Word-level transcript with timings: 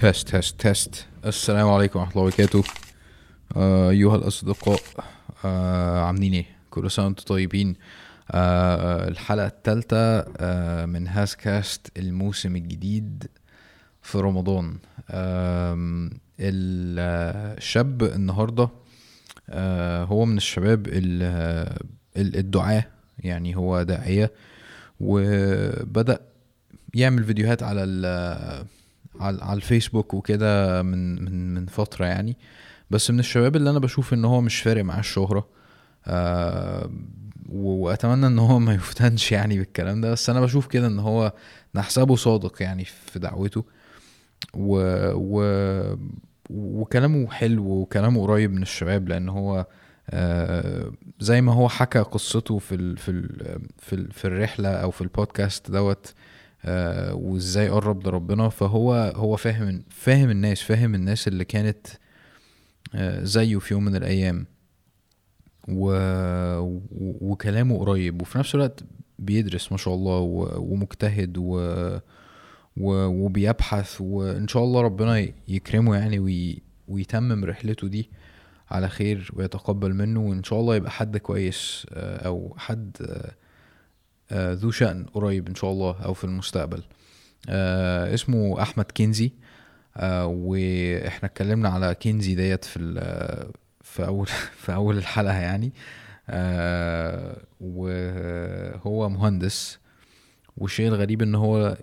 test 0.00 0.28
test 0.28 0.60
test 0.60 1.06
السلام 1.26 1.68
عليكم 1.68 1.98
ورحمة 2.00 2.12
الله 2.12 2.22
وبركاته 2.26 2.64
آه، 3.56 3.90
أيها 3.90 4.16
الأصدقاء 4.16 4.80
آه، 5.44 6.00
عاملين 6.04 6.32
إيه؟ 6.34 6.46
كل 6.70 6.90
سنة 6.90 7.04
وأنتم 7.04 7.24
طيبين. 7.24 7.76
آه، 8.30 9.08
الحلقة 9.08 9.46
التالتة 9.46 9.96
آه، 9.96 10.86
من 10.86 11.08
هاز 11.08 11.34
كاست 11.34 11.92
الموسم 11.98 12.56
الجديد 12.56 13.26
في 14.02 14.18
رمضان. 14.18 14.78
آم، 15.10 16.10
الشاب 16.40 18.02
النهاردة 18.02 18.68
آه، 19.50 20.04
هو 20.04 20.24
من 20.24 20.36
الشباب 20.36 20.86
ال- 20.88 21.78
ال- 22.16 22.36
الدعاة 22.36 22.84
يعني 23.18 23.56
هو 23.56 23.82
داعية 23.82 24.32
وبدأ 25.00 26.20
يعمل 26.94 27.24
فيديوهات 27.24 27.62
على 27.62 27.84
على 29.20 29.56
الفيسبوك 29.56 30.14
وكده 30.14 30.82
من 30.82 31.24
من 31.24 31.54
من 31.54 31.66
فترة 31.66 32.06
يعني. 32.06 32.36
بس 32.90 33.10
من 33.10 33.18
الشباب 33.18 33.56
اللي 33.56 33.70
أنا 33.70 33.78
بشوف 33.78 34.14
إن 34.14 34.24
هو 34.24 34.40
مش 34.40 34.60
فارق 34.60 34.84
معاه 34.84 35.00
الشهرة 35.00 35.48
آه 36.06 36.90
وأتمنى 37.48 38.26
إن 38.26 38.38
هو 38.38 38.58
ما 38.68 38.74
يفتنش 38.74 39.32
يعني 39.32 39.58
بالكلام 39.58 40.00
ده. 40.00 40.10
بس 40.12 40.30
أنا 40.30 40.40
بشوف 40.40 40.66
كده 40.66 40.86
إن 40.86 40.98
هو 40.98 41.32
نحسبه 41.74 42.16
صادق 42.16 42.62
يعني 42.62 42.84
في 42.84 43.18
دعوته. 43.18 43.64
و 44.54 44.78
و 45.14 45.42
وكلامه 46.50 47.30
حلو 47.30 47.64
وكلامه 47.64 48.22
قريب 48.22 48.52
من 48.52 48.62
الشباب 48.62 49.08
لأن 49.08 49.28
هو 49.28 49.66
آه، 50.10 50.92
زي 51.20 51.40
ما 51.40 51.52
هو 51.52 51.68
حكى 51.68 51.98
قصته 51.98 52.58
في 52.58 52.96
في 52.96 53.28
في, 53.78 54.08
في 54.12 54.24
الرحلة 54.24 54.68
أو 54.68 54.90
في 54.90 55.00
البودكاست 55.00 55.70
دوت 55.70 56.14
وازاي 57.12 57.68
قرب 57.68 58.06
لربنا. 58.06 58.48
فهو 58.48 59.12
هو 59.16 59.36
فاهم 59.36 59.82
فاهم 59.90 60.30
الناس 60.30 60.62
فاهم 60.62 60.94
الناس 60.94 61.28
اللي 61.28 61.44
كانت 61.44 61.86
آه، 62.94 63.24
زيه 63.24 63.58
في 63.58 63.74
يوم 63.74 63.84
من 63.84 63.96
الأيام. 63.96 64.46
و... 65.68 65.92
وكلامه 67.20 67.78
قريب. 67.78 68.22
وفي 68.22 68.38
نفس 68.38 68.54
الوقت 68.54 68.84
بيدرس 69.18 69.72
ما 69.72 69.78
شاء 69.78 69.94
الله 69.94 70.18
و... 70.18 70.58
ومجتهد 70.72 71.38
و... 71.38 71.58
و... 72.76 73.06
وبيبحث. 73.06 74.00
وإن 74.00 74.48
شاء 74.48 74.64
الله 74.64 74.80
ربنا 74.80 75.28
يكرمه 75.48 75.96
يعني 75.96 76.18
وي... 76.18 76.62
ويتمم 76.88 77.44
رحلته 77.44 77.88
دي 77.88 78.10
على 78.70 78.88
خير 78.88 79.30
ويتقبل 79.34 79.94
منه. 79.94 80.20
وإن 80.20 80.44
شاء 80.44 80.60
الله 80.60 80.76
يبقى 80.76 80.90
حد 80.90 81.16
كويس 81.16 81.86
آه، 81.92 82.26
أو 82.26 82.54
حد 82.58 82.96
آه، 83.00 83.04
آه، 83.04 83.32
ذو 84.32 84.70
شأن 84.70 85.04
قريب 85.04 85.48
إن 85.48 85.54
شاء 85.54 85.70
الله 85.70 86.04
أو 86.04 86.14
في 86.14 86.24
المستقبل. 86.24 86.82
آه، 87.48 88.14
اسمه 88.14 88.62
أحمد 88.62 88.84
كنزي. 88.96 89.32
آه، 89.96 90.26
وإحنا 90.26 91.28
اتكلمنا 91.28 91.68
على 91.68 91.94
كنزي 91.94 92.34
ديت 92.34 92.64
في 92.64 92.78
في 93.80 94.06
أول 94.06 94.26
في 94.62 94.74
أول 94.74 94.98
الحلقة 94.98 95.38
يعني. 95.38 95.72
آه، 96.30 97.36
وهو 97.60 99.08
مهندس. 99.08 99.78
والشيء 100.56 100.88
الغريب 100.88 101.22
إن 101.22 101.34
هو 101.34 101.76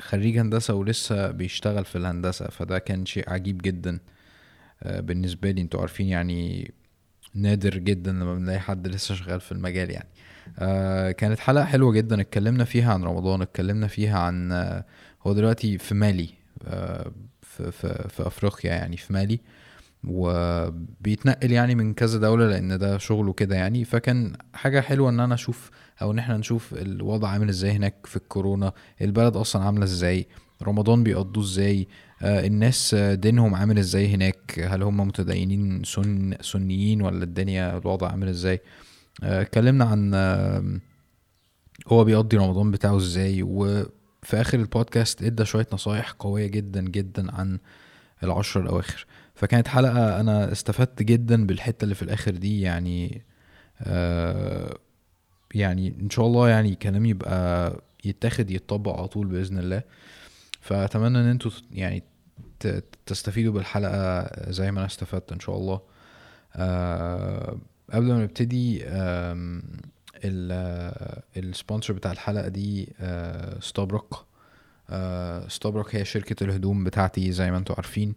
خريج 0.00 0.38
هندسة 0.38 0.74
ولسه 0.74 1.30
بيشتغل 1.30 1.84
في 1.84 1.98
الهندسة 1.98 2.48
فده 2.48 2.78
كان 2.78 3.06
شيء 3.06 3.30
عجيب 3.30 3.62
جدا. 3.62 3.98
آه، 4.82 5.00
بالنسبة 5.00 5.50
لي 5.50 5.60
أنتوا 5.60 5.80
عارفين 5.80 6.06
يعني 6.08 6.72
نادر 7.34 7.78
جدا 7.78 8.12
لما 8.12 8.34
بنلاقي 8.34 8.60
حد 8.60 8.88
لسه 8.88 9.14
شغال 9.14 9.40
في 9.40 9.52
المجال 9.52 9.90
يعني. 9.90 10.08
آه 10.58 11.10
كانت 11.10 11.38
حلقة 11.38 11.64
حلوة 11.64 11.92
جدا 11.92 12.20
اتكلمنا 12.20 12.64
فيها 12.64 12.92
عن 12.92 13.04
رمضان 13.04 13.42
اتكلمنا 13.42 13.86
فيها 13.86 14.18
عن 14.18 14.52
آه 14.52 14.84
هو 15.26 15.32
دلوقتي 15.32 15.78
في 15.78 15.94
مالي 15.94 16.28
آه 16.66 17.12
في, 17.42 17.70
في, 17.72 18.08
في 18.08 18.26
أفريقيا 18.26 18.70
يعني 18.70 18.96
في 18.96 19.12
مالي 19.12 19.40
وبيتنقل 20.04 21.52
يعني 21.52 21.74
من 21.74 21.94
كذا 21.94 22.18
دولة 22.18 22.46
لأن 22.46 22.78
ده 22.78 22.98
شغله 22.98 23.32
كده 23.32 23.56
يعني. 23.56 23.84
فكان 23.84 24.32
حاجة 24.54 24.80
حلوة 24.80 25.10
إن 25.10 25.20
أنا 25.20 25.34
أشوف 25.34 25.70
أو 26.02 26.10
إن 26.12 26.18
إحنا 26.18 26.36
نشوف 26.36 26.74
الوضع 26.74 27.28
عامل 27.28 27.48
إزاي 27.48 27.70
هناك 27.72 27.94
في 28.06 28.16
الكورونا 28.16 28.72
البلد 29.02 29.36
أصلا 29.36 29.62
عاملة 29.64 29.84
إزاي 29.84 30.26
رمضان 30.62 31.02
بيقضوه 31.04 31.44
إزاي 31.44 31.88
الناس 32.22 32.94
دينهم 32.94 33.54
عامل 33.54 33.78
إزاي 33.78 34.14
هناك 34.14 34.66
هل 34.70 34.82
هم 34.82 34.96
متدينين 35.00 35.84
سن 35.84 36.34
سنيين 36.40 37.02
ولا 37.02 37.24
الدنيا 37.24 37.78
الوضع 37.78 38.08
عامل 38.10 38.28
إزاي. 38.28 38.54
آه، 38.54 38.60
اتكلمنا 39.22 39.84
عن 39.84 40.14
آم، 40.14 40.80
هو 41.88 42.04
بيقضي 42.04 42.36
رمضان 42.36 42.70
بتاعه 42.70 42.96
إزاي 42.96 43.42
وفي 43.42 43.90
آخر 44.40 44.58
البودكاست 44.58 45.22
ادى 45.22 45.44
شوية 45.44 45.66
نصايح 45.72 46.10
قوية 46.10 46.46
جدا 46.46 46.80
جدا 46.82 47.34
عن 47.34 47.58
العشر 48.24 48.60
الأواخر. 48.60 49.06
فكانت 49.34 49.68
حلقة 49.68 50.20
أنا 50.20 50.52
استفدت 50.52 51.02
جدا 51.02 51.46
بالحتة 51.46 51.84
اللي 51.84 51.94
في 51.94 52.02
الآخر 52.02 52.30
دي 52.30 52.60
يعني 52.60 53.22
آه 53.80 54.78
يعني 55.54 55.94
إن 56.00 56.10
شاء 56.10 56.26
الله 56.26 56.48
يعني 56.48 56.74
كلامي 56.74 57.08
يبقى 57.08 57.72
يتاخد 58.04 58.50
يتطبق 58.50 58.98
على 58.98 59.08
طول 59.08 59.26
بإذن 59.26 59.58
الله. 59.58 59.82
فأتمنى 60.60 61.18
إن 61.20 61.24
أنتوا 61.26 61.50
يعني 61.72 62.02
تستفيدوا 63.06 63.52
بالحلقة 63.52 64.30
زي 64.50 64.72
ما 64.72 64.78
أنا 64.78 64.86
استفدت 64.86 65.32
إن 65.32 65.40
شاء 65.40 65.56
الله. 65.56 65.80
آه 66.56 67.58
قبل 67.92 68.06
ما 68.06 68.22
نبتدي 68.22 68.84
آم، 68.84 69.62
ال- 70.24 70.50
آه، 70.52 71.22
ال 71.36 71.43
sponsor 71.43 71.92
بتاع 71.94 72.12
الحلقة 72.12 72.48
دي 72.48 72.92
آه، 73.00 73.60
ستابرك 73.60 74.14
آه، 74.90 75.46
هي 75.94 76.04
شركة 76.04 76.44
الهدوم 76.44 76.84
بتاعتي 76.84 77.32
زي 77.32 77.50
ما 77.50 77.58
أنتوا 77.58 77.74
عارفين. 77.76 78.14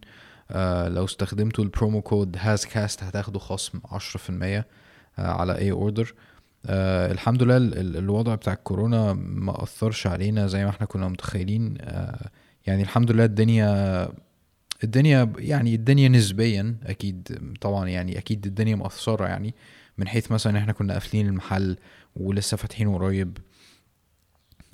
لو 0.88 1.04
استخدمتوا 1.04 1.64
ال 1.64 1.70
promo 1.70 2.02
code 2.02 2.36
هازكاست 2.40 3.02
هتاخدوا 3.02 3.40
خصم 3.40 3.80
10% 3.90 4.66
آه، 5.18 5.26
على 5.32 5.58
أي 5.58 5.70
order 5.70 6.14
آه 6.66 7.12
الحمد 7.12 7.42
لله 7.42 7.56
ال- 7.56 7.78
ال- 7.78 7.96
الوضع 7.96 8.34
بتاع 8.34 8.52
الكورونا 8.52 9.12
ما 9.12 9.62
أثرش 9.62 10.06
علينا 10.06 10.46
زي 10.46 10.64
ما 10.64 10.70
إحنا 10.70 10.86
كنا 10.86 11.08
متخيلين. 11.08 11.74
آه 11.80 12.28
يعني 12.66 12.82
الحمد 12.82 13.10
لله 13.10 13.24
الدنيا 13.24 14.08
الدنيا 14.84 15.32
يعني 15.38 15.74
الدنيا 15.74 16.08
نسبيا 16.08 16.76
أكيد 16.86 17.38
طبعا 17.60 17.88
يعني 17.88 18.18
أكيد 18.18 18.46
الدنيا 18.46 18.76
مأثرة 18.76 19.26
يعني 19.26 19.54
من 19.98 20.08
حيث 20.08 20.32
مثلا 20.32 20.58
إحنا 20.58 20.72
كنا 20.72 20.92
قافلين 20.92 21.26
المحل 21.26 21.76
ولسه 22.16 22.56
فاتحينه 22.56 22.94
قريب 22.94 23.38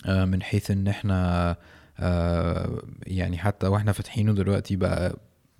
آه، 0.06 0.24
من 0.24 0.42
حيث 0.42 0.70
إن 0.70 0.88
إحنا 0.88 1.56
آه، 2.00 2.82
يعني 3.06 3.38
حتى 3.38 3.66
وإحنا 3.66 3.92
فاتحينه 3.92 4.32
دلوقتي 4.32 4.76
بقى 4.76 5.16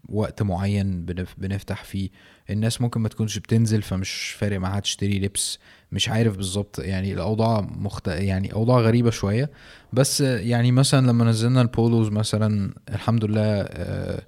وقت 0.09 0.43
معين 0.43 1.05
بنف- 1.07 1.35
بنفتح 1.39 1.85
فيه 1.85 2.11
الناس 2.51 2.81
ممكن 2.81 3.01
ما 3.01 3.09
تكونش 3.09 3.39
بتنزل 3.39 3.83
فمش 3.83 4.37
فارق 4.39 4.59
معاها 4.61 4.81
تشتري 4.81 5.19
لبس 5.19 5.59
مش 5.93 6.09
عارف 6.09 6.37
بالظبط 6.37 6.79
يعني 6.79 7.13
الأوضاع 7.13 7.61
مخت... 7.61 8.09
يعني 8.09 8.53
أوضاع 8.53 8.79
غريبة 8.81 9.11
شوية. 9.11 9.51
بس 9.93 10.21
يعني 10.21 10.73
مثلا 10.73 11.07
لما 11.07 11.25
نزلنا 11.25 11.61
ال 11.63 11.70
polos 11.70 12.09
مثلا 12.09 12.75
الحمد 12.89 13.25
لله 13.25 13.61
آه، 13.61 14.23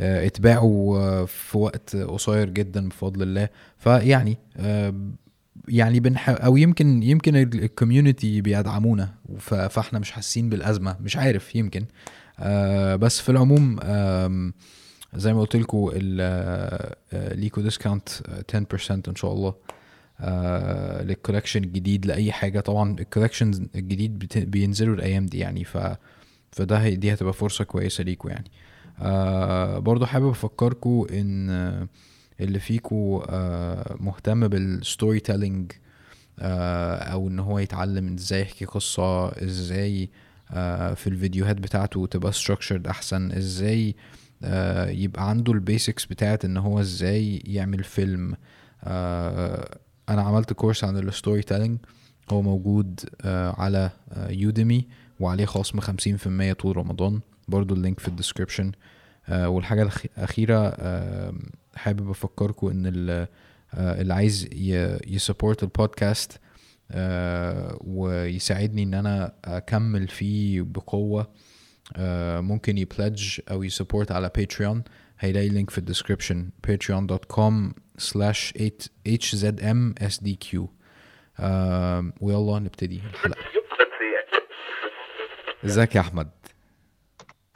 اتباعوا 0.00 0.98
آه، 0.98 1.24
في 1.24 1.58
وقت 1.58 1.96
قصير 1.96 2.50
جدا 2.50 2.88
بفضل 2.88 3.22
الله. 3.22 3.48
فيعني 3.78 4.38
آه، 4.56 4.94
يعني 5.68 6.00
بنح 6.00 6.28
أو 6.28 6.56
يمكن 6.56 7.02
يمكن 7.02 7.36
ال 7.36 7.46
community 7.46 8.40
بيدعمونا. 8.40 9.14
فاحنا 9.38 9.98
مش 9.98 10.10
حاسين 10.12 10.48
بالأزمة. 10.48 10.96
مش 11.00 11.16
عارف 11.16 11.54
يمكن. 11.54 11.84
آه 12.38 12.96
بس 12.96 13.20
في 13.20 13.28
العموم 13.28 13.76
زي 15.14 15.32
ما 15.34 15.40
قلت 15.40 15.56
لكم 15.56 15.90
ليكو 17.12 17.60
discount 17.60 18.08
10% 18.52 19.08
إن 19.08 19.14
شاء 19.14 19.32
الله. 19.32 19.54
آه 20.20 21.02
لل 21.02 21.12
collection 21.12 21.64
الجديد 21.64 22.06
لأي 22.06 22.32
حاجة. 22.32 22.60
طبعا 22.60 22.96
ال 23.00 23.06
collection 23.06 23.68
الجديد 23.74 24.18
بينزلوا 24.50 24.94
الأيام 24.94 25.26
دي 25.26 25.38
يعني. 25.38 25.64
ف 25.64 25.78
فده 26.52 26.88
دي 26.88 27.12
هتبقى 27.12 27.32
فرصة 27.32 27.64
كويسة 27.64 28.04
ليكوا 28.04 28.30
يعني. 28.30 28.50
آه 28.50 28.56
برضو 29.80 30.06
حابب 30.06 30.28
افكركم 30.28 31.06
إن 31.12 31.50
آه، 31.50 31.88
اللي 32.40 32.58
فيكو 32.60 33.24
آه 33.28 33.96
مهتم 34.00 34.48
بال 34.48 35.20
storytelling 35.20 35.72
آه 36.38 36.96
أو 36.96 37.28
إن 37.28 37.38
هو 37.38 37.58
يتعلم 37.58 38.14
إزاي 38.14 38.40
يحكي 38.40 38.64
قصة 38.64 39.28
إزاي 39.28 40.10
آه 40.50 40.94
في 40.94 41.06
الفيديوهات 41.06 41.56
بتاعته 41.56 42.06
تبقى 42.06 42.32
structured 42.32 42.88
أحسن 42.88 43.32
إزاي 43.32 43.96
آه 44.44 44.86
يبقى 44.90 45.30
عنده 45.30 45.52
ال 45.52 45.59
basics 45.59 46.04
بتاعت 46.06 46.44
إن 46.44 46.56
هو 46.56 46.80
إزاي 46.80 47.36
يعمل 47.44 47.84
فيلم 47.84 48.36
آه 48.84 49.78
أنا 50.08 50.22
عملت 50.22 50.52
course 50.52 50.84
عن 50.84 50.96
ال 50.96 51.42
storytelling 51.42 51.78
هو 52.30 52.42
موجود 52.42 53.00
آه 53.22 53.54
على 53.60 53.90
Udemy 54.28 54.86
وعليه 55.20 55.44
خصم 55.44 55.80
50% 55.80 56.52
طول 56.52 56.76
رمضان. 56.76 57.20
برضو 57.48 57.74
ال 57.74 57.79
link 57.79 58.00
في 58.00 58.08
ال 58.08 58.13
description. 58.13 58.72
آه 59.28 59.48
والحاجة 59.48 59.88
الأخ- 59.88 60.06
الأخيرة 60.18 60.76
حابب 61.76 62.10
أفكركم 62.10 62.66
إن 62.68 62.86
آه 63.10 63.28
اللي 64.00 64.14
عايز 64.14 64.48
ي 65.06 65.13
support 65.13 65.62
البودكاست 65.62 66.40
آه 66.90 67.78
ويساعدني 67.80 68.82
إن 68.82 68.94
أنا 68.94 69.32
أكمل 69.44 70.08
فيه 70.08 70.62
بقوة 70.62 71.30
ممكن 72.40 72.78
ي 72.78 72.87
pledge 72.87 73.40
أو 73.50 73.62
ي 73.62 73.68
support 73.68 74.12
على 74.12 74.30
Patreon 74.36 74.82
هيلاقي 75.18 75.48
link 75.48 75.70
في 75.70 75.78
ال 75.78 75.84
description 75.84 76.50
patreon.com 76.66 77.72
slash 78.02 78.52
hzmsdq 79.08 80.58
ويلا 82.20 82.58
نبتدي. 82.58 83.00
الحلقة 83.12 83.40
إزيك 85.64 85.94
يا 85.94 86.00
أحمد؟ 86.00 86.28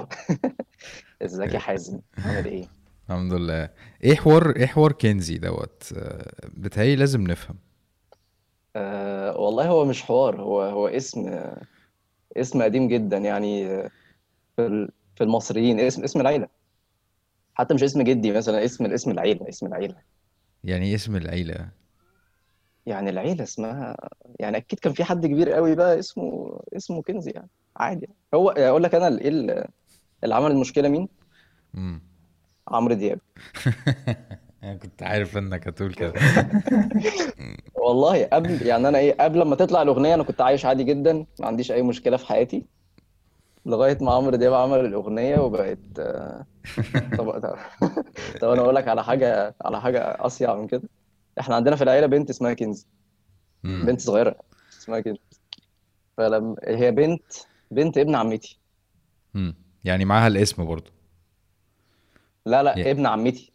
ازيك 1.23 1.55
يا 1.55 1.58
حازم؟ 1.58 2.00
عامل 2.19 2.47
إيه؟ 2.47 2.69
الحمد 3.08 3.32
لله. 3.32 3.70
إيه 4.05 4.14
حوار 4.17 4.56
إيه 4.56 4.67
حوار 4.67 4.93
كنزي 4.93 5.38
دوت؟ 5.38 5.93
آه، 5.97 6.32
بتهيألي 6.55 6.97
لازم 6.97 7.20
نفهم. 7.23 7.56
أه 8.76 9.37
والله 9.37 9.69
هو 9.69 9.85
مش 9.85 10.02
حوار 10.02 10.43
هو 10.43 10.62
هو 10.62 10.88
اسم 10.88 11.41
اسم 12.37 12.62
قديم 12.62 12.88
جدا 12.88 13.17
يعني 13.19 13.67
في 14.56 14.67
ال- 14.67 14.91
في 15.17 15.25
المصريين. 15.25 15.81
اسم 15.81 16.05
اسم 16.05 16.20
العيلة. 16.20 16.49
حتى 17.55 17.75
مش 17.75 17.82
اسم 17.82 18.02
جدي 18.02 18.32
مثلا 18.32 18.64
اسم 18.64 18.87
اسم 18.87 19.11
العيلة 19.11 19.49
اسم 19.49 19.67
العيلة. 19.67 19.97
يعني 20.64 20.87
إيه 20.87 20.94
اسم 20.94 21.17
العيلة؟ 21.17 21.69
يعني 22.87 23.11
العيلة 23.11 23.43
اسمها 23.43 23.97
يعني 24.41 24.56
أكيد 24.56 24.79
كان 24.79 24.93
في 24.93 25.05
حد 25.05 25.26
كبير 25.26 25.52
قوي 25.52 25.75
بقى 25.75 25.99
اسمه 25.99 26.61
اسمه 26.76 27.02
كنزي 27.02 27.31
يعني 27.31 27.49
عادي. 27.76 28.08
هو 28.35 28.50
أقول 28.50 28.82
لك 28.82 28.94
أنا 28.94 29.19
إيه 29.20 29.67
اللي 30.25 30.35
عمل 30.35 30.51
المشكلة 30.51 30.89
مين؟ 30.89 31.09
امم 31.75 32.01
عمرو 32.69 32.95
دياب. 32.95 33.21
أنا 34.63 34.75
كنت 34.75 35.03
عارف 35.03 35.37
إنك 35.37 35.69
هتقول 35.69 35.95
كده. 35.95 36.13
والله 37.75 38.25
قبل 38.25 38.67
يعني 38.67 38.89
أنا 38.89 38.99
إيه 38.99 39.17
قبل 39.21 39.43
ما 39.43 39.57
تطلع 39.57 39.83
الأغنية 39.83 40.15
أنا 40.15 40.23
كنت 40.23 40.41
عايش 40.41 40.65
عادي 40.65 40.85
جدا 40.85 41.27
ما 41.41 41.47
عنديش 41.47 41.73
أي 41.73 41.83
مشكلة 41.83 42.17
في 42.17 42.27
حياتي. 42.27 42.65
لغاية 43.67 43.99
ما 44.01 44.13
عمرو 44.13 44.37
دياب 44.37 44.55
عمل 44.55 44.85
الأغنية 44.85 45.39
وبقت 45.39 45.79
آه، 45.99 46.47
طب 47.19 47.41
طب 48.41 48.49
أنا 48.51 48.63
أقول 48.63 48.75
لك 48.75 48.89
على 48.89 49.05
حاجة 49.05 49.55
على 49.63 49.81
حاجة 49.81 49.99
أصيع 50.27 50.55
من 50.55 50.67
كده. 50.67 50.83
إحنا 51.41 51.55
عندنا 51.57 51.77
في 51.77 51.85
العيلة 51.85 52.07
بنت 52.07 52.31
اسمها 52.31 52.57
امم 53.65 53.87
بنت 53.87 54.01
صغيرة 54.01 54.37
اسمها 54.73 55.01
كنزي 55.01 55.19
فلما 56.17 56.57
هي 56.65 56.91
بنت 56.91 57.33
بنت 57.71 57.99
ابن 57.99 58.15
عمتي. 58.15 58.61
يعني 59.85 60.05
معاها 60.05 60.27
الاسم 60.27 60.65
برضو 60.65 60.91
لا 62.47 62.62
لا 62.62 62.79
يا- 62.79 62.91
ابن 62.91 63.06
عمتي. 63.06 63.53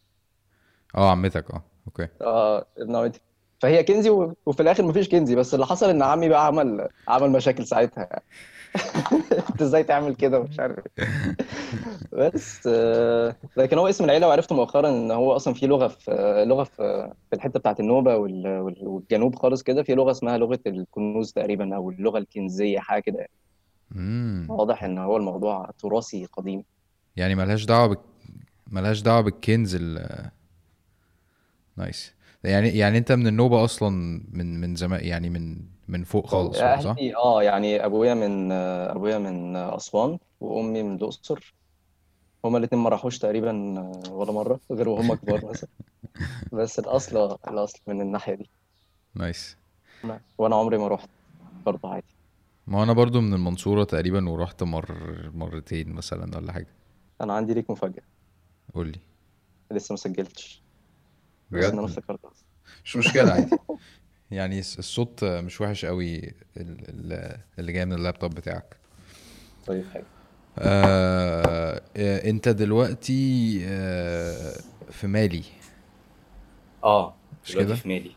آه 0.95 1.11
عمتك 1.11 1.51
آه 1.51 1.63
أوكي. 1.87 2.07
آه 2.21 2.65
ابن 2.77 2.95
عمتي. 2.95 3.19
فهي 3.59 3.83
كنزي 3.83 4.09
و- 4.09 4.35
وفي 4.45 4.59
الآخر 4.59 4.83
مفيش 4.83 5.09
كنزي 5.09 5.35
بس 5.35 5.53
اللي 5.53 5.65
حصل 5.65 5.89
إن 5.89 6.01
عمي 6.03 6.29
بقى 6.29 6.45
عمل 6.45 6.87
عمل 7.07 7.29
مشاكل 7.29 7.65
ساعتها 7.67 8.03
يعني. 8.11 8.23
أنت 9.49 9.61
إزاي 9.61 9.83
تعمل 9.83 10.15
كده؟ 10.15 10.39
ومش 10.39 10.59
عارف. 10.59 10.79
بس 12.11 12.67
آه، 12.67 13.35
لكن 13.57 13.77
هو 13.77 13.87
اسم 13.89 14.03
العيلة 14.03 14.27
وعرفت 14.27 14.53
مؤخرا 14.53 14.89
إن 14.89 15.11
هو 15.11 15.35
أصلا 15.35 15.53
في 15.53 15.67
لغة 15.67 15.87
في 15.87 16.43
لغة 16.47 16.63
في 16.63 17.11
في 17.29 17.35
الحتة 17.35 17.59
بتاعت 17.59 17.79
وال- 17.79 18.15
وال- 18.59 18.87
والجنوب 18.87 19.35
خالص 19.35 19.63
كده. 19.63 19.83
في 19.83 19.95
لغة 19.95 20.11
اسمها 20.11 20.37
لغة 20.37 20.59
الكنوز 20.67 21.31
تقريبا 21.33 21.75
أو 21.75 21.89
اللغة 21.89 22.17
الكنزية 22.17 22.79
حاجة 22.79 23.01
كده 23.01 23.27
امم 23.95 24.47
واضح 24.49 24.83
إن 24.83 24.97
هو 24.97 25.17
الموضوع 25.17 25.71
تراثي 25.79 26.25
قديم. 26.25 26.63
يعني 27.15 27.35
ملهاش 27.35 27.65
دعوة 27.65 27.87
بك... 27.87 27.99
ملهاش 28.67 29.01
دعوة 29.01 29.21
بالكنز 29.21 29.75
ال 29.75 29.97
نايس. 31.77 32.13
يعني 32.43 32.69
يعني 32.69 32.97
أنت 32.97 33.11
من 33.11 33.27
النوبة 33.27 33.63
أصلا 33.65 33.89
من 34.33 34.61
من 34.61 34.75
زمان 34.75 35.03
يعني 35.05 35.29
من 35.29 35.57
من 35.87 36.03
فوق 36.03 36.27
خالص 36.27 36.61
بقى 36.61 36.81
صح؟ 36.81 36.95
أهلي 36.97 37.15
آه 37.15 37.43
يعني 37.43 37.85
أبويا 37.85 38.13
من 38.13 38.51
أبويا 38.51 39.17
من 39.17 39.55
أسوان 39.55 40.19
وأمي 40.39 40.83
من 40.83 40.95
الأقصر. 40.95 41.55
هما 42.45 42.57
الاتنين 42.57 42.83
ما 42.83 42.89
راحوش 42.89 43.19
تقريبا 43.19 43.51
ولا 44.11 44.31
مرة 44.31 44.59
غير 44.71 44.89
وهم 44.89 45.13
كبار 45.15 45.45
مثلا 45.45 45.69
بس 46.53 46.79
الأصل 46.79 47.37
الأصل 47.47 47.79
من 47.87 48.01
الناحية 48.01 48.35
دي. 48.35 48.51
نايس. 49.15 49.57
وأنا 50.37 50.55
عمري 50.55 50.77
ما 50.77 50.87
رحت 50.87 51.09
برضه 51.65 51.89
عادي. 51.89 52.14
ما 52.67 52.77
هو 52.79 52.83
أنا 52.83 52.93
برضو 52.93 53.21
من 53.21 53.33
المنصورة 53.33 53.83
تقريبا 53.83 54.29
ورحت 54.29 54.63
مر 54.63 55.29
مرتين 55.33 55.89
مثلا 55.93 56.37
ولا 56.37 56.51
حاجة. 56.53 56.67
أنا 57.21 57.33
عندي 57.33 57.53
ليك 57.53 57.69
مفاجأة. 57.69 58.03
قول 58.73 58.87
لي. 58.87 58.99
لسه 59.71 59.93
ما 59.93 59.97
سجلتش. 59.97 60.61
بس 61.51 61.63
أنا 61.63 61.81
بجد 61.81 61.89
افتكرتها. 61.89 62.31
مش 62.85 62.95
مشكلة 62.97 63.31
عادي. 63.31 63.57
يعني 64.31 64.59
الس- 64.59 64.79
الصوت 64.79 65.23
مش 65.23 65.61
وحش 65.61 65.85
قوي 65.85 66.17
ال- 66.17 66.33
ال- 66.57 67.39
اللي 67.59 67.71
جاي 67.71 67.85
من 67.85 67.93
اللابتوب 67.93 68.35
بتاعك. 68.35 68.77
طيب 69.67 69.85
حلو. 69.93 70.03
آه 70.57 71.81
آه، 71.97 72.29
أنت 72.29 72.49
دلوقتي 72.49 73.59
آه 73.65 74.53
في 74.91 75.07
مالي. 75.07 75.43
آه 76.83 77.15
مش 77.45 77.51
دلوقتي 77.51 77.67
كده؟ 77.67 77.75
في 77.75 77.87
مالي. 77.87 78.11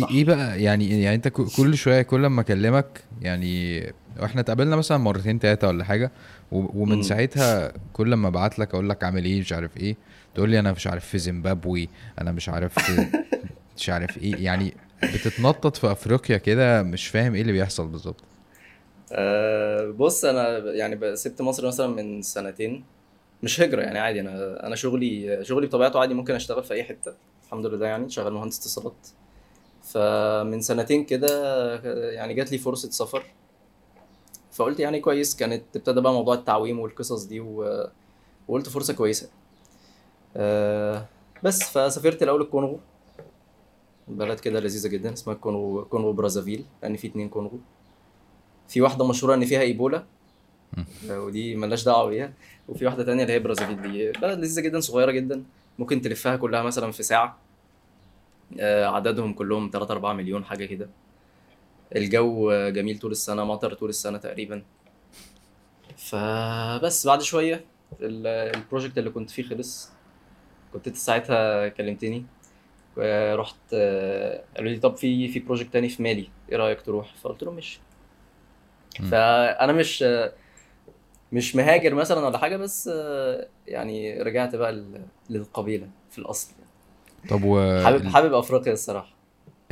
صح. 0.00 0.08
إيه 0.10 0.24
بقى؟ 0.24 0.62
يعني 0.62 1.02
يعني 1.02 1.14
أنت 1.16 1.28
كل 1.28 1.76
شوية 1.76 2.02
كل 2.02 2.26
ما 2.26 2.40
أكلمك 2.40 3.04
يعني 3.22 3.82
وإحنا 4.20 4.40
اتقابلنا 4.40 4.76
مثلا 4.76 4.98
مرتين 4.98 5.38
تلاتة 5.38 5.68
ولا 5.68 5.84
حاجة 5.84 6.10
ومن 6.52 6.92
امم 6.92 7.02
ساعتها 7.02 7.72
كل 7.92 8.14
ما 8.14 8.28
ابعت 8.28 8.58
لك 8.58 8.74
أقول 8.74 8.88
لك 8.88 9.04
عامل 9.04 9.24
إيه 9.24 9.40
مش 9.40 9.52
عارف 9.52 9.76
إيه 9.76 9.96
تقول 10.34 10.50
لي 10.50 10.58
أنا 10.58 10.72
مش 10.72 10.86
عارف 10.86 11.06
في 11.06 11.18
زيمبابوي 11.18 11.88
أنا 12.20 12.32
مش 12.32 12.48
عارف 12.48 12.78
في 12.78 13.06
مش 13.76 13.90
عارف 13.90 14.18
إيه 14.18 14.44
يعني 14.44 14.74
بتتنطط 15.02 15.76
في 15.76 15.92
أفريقيا 15.92 16.36
كده 16.36 16.82
مش 16.82 17.06
فاهم 17.08 17.34
إيه 17.34 17.42
اللي 17.42 17.52
بيحصل 17.52 17.88
بالظبط. 17.88 18.24
أه 19.12 19.90
بص 19.90 20.24
أنا 20.24 20.58
يعني 20.58 21.16
سبت 21.16 21.42
مصر 21.42 21.66
مثلا 21.66 21.86
من 21.86 22.22
سنتين 22.22 22.84
مش 23.42 23.60
هجرة 23.60 23.82
يعني 23.82 23.98
عادي 23.98 24.20
أنا 24.20 24.66
أنا 24.66 24.76
شغلي 24.76 25.38
شغلي 25.44 25.66
بطبيعته 25.66 26.00
عادي 26.00 26.14
ممكن 26.14 26.34
أشتغل 26.34 26.64
في 26.64 26.74
أي 26.74 26.84
حتة 26.84 27.12
الحمد 27.46 27.66
لله 27.66 27.86
يعني 27.86 28.10
شغال 28.10 28.32
مهندس 28.32 28.58
اتصالات. 28.58 29.08
فمن 29.82 30.60
سنتين 30.60 31.04
كده 31.04 31.74
يعني 32.10 32.34
جات 32.34 32.52
لي 32.52 32.58
فرصة 32.58 32.90
سفر. 32.90 33.24
فقلت 34.52 34.80
يعني 34.80 35.00
كويس 35.00 35.36
كانت 35.36 35.62
ابتدى 35.76 36.00
بقى 36.00 36.12
موضوع 36.12 36.34
التعويم 36.34 36.80
والقصص 36.80 37.24
دي 37.24 37.40
و... 37.40 37.86
وقلت 38.48 38.68
فرصة 38.68 38.94
كويسة. 38.94 39.28
أه 40.36 41.06
بس 41.42 41.62
فسافرت 41.62 42.22
الأول 42.22 42.40
الكونغو 42.42 42.78
بلد 44.08 44.40
كده 44.40 44.60
لذيذة 44.60 44.88
جدا 44.88 45.12
اسمها 45.12 45.34
كونغو 45.34 45.84
كونغو 45.84 46.12
برازافيل 46.12 46.64
لأن 46.82 46.96
في 46.96 47.06
اتنين 47.06 47.28
كونغو. 47.28 47.58
في 48.68 48.80
واحدة 48.80 49.06
مشهورة 49.08 49.34
إن 49.34 49.44
فيها 49.44 49.60
إيبولا 49.60 50.04
مم. 50.76 50.84
ودي 51.10 51.56
ملناش 51.56 51.84
دعوة 51.84 52.06
بيها. 52.10 52.32
وفي 52.68 52.86
واحدة 52.86 53.04
تانية 53.04 53.22
اللي 53.22 53.32
هي 53.32 53.38
برازافيل 53.38 53.82
دي 53.82 54.12
بلد 54.12 54.38
لذيذة 54.38 54.60
جدا 54.60 54.80
صغيرة 54.80 55.10
جدا 55.10 55.44
ممكن 55.78 56.00
تلفها 56.00 56.36
كلها 56.36 56.62
مثلا 56.62 56.92
في 56.92 57.02
ساعة. 57.02 57.26
آه، 57.28 57.41
عددهم 58.60 59.32
كلهم 59.32 59.70
3 59.72 59.92
4 59.92 60.12
مليون 60.12 60.44
حاجة 60.44 60.64
كده. 60.64 60.88
الجو 61.96 62.50
آه، 62.50 62.68
جميل 62.70 62.98
طول 62.98 63.10
السنة 63.10 63.44
مطر 63.44 63.74
طول 63.74 63.88
السنة 63.88 64.18
تقريبا. 64.18 64.62
فبس 65.96 67.06
بعد 67.06 67.22
شوية 67.22 67.64
ال- 68.00 68.56
ال 68.56 68.61
project 68.61 68.98
اللي 68.98 69.10
كنت 69.10 69.30
فيه 69.30 69.42
خلص. 69.42 69.90
كنت 70.72 70.86
أنت 70.86 70.96
ساعتها 70.96 71.68
كلمتني. 71.68 72.24
ورحت 72.96 73.56
آه، 73.74 74.44
قالوا 74.56 74.70
لي 74.70 74.78
طب 74.78 74.96
في 74.96 75.28
في 75.28 75.38
project 75.40 75.72
تاني 75.72 75.88
في 75.88 76.02
مالي 76.02 76.28
إيه 76.52 76.56
رأيك 76.56 76.82
تروح؟ 76.82 77.14
فقلت 77.14 77.42
لهم 77.42 77.54
ماشي. 77.54 77.80
فأنا 79.10 79.72
مش 79.72 80.04
مش 81.32 81.56
مهاجر 81.56 81.94
مثلا 81.94 82.26
ولا 82.26 82.38
حاجة 82.38 82.56
بس 82.56 82.90
آه، 82.92 83.48
يعني 83.66 84.22
رجعت 84.22 84.56
بقى 84.56 84.72
لل- 84.72 85.06
للقبيلة 85.30 85.88
في 86.10 86.18
الأصل. 86.18 86.52
طب 87.28 87.38
حابب 87.38 87.44
وال 87.44 88.08
حابب 88.08 88.34
أفريقيا 88.34 88.72
الصراحة. 88.72 89.12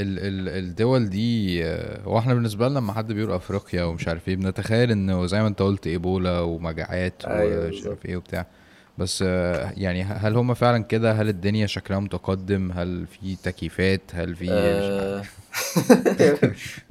ال 0.00 0.18
ال 0.18 0.48
الدول 0.48 1.10
دي 1.10 1.64
هو 2.04 2.18
إحنا 2.18 2.34
بالنسبة 2.34 2.68
لنا 2.68 2.78
لما 2.78 2.92
حد 2.92 3.12
بيقول 3.12 3.32
أفريقيا 3.32 3.84
ومش 3.84 4.08
عارف 4.08 4.28
إيه 4.28 4.36
بنتخيل 4.36 4.90
إنه 4.90 5.26
زي 5.26 5.40
ما 5.42 5.48
أنت 5.48 5.62
قلت 5.62 5.86
إيبولا 5.86 6.40
ومجاعات 6.40 7.24
أيوه 7.24 7.66
ومش 7.66 7.86
عارف 7.86 8.06
إيه 8.06 8.16
وبتاع. 8.16 8.46
بس 8.98 9.22
يعني 9.76 10.02
هل 10.02 10.36
هم 10.36 10.54
فعلا 10.54 10.84
كده؟ 10.84 11.12
هل 11.12 11.28
الدنيا 11.28 11.66
شكلها 11.66 12.00
متقدم؟ 12.00 12.72
هل 12.72 13.06
في 13.06 13.36
تكييفات؟ 13.42 14.00
هل 14.12 14.36
في 14.36 14.50
آه، 14.50 15.22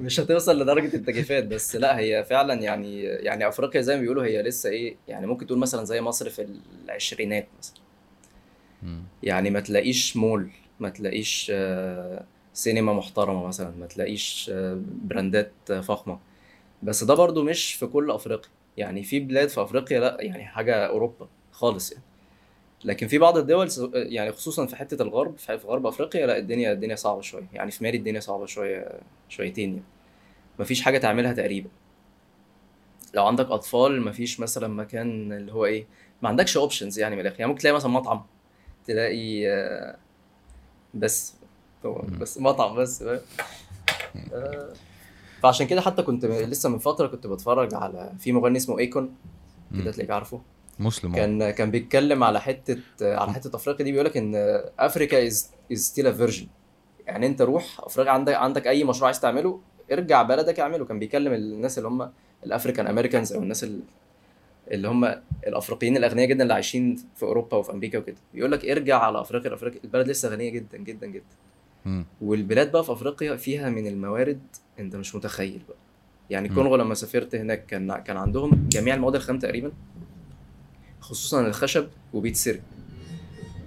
مش 0.00 0.20
هتوصل 0.20 0.62
لدرجة 0.62 0.96
التكييفات 0.96 1.44
بس 1.44 1.76
لا 1.76 1.98
هي 1.98 2.24
فعلا 2.24 2.54
يعني 2.54 3.02
يعني 3.02 3.48
أفريقيا 3.48 3.80
زي 3.80 3.94
ما 3.94 4.00
بيقولوا 4.00 4.24
هي 4.24 4.42
لسه 4.42 4.70
إيه 4.70 4.96
يعني 5.08 5.26
ممكن 5.26 5.46
تقول 5.46 5.58
مثلا 5.58 5.84
زي 5.84 6.00
مصر 6.00 6.30
في 6.30 6.46
العشرينات 6.84 7.46
مثلا. 7.58 7.74
يعني 9.22 9.50
ما 9.50 9.60
تلاقيش 9.60 10.16
مول 10.16 10.50
ما 10.80 10.88
تلاقيش 10.88 11.50
آه، 11.54 12.24
سينما 12.54 12.92
محترمة 12.92 13.46
مثلا 13.46 13.70
ما 13.80 13.86
تلاقيش 13.86 14.50
آه، 14.54 14.80
براندات 15.04 15.52
فخمة. 15.72 16.18
بس 16.82 17.04
ده 17.04 17.14
برضو 17.14 17.42
مش 17.42 17.74
في 17.74 17.86
كل 17.86 18.10
أفريقيا. 18.10 18.50
يعني 18.76 19.02
في 19.02 19.20
بلاد 19.20 19.48
في 19.48 19.62
أفريقيا 19.62 20.00
لأ 20.00 20.16
يعني 20.20 20.44
حاجة 20.46 20.86
أوروبا 20.86 21.28
خالص 21.52 21.92
يعني. 21.92 22.04
لكن 22.84 23.06
في 23.08 23.18
بعض 23.18 23.36
الدول 23.38 23.70
س- 23.70 23.90
يعني 23.94 24.32
خصوصا 24.32 24.66
في 24.66 24.76
حتة 24.76 25.02
الغرب 25.02 25.36
في 25.38 25.54
غرب 25.54 25.86
أفريقيا 25.86 26.26
لأ 26.26 26.38
الدنيا 26.38 26.72
الدنيا 26.72 26.96
صعبة 26.96 27.20
شوية. 27.20 27.46
يعني 27.52 27.70
في 27.70 27.84
مالي 27.84 27.96
الدنيا 27.98 28.20
صعبة 28.20 28.46
شوية 28.46 29.00
شويتين 29.28 29.70
يعني. 29.70 29.82
مفيش 30.58 30.82
حاجة 30.82 30.98
تعملها 30.98 31.32
تقريبا. 31.32 31.68
لو 33.14 33.26
عندك 33.26 33.50
أطفال 33.50 34.00
مفيش 34.02 34.40
مثلا 34.40 34.68
مكان 34.68 35.32
اللي 35.32 35.52
هو 35.52 35.64
إيه 35.66 35.86
ما 36.22 36.28
عندكش 36.28 36.56
options 36.56 36.98
يعني 36.98 37.14
من 37.14 37.20
الآخر. 37.20 37.40
يعني 37.40 37.48
ممكن 37.50 37.60
تلاقي 37.60 37.74
مثلا 37.74 37.90
مطعم. 37.90 38.22
تلاقي 38.94 39.48
آه، 39.50 39.96
بس 40.94 41.34
هو. 41.86 42.02
بس 42.20 42.38
مطعم 42.38 42.76
بس 42.76 43.02
فاهم؟ 43.02 43.20
آه، 44.32 44.72
فعشان 45.42 45.66
كده 45.66 45.80
حتى 45.80 46.02
كنت 46.02 46.24
لسه 46.24 46.68
من 46.68 46.78
فترة 46.78 47.06
كنت 47.06 47.26
بتفرج 47.26 47.74
على 47.74 48.12
في 48.18 48.32
مغني 48.32 48.56
اسمه 48.56 48.78
Akon 48.78 49.14
كده. 49.78 49.90
تلاقيك 49.90 50.10
عارفه. 50.10 50.40
مسلم 50.78 51.10
هو 51.10 51.16
كان 51.16 51.50
كان 51.50 51.70
بيتكلم 51.70 52.24
على 52.24 52.40
حتة 52.40 52.78
على 53.02 53.32
حتة 53.32 53.56
أفريقيا 53.56 53.84
دي 53.84 53.92
بيقول 53.92 54.06
لك 54.06 54.16
إن 54.16 54.32
Africa 54.78 55.26
is 55.26 55.50
is 55.72 55.78
still 55.78 56.14
virgin 56.14 56.46
يعني 57.06 57.26
أنت 57.26 57.42
روح 57.42 57.80
أفريقيا 57.80 58.12
عندك 58.12 58.34
عندك 58.34 58.66
أي 58.66 58.84
مشروع 58.84 59.06
عايز 59.06 59.20
تعمله 59.20 59.60
ارجع 59.92 60.22
بلدك 60.22 60.60
اعمله. 60.60 60.84
كان 60.84 60.98
بيكلم 60.98 61.32
الناس 61.32 61.78
اللي 61.78 61.88
هم 61.88 62.10
ال 62.46 62.51
African 62.51 62.86
Americans 62.86 63.32
أو 63.32 63.42
الناس 63.42 63.64
ال- 63.64 63.80
اللي 64.70 64.88
هم 64.88 65.04
الأفريقيين 65.46 65.96
الأغنياء 65.96 66.28
جدا 66.28 66.42
اللي 66.42 66.54
عايشين 66.54 66.96
في 67.16 67.22
أوروبا 67.22 67.56
وفي 67.56 67.72
أمريكا 67.72 67.98
وكده. 67.98 68.16
بيقول 68.34 68.52
لك 68.52 68.64
ارجع 68.64 68.98
على 68.98 69.20
أفريقيا 69.20 69.54
أفريقيا 69.54 69.80
البلد 69.84 70.08
لسه 70.08 70.28
غنية 70.28 70.50
جدا 70.50 70.78
جدا 70.78 71.06
جدا. 71.06 71.24
والبلاد 72.20 72.72
بقى 72.72 72.84
في 72.84 72.92
أفريقيا 72.92 73.36
فيها 73.36 73.70
من 73.70 73.86
الموارد 73.86 74.40
أنت 74.78 74.96
مش 74.96 75.14
متخيل 75.14 75.60
بقى. 75.68 75.76
يعني 76.30 76.48
مم. 76.48 76.54
كونغو 76.54 76.76
لما 76.76 76.94
سافرت 76.94 77.34
هناك 77.34 77.66
كان 77.66 77.96
كان 77.96 78.16
عندهم 78.16 78.68
جميع 78.72 78.94
المواد 78.94 79.14
الخام 79.14 79.38
تقريبا 79.38 79.72
خصوصا 81.00 81.46
الخشب 81.46 81.88
وبيتسرق 82.14 82.60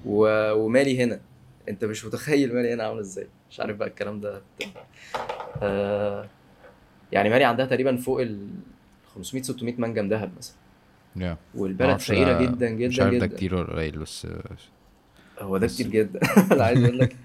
و... 0.06 0.52
ومالي 0.54 1.04
هنا. 1.04 1.20
أنت 1.70 1.86
مش 1.86 2.06
متخيل 2.06 2.54
مالي 2.56 2.74
هنا 2.74 2.84
عامل 2.84 3.00
إزاي. 3.00 3.28
مش 3.52 3.60
عارف 3.60 3.78
بقى 3.78 3.88
الكلام 3.88 4.22
ده. 4.22 4.42
آه... 5.62 6.30
يعني 7.12 7.30
مالي 7.30 7.44
عندها 7.44 7.66
تقريبا 7.66 7.98
فوق 7.98 8.22
ال 8.22 8.48
500 9.16 9.44
600 9.44 9.74
منجم 9.78 10.08
ذهب 10.10 10.32
مثلا. 10.38 10.56
يا 11.16 11.38
والبلد 11.56 12.00
فقيرة 12.00 12.34
ده 12.34 12.46
جدا 12.46 12.72
مش 12.88 12.96
جدا 12.96 13.04
عارف 13.04 13.16
ده 13.20 13.26
جدا. 13.26 13.36
كتير 13.38 13.56
ولا 13.56 13.74
قليل 13.74 13.98
بس 14.00 14.28
هو 15.40 15.58
ده 15.58 15.68
كتير 15.68 15.88
جدا. 15.88 16.20
أنا 16.52 16.64
عايز 16.64 16.84
أقول 16.84 17.00
لك 17.00 17.16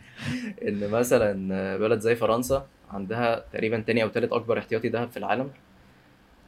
إن 0.68 0.90
مثلا 0.90 1.76
بلد 1.76 2.00
زي 2.00 2.16
فرنسا 2.16 2.66
عندها 2.90 3.44
تقريبا 3.52 3.80
تاني 3.80 4.02
أو 4.02 4.08
تالت 4.08 4.32
أكبر 4.32 4.58
احتياطي 4.58 4.88
ذهب 4.88 5.10
في 5.10 5.16
العالم 5.16 5.50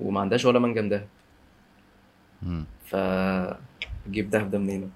وما 0.01 0.21
عندهاش 0.21 0.45
ولا 0.45 0.59
منجم 0.59 0.89
ذهب. 0.89 1.07
ف 2.87 2.97
تجيب 4.07 4.31
ذهب 4.31 4.51
ده 4.51 4.59
منين؟ 4.59 4.91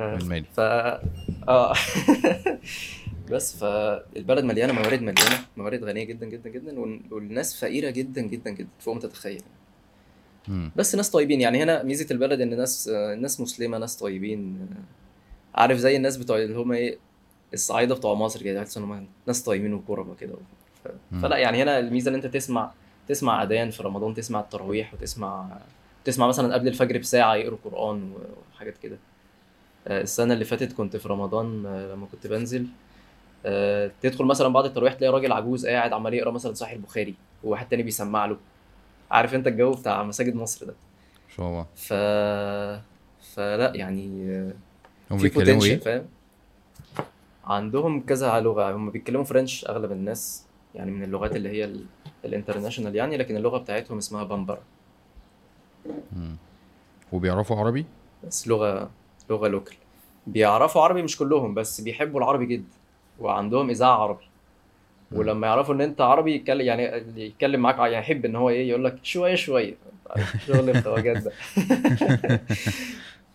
آه، 0.00 0.16
المالي 0.16 0.44
ف 0.56 0.60
آه. 0.60 1.74
بس 3.32 3.56
فالبلد 3.56 4.44
مليانة 4.44 4.72
موارد 4.72 5.02
مليانة 5.02 5.38
موارد 5.56 5.84
غنية 5.84 6.04
جدا 6.04 6.26
جدا 6.26 6.50
جدا 6.50 6.80
وال- 6.80 7.00
والناس 7.10 7.60
فقيرة 7.60 7.90
جدا 7.90 8.20
جدا 8.22 8.50
جدا 8.50 8.68
فوق 8.78 8.94
ما 8.94 9.00
تتخيل. 9.00 9.42
بس 10.76 10.94
ناس 10.94 11.10
طيبين. 11.10 11.40
يعني 11.40 11.62
هنا 11.62 11.82
ميزة 11.82 12.06
البلد 12.10 12.40
إن 12.40 12.56
ناس 12.56 12.88
آه، 12.88 13.14
ناس 13.14 13.40
مسلمة 13.40 13.78
ناس 13.78 13.96
طيبين 13.96 14.68
آه، 15.56 15.60
عارف 15.60 15.78
زي 15.78 15.96
الناس 15.96 16.16
بتوع 16.16 16.38
اللي 16.38 16.56
هم 16.56 16.72
إيه 16.72 16.98
الصعايده 17.54 17.94
بتوع 17.94 18.14
مصر 18.14 18.42
كده 18.42 18.62
تحس 18.62 18.76
إن 18.76 18.82
هم 18.84 19.06
ناس 19.26 19.42
طيبين 19.42 19.74
وكرمه 19.74 20.14
كده 20.14 20.34
ف... 20.84 20.88
فلا 21.22 21.36
يعني 21.36 21.62
هنا 21.62 21.78
الميزة 21.78 22.08
إن 22.08 22.14
أنت 22.14 22.26
تسمع 22.26 22.72
تسمع 23.08 23.42
أذان 23.42 23.70
في 23.70 23.82
رمضان 23.82 24.14
تسمع 24.14 24.40
التراويح 24.40 24.94
وتسمع 24.94 25.58
تسمع 26.04 26.26
مثلا 26.26 26.54
قبل 26.54 26.68
الفجر 26.68 26.98
بساعة 26.98 27.34
يقروا 27.34 27.58
قرآن 27.64 28.12
وحاجات 28.54 28.78
كده. 28.78 28.98
آه، 29.88 30.00
السنة 30.02 30.34
اللي 30.34 30.44
فاتت 30.44 30.72
كنت 30.72 30.96
في 30.96 31.08
رمضان 31.08 31.66
آه، 31.66 31.92
لما 31.94 32.06
كنت 32.06 32.26
بنزل 32.26 32.66
آه، 33.46 33.90
تدخل 34.02 34.24
مثلا 34.24 34.48
بعد 34.48 34.64
التراويح 34.64 34.94
تلاقي 34.94 35.12
راجل 35.12 35.32
عجوز 35.32 35.66
قاعد 35.66 35.92
عمال 35.92 36.14
يقرأ 36.14 36.30
مثلا 36.30 36.54
صحيح 36.54 36.72
البخاري 36.72 37.14
وواحد 37.44 37.68
تاني 37.68 37.82
بيسمع 37.82 38.26
له. 38.26 38.36
عارف 39.12 39.34
انت 39.34 39.46
الجو 39.46 39.70
بتاع 39.72 40.02
مساجد 40.02 40.34
مصر 40.34 40.66
ده. 40.66 40.72
إن 41.30 41.36
شاء 41.36 41.46
الله. 41.48 41.66
ف 41.76 41.92
فلا 43.34 43.72
يعني 43.76 44.28
هم 45.10 45.18
بيتكلموا 45.18 45.64
إيه؟ 45.64 45.78
فاهم؟ 45.78 46.04
عندهم 47.44 48.00
كذا 48.00 48.40
لغة 48.40 48.72
هم 48.76 48.90
بيتكلموا 48.90 49.24
فرنش 49.24 49.64
أغلب 49.64 49.92
الناس 49.92 50.44
يعني 50.74 50.90
من 50.90 51.02
اللغات 51.02 51.36
اللي 51.36 51.48
هي 51.48 51.64
ال- 51.64 51.84
ال 52.24 52.29
international 52.29 52.96
يعني 52.96 53.16
لكن 53.16 53.36
اللغة 53.36 53.58
بتاعتهم 53.58 53.98
اسمها 53.98 54.24
بامبرا 54.24 54.60
مم. 56.16 56.36
وبيعرفوا 57.12 57.56
عربي؟ 57.56 57.86
بس 58.26 58.48
لغة 58.48 58.90
لغة 59.30 59.48
local 59.48 59.76
بيعرفوا 60.26 60.82
عربي 60.82 61.02
مش 61.02 61.16
كلهم 61.16 61.54
بس 61.54 61.80
بيحبوا 61.80 62.20
العربي 62.20 62.46
جدا 62.46 62.68
وعندهم 63.20 63.70
إذاعة 63.70 63.96
عربي. 63.96 64.24
ولما 65.14 65.46
يعرفوا 65.46 65.74
إن 65.74 65.80
أنت 65.80 66.00
عربي 66.00 66.34
يتكلم 66.34 66.60
يعني 66.60 67.04
يتكلم 67.16 67.60
معاك 67.60 67.78
يعني 67.78 67.94
يحب 67.96 68.24
إن 68.24 68.36
هو 68.36 68.48
إيه 68.50 68.68
يقول 68.68 68.84
لك 68.84 68.98
شوية 69.02 69.34
شوية. 69.34 69.74
شغل 70.46 70.70
الخواجات 70.70 71.16
ده 71.22 71.32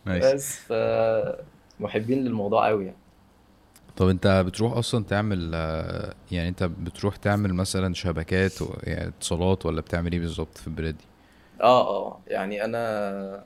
بس 0.20 0.60
ف 0.60 0.74
محبين 1.80 2.24
للموضوع 2.26 2.68
قوي 2.68 2.86
يعني. 2.86 2.98
طب 3.98 4.08
أنت 4.08 4.44
بتروح 4.48 4.74
أصلا 4.74 5.04
تعمل 5.04 5.54
يعني 6.32 6.50
أنت 6.50 6.64
بتروح 6.64 7.16
تعمل 7.16 7.54
مثلا 7.54 7.94
شبكات 7.94 8.62
و... 8.62 8.74
يعني 8.84 9.08
اتصالات 9.08 9.66
ولا 9.66 9.82
بتعمل 9.82 10.12
إيه 10.12 10.20
بالظبط 10.20 10.58
في 10.58 10.68
البلاد 10.68 10.98
دي؟ 10.98 11.04
آه 11.62 11.88
آه. 12.08 12.20
يعني 12.28 12.66
أنا 12.66 13.46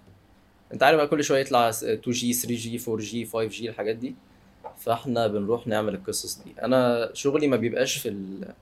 أنت 0.73 0.83
عارف 0.83 0.97
بقى 0.97 1.07
كل 1.07 1.23
شوية 1.23 1.41
يطلع 1.41 1.69
2 1.69 1.99
جي 2.07 2.33
3 2.33 2.55
جي 2.55 2.79
4 2.87 2.97
جي 3.05 3.25
5 3.25 3.45
جي 3.47 3.69
الحاجات 3.69 3.95
دي؟ 3.95 4.15
فاحنا 4.77 5.27
بنروح 5.27 5.67
نعمل 5.67 5.93
القصص 5.95 6.43
دي. 6.43 6.61
أنا 6.61 7.09
شغلي 7.13 7.47
ما 7.47 7.55
بيبقاش 7.57 7.97
في 7.97 8.09
ال... 8.09 8.53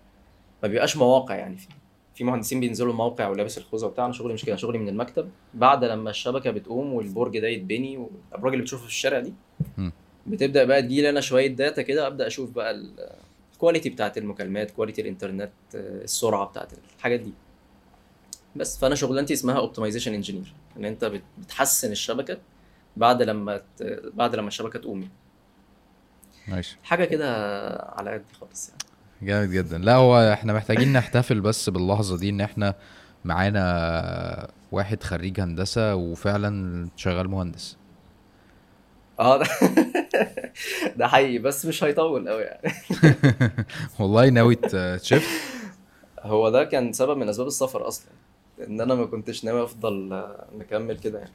ما 0.64 0.70
بيبقاش 0.70 0.98
مواقع 0.98 1.36
يعني. 1.36 1.58
في 1.58 1.68
في 2.16 2.24
مهندسين 2.24 2.60
بينزلوا 2.60 2.92
الموقع 2.92 3.28
ولابس 3.28 3.58
الخوذة 3.58 3.86
وبتاع. 3.86 4.06
أنا 4.06 4.14
شغلي 4.14 4.34
مش 4.34 4.46
كده. 4.46 4.56
شغلي 4.56 4.78
من 4.78 4.90
المكتب. 4.90 5.30
بعد 5.54 5.84
لما 5.84 6.10
الشبكة 6.10 6.52
بتقوم 6.52 6.94
والبرج 6.94 7.40
ده 7.40 7.48
يتبني 7.48 7.98
والابراج 7.98 8.54
اللي 8.54 8.64
بتشوفها 8.64 8.84
في 8.86 8.92
الشارع 8.92 9.20
دي. 9.20 9.34
بتبدأ 10.28 10.64
بقى 10.64 10.82
تجيلي 10.82 11.10
أنا 11.10 11.22
شوية 11.22 11.48
data 11.48 11.82
كده 11.82 12.08
ابدا 12.08 12.28
أشوف 12.28 12.50
بقى 12.52 12.72
ال- 12.72 13.10
ال 13.54 13.58
quality 13.58 13.90
بتاعت 13.90 14.18
المكالمات 14.18 14.72
quality 14.72 15.02
الإنترنت 15.02 15.52
السرعة 15.76 16.46
بتاعت 16.46 16.70
الحاجات 16.98 17.20
دي. 17.20 17.32
بس 18.56 18.78
فأنا 18.78 18.96
شغلانتي 18.96 19.34
اسمها 19.34 19.58
optimization 19.58 20.14
engineer 20.14 20.54
إن 20.78 20.86
أنت 20.86 21.06
بت- 21.06 21.22
بتحسن 21.38 21.92
الشبكة 21.92 22.38
بعد 22.98 23.22
لما 23.22 23.58
ت... 23.78 23.84
بعد 24.14 24.36
لما 24.36 24.48
الشبكة 24.48 24.80
تقوم 24.80 25.10
nice 26.50 26.76
حاجة 26.84 27.06
كده 27.06 27.28
على 27.98 28.12
قد 28.14 28.24
خالص 28.40 28.70
يعني. 28.70 28.80
جامد 29.22 29.50
جدا. 29.52 29.78
لا 29.78 29.96
هو 29.96 30.34
إحنا 30.34 30.54
محتاجين 30.54 30.94
نحتفل 30.94 31.42
بس 31.42 31.70
باللحظة 31.70 32.18
دي 32.18 32.30
إن 32.30 32.42
إحنا 32.42 32.76
معانا 33.26 34.48
واحد 34.72 35.04
خريج 35.04 35.40
هندسة 35.42 35.96
وفعلا 35.96 36.88
شغال 36.96 37.28
مهندس. 37.30 37.78
آه 39.20 39.38
ده, 39.38 39.46
ده 40.98 41.08
حقيقي 41.08 41.38
بس 41.38 41.66
مش 41.66 41.84
هيطول 41.84 42.30
قوي 42.30 42.42
يعني. 42.44 42.74
والله 44.00 44.30
ناوي 44.30 44.56
ت- 44.56 44.76
ت 45.02 45.06
shift 45.06 45.30
هو 46.22 46.50
ده 46.50 46.64
كان 46.64 46.94
سبب 46.94 47.18
من 47.18 47.30
أسباب 47.30 47.48
السفر 47.48 47.88
أصلا 47.88 48.08
إن 48.68 48.82
أنا 48.82 48.96
ما 48.96 49.06
كنتش 49.06 49.46
ناوي 49.46 49.64
أفضل 49.64 50.24
مكمل 50.56 50.98
كده 51.00 51.20
يعني. 51.20 51.32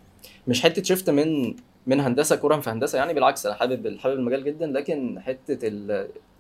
مش 0.49 0.63
حتة 0.63 0.83
shift 0.83 1.11
من 1.11 1.55
من 1.87 2.01
هندسة 2.01 2.37
career 2.37 2.61
في 2.61 2.71
هندسة 2.71 2.99
يعني 2.99 3.15
بالعكس 3.15 3.47
أنا 3.47 3.55
حابب 3.55 3.99
حابب 3.99 4.19
المجال 4.19 4.45
جدا 4.45 4.67
لكن 4.67 5.21
حتة 5.21 5.59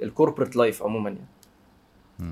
ال 0.03 0.08
corporate 0.08 0.57
life 0.57 0.83
عموما 0.83 1.11
يعني. 1.11 1.27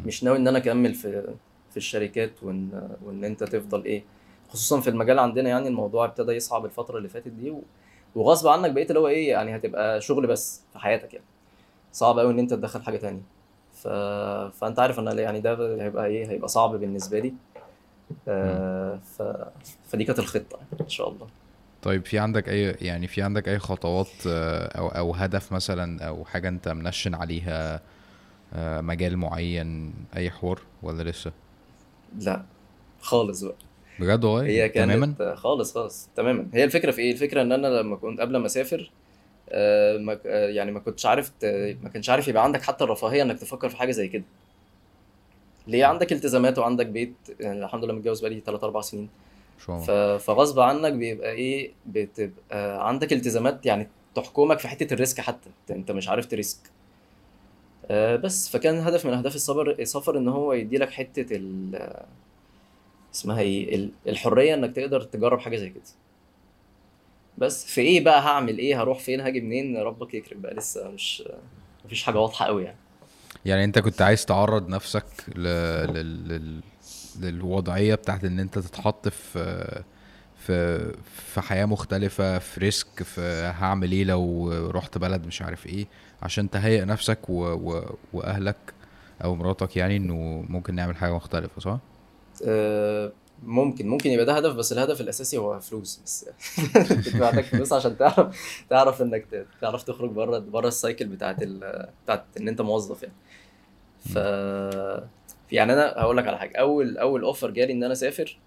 مش 0.06 0.24
ناوي 0.24 0.36
إن 0.38 0.48
أنا 0.48 0.58
أكمل 0.58 0.94
في 0.94 1.34
في 1.70 1.76
الشركات 1.76 2.42
وإن 2.42 2.88
وإن 3.04 3.24
أنت 3.24 3.44
تفضل 3.44 3.84
إيه. 3.84 4.02
خصوصا 4.48 4.80
في 4.80 4.90
المجال 4.90 5.18
عندنا 5.18 5.48
يعني 5.48 5.68
الموضوع 5.68 6.04
ابتدى 6.04 6.32
يصعب 6.32 6.64
الفترة 6.64 6.98
اللي 6.98 7.08
فاتت 7.08 7.28
دي. 7.28 7.54
وغصب 8.14 8.48
عنك 8.48 8.70
بقيت 8.70 8.90
اللي 8.90 9.00
هو 9.00 9.08
إيه 9.08 9.28
يعني 9.30 9.56
هتبقى 9.56 10.00
شغل 10.00 10.26
بس 10.26 10.62
في 10.72 10.78
حياتك 10.78 11.14
يعني. 11.14 11.26
صعب 11.92 12.18
قوي 12.18 12.32
إن 12.32 12.38
أنت 12.38 12.54
تدخل 12.54 12.82
حاجة 12.82 12.96
تانية. 12.96 13.22
ف... 13.72 13.88
فأنت 14.58 14.78
عارف 14.78 14.98
ان 14.98 15.18
يعني 15.18 15.40
ده 15.40 15.82
هيبقى 15.84 16.06
إيه 16.06 16.26
هيبقى 16.30 16.48
صعب 16.48 16.70
بالنسبة 16.76 17.18
لي. 17.18 17.34
آه 18.28 18.96
ف... 18.96 19.22
فدي 19.88 20.04
كانت 20.04 20.18
الخطة 20.18 20.58
إن 20.80 20.88
شاء 20.88 21.08
الله. 21.08 21.26
طيب 21.82 22.06
في 22.06 22.18
عندك 22.18 22.48
أي 22.48 22.76
يعني 22.80 23.06
في 23.06 23.22
عندك 23.22 23.48
أي 23.48 23.58
خطوات 23.58 24.08
آه، 24.26 24.66
أو 24.78 24.88
أو 24.88 25.12
هدف 25.14 25.52
مثلا 25.52 26.04
أو 26.08 26.24
حاجة 26.24 26.48
أنت 26.48 26.68
منشن 26.68 27.14
عليها 27.14 27.80
آه، 28.54 28.80
مجال 28.80 29.16
معين 29.16 29.94
أي 30.16 30.30
حوار 30.30 30.60
ولا 30.82 31.10
لسه؟ 31.10 31.32
لا 32.18 32.42
خالص 33.00 33.44
بقى. 33.44 33.54
بجد 34.00 34.24
والله؟ 34.24 34.46
هي 34.46 34.68
تماما؟ 34.68 35.06
كانت 35.06 35.38
خالص 35.38 35.74
خالص 35.74 36.08
تماما. 36.16 36.46
هي 36.54 36.64
الفكرة 36.64 36.90
في 36.90 37.00
إيه؟ 37.00 37.12
الفكرة 37.12 37.42
إن 37.42 37.52
أنا 37.52 37.66
لما 37.66 37.96
كنت 37.96 38.20
قبل 38.20 38.36
ما 38.36 38.46
أسافر 38.46 38.90
آه، 39.48 39.98
ما 39.98 40.18
آه، 40.26 40.48
يعني 40.48 40.72
ما 40.72 40.80
كنتش 40.80 41.06
عارف 41.06 41.32
ما 41.82 41.88
كانش 41.88 42.10
عارف 42.10 42.28
يبقى 42.28 42.44
عندك 42.44 42.62
حتى 42.62 42.84
الرفاهية 42.84 43.22
إنك 43.22 43.38
تفكر 43.38 43.68
في 43.68 43.76
حاجة 43.76 43.90
زي 43.90 44.08
كده. 44.08 44.24
ليه؟ 45.66 45.84
عندك 45.84 46.12
التزامات 46.12 46.58
وعندك 46.58 46.86
بيت. 46.86 47.14
يعني 47.40 47.64
الحمد 47.64 47.84
لله 47.84 47.94
متجوز 47.94 48.20
بقالي 48.20 48.40
3 48.40 48.64
4 48.64 48.82
سنين. 48.82 49.08
ف- 49.66 49.90
فغصب 50.24 50.60
عنك 50.60 50.92
بيبقى 50.92 51.32
إيه 51.32 51.72
بتبقى 51.86 52.88
عندك 52.88 53.12
التزامات 53.12 53.66
يعني 53.66 53.88
تحكمك 54.14 54.58
في 54.58 54.68
حتة 54.68 54.94
ال 54.94 55.00
risk 55.00 55.20
حتى. 55.20 55.50
أنت 55.70 55.90
مش 55.90 56.08
عارف 56.08 56.26
ت 56.26 56.32
risk. 56.32 56.58
آه، 57.90 58.16
بس. 58.16 58.48
فكان 58.48 58.78
هدف 58.78 59.06
من 59.06 59.12
أهداف 59.12 59.34
السفر 59.34 59.70
السفر 59.70 60.18
إن 60.18 60.28
هو 60.28 60.52
يدي 60.52 60.78
لك 60.78 60.90
حتة 60.90 61.36
ال 61.36 61.88
اسمها 63.14 63.40
إيه 63.40 63.74
ال- 63.74 63.90
الحرية 64.08 64.54
إنك 64.54 64.76
تقدر 64.76 65.00
تجرب 65.02 65.40
حاجة 65.40 65.56
زي 65.56 65.68
كده. 65.70 65.82
بس. 67.38 67.64
في 67.64 67.80
إيه 67.80 68.04
بقى 68.04 68.20
هعمل 68.20 68.58
إيه؟ 68.58 68.82
هروح 68.82 68.98
فين؟ 68.98 69.20
هاجي 69.20 69.40
منين؟ 69.40 69.76
ربك 69.76 70.14
يكرم 70.14 70.40
بقى. 70.40 70.54
لسه 70.54 70.88
مش 70.90 71.22
مفيش 71.84 72.02
حاجة 72.02 72.18
واضحة 72.18 72.46
قوي 72.46 72.64
يعني. 72.64 72.76
يعني 73.44 73.64
أنت 73.64 73.78
كنت 73.78 74.02
عايز 74.02 74.26
تعرض 74.26 74.68
نفسك 74.68 75.04
ل... 75.36 75.42
لل... 75.94 76.60
لل... 77.20 77.34
للوضعية 77.34 77.94
بتاعت 77.94 78.24
إن 78.24 78.38
أنت 78.38 78.58
تتحط 78.58 79.08
في 79.08 79.82
في 80.36 80.92
في 81.04 81.40
حياة 81.40 81.64
مختلفة 81.64 82.38
في 82.38 82.60
ريسك 82.60 83.02
في 83.02 83.20
هعمل 83.58 83.92
إيه 83.92 84.04
لو 84.04 84.52
رحت 84.70 84.98
بلد 84.98 85.26
مش 85.26 85.42
عارف 85.42 85.66
إيه 85.66 85.86
عشان 86.22 86.50
تهيئ 86.50 86.84
نفسك 86.84 87.30
و... 87.30 87.44
و... 87.44 87.96
وأهلك 88.12 88.56
أو 89.24 89.34
مراتك 89.34 89.76
يعني 89.76 89.96
إنه 89.96 90.44
ممكن 90.48 90.74
نعمل 90.74 90.96
حاجة 90.96 91.12
مختلفة 91.14 91.60
صح؟ 91.60 91.78
آه، 92.46 93.12
ممكن 93.42 93.88
ممكن 93.88 94.10
يبقى 94.10 94.24
ده 94.24 94.36
هدف 94.36 94.54
بس 94.54 94.72
الهدف 94.72 95.00
الأساسي 95.00 95.36
هو 95.36 95.60
فلوس 95.60 96.00
بس. 96.04 96.26
انت 96.90 97.16
محتاج 97.16 97.44
فلوس 97.44 97.72
عشان 97.72 97.96
تعرف 97.98 98.36
تعرف 98.70 99.02
إنك 99.02 99.46
تعرف 99.60 99.82
تخرج 99.82 100.10
بره 100.10 100.38
بره 100.38 100.68
ال 100.68 100.75
cycle 100.75 101.06
بتاعت 101.06 101.42
ال... 101.42 101.88
بتاعت 102.04 102.24
إن 102.40 102.48
أنت 102.48 102.60
موظف 102.60 103.02
يعني. 103.02 103.14
ف 104.14 104.18
يعني 105.52 105.72
أنا 105.72 105.94
هقول 105.96 106.16
لك 106.16 106.26
على 106.28 106.38
حاجة. 106.38 106.56
أول 106.56 106.98
أول 106.98 107.22
offer 107.22 107.50
جالي 107.50 107.72
إن 107.72 107.84
أنا 107.84 107.92
أسافر 107.92 108.38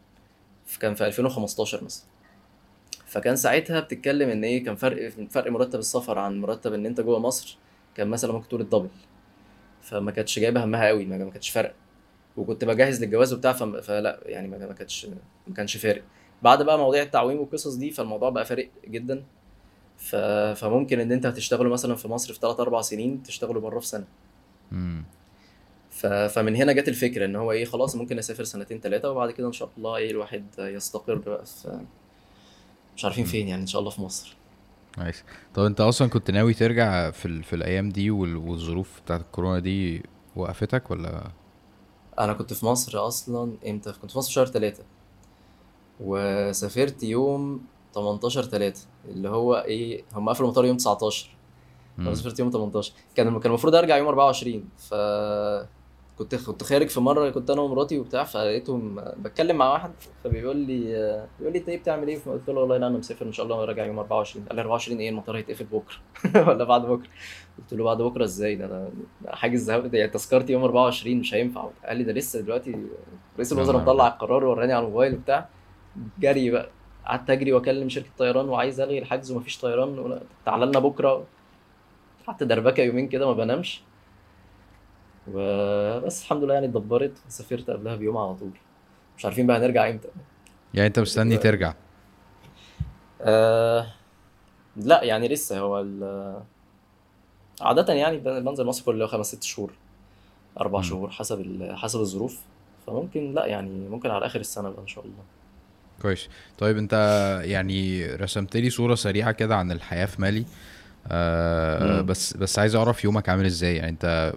كان 0.80 0.96
في 0.96 1.06
2015 1.06 1.84
مثلا. 1.84 2.06
فكان 3.06 3.36
ساعتها 3.36 3.80
بتتكلم 3.80 4.30
إن 4.30 4.44
إيه 4.44 4.64
كان 4.64 4.76
فرق 4.76 5.10
فرق 5.30 5.52
مرتب 5.52 5.80
السفر 5.80 6.20
عن 6.20 6.42
مرتب 6.42 6.74
إن 6.74 6.86
أنت 6.86 7.02
جوه 7.02 7.20
مصر 7.20 7.58
كان 7.96 8.08
مثلا 8.08 8.32
ممكن 8.34 8.48
تقول 8.48 8.62
الدبل. 8.62 8.90
فما 9.82 10.12
كانتش 10.12 10.40
جايبة 10.40 10.64
همها 10.64 10.88
قوي 10.88 11.06
ما 11.06 11.30
كانتش 11.30 11.50
فارقة. 11.50 11.74
وكنت 12.38 12.66
بجهز 12.66 13.04
للجواز 13.04 13.34
وبتاع 13.34 13.54
فلا 13.54 14.20
يعني 14.26 14.48
ما 14.48 14.74
كانتش 14.74 15.08
ما 15.48 15.54
كانش 15.54 15.78
فارق. 15.78 16.04
بعد 16.42 16.64
بقى 16.64 16.78
مواضيع 16.78 17.04
التعويم 17.04 17.40
والقصص 17.40 17.76
دي 17.76 17.92
فالموضوع 17.92 18.30
بقى 18.30 18.46
فارق 18.46 18.70
جدا. 18.88 19.24
فممكن 20.56 21.00
إن 21.00 21.12
أنت 21.12 21.26
هتشتغلوا 21.26 21.74
مثلا 21.74 21.96
في 21.96 22.08
مصر 22.08 22.34
في 22.34 22.40
3 22.40 22.62
4 22.62 22.82
سنين 22.82 23.24
تشتغلوا 23.24 23.62
بره 23.62 23.80
في 23.80 23.88
سنة. 23.88 24.06
فمن 26.30 26.56
هنا 26.56 26.72
جت 26.74 26.88
الفكرة 26.88 27.26
إن 27.26 27.36
هو 27.36 27.52
إيه 27.52 27.66
خلاص 27.66 27.96
ممكن 27.96 28.20
أسافر 28.20 28.44
سنتين 28.44 28.80
ثلاثة 28.80 29.12
وبعد 29.12 29.32
كده 29.32 29.48
إن 29.48 29.54
شاء 29.54 29.70
الله 29.78 29.96
إيه 29.96 30.12
الواحد 30.12 30.46
يستقر 30.60 31.16
بقى 31.16 31.46
في 31.46 31.80
مش 32.96 33.06
عارفين 33.06 33.26
فين 33.26 33.48
يعني 33.48 33.62
إن 33.62 33.68
شاء 33.68 33.80
الله 33.80 33.92
في 33.92 34.02
مصر. 34.02 34.36
نايس. 34.98 35.24
طب 35.54 35.64
أنت 35.64 35.82
أصلا 35.82 36.08
كنت 36.10 36.32
ناوي 36.32 36.54
ترجع 36.54 37.12
في 37.12 37.26
ال... 37.26 37.44
في 37.44 37.56
الأيام 37.56 37.90
دي 37.90 38.12
وال... 38.12 38.36
والظروف 38.36 39.02
بتاعت 39.06 39.22
الكورونا 39.22 39.60
دي 39.60 40.04
وقفتك 40.36 40.92
ولا؟ 40.92 41.32
أنا 42.20 42.34
كنت 42.34 42.54
في 42.54 42.66
مصر 42.66 43.08
أصلا 43.08 43.58
إمتى؟ 43.68 43.92
كنت 44.02 44.12
في 44.12 44.18
مصر 44.18 44.28
في 44.28 44.34
شهر 44.34 44.46
ثلاثة 44.46 44.84
وسافرت 46.00 47.04
يوم 47.04 47.62
18 47.96 48.44
3 48.44 48.82
اللي 49.10 49.30
هو 49.30 49.56
إيه 49.56 50.04
هم 50.14 50.30
قفلوا 50.30 50.48
المطار 50.48 50.66
يوم 50.66 50.78
19 50.78 51.30
أنا. 52.00 52.14
سافرت 52.16 52.40
يوم 52.40 52.50
18 52.52 52.94
كان 53.16 53.40
كان 53.40 53.46
المفروض 53.52 53.76
أرجع 53.76 53.98
يوم 53.98 54.08
24 54.08 54.70
ف 54.78 54.94
كنت 56.18 56.36
كنت 56.36 56.64
خارج 56.64 56.88
في 56.88 57.00
مرة 57.00 57.30
كنت 57.30 57.50
أنا 57.50 57.62
ومراتي 57.62 58.00
وبتاع 58.00 58.24
فلقيتهم 58.24 58.96
بتكلم 59.18 59.58
مع 59.58 59.72
واحد 59.74 59.92
فبيقول 60.24 60.58
لي 60.58 60.78
بيقول 61.40 61.54
لي 61.54 61.60
أنت 61.60 61.70
إيه 61.70 61.80
بتعمل 61.80 62.08
إيه؟ 62.08 62.18
فقلت 62.18 62.50
له 62.50 62.60
والله 62.60 62.76
أنا 62.76 62.90
مسافر 62.90 63.26
إن 63.26 63.32
شاء 63.32 63.46
الله 63.46 63.66
راجع 63.66 63.86
يوم 63.86 64.00
24 64.00 64.46
قال 64.46 64.56
لي 64.56 64.62
24 64.62 65.00
إيه؟ 65.00 65.10
المطار 65.10 65.38
هيتقفل 65.38 65.66
بكرة 65.66 65.98
ولا 66.50 66.64
بعد 66.64 66.82
بكرة. 66.86 67.10
قلت 67.58 67.74
له 67.74 67.84
بعد 67.84 68.02
بكرة 68.02 68.24
إزاي؟ 68.24 68.56
ده 68.56 68.66
أنا 68.66 68.90
حاجز 69.28 69.70
يعني 69.72 70.08
تذكرتي 70.08 70.54
يوم 70.54 70.64
24 70.64 71.18
مش 71.18 71.34
هينفع. 71.34 71.70
قال 71.86 71.98
لي 71.98 72.04
ده 72.04 72.14
لسه 72.14 72.42
دلوقتي 72.42 72.76
رئيس 73.36 73.54
الوزراء 73.54 73.82
مطلع. 73.82 74.08
القرار 74.08 74.46
ووراني 74.46 74.74
على 74.74 74.86
الموبايل 74.86 75.14
وبتاع. 75.14 75.50
جري 76.20 76.52
بقى. 76.52 76.70
قعدت 77.06 77.30
أجري 77.30 77.54
وأكلم 77.54 77.90
شركة 77.90 78.10
طيران 78.18 78.50
وعايز 78.50 78.80
ألغي 78.80 79.00
الحجز 79.00 79.32
ومفيش 79.32 79.58
طيران 79.62 80.20
تعالى 80.46 80.66
لنا 80.66 80.80
بكرة. 80.80 81.24
قعدت 82.28 82.44
دربكة 82.44 82.84
يومين 82.84 83.08
كده 83.08 83.28
ما 83.28 83.34
بنامش. 83.34 83.82
وبس 85.34 86.22
الحمد 86.22 86.44
لله 86.44 86.54
يعني 86.54 86.66
اتدبرت 86.66 87.12
وسافرت 87.28 87.70
قبلها 87.70 87.96
بيوم 87.96 88.18
على 88.18 88.36
طول. 88.36 88.52
مش 89.18 89.26
عارفين 89.26 89.48
بقى 89.48 89.58
هنرجع 89.58 89.90
إمتى. 89.90 90.08
يعني 90.74 90.88
أنت 90.88 91.00
مستني 91.00 91.38
ترجع؟ 91.38 91.74
آه 93.22 93.88
لا 94.78 95.04
يعني 95.04 95.28
لسه 95.28 95.60
هو 95.60 95.80
ال- 95.82 96.42
عادة 97.62 97.94
يعني 97.94 98.18
بنزل 98.18 98.66
مصر 98.66 98.86
كل 98.86 99.08
خمس 99.08 99.26
ست 99.26 99.44
شهور 99.44 99.72
أربع 100.60 100.80
مم. 100.80 100.84
شهور 100.86 101.10
حسب 101.10 101.70
حسب 101.76 102.00
الظروف. 102.00 102.40
فممكن 102.88 103.34
لا 103.34 103.46
يعني 103.46 103.90
ممكن 103.90 104.10
على 104.12 104.26
آخر 104.26 104.40
السنة 104.40 104.70
بقى 104.70 104.82
إن 104.82 104.88
شاء 104.88 105.04
الله. 105.06 105.24
كويس. 106.02 106.30
طيب 106.58 106.78
أنت 106.78 106.94
يعني 107.46 108.06
رسمت 108.06 108.58
لي 108.58 108.70
صورة 108.70 108.96
سريعة 108.96 109.32
كده 109.32 109.56
عن 109.56 109.72
الحياة 109.72 110.06
في 110.06 110.22
مالي. 110.22 110.46
آه. 111.08 112.02
بس 112.02 112.38
بس 112.38 112.60
عايز 112.60 112.76
أعرف 112.76 113.04
يومك 113.04 113.30
عامل 113.30 113.46
إزاي؟ 113.46 113.76
يعني 113.76 113.90
أنت 113.90 114.34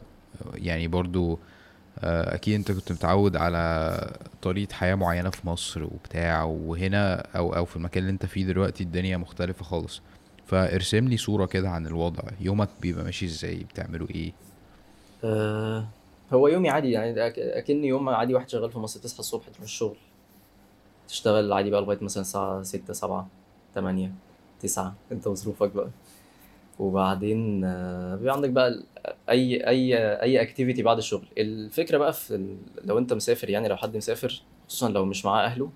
يعني 0.54 0.88
برضو 0.88 1.38
آه 1.98 2.34
أكيد 2.34 2.54
أنت 2.54 2.72
كنت 2.72 2.92
متعود 2.92 3.36
على 3.36 4.16
طريقة 4.42 4.72
حياة 4.74 4.94
معينة 4.94 5.30
في 5.30 5.46
مصر 5.46 5.84
وبتاع 5.84 6.42
وهنا 6.44 7.14
أو 7.36 7.56
أو 7.56 7.64
في 7.64 7.76
المكان 7.76 8.02
اللي 8.02 8.12
أنت 8.12 8.26
فيه 8.26 8.44
دلوقتي 8.46 8.84
الدنيا 8.84 9.16
مختلفة 9.16 9.64
خالص. 9.64 10.02
فارسم 10.46 11.08
لي 11.08 11.16
صورة 11.16 11.46
كده 11.46 11.70
عن 11.70 11.86
الوضع. 11.86 12.22
يومك 12.40 12.68
بيبقى 12.80 13.04
ماشي 13.04 13.26
إزاي؟ 13.26 13.56
بتعملوا 13.56 14.08
إيه؟ 14.10 14.32
آه 15.24 15.84
هو 16.32 16.48
يومي 16.48 16.70
عادي 16.70 16.90
يعني 16.90 17.26
أكني 17.58 17.86
يوم 17.88 18.08
عادي 18.08 18.34
واحد 18.34 18.48
شغال 18.48 18.70
في 18.70 18.78
مصر 18.78 19.00
تصحى 19.00 19.18
الصبح 19.18 19.44
تروح 19.48 19.62
الشغل 19.62 19.96
تشتغل 21.08 21.52
عادي 21.52 21.70
بقى 21.70 21.80
لغاية 21.80 21.98
مثلا 22.02 22.20
الساعة 22.20 22.62
ستة 22.62 22.92
سبعة 22.92 23.28
تمانية 23.74 24.12
تسعة 24.60 24.94
أنت 25.12 25.26
وظروفك 25.26 25.70
بقى. 25.72 25.88
وبعدين 26.78 27.64
آه، 27.64 28.16
بيبقى 28.16 28.34
عندك 28.34 28.50
بقى 28.50 28.82
أي 29.30 29.68
أي 29.68 29.96
أي 30.22 30.42
اكتيفيتي 30.42 30.82
بعد 30.82 30.96
الشغل. 30.98 31.26
الفكرة 31.38 31.98
بقى 31.98 32.12
في. 32.12 32.56
لو 32.84 32.98
أنت 32.98 33.12
مسافر 33.12 33.50
يعني 33.50 33.68
لو 33.68 33.76
حد 33.76 33.96
مسافر 33.96 34.42
خصوصا 34.68 34.88
لو 34.88 35.04
مش 35.04 35.24
معاه 35.24 35.44
أهله 35.46 35.70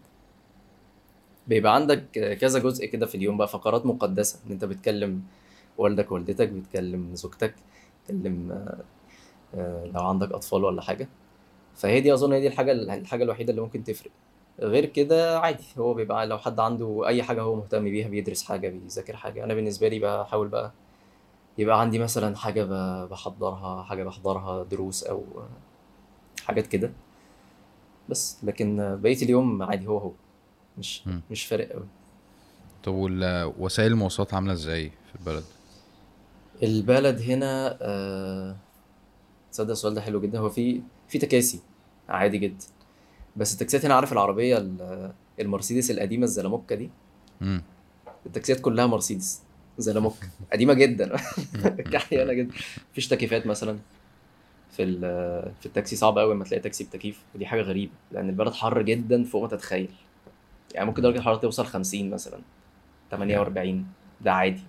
بيبقى 1.47 1.75
عندك 1.75 2.05
كذا 2.41 2.59
جزء 2.59 2.87
كده 2.87 3.07
في 3.07 3.15
اليوم 3.15 3.37
بقى. 3.37 3.49
فقرات 3.49 3.87
مقدسة 3.87 4.39
إن 4.47 4.53
أنت 4.53 4.65
بتكلم 4.65 5.23
والدك 5.79 6.13
والدتك 6.13 6.49
بتكلم 6.49 7.15
زوجتك 7.15 7.55
بتكلم 8.05 8.53
آه، 8.53 8.79
آه، 9.55 9.85
لو 9.95 10.01
عندك 10.01 10.33
أطفال 10.33 10.65
ولا 10.65 10.83
حاجة. 10.83 11.09
فهي 11.77 12.01
دي 12.01 12.15
أظن 12.15 12.33
هي 12.33 12.41
دي 12.41 12.47
الحاجة 12.49 12.73
الحاجة 12.73 13.25
الوحيدة 13.25 13.51
اللي 13.51 13.63
ممكن 13.63 13.85
تفرق. 13.85 14.11
غير 14.61 14.85
كده 14.87 15.41
عادي 15.41 15.65
هو 15.79 15.95
بيبقى 15.95 16.27
لو 16.27 16.39
حد 16.39 16.61
عنده 16.61 17.03
أي 17.07 17.23
حاجة 17.23 17.43
هو 17.43 17.57
مهتم 17.57 17.85
بيها 17.85 18.09
بيدرس 18.09 18.43
حاجة 18.45 18.69
بيذاكر 18.69 19.17
حاجة. 19.17 19.45
أنا 19.45 19.55
بالنسبة 19.55 19.89
لي 19.89 19.99
بحاول 19.99 20.49
بقى 20.49 20.73
يبقى 21.59 21.81
عندي 21.81 21.99
مثلا 21.99 22.37
حاجة 22.37 22.65
بحضرها 23.07 23.83
حاجة 23.83 24.05
بحضرها 24.05 24.65
دروس 24.65 25.05
أو 25.05 25.25
حاجات 26.45 26.67
كده. 26.67 26.93
بس 28.09 28.37
لكن 28.43 28.99
بقية 29.03 29.23
اليوم 29.23 29.63
عادي 29.63 29.87
هو 29.87 29.99
هو. 29.99 30.13
مش 30.79 31.07
مم. 31.07 31.21
مش 31.31 31.45
فارق 31.47 31.73
أوي. 31.75 31.87
طب 32.85 32.93
وسائل 33.59 33.93
المواصلات 33.93 34.35
عاملة 34.35 34.53
إزاي 34.53 34.91
في 34.91 35.15
البلد؟ 35.21 35.45
البلد 36.63 37.21
هنا 37.23 37.79
آه، 37.83 38.57
تصدق 39.53 39.71
السؤال 39.71 39.95
ده 39.95 40.01
حلو 40.01 40.21
جدا. 40.21 40.39
هو 40.39 40.49
في 40.49 40.81
في 41.09 41.19
تكاسي 41.19 41.61
عادي 42.09 42.39
جدا. 42.39 42.65
بس 43.37 43.53
التاكسيات 43.53 43.85
هنا 43.85 43.95
عارف 43.95 44.13
العربية 44.13 44.59
ال- 44.59 45.13
المرسيدس 45.41 45.91
القديمة 45.91 46.25
الزلموكة 46.25 46.77
دي؟ 46.77 46.91
امم 47.43 47.63
التاكسيات 48.27 48.61
كلها 48.61 48.87
مرسيدس. 48.87 49.43
زلموك. 49.79 50.15
قديمة 50.53 50.73
جدا. 50.75 51.17
كحيانة 51.93 52.33
جدا. 52.33 52.55
مفيش 52.93 53.09
تكييفات 53.09 53.47
مثلا 53.47 53.79
في 54.71 55.01
في 55.61 55.67
التاكسي. 55.67 55.97
صعب 55.97 56.19
قوي 56.19 56.35
لما 56.35 56.45
تلاقي 56.45 56.61
تاكسي 56.61 56.85
بتكييف. 56.85 57.21
ودي 57.35 57.47
حاجة 57.47 57.61
غريبة. 57.63 57.93
لأن 58.13 58.29
البلد 58.29 58.53
حر 58.53 58.83
جدا 58.83 59.25
فوق 59.25 59.43
ما 59.43 59.49
تتخيل. 59.49 59.89
يعني 60.75 60.87
ممكن 60.87 61.03
درجة 61.03 61.19
الحرارة 61.19 61.39
توصل 61.39 61.67
50 61.67 62.11
مثلا. 62.11 62.39
48 63.11 63.87
ده 64.21 64.33
عادي. 64.33 64.63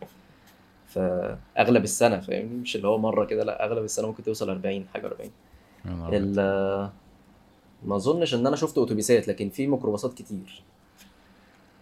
فاغلب 0.88 1.84
السنة 1.84 2.20
فاهمني؟ 2.20 2.56
مش 2.62 2.76
اللي 2.76 2.88
هو 2.88 2.98
مرة 2.98 3.26
كده 3.26 3.44
لأ 3.44 3.66
أغلب 3.66 3.84
السنة 3.84 4.08
ممكن 4.08 4.24
توصل 4.24 4.50
40 4.50 4.86
حاجة 4.94 5.08
40 5.08 5.30
يا 5.86 5.92
نهار 5.92 6.08
أبيض. 6.08 6.22
ال- 6.40 6.90
ما 7.86 7.96
أظنش 7.96 8.34
إن 8.34 8.48
أنا 8.48 8.56
شفت 8.56 8.78
اتوبيسات 8.78 9.28
لكن 9.28 9.50
في 9.50 9.68
ميكروباصات 9.68 10.14
كتير. 10.14 10.64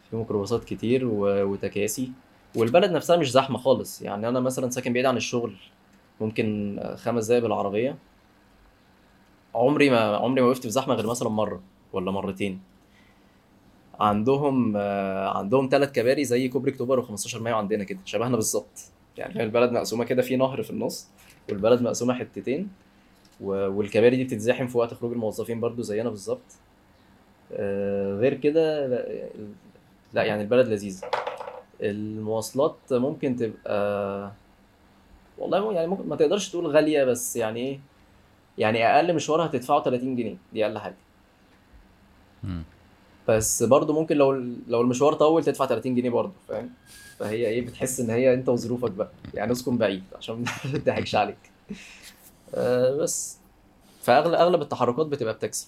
في 0.09 0.15
ميكروباصات 0.15 0.63
كتير 0.63 1.05
و- 1.05 1.43
وتكاسي. 1.43 2.11
والبلد 2.55 2.91
نفسها 2.91 3.17
مش 3.17 3.31
زحمة 3.31 3.57
خالص. 3.57 4.01
يعني 4.01 4.27
أنا 4.27 4.39
مثلا 4.39 4.69
ساكن 4.69 4.93
بعيد 4.93 5.05
عن 5.05 5.17
الشغل 5.17 5.55
ممكن 6.21 6.79
خمس 6.95 7.25
دقايق 7.25 7.43
بالعربية. 7.43 7.97
عمري 9.55 9.89
ما 9.89 9.99
عمري 9.99 10.41
ما 10.41 10.47
وقفت 10.47 10.61
في 10.63 10.69
زحمة 10.69 10.93
غير 10.93 11.07
مثلا 11.07 11.29
مرة 11.29 11.61
ولا 11.93 12.11
مرتين. 12.11 12.61
عندهم 13.99 14.73
آه، 14.77 15.37
عندهم 15.37 15.67
ثلاث 15.71 15.91
كباري 15.91 16.25
زي 16.25 16.47
كوبري 16.49 16.71
اكتوبر 16.71 17.03
و15 17.05 17.35
مايو 17.35 17.55
عندنا 17.55 17.83
كده 17.83 17.99
شبهنا 18.05 18.35
بالظبط. 18.35 18.79
يعني 19.17 19.43
البلد 19.43 19.71
مقسومة 19.71 20.03
كده 20.05 20.21
في 20.21 20.35
نهر 20.35 20.63
في 20.63 20.69
النص 20.71 21.07
والبلد 21.49 21.81
مقسومة 21.81 22.13
حتتين 22.13 22.69
والكباري 23.41 24.15
دي 24.15 24.23
بتتزاحم 24.23 24.67
في 24.67 24.77
وقت 24.77 24.93
خروج 24.93 25.11
الموظفين 25.11 25.59
برضو 25.59 25.81
زينا 25.81 26.09
بالظبط. 26.09 26.41
آه، 27.53 28.13
غير 28.15 28.33
كده 28.33 28.87
لا, 30.13 30.23
يعني 30.23 30.41
البلد 30.41 30.67
لذيذة. 30.67 31.07
المواصلات 31.81 32.75
ممكن 32.91 33.35
تبقى 33.35 34.31
والله 35.37 35.73
يعني 35.73 35.87
ممكن 35.87 36.09
ما 36.09 36.15
تقدرش 36.15 36.49
تقول 36.49 36.67
غالية 36.67 37.03
بس 37.03 37.35
يعني 37.35 37.59
إيه؟ 37.59 37.79
يعني 38.57 38.85
أقل 38.87 39.15
مشوار 39.15 39.45
هتدفعه 39.45 39.83
30 39.83 40.15
جنيه 40.15 40.35
دي 40.53 40.65
أقل 40.65 40.77
حاجة. 40.77 40.95
مم. 42.43 42.63
بس 43.27 43.63
برضه 43.63 43.93
ممكن 43.93 44.17
لو 44.17 44.31
لو 44.67 44.81
المشوار 44.81 45.13
طول 45.13 45.43
تدفع 45.43 45.65
30 45.65 45.95
جنيه 45.95 46.09
برضه 46.09 46.31
فاهم؟ 46.47 46.69
فهي 47.19 47.47
إيه؟ 47.47 47.65
بتحس 47.65 47.99
إن 47.99 48.09
هي 48.09 48.33
أنت 48.33 48.49
وظروفك 48.49 48.91
بقى. 48.91 49.09
يعني 49.33 49.51
اسكن 49.51 49.77
بعيد 49.77 50.03
عشان 50.15 50.35
ما 50.35 50.71
تضحكش 50.79 51.15
عليك. 51.15 51.37
آه 52.55 52.95
بس. 52.95 53.37
فاغلب 54.01 54.33
أغلب 54.33 54.61
التحركات 54.61 55.05
بتبقى 55.05 55.33
بتاكسي. 55.33 55.67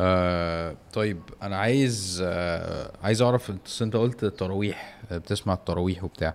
آه 0.00 0.76
طيب 0.92 1.20
أنا 1.42 1.56
عايز 1.56 2.22
آه 2.26 2.92
عايز 3.02 3.22
أعرف 3.22 3.52
أنت 3.82 3.96
قلت 3.96 4.24
التراويح 4.24 4.98
بتسمع 5.12 5.54
التراويح 5.54 6.04
وبتاع. 6.04 6.34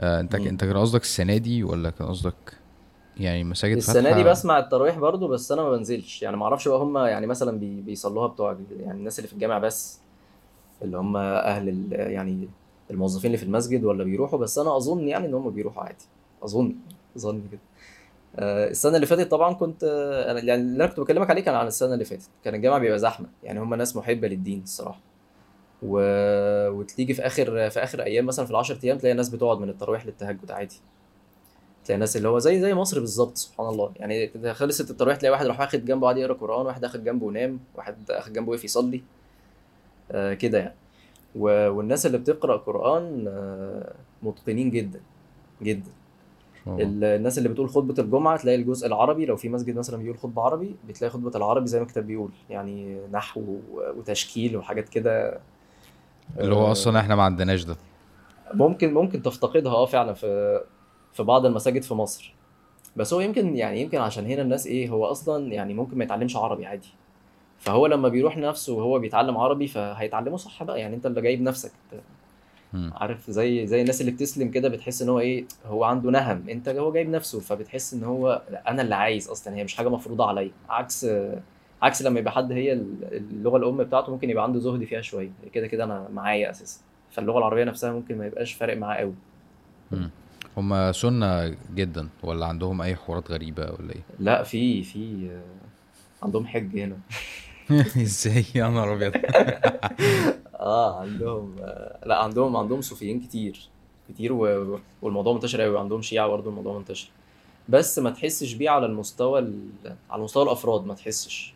آه 0.00 0.20
أنت 0.20 0.36
مم. 0.36 0.46
أنت 0.46 0.64
كان 0.64 0.76
قصدك 0.76 1.02
السنة 1.02 1.36
دي 1.36 1.64
ولا 1.64 1.90
كان 1.90 2.08
قصدك 2.08 2.34
يعني 3.16 3.44
مساجد 3.44 3.76
السنة 3.76 4.12
دي 4.12 4.24
بسمع 4.24 4.58
التراويح 4.58 4.98
برضه 4.98 5.28
بس 5.28 5.52
أنا 5.52 5.62
ما 5.62 5.70
بنزلش. 5.70 6.22
يعني 6.22 6.36
ما 6.36 6.44
أعرفش 6.44 6.68
بقى 6.68 6.78
هم 6.78 6.98
يعني 6.98 7.26
مثلا 7.26 7.58
بي 7.58 7.80
بيصلوها 7.80 8.26
بتوع 8.26 8.56
يعني 8.80 8.98
الناس 8.98 9.18
اللي 9.18 9.28
في 9.28 9.34
الجامع 9.34 9.58
بس 9.58 9.98
اللي 10.82 10.96
هم 10.98 11.16
أهل 11.16 11.86
يعني 11.92 12.48
الموظفين 12.90 13.26
اللي 13.26 13.38
في 13.38 13.44
المسجد 13.44 13.84
ولا 13.84 14.04
بيروحوا؟ 14.04 14.38
بس 14.38 14.58
أنا 14.58 14.76
أظن 14.76 15.08
يعني 15.08 15.26
إن 15.26 15.34
هم 15.34 15.50
بيروحوا 15.50 15.82
عادي. 15.82 16.04
أظن 16.42 16.74
أظن 17.16 17.42
كده. 17.52 17.60
السنة 18.38 18.96
اللي 18.96 19.06
فاتت 19.06 19.30
طبعا 19.30 19.54
كنت 19.54 19.84
آه، 19.84 20.30
أنا 20.30 20.40
يعني 20.40 20.62
اللي 20.62 20.84
أنا 20.84 20.86
كنت 20.86 21.00
بكلمك 21.00 21.30
عليه 21.30 21.42
كان 21.42 21.54
عن 21.54 21.66
السنة 21.66 21.94
اللي 21.94 22.04
فاتت. 22.04 22.28
كان 22.44 22.54
الجامع 22.54 22.78
بيبقى 22.78 22.98
زحمة. 22.98 23.26
يعني 23.44 23.60
هم 23.60 23.74
ناس 23.74 23.96
محبة 23.96 24.28
للدين 24.28 24.62
الصراحة. 24.62 25.00
و... 25.82 25.98
وتيجي 26.70 27.14
في 27.14 27.26
آخر 27.26 27.70
في 27.70 27.82
آخر 27.82 28.02
أيام 28.02 28.26
مثلا 28.26 28.44
في 28.44 28.50
العشر 28.50 28.78
أيام 28.84 28.98
تلاقي 28.98 29.14
ناس 29.14 29.28
بتقعد 29.28 29.58
من 29.58 29.68
التراويح 29.68 30.06
للتهجد 30.06 30.50
عادي. 30.50 30.76
تلاقي 31.84 31.98
ناس 31.98 32.16
اللي 32.16 32.28
هو 32.28 32.38
زي 32.38 32.60
زي 32.60 32.74
مصر 32.74 33.00
بالظبط 33.00 33.36
سبحان 33.36 33.66
الله. 33.68 33.92
يعني 33.96 34.30
خلصت 34.54 34.90
التراويح 34.90 35.16
تلاقي 35.16 35.32
واحد 35.32 35.46
راح 35.46 35.60
واخد 35.60 35.84
جنبه 35.84 36.02
قاعد 36.06 36.16
يقرأ 36.16 36.32
قرآن 36.34 36.66
واحد 36.66 36.84
آخد 36.84 37.04
جنبه 37.04 37.26
ونام 37.26 37.60
واحد 37.74 38.10
آخد 38.10 38.32
جنبه 38.32 38.50
وقف 38.50 38.64
يصلي. 38.64 39.02
آه 40.12 40.34
كده 40.34 40.58
يعني. 40.58 40.74
و... 41.36 41.68
والناس 41.70 42.06
اللي 42.06 42.18
بتقرأ 42.18 42.56
قرآن 42.56 43.24
آه 43.28 43.94
متقنين 44.22 44.70
جدا 44.70 45.00
جدا 45.62 45.90
ما 45.90 45.90
شاء 45.90 45.90
الله 45.90 45.90
ال- 45.90 46.51
الناس 46.66 47.38
اللي 47.38 47.48
بتقول 47.48 47.68
خطبة 47.68 47.94
الجمعة 47.98 48.36
تلاقي 48.36 48.56
الجزء 48.56 48.86
العربي 48.86 49.26
لو 49.26 49.36
في 49.36 49.48
مسجد 49.48 49.76
مثلا 49.76 49.96
بيقول 49.96 50.18
خطبة 50.18 50.42
عربي 50.42 50.76
بتلاقي 50.88 51.10
خطبة 51.10 51.30
العربي 51.34 51.66
زي 51.66 51.78
ما 51.78 51.84
الكتاب 51.84 52.06
بيقول 52.06 52.30
يعني 52.50 53.00
نحو 53.12 53.58
وتشكيل 53.96 54.56
وحاجات 54.56 54.88
كده. 54.88 55.40
اللي 56.38 56.54
هو 56.54 56.72
أصلا 56.72 56.98
آه، 56.98 57.00
إحنا 57.00 57.14
ما 57.16 57.22
عندناش 57.22 57.64
ده. 57.64 57.76
ممكن 58.54 58.94
ممكن 58.94 59.22
تفتقدها 59.22 59.72
آه 59.72 59.86
فعلا 59.86 60.12
في 60.12 60.60
في 61.12 61.22
بعض 61.22 61.46
المساجد 61.46 61.82
في 61.82 61.94
مصر. 61.94 62.34
بس 62.96 63.14
هو 63.14 63.20
يمكن 63.20 63.56
يعني 63.56 63.80
يمكن 63.80 63.98
عشان 63.98 64.26
هنا 64.26 64.42
الناس 64.42 64.66
إيه 64.66 64.88
هو 64.90 65.04
أصلا 65.06 65.52
يعني 65.52 65.74
ممكن 65.74 65.98
ما 65.98 66.04
يتعلمش 66.04 66.36
عربي 66.36 66.66
عادي. 66.66 66.88
فهو 67.58 67.86
لما 67.86 68.08
بيروح 68.08 68.36
نفسه 68.36 68.72
وهو 68.74 68.98
بيتعلم 68.98 69.36
عربي 69.36 69.66
فهيتعلمه 69.66 70.36
صح 70.36 70.62
بقى 70.62 70.80
يعني 70.80 70.96
أنت 70.96 71.06
اللي 71.06 71.20
جايب 71.20 71.42
نفسك. 71.42 71.72
عارف 72.74 73.30
زي 73.30 73.66
زي 73.66 73.80
الناس 73.80 74.00
اللي 74.00 74.12
بتسلم 74.12 74.50
كده 74.50 74.68
بتحس 74.68 75.02
إن 75.02 75.08
هو 75.08 75.20
إيه 75.20 75.44
هو 75.66 75.84
عنده 75.84 76.10
نهم. 76.10 76.48
أنت 76.48 76.68
هو 76.68 76.92
جايب 76.92 77.08
نفسه 77.08 77.40
فبتحس 77.40 77.94
إن 77.94 78.04
هو 78.04 78.42
لا 78.50 78.70
أنا 78.70 78.82
اللي 78.82 78.94
عايز 78.94 79.28
أصلا 79.28 79.54
هي 79.56 79.64
مش 79.64 79.74
حاجة 79.74 79.88
مفروضة 79.88 80.26
عليا. 80.28 80.50
عكس 80.68 81.06
عكس 81.82 82.02
لما 82.02 82.20
يبقى 82.20 82.32
حد 82.32 82.52
هي 82.52 82.72
اللغة 83.12 83.56
الأم 83.56 83.76
بتاعته 83.76 84.12
ممكن 84.12 84.30
يبقى 84.30 84.44
عنده 84.44 84.60
زهد 84.60 84.84
فيها 84.84 85.00
شوية. 85.00 85.30
كده 85.52 85.66
كده 85.66 85.84
أنا 85.84 86.08
معايا 86.14 86.50
أساسا. 86.50 86.80
فاللغة 87.10 87.38
العربية 87.38 87.64
نفسها 87.64 87.92
ممكن 87.92 88.18
ما 88.18 88.26
يبقاش 88.26 88.52
فارق 88.52 88.76
معاه 88.76 88.96
قوي. 88.96 89.14
مم. 89.92 90.10
هما 90.56 90.92
سنة 90.92 91.56
جدا 91.74 92.08
ولا 92.22 92.46
عندهم 92.46 92.82
أي 92.82 92.96
حوارات 92.96 93.30
غريبة 93.30 93.62
ولا 93.62 93.92
إيه؟ 93.94 94.00
لا 94.18 94.42
في 94.42 94.82
في 94.82 95.30
عندهم 96.22 96.46
حج 96.46 96.78
هنا. 96.78 96.96
إزاي 98.02 98.44
يا 98.54 98.68
نهار 98.68 98.92
أبيض؟ 98.94 99.12
آه 100.62 101.00
عندهم 101.00 101.56
لا 102.06 102.16
عندهم 102.16 102.56
عندهم 102.56 102.80
صوفيين 102.80 103.20
كتير 103.20 103.68
كتير 104.08 104.32
و... 104.32 104.78
والموضوع 105.02 105.32
منتشر 105.32 105.60
قوي 105.60 105.78
عندهم 105.78 106.02
شيعة 106.02 106.28
برضه 106.28 106.50
الموضوع 106.50 106.78
منتشر. 106.78 107.10
بس 107.68 107.98
ما 107.98 108.10
تحسش 108.10 108.52
بيه 108.52 108.70
على 108.70 108.86
المستوى 108.86 109.38
ال... 109.38 109.68
على 110.10 110.22
مستوى 110.22 110.42
الأفراد 110.42 110.86
ما 110.86 110.94
تحسش. 110.94 111.54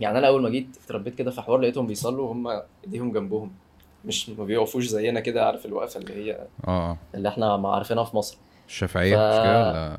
يعني 0.00 0.18
أنا 0.18 0.28
أول 0.28 0.42
ما 0.42 0.48
جيت 0.48 0.66
اتربيت 0.84 1.14
كده 1.14 1.30
في 1.30 1.40
حوار 1.40 1.60
لقيتهم 1.60 1.86
بيصلوا 1.86 2.32
هم 2.32 2.62
إيديهم 2.84 3.12
جنبهم. 3.12 3.52
مش 4.04 4.28
ما 4.28 4.44
بيقفوش 4.44 4.84
زينا 4.86 5.20
كده 5.20 5.46
عارف 5.46 5.66
الوقفة 5.66 6.00
اللي 6.00 6.14
هي 6.14 6.46
آه. 6.68 6.96
اللي 7.14 7.28
إحنا 7.28 7.56
ما 7.56 7.68
عارفينها 7.68 8.04
في 8.04 8.16
مصر. 8.16 8.36
ف 8.36 8.68
الشافعية 8.68 9.16
مش 9.16 9.34
كده 9.34 9.70
ولا؟ 9.70 9.98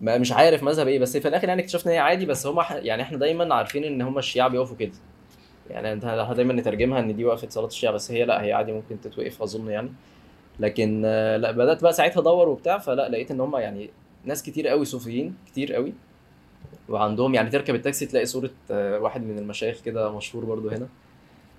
ما 0.00 0.18
مش 0.18 0.32
عارف 0.32 0.62
مذهب 0.62 0.88
إيه 0.88 0.98
بس 0.98 1.16
في 1.16 1.28
الآخر 1.28 1.48
يعني 1.48 1.62
اكتشفنا 1.62 1.92
إن 1.92 1.96
هي 1.96 1.98
عادي 1.98 2.26
بس 2.26 2.46
هم 2.46 2.60
يعني 2.70 3.02
إحنا 3.02 3.18
دايما 3.18 3.54
عارفين 3.54 3.84
إن 3.84 4.02
هم 4.02 4.18
الشيعة 4.18 4.48
بيقفوا 4.48 4.76
كده. 4.76 4.92
يعني 5.70 5.92
أنت 5.92 6.04
دايما 6.36 6.52
نترجمها 6.52 7.00
إن 7.00 7.16
دي 7.16 7.24
وقفه 7.24 7.48
صلاة 7.48 7.66
الشيعة 7.66 7.92
بس 7.92 8.10
هي 8.10 8.24
لأ 8.24 8.42
هي 8.42 8.52
عادي 8.52 8.72
ممكن 8.72 9.00
تتوقف 9.00 9.42
أظن 9.42 9.70
يعني. 9.70 9.90
لكن 10.60 11.02
آه، 11.04 11.36
لأ 11.36 11.50
بدأت 11.50 11.82
بقى 11.82 11.92
ساعتها 11.92 12.20
أدور 12.20 12.48
وبتاع 12.48 12.78
فلأ 12.78 13.08
لقيت 13.08 13.30
إن 13.30 13.40
هم 13.40 13.56
يعني 13.56 13.90
ناس 14.24 14.42
كتير 14.42 14.68
قوي 14.68 14.84
صوفيين 14.84 15.34
كتير 15.46 15.74
قوي. 15.74 15.92
وعندهم 16.88 17.34
يعني 17.34 17.50
تركب 17.50 17.74
التاكسي 17.74 18.06
تلاقي 18.06 18.26
صورة 18.26 18.50
آه، 18.70 18.98
واحد 18.98 19.22
من 19.22 19.38
المشايخ 19.38 19.80
كده 19.80 20.16
مشهور 20.16 20.44
برضو 20.44 20.68
هنا. 20.68 20.88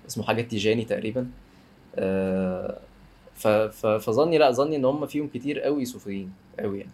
اسمه 0.08 0.24
حاجة 0.24 0.42
تيجاني 0.42 0.84
تقريبا. 0.84 1.30
آه، 1.96 2.78
فظني 3.98 4.38
لأ 4.38 4.50
ظني 4.50 4.76
إن 4.76 4.84
هم 4.84 5.06
فيهم 5.06 5.28
كتير 5.28 5.60
قوي 5.60 5.84
صوفيين 5.84 6.32
قوي 6.60 6.78
يعني. 6.78 6.92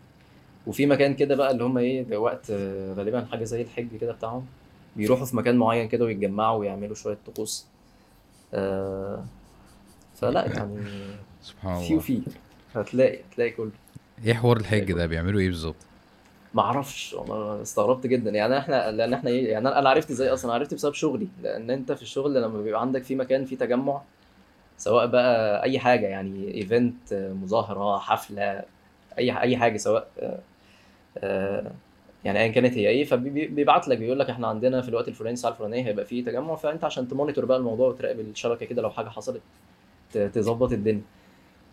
وفي 0.66 0.86
مكان 0.86 1.14
كده 1.14 1.34
بقى 1.36 1.50
اللي 1.50 1.64
هم 1.64 1.78
إيه 1.78 2.16
وقت 2.16 2.50
غالبا 2.96 3.24
حاجة 3.30 3.44
زي 3.44 3.62
الحج 3.62 3.96
كده 4.00 4.12
بتاعهم. 4.12 4.46
بيروحوا 4.98 5.26
في 5.26 5.36
مكان 5.36 5.56
معين 5.56 5.88
كده 5.88 6.04
ويتجمعوا 6.04 6.58
ويعملوا 6.58 6.94
شوية 6.94 7.18
طقوس. 7.26 7.66
آه، 8.54 9.24
فلا 10.16 10.46
يعني 10.56 10.76
سبحان 11.42 11.86
الله. 11.88 11.96
وفي. 11.96 12.22
هتلاقي 12.74 13.20
هتلاقي 13.32 13.50
كله. 13.50 13.70
إيه 14.24 14.34
حوار 14.34 14.56
الحج 14.56 14.92
ده؟ 14.92 15.06
بيعملوا 15.06 15.40
إيه 15.40 15.48
بالظبط؟ 15.48 15.76
ما 16.54 16.62
أعرفش. 16.62 17.14
والله 17.14 17.62
استغربت 17.62 18.06
جدا. 18.06 18.30
يعني 18.30 18.58
إحنا 18.58 18.90
لأن 18.90 19.12
إحنا 19.12 19.30
إيه 19.30 19.50
يعني 19.52 19.68
أنا 19.68 19.88
عرفت 19.88 20.10
إزاي 20.10 20.28
أصلا؟ 20.28 20.52
عرفت 20.52 20.74
بسبب 20.74 20.94
شغلي. 20.94 21.28
لأن 21.42 21.70
انت 21.70 21.92
في 21.92 22.02
الشغل 22.02 22.42
لما 22.42 22.62
بيبقى 22.62 22.80
عندك 22.80 23.02
في 23.04 23.14
مكان 23.14 23.44
فيه 23.44 23.56
تجمع 23.58 24.02
سواء 24.78 25.06
بقى 25.06 25.62
أي 25.62 25.78
حاجة 25.78 26.06
يعني 26.06 26.54
event 26.54 27.12
مظاهرة 27.12 27.98
حفلة 27.98 28.62
أي 29.18 29.40
أي 29.40 29.56
حاجة 29.56 29.76
سواء 29.76 30.08
آه، 30.20 30.38
آه، 31.18 31.72
يعني 32.24 32.38
ايا 32.40 32.48
كانت 32.48 32.74
هي 32.74 32.88
إيه 32.88 33.04
فبيبعت 33.04 33.88
لك 33.88 33.98
بيقول 33.98 34.18
لك 34.18 34.30
إحنا 34.30 34.46
عندنا 34.46 34.82
في 34.82 34.88
الوقت 34.88 35.08
الفلاني 35.08 35.34
الساعة 35.34 35.50
الفلانية 35.52 35.86
هيبقى 35.86 36.04
فيه 36.04 36.24
تجمع 36.24 36.54
فأنت 36.54 36.84
عشان 36.84 37.08
ت 37.08 37.13
monitor 37.13 37.44
بقى 37.44 37.58
الموضوع 37.58 37.88
وتراقب 37.88 38.20
الشبكة 38.20 38.66
كده 38.66 38.82
لو 38.82 38.90
حاجة 38.90 39.08
حصلت 39.08 39.40
تظبط 40.12 40.72
الدنيا. 40.72 41.02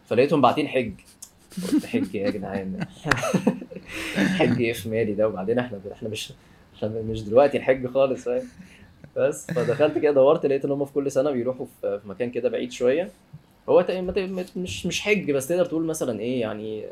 فلقيتهم 0.05 0.41
باعتين 0.41 0.67
حج. 0.67 0.93
قلت 1.73 1.85
حج 1.85 2.15
إيه 2.15 2.23
يا 2.23 2.29
جدعان؟ 2.29 2.79
حج 4.37 4.61
إيه 4.61 4.73
في 4.73 4.89
مالي 4.89 5.13
ده؟ 5.13 5.27
وبعدين 5.27 5.59
إحنا 5.59 5.79
إحنا 5.91 6.09
مش 6.09 6.33
إحنا 6.75 6.89
مش 6.89 7.23
دلوقتي 7.23 7.57
الحج 7.57 7.87
خالص 7.87 8.23
فاهم؟ 8.23 8.43
بس 9.17 9.51
فدخلت 9.51 9.97
كده 9.97 10.11
دورت 10.11 10.45
لقيت 10.45 10.65
إن 10.65 10.71
هم 10.71 10.85
في 10.85 10.93
كل 10.93 11.11
سنة 11.11 11.31
بيروحوا 11.31 11.65
في 11.81 11.99
مكان 12.05 12.31
كده 12.31 12.49
بعيد 12.49 12.71
شوية. 12.71 13.09
هو 13.69 13.85
مش 14.55 14.85
مش 14.85 15.01
حج 15.01 15.31
بس 15.31 15.47
تقدر 15.47 15.65
تقول 15.65 15.85
مثلا 15.85 16.19
إيه 16.19 16.41
يعني 16.41 16.85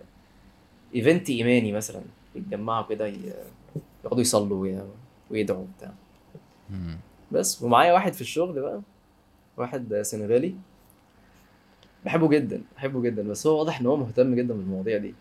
event 0.96 1.30
إيماني 1.30 1.72
مثلا. 1.72 2.02
يتجمعوا 2.36 2.86
كده 2.90 3.08
يقعدوا 4.04 4.22
يصلوا 4.22 4.62
وي- 4.62 4.88
ويدعوا 5.32 5.60
وبتاع 5.62 5.92
مم. 6.70 6.98
بس 7.32 7.62
ومعايا 7.62 7.94
واحد 7.94 8.14
في 8.14 8.22
الشغل 8.22 8.62
بقى 8.62 8.82
واحد 9.58 10.02
سنغالي. 10.02 10.56
بحبه 12.06 12.28
جدا 12.30 12.62
بحبه 12.76 13.02
جدا 13.02 13.24
بس 13.28 13.48
هو 13.48 13.60
واضح 13.60 13.80
إن 13.80 13.86
هو 13.86 13.96
مهتم 13.96 14.36
جدا 14.36 14.54
بالمواضيع 14.54 14.98
دي. 14.98 15.14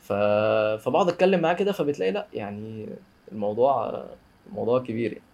ف... 0.00 0.12
فبقعد 0.82 1.08
أتكلم 1.08 1.40
معاه 1.40 1.54
كده 1.54 1.72
فبتلاقي 1.72 2.12
لأ 2.12 2.26
يعني 2.34 2.86
الموضوع 3.32 4.04
الموضوع 4.50 4.78
كبير 4.82 5.12
يعني. 5.12 5.24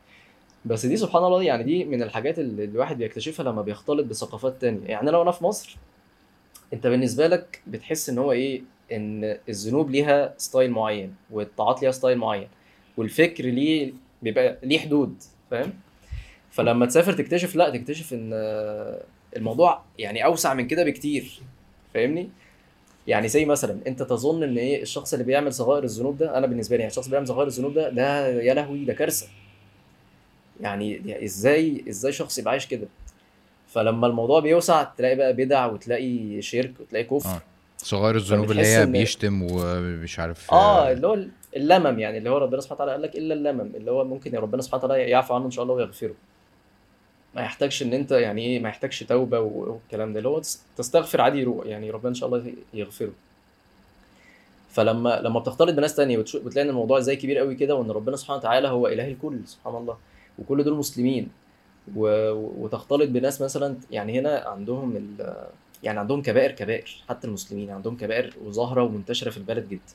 بس 0.64 0.86
دي 0.86 0.96
سبحان 0.96 1.24
الله 1.24 1.42
يعني 1.42 1.62
دي 1.62 1.84
من 1.84 2.02
الحاجات 2.02 2.38
اللي 2.38 2.64
الواحد 2.64 2.98
بيكتشفها 2.98 3.44
لما 3.44 3.62
بيختلط 3.62 4.06
بثقافات 4.06 4.60
تانية. 4.60 4.86
يعني 4.86 5.08
أنا 5.10 5.18
وأنا 5.18 5.30
في 5.30 5.44
مصر 5.44 5.76
أنت 6.72 6.86
بالنسبة 6.86 7.26
لك 7.26 7.62
بتحس 7.66 8.08
إن 8.10 8.18
هو 8.18 8.32
إيه 8.32 8.62
إن 8.92 9.38
الذنوب 9.48 9.90
ليها 9.90 10.34
style 10.38 10.70
معين 10.70 11.14
والطاعات 11.30 11.82
ليها 11.82 11.90
style 11.90 12.18
معين 12.18 12.48
والفكر 12.96 13.44
ليه 13.44 13.92
بيبقى 14.22 14.58
ليه 14.62 14.78
حدود 14.78 15.14
فاهم؟ 15.50 15.72
فلما 16.50 16.86
تسافر 16.86 17.12
تكتشف 17.12 17.56
لا 17.56 17.70
تكتشف 17.70 18.12
إن 18.12 18.30
آه، 18.34 19.02
الموضوع 19.36 19.82
يعني 19.98 20.24
أوسع 20.24 20.54
من 20.54 20.66
كده 20.66 20.84
بكتير 20.84 21.40
فاهمني؟ 21.94 22.28
يعني 23.06 23.28
زي 23.28 23.44
مثلا 23.44 23.78
أنت 23.86 24.02
تظن 24.02 24.42
إن 24.42 24.58
إيه 24.58 24.82
الشخص 24.82 25.12
اللي 25.12 25.24
بيعمل 25.24 25.52
صغائر 25.54 25.84
الذنوب 25.84 26.18
ده 26.18 26.38
أنا 26.38 26.46
بالنسبة 26.46 26.76
لي 26.76 26.80
يعني 26.80 26.90
الشخص 26.90 27.04
اللي 27.04 27.10
بيعمل 27.14 27.26
صغائر 27.28 27.46
الذنوب 27.46 27.74
ده 27.74 27.88
ده 27.90 28.28
يا 28.28 28.54
لهوي 28.54 28.84
ده 28.84 28.92
كارثة. 28.92 29.26
يعني 30.60 31.24
إزاي 31.24 31.84
إزاي 31.88 32.12
شخص 32.12 32.38
يبقى 32.38 32.50
عايش 32.50 32.66
كده؟ 32.66 32.86
فلما 33.68 34.06
الموضوع 34.06 34.40
بيوسع 34.40 34.82
تلاقي 34.84 35.16
بقى 35.16 35.32
بدع 35.32 35.66
وتلاقي 35.66 36.42
شرك 36.42 36.72
وتلاقي 36.80 37.04
كفر. 37.04 37.28
آه. 37.30 37.42
صغير 37.84 38.16
الذنوب 38.16 38.50
اللي 38.50 38.66
هي 38.66 38.86
بيشتم 38.86 39.46
ومش 39.50 40.18
عارف 40.18 40.52
آه 40.52 40.92
اللي 40.92 41.06
هو 41.06 41.18
اللمم 41.56 41.98
يعني 41.98 42.18
اللي 42.18 42.30
هو 42.30 42.38
ربنا 42.38 42.60
سبحانه 42.60 42.74
وتعالى 42.82 42.92
قال 42.92 43.02
لك 43.02 43.16
إلا 43.16 43.34
اللمم 43.34 43.72
اللي 43.76 43.90
هو 43.90 44.04
ممكن 44.04 44.34
يا 44.34 44.40
ربنا 44.40 44.62
سبحانه 44.62 44.84
وتعالى 44.84 45.02
يعفو 45.02 45.34
عنه 45.34 45.46
إن 45.46 45.50
شاء 45.50 45.62
الله 45.62 45.74
ويغفره. 45.74 46.14
ما 47.34 47.42
يحتاجش 47.42 47.82
إن 47.82 47.92
أنت 47.92 48.12
يعني 48.12 48.42
إيه 48.42 48.60
ما 48.60 48.68
يحتاجش 48.68 49.02
توبة 49.02 49.40
والكلام 49.40 50.12
ده 50.12 50.18
اللي 50.18 50.28
هو 50.28 50.38
تس- 50.38 50.62
تستغفر 50.76 51.20
عادي 51.20 51.38
يروح 51.40 51.66
يعني 51.66 51.90
ربنا 51.90 52.08
إن 52.08 52.14
شاء 52.14 52.28
الله 52.28 52.52
يغفره. 52.74 53.12
فلما 54.70 55.20
لما 55.20 55.40
بتختلط 55.40 55.70
بناس 55.76 55.96
تانية 55.96 56.18
وتلاقي 56.18 56.62
إن 56.62 56.68
الموضوع 56.68 56.98
إزاي 56.98 57.16
كبير 57.16 57.38
قوي 57.38 57.54
كده 57.54 57.74
وإن 57.74 57.90
ربنا 57.90 58.16
سبحانه 58.16 58.38
وتعالى 58.38 58.68
هو 58.68 58.86
إله 58.88 59.08
الكل 59.08 59.38
سبحان 59.46 59.76
الله 59.76 59.96
وكل 60.38 60.64
دول 60.64 60.74
مسلمين. 60.78 61.28
و... 61.96 62.30
وتختلط 62.64 63.08
بناس 63.08 63.42
مثلا 63.42 63.76
يعني 63.90 64.18
هنا 64.20 64.44
عندهم 64.46 64.96
ال... 64.96 65.34
يعني 65.84 65.98
عندهم 66.00 66.22
كبائر 66.22 66.50
كبائر 66.52 67.02
حتى 67.08 67.26
المسلمين 67.26 67.70
عندهم 67.70 67.96
كبائر 67.96 68.34
وظاهرة 68.44 68.82
ومنتشرة 68.82 69.30
في 69.30 69.36
البلد 69.36 69.68
جدا. 69.68 69.92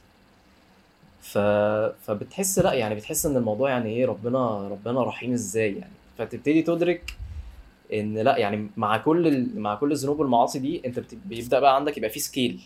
ف... 1.22 1.38
فبتحس 2.06 2.60
لأ 2.60 2.74
يعني 2.74 2.96
بتحس 2.96 3.26
إن 3.26 3.38
الموضوع 3.38 3.70
يعني 3.70 3.90
إيه 3.90 4.06
ربنا 4.06 4.68
ربنا 4.68 5.04
رحيم 5.04 5.32
إزاي 5.34 5.72
يعني؟ 5.74 5.92
فتبتدي 6.18 6.62
تدرك 6.62 7.14
إن 7.94 8.18
لأ 8.18 8.38
يعني 8.38 8.70
مع 8.78 8.98
كل 8.98 9.28
ال... 9.28 9.60
مع 9.60 9.76
كل 9.76 9.92
الذنوب 9.92 10.20
والمعاصي 10.20 10.60
دي 10.60 10.82
أنت 10.86 11.00
بت... 11.00 11.16
بيبدأ 11.26 11.60
بقى 11.60 11.76
عندك 11.76 11.98
يبقى 11.98 12.10
في 12.10 12.20
scale 12.20 12.62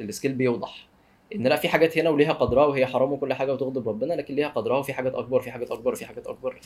ال 0.00 0.05
scale 0.05 0.32
بيوضح 0.32 0.86
إن 1.34 1.46
لأ 1.46 1.56
في 1.56 1.68
حاجات 1.68 1.98
هنا 1.98 2.10
وليها 2.10 2.32
قدرها 2.32 2.66
وهي 2.66 2.86
حرام 2.86 3.12
وكل 3.12 3.34
حاجة 3.34 3.52
وتغضب 3.52 3.88
ربنا 3.88 4.14
لكن 4.14 4.34
ليها 4.34 4.48
قدرها 4.48 4.78
وفي 4.78 4.92
حاجات 4.92 5.14
أكبر 5.14 5.40
في 5.40 5.50
حاجات 5.50 5.70
أكبر 5.70 5.94
في 5.94 6.06
حاجات 6.06 6.26
أكبر. 6.26 6.60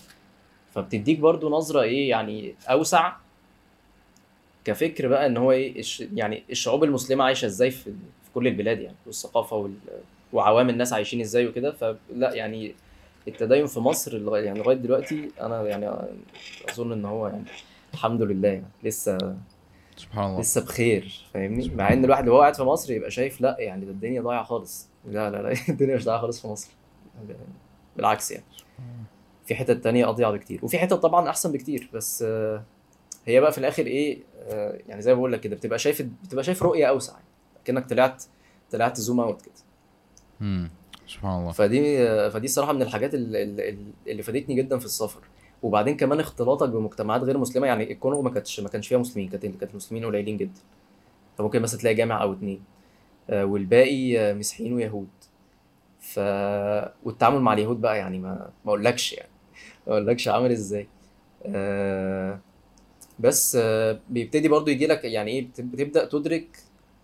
فبتديك 0.75 1.19
برضو 1.19 1.51
نظرة 1.51 1.83
إيه 1.83 2.11
يعني 2.11 2.55
أوسع 2.71 3.13
كفكر 4.65 5.09
بقى 5.09 5.27
إن 5.27 5.37
هو 5.37 5.53
إيه. 5.53 5.83
يعني 6.15 6.43
الشعوب 6.51 6.85
المسلمة 6.85 7.25
عايشة 7.25 7.47
إزاي 7.47 7.71
في, 7.71 7.85
في 8.25 8.31
كل 8.35 8.47
البلاد 8.47 8.81
يعني 8.81 8.97
والثقافة 9.07 9.57
وال... 9.57 9.75
وعوام 10.33 10.69
الناس 10.69 10.93
عايشين 10.93 11.21
إزاي 11.21 11.47
وكده. 11.47 11.73
فلا 11.73 12.35
يعني 12.35 12.75
التدين 13.29 13.67
في 13.67 13.81
مصر 13.81 14.19
لغاية 14.19 14.45
يعني 14.45 14.59
لغاية 14.59 14.77
دلوقتي 14.77 15.31
أنا 15.41 15.63
يعني 15.63 15.91
أظن 16.71 16.93
إن 16.93 17.05
هو 17.05 17.27
يعني 17.27 17.45
الحمد 17.95 18.23
لله 18.23 18.49
يعني 18.49 18.67
لسه 18.83 19.37
سبحان 19.97 20.25
الله. 20.25 20.41
لسه 20.41 20.61
بخير 20.61 21.25
فاهمني؟ 21.35 21.69
مع 21.69 21.93
إن 21.93 22.05
الواحد 22.05 22.29
وهو 22.29 22.41
قاعد 22.41 22.55
في 22.57 22.63
مصر 22.63 22.93
يبقى 22.93 23.11
شايف 23.11 23.41
لأ 23.41 23.57
يعني 23.59 23.85
ده 23.85 23.91
الدنيا 23.91 24.23
ضايعة 24.23 24.45
خالص. 24.45 24.89
لا 25.05 25.31
لا 25.31 25.43
لا 25.43 25.55
الدنيا 25.69 25.97
مش 25.97 26.05
ضايعة 26.05 26.21
خالص 26.21 26.41
في 26.43 26.49
مصر. 26.49 26.71
بالعكس 27.97 28.31
يعني. 28.31 28.45
في 29.47 29.55
حتت 29.55 29.85
تانية 29.85 30.09
أضيع 30.09 30.31
بكتير. 30.31 30.61
وفي 30.63 30.79
حتت 30.79 30.93
طبعا 30.95 31.29
أحسن 31.29 31.53
بكتير 31.53 31.89
بس 31.95 32.25
هي 33.27 33.41
بقى 33.41 33.53
في 33.53 33.59
الآخر 33.59 33.87
إيه 33.87 34.19
آه، 34.19 34.34
يعني 34.87 35.03
زي 35.03 35.13
ما 35.13 35.19
بقول 35.19 35.33
لك 35.33 35.41
كده 35.41 35.57
بتبقى 35.57 35.79
شايف 35.79 36.03
بتبقى 36.25 36.45
شايف 36.45 36.63
رؤية 36.63 36.87
أوسع 36.87 37.13
كأنك 37.65 37.87
طلعت 37.87 38.25
طلعت 38.71 39.01
زوم 39.01 39.21
أوت 39.21 39.43
كده. 39.43 39.55
امم 40.41 40.71
سبحان 41.07 41.41
الله. 41.41 41.53
فدي 41.53 42.09
آه، 42.09 42.29
فدي 42.29 42.45
الصراحة 42.45 42.73
من 42.73 42.83
الحاجات 42.83 43.15
اللي, 43.15 43.77
اللي 44.07 44.23
فادتني 44.23 44.55
جدا 44.55 44.79
في 44.79 44.85
السفر. 44.85 45.21
وبعدين 45.63 45.97
كمان 45.97 46.21
اختلاطك 46.21 46.69
بمجتمعات 46.69 47.23
غير 47.23 47.39
مسلمة 47.39 47.67
يعني 47.67 47.93
الكونغو 47.93 48.23
ما 48.23 48.31
كانتش 48.31 48.61
ما 48.61 48.69
كانش 48.69 48.89
فيها 48.89 48.99
مسلمين 48.99 49.29
كانت 49.29 49.47
كانت 49.47 49.71
المسلمين 49.71 50.05
قليلين 50.05 50.37
جدا. 50.37 50.61
فممكن 51.39 51.63
مثلا 51.63 51.81
تلاقي 51.81 51.95
جامع 51.95 52.23
أو 52.23 52.33
اتنين. 52.33 52.61
آه، 53.31 53.45
والباقي 53.45 54.19
آه، 54.19 54.35
مسيحيين 54.35 54.73
ويهود. 54.73 55.09
ف 56.01 56.19
والتعامل 57.05 57.41
مع 57.41 57.53
اليهود 57.53 57.81
بقى 57.81 57.99
يعني 57.99 58.19
ما 58.19 58.51
ما 58.65 58.71
أقولكش 58.71 59.13
يعني. 59.13 59.31
ما 59.87 59.93
أقولكش 59.93 60.29
عامل 60.29 60.51
إزاي. 60.53 60.89
آه 61.47 62.41
بس 63.19 63.57
آه 63.61 63.99
بيبتدي 64.11 64.49
برضو 64.49 64.71
يجي 64.71 64.87
لك 64.87 65.05
يعني 65.05 65.31
إيه 65.31 65.47
بت- 65.47 65.61
بتبدأ 65.61 66.05
تدرك 66.05 66.47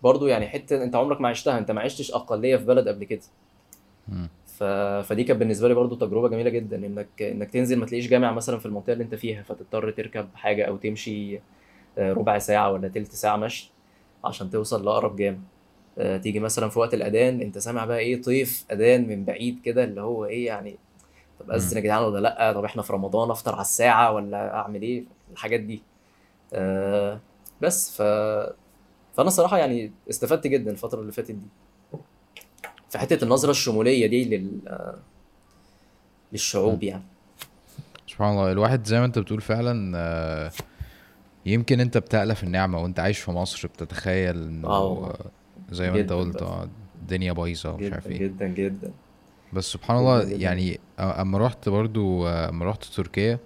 برضو 0.03 0.27
يعني 0.27 0.47
حتة 0.47 0.83
أنت 0.83 0.95
عمرك 0.95 1.21
ما 1.21 1.29
عشتها 1.29 1.57
أنت 1.57 1.71
ما 1.71 1.81
عشتش 1.81 2.11
أقلية 2.11 2.57
في 2.57 2.65
بلد 2.65 2.87
قبل 2.87 3.03
كده. 3.03 3.21
ف... 4.47 4.63
فدي 5.07 5.23
كانت 5.23 5.39
بالنسبة 5.39 5.67
لي 5.67 5.73
برضو 5.73 5.95
تجربة 5.95 6.29
جميلة 6.29 6.49
جدا 6.49 6.77
إنك 6.77 7.21
إنك 7.21 7.51
تنزل 7.51 7.79
ما 7.79 7.85
تلاقيش 7.85 8.07
جامع 8.07 8.31
مثلا 8.31 8.59
في 8.59 8.65
المنطقة 8.65 8.93
اللي 8.93 9.03
أنت 9.03 9.15
فيها 9.15 9.43
فتضطر 9.43 9.91
تركب 9.91 10.27
حاجة 10.35 10.63
أو 10.65 10.77
تمشي 10.77 11.39
آه، 11.97 12.13
ربع 12.13 12.37
ساعة 12.39 12.71
ولا 12.71 12.87
تلت 12.87 13.11
ساعة 13.11 13.37
مشي 13.37 13.71
عشان 14.25 14.49
توصل 14.49 14.85
لأقرب 14.85 15.15
جامع. 15.15 15.37
آه، 15.97 16.17
تيجي 16.17 16.39
مثلا 16.39 16.69
في 16.69 16.79
وقت 16.79 16.93
الأذان 16.93 17.41
أنت 17.41 17.57
سامع 17.57 17.85
بقى 17.85 17.99
إيه 17.99 18.21
طيف 18.21 18.65
أذان 18.71 19.07
من 19.07 19.25
بعيد 19.25 19.59
كده 19.65 19.83
اللي 19.83 20.01
هو 20.01 20.25
إيه 20.25 20.45
يعني 20.45 20.75
طب 21.39 21.51
اذن 21.51 21.77
يا 21.77 21.83
جدعان 21.83 22.03
ولا 22.03 22.19
لأ؟ 22.19 22.53
طب 22.53 22.63
إحنا 22.65 22.81
في 22.81 22.93
رمضان 22.93 23.31
أفطر 23.31 23.51
على 23.53 23.61
الساعة 23.61 24.11
ولا 24.11 24.53
أعمل 24.55 24.81
إيه؟ 24.81 25.03
الحاجات 25.33 25.59
دي. 25.59 25.81
آه 26.53 27.19
بس 27.61 27.91
ف 27.91 28.01
فأنا 29.13 29.29
صراحة 29.29 29.57
يعني 29.57 29.91
استفدت 30.09 30.47
جدا 30.47 30.71
الفترة 30.71 31.01
اللي 31.01 31.11
فاتت 31.11 31.31
دي. 31.31 31.47
في 32.89 32.97
حتة 32.97 33.23
النظرة 33.23 33.51
الشمولية 33.51 34.07
دي 34.07 34.37
لل 34.37 34.67
آه، 34.67 34.95
للشعوب 36.31 36.83
يعني. 36.83 37.03
سبحان 38.07 38.31
الله. 38.31 38.51
الواحد 38.51 38.85
زي 38.87 38.99
ما 38.99 39.05
أنت 39.05 39.19
بتقول 39.19 39.41
فعلا 39.41 39.97
آه، 39.97 40.51
يمكن 41.45 41.79
أنت 41.79 41.97
بتألف 41.97 42.43
النعمة 42.43 42.81
وأنت 42.81 42.99
عايش 42.99 43.19
في 43.19 43.31
مصر 43.31 43.67
بتتخيل 43.67 44.35
إنه 44.43 45.13
زي 45.71 45.91
ما 45.91 45.99
أنت 45.99 46.11
قلت 46.13 46.47
الدنيا 47.01 47.33
بايظة 47.33 47.71
ومش 47.71 47.91
عارف 47.91 48.07
إيه. 48.07 48.17
جدا 48.17 48.47
جدا. 48.47 48.91
بس 49.53 49.65
سبحان 49.65 49.97
الله 49.97 50.23
يعني 50.23 50.79
أما 50.99 51.37
رحت 51.37 51.69
برضو 51.69 52.27
أما 52.27 52.65
رحت 52.65 52.83
تركيا 52.83 53.39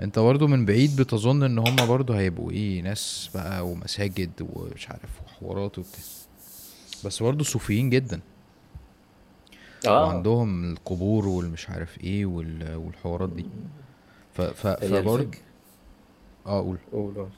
انت 0.00 0.18
برضو 0.18 0.46
من 0.46 0.66
بعيد 0.66 0.96
بتظن 1.00 1.42
ان 1.42 1.58
هم 1.58 1.76
برضو 1.88 2.12
هيبقوا 2.12 2.50
إيه 2.50 2.82
ناس 2.82 3.30
بقى 3.34 3.66
ومساجد 3.68 4.30
ومش 4.52 4.88
عارف 4.90 5.10
وحوارات 5.26 5.78
وبتاع. 5.78 6.00
بس 7.04 7.22
برضو 7.22 7.44
صوفيين 7.44 7.90
جدا. 7.90 8.20
آه. 9.86 10.04
وعندهم 10.06 10.72
القبور 10.72 11.28
والمش 11.28 11.70
عارف 11.70 12.00
إيه 12.00 12.26
وال- 12.26 12.74
والحوارات 12.76 13.28
دي. 13.28 13.46
ف 14.34 14.40
ف 14.40 14.66
فبرضو 14.66 15.30
آه 16.46 16.60
قول. 16.60 16.78
قول 16.92 17.14
قول. 17.14 17.28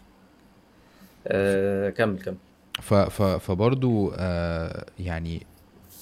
آه 1.26 1.90
كمل 1.90 2.22
كمل. 2.22 2.36
ف 2.82 2.94
ف 2.94 3.22
فبرضو 3.22 4.12
آه 4.16 4.86
يعني 4.98 5.46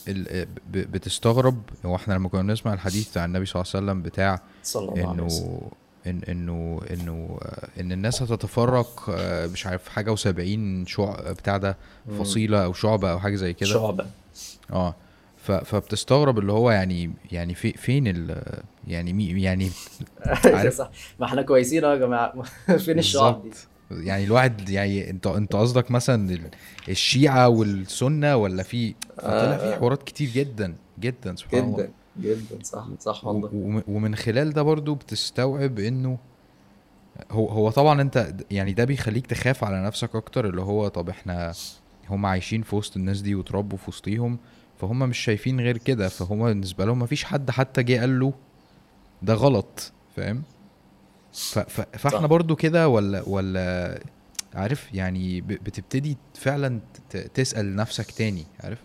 ال 0.08 0.46
بتستغرب 0.70 1.62
هو 1.86 1.96
إحنا 1.96 2.14
لما 2.14 2.28
كنا 2.28 2.42
بنسمع 2.42 2.72
الحديث 2.74 3.10
بتاع 3.10 3.24
النبي 3.24 3.46
صلى 3.46 3.62
الله 3.62 3.72
عليه 3.74 3.84
وسلم 3.86 4.02
بتاع 4.02 4.42
صلى 4.62 4.82
الله 4.94 5.08
عليه 5.08 5.22
وسلم. 5.22 5.46
انه 5.48 5.70
إن 6.08 6.20
إنه 6.28 6.80
إنه 6.90 7.38
إن 7.80 7.92
الناس 7.92 8.22
هتتفرق 8.22 9.10
آه، 9.10 9.46
مش 9.46 9.66
عارف 9.66 9.88
حاجة 9.88 10.14
و70 10.14 10.86
شع 10.88 11.32
بتاع 11.32 11.56
ده. 11.56 11.76
فصيلة 12.18 12.64
أو 12.64 12.72
شعبه 12.72 13.10
أو 13.12 13.18
حاجة 13.18 13.36
زي 13.36 13.52
كده. 13.54 13.68
شعبة 13.70 14.06
آه. 14.72 14.94
فبتستغرب 15.64 16.38
اللي 16.38 16.52
هو 16.52 16.70
يعني 16.70 17.10
يعني 17.32 17.54
في 17.54 17.72
فين 17.72 18.04
ال 18.06 18.42
يعني 18.88 19.12
مي 19.12 19.42
يعني 19.42 19.70
عارف؟ 20.44 20.74
صح. 20.74 20.90
ما 21.20 21.26
إحنا 21.26 21.42
كويسين 21.42 21.84
أهو 21.84 21.92
يا 21.92 21.98
جماعة. 21.98 22.42
فين 22.84 22.98
الشعب 22.98 23.42
دي؟ 23.42 23.50
يعني 23.90 24.24
الواحد 24.24 24.68
يعني 24.68 25.10
أنت 25.10 25.26
أنت 25.26 25.56
قصدك 25.56 25.90
مثلا 25.90 26.30
ال- 26.32 26.50
الشيعة 26.88 27.48
والسنة 27.48 28.36
ولا 28.36 28.62
في 28.62 28.94
فطلع 29.16 29.56
في 29.56 29.64
آه. 29.64 29.78
حوارات 29.78 30.02
كتير 30.02 30.28
جدا 30.28 30.74
جدا 31.00 31.36
سبحان 31.36 31.64
الله. 31.64 31.76
جدا. 31.82 31.90
جدا. 32.22 32.62
صح 32.62 32.86
صح 33.00 33.24
والله. 33.24 33.82
ومن 33.88 34.16
خلال 34.16 34.52
ده 34.52 34.62
برضو 34.62 34.94
بتستوعب 34.94 35.78
إنه 35.78 36.18
هو 37.30 37.48
هو 37.48 37.70
طبعا 37.70 38.00
أنت 38.02 38.34
يعني 38.50 38.72
ده 38.72 38.84
بيخليك 38.84 39.26
تخاف 39.26 39.64
على 39.64 39.84
نفسك 39.84 40.16
أكتر 40.16 40.48
اللي 40.48 40.60
هو 40.62 40.88
طب 40.88 41.08
إحنا 41.08 41.52
هم 42.10 42.26
عايشين 42.26 42.62
في 42.62 42.76
وسط 42.76 42.96
الناس 42.96 43.20
دي 43.20 43.34
وتربوا 43.34 43.78
في 43.78 43.84
وسطيهم 43.88 44.38
فهم 44.80 44.98
مش 44.98 45.18
شايفين 45.18 45.60
غير 45.60 45.78
كده 45.78 46.08
فهم 46.08 46.44
بالنسبة 46.44 46.84
لهم 46.84 46.98
مفيش 46.98 47.24
حد 47.24 47.50
حتى 47.50 47.82
جه 47.82 48.00
قال 48.00 48.20
له 48.20 48.32
ده 49.22 49.34
غلط 49.34 49.92
فاهم؟ 50.16 50.42
فإحنا 51.92 52.26
برضو 52.26 52.56
كده 52.56 52.88
ولا 52.88 53.22
ولا 53.28 53.98
عارف 54.54 54.94
يعني 54.94 55.40
بتبتدي 55.40 56.16
فعلا 56.34 56.80
ت- 57.10 57.16
تسأل 57.16 57.76
نفسك 57.76 58.10
تاني 58.10 58.44
عارف؟ 58.64 58.78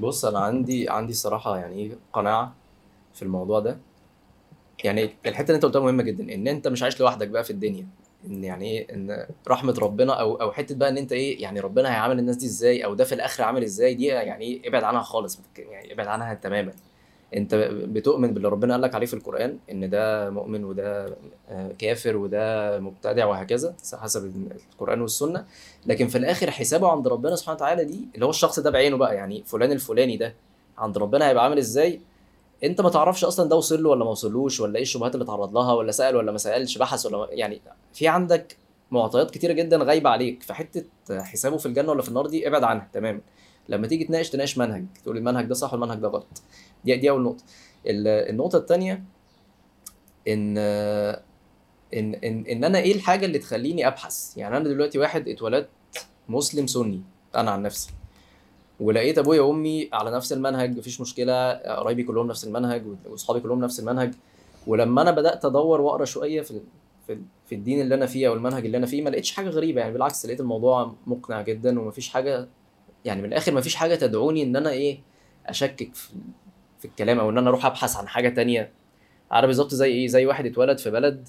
بص 0.00 0.24
أنا 0.24 0.38
عندي 0.38 0.88
عندي 0.90 1.12
صراحة 1.12 1.58
يعني 1.58 1.74
إيه 1.76 1.92
قناعة 2.12 2.54
في 3.14 3.22
الموضوع 3.22 3.60
ده. 3.60 3.78
يعني 4.84 5.10
الحتة 5.26 5.42
اللي 5.46 5.54
أنت 5.56 5.64
قلتها 5.64 5.80
مهمة 5.80 6.02
جدا 6.02 6.34
إن 6.34 6.48
أنت 6.48 6.68
مش 6.68 6.82
عايش 6.82 7.00
لوحدك 7.00 7.28
بقى 7.28 7.44
في 7.44 7.50
الدنيا. 7.50 7.86
إن 8.26 8.44
يعني 8.44 8.64
إيه 8.70 8.94
إن 8.94 9.26
رحمة 9.48 9.74
ربنا 9.82 10.12
أو 10.20 10.34
أو 10.36 10.52
حتة 10.52 10.74
بقى 10.74 10.88
إن 10.88 10.98
أنت 10.98 11.12
إيه 11.12 11.42
يعني 11.42 11.60
ربنا 11.60 11.88
هيعامل 11.90 12.18
الناس 12.18 12.36
دي 12.36 12.46
إزاي 12.46 12.84
أو 12.84 12.94
ده 12.94 13.04
في 13.04 13.14
الآخر 13.14 13.42
عامل 13.44 13.62
إزاي 13.62 13.94
دي 13.94 14.06
يعني 14.06 14.44
إيه 14.44 14.68
ابعد 14.68 14.84
عنها 14.84 15.02
خالص 15.02 15.40
يعني 15.58 15.92
ابعد 15.92 16.06
عنها 16.06 16.34
تماما. 16.34 16.72
انت 17.36 17.54
بتؤمن 17.72 18.34
باللي 18.34 18.48
ربنا 18.48 18.74
قال 18.74 18.82
لك 18.82 18.94
عليه 18.94 19.06
في 19.06 19.14
القرآن 19.14 19.58
إن 19.70 19.90
ده 19.90 20.30
مؤمن 20.30 20.64
وده 20.64 21.16
آه، 21.48 21.72
كافر 21.78 22.16
وده 22.16 22.78
مبتدع 22.80 23.26
وهكذا 23.26 23.74
حسب 23.94 24.32
القرآن 24.72 25.00
والسنة. 25.00 25.44
لكن 25.86 26.08
في 26.08 26.18
الآخر 26.18 26.50
حسابه 26.50 26.88
عند 26.88 27.08
ربنا 27.08 27.36
سبحانه 27.36 27.56
وتعالى 27.56 27.84
دي 27.84 28.00
اللي 28.14 28.26
هو 28.26 28.30
الشخص 28.30 28.60
ده 28.60 28.70
بعينه 28.70 28.96
بقى 28.96 29.14
يعني 29.14 29.42
فلان 29.46 29.72
الفلاني 29.72 30.16
ده 30.16 30.34
عند 30.78 30.98
ربنا 30.98 31.28
هيبقى 31.28 31.44
عامل 31.44 31.58
إزاي؟ 31.58 32.00
انت 32.64 32.80
ما 32.80 32.90
تعرفش 32.90 33.24
أصلا 33.24 33.48
ده 33.48 33.56
وصل 33.56 33.82
له 33.82 33.90
ولا 33.90 34.04
ما 34.04 34.10
وصلوش 34.10 34.60
ولا 34.60 34.76
إيه 34.76 34.82
الشبهات 34.82 35.14
اللي 35.14 35.24
اتعرض 35.24 35.54
لها 35.58 35.72
ولا 35.72 35.92
سأل 35.92 36.16
ولا 36.16 36.32
ما 36.32 36.38
سألش 36.38 36.78
بحث 36.78 37.06
ولا 37.06 37.28
يعني 37.30 37.60
في 37.92 38.08
عندك 38.08 38.56
معطيات 38.90 39.30
كتيرة 39.30 39.52
جدا 39.52 39.76
غايبة 39.76 40.10
عليك. 40.10 40.42
فحته 40.42 40.84
حسابه 41.10 41.56
في 41.56 41.66
الجنة 41.66 41.90
ولا 41.90 42.02
في 42.02 42.08
النار 42.08 42.26
دي 42.26 42.48
ابعد 42.48 42.64
عنها 42.64 42.88
تماما 42.92 43.20
لما 43.68 43.86
تيجي 43.86 44.04
تناقش 44.04 44.30
تناقش 44.30 44.58
منهج 44.58 44.84
تقول 45.04 45.16
المنهج 45.16 45.44
ده 45.44 45.54
صح 45.54 45.72
والمنهج 45.72 45.98
ده 45.98 46.08
غلط. 46.08 46.42
دي 46.84 46.96
دي 46.96 47.10
أول 47.10 47.22
نقطة. 47.22 47.44
ال- 47.86 48.08
النقطة 48.30 48.58
الثانية 48.58 49.02
إن 50.28 50.58
إن 51.94 52.14
إن 52.14 52.44
إن 52.46 52.64
أنا 52.64 52.78
إيه 52.78 52.94
الحاجة 52.94 53.26
اللي 53.26 53.38
تخليني 53.38 53.86
أبحث؟ 53.86 54.36
يعني 54.36 54.56
أنا 54.56 54.64
دلوقتي 54.64 54.98
واحد 54.98 55.28
اتولدت 55.28 55.68
مسلم 56.28 56.66
سني 56.66 57.02
أنا 57.36 57.50
عن 57.50 57.62
نفسي 57.62 57.90
ولقيت 58.80 59.18
أبويا 59.18 59.40
وأمي 59.40 59.88
على 59.92 60.10
نفس 60.10 60.32
المنهج 60.32 60.78
مفيش 60.78 61.00
مشكلة 61.00 61.52
قرايبي 61.52 62.02
كلهم 62.02 62.26
نفس 62.26 62.44
المنهج 62.44 62.82
وأصحابي 63.08 63.40
كلهم 63.40 63.60
نفس 63.60 63.80
المنهج. 63.80 64.14
ولما 64.66 65.02
أنا 65.02 65.10
بدأت 65.10 65.44
أدور 65.44 65.80
وأقرأ 65.80 66.04
شوية 66.04 66.40
في 66.42 66.60
في 67.06 67.18
في 67.46 67.54
الدين 67.54 67.80
اللي 67.80 67.94
أنا 67.94 68.06
فيه 68.06 68.28
أو 68.28 68.34
المنهج 68.34 68.64
اللي 68.64 68.76
أنا 68.76 68.86
فيه 68.86 69.02
ما 69.02 69.10
لقيتش 69.10 69.32
حاجة 69.32 69.48
غريبة. 69.48 69.80
يعني 69.80 69.92
بالعكس 69.92 70.26
لقيت 70.26 70.40
الموضوع 70.40 70.94
مقنع 71.06 71.42
جدا 71.42 71.80
ومفيش 71.80 72.08
حاجة 72.08 72.48
يعني 73.04 73.22
من 73.22 73.28
الآخر 73.28 73.54
مفيش 73.54 73.74
حاجة 73.74 73.94
تدعوني 73.94 74.42
إن 74.42 74.56
أنا 74.56 74.70
إيه 74.70 74.98
أشكك 75.46 75.94
في, 75.94 76.12
في 76.80 76.84
الكلام 76.84 77.20
أو 77.20 77.30
إن 77.30 77.38
أنا 77.38 77.48
أروح 77.50 77.66
أبحث 77.66 77.96
عن 77.96 78.08
حاجة 78.08 78.28
تانية. 78.28 78.72
عارف 79.30 79.46
بالظبط 79.46 79.74
زي 79.74 79.90
إيه؟ 79.92 80.06
زي 80.06 80.26
واحد 80.26 80.46
اتولد 80.46 80.78
في 80.78 80.90
بلد 80.90 81.28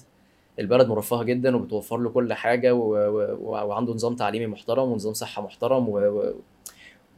البلد 0.58 0.88
مرفهة 0.88 1.22
جدا 1.22 1.56
وبتوفر 1.56 1.96
له 1.98 2.10
كل 2.10 2.32
حاجة 2.32 2.74
و... 2.74 2.94
و... 2.96 3.38
وعنده 3.42 3.94
نظام 3.94 4.16
تعليمي 4.16 4.46
محترم 4.46 4.88
ونظام 4.92 5.12
صحة 5.14 5.42
محترم 5.42 5.88
و... 5.88 5.98
و... 5.98 6.34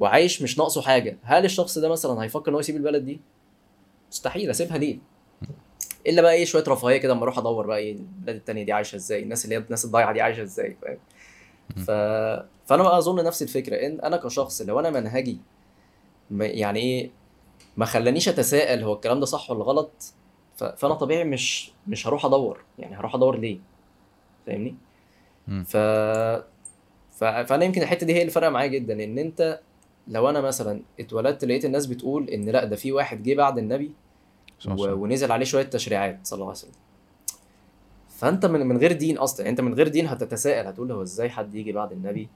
وعايش 0.01 0.43
مش 0.43 0.59
ناقصه 0.59 0.83
حاجة. 0.83 1.19
هل 1.23 1.45
الشخص 1.45 1.79
ده 1.79 1.89
مثلا 1.89 2.23
هيفكر 2.23 2.49
إن 2.49 2.55
هو 2.55 2.61
يسيب 2.61 2.77
البلد 2.77 3.05
دي؟ 3.05 3.21
مستحيل 4.11 4.51
أسيبها 4.51 4.79
ليه؟ 4.79 4.99
إلا 6.07 6.23
بقى 6.23 6.33
إيه؟ 6.35 6.45
شوية 6.45 6.65
رفاهية 6.69 6.97
كده 6.97 7.13
اما 7.13 7.23
أروح 7.23 7.39
أدور 7.39 7.67
بقى 7.67 7.79
إيه 7.79 7.93
البلاد 7.93 8.37
التانية 8.37 8.63
دي 8.65 8.73
عايشة 8.73 8.97
إزاي 8.97 9.23
الناس 9.23 9.45
اللي 9.45 9.57
هي 9.57 9.61
الناس 9.61 9.85
الضايعة 9.85 10.13
دي 10.13 10.21
عايشة 10.21 10.43
إزاي 10.43 10.77
فاهم؟ 10.83 10.99
ف... 11.77 11.91
فأنا 12.67 12.83
بقى 12.83 12.99
أظن 12.99 13.25
نفس 13.25 13.43
الفكرة 13.43 13.77
إن 13.87 14.01
أنا 14.01 14.17
كشخص 14.17 14.63
لو 14.63 14.81
أنا 14.81 14.91
منهجي 14.91 15.39
يعني 16.31 16.81
إيه 16.81 17.11
ما 17.77 17.85
خلانيش 17.85 18.29
أتساءل 18.29 18.83
هو 18.83 18.93
الكلام 18.93 19.21
ده 19.21 19.27
صح 19.27 19.51
ولا 19.51 19.65
غلط. 19.65 19.91
فأنا 20.57 20.95
طبيعي 20.95 21.25
مش 21.25 21.71
مش 21.89 22.07
هروح 22.07 22.25
أدور 22.25 22.65
يعني 22.79 22.97
هروح 22.97 23.15
أدور 23.15 23.39
ليه 23.39 23.59
فاهمني. 24.47 24.75
ف... 25.65 25.77
ف... 27.11 27.25
فأنا 27.25 27.65
يمكن 27.65 27.83
الحتة 27.83 28.07
دي 28.07 28.15
هي 28.15 28.21
اللي 28.21 28.31
فارقة 28.31 28.51
معايا 28.51 28.69
جدا 28.69 29.05
إن 29.05 29.19
أنت 29.19 29.61
لو 30.09 30.31
أنا 30.31 30.41
مثلا 30.41 30.81
اتولدت 31.01 31.45
لقيت 31.45 31.65
الناس 31.65 31.87
بتقول 31.87 32.31
إن 32.31 32.49
لأ 32.49 32.65
ده 32.65 32.77
في 32.77 32.93
واحد 32.93 33.23
جه 33.23 33.35
بعد 33.35 33.59
النبي. 33.59 33.93
و... 34.69 34.93
ونزل 34.93 35.33
عليه 35.33 35.45
شوية 35.45 35.63
تشريعات 35.63 36.19
صلى 36.23 36.37
الله 36.37 36.47
عليه 36.47 36.59
وسلم 36.59 36.73
فأنت 38.09 38.47
من 38.47 38.67
من 38.67 38.77
غير 38.79 38.93
دين 38.93 39.19
أصلا 39.19 39.49
أنت 39.49 39.61
من 39.61 39.75
غير 39.75 39.89
دين 39.89 40.07
هتتساءل 40.07 40.67
هتقول 40.67 40.93
هو 40.93 41.03
إزاي 41.03 41.31
حد 41.31 41.55
يجي 41.55 41.73
بعد 41.73 41.93
النبي 41.93 42.29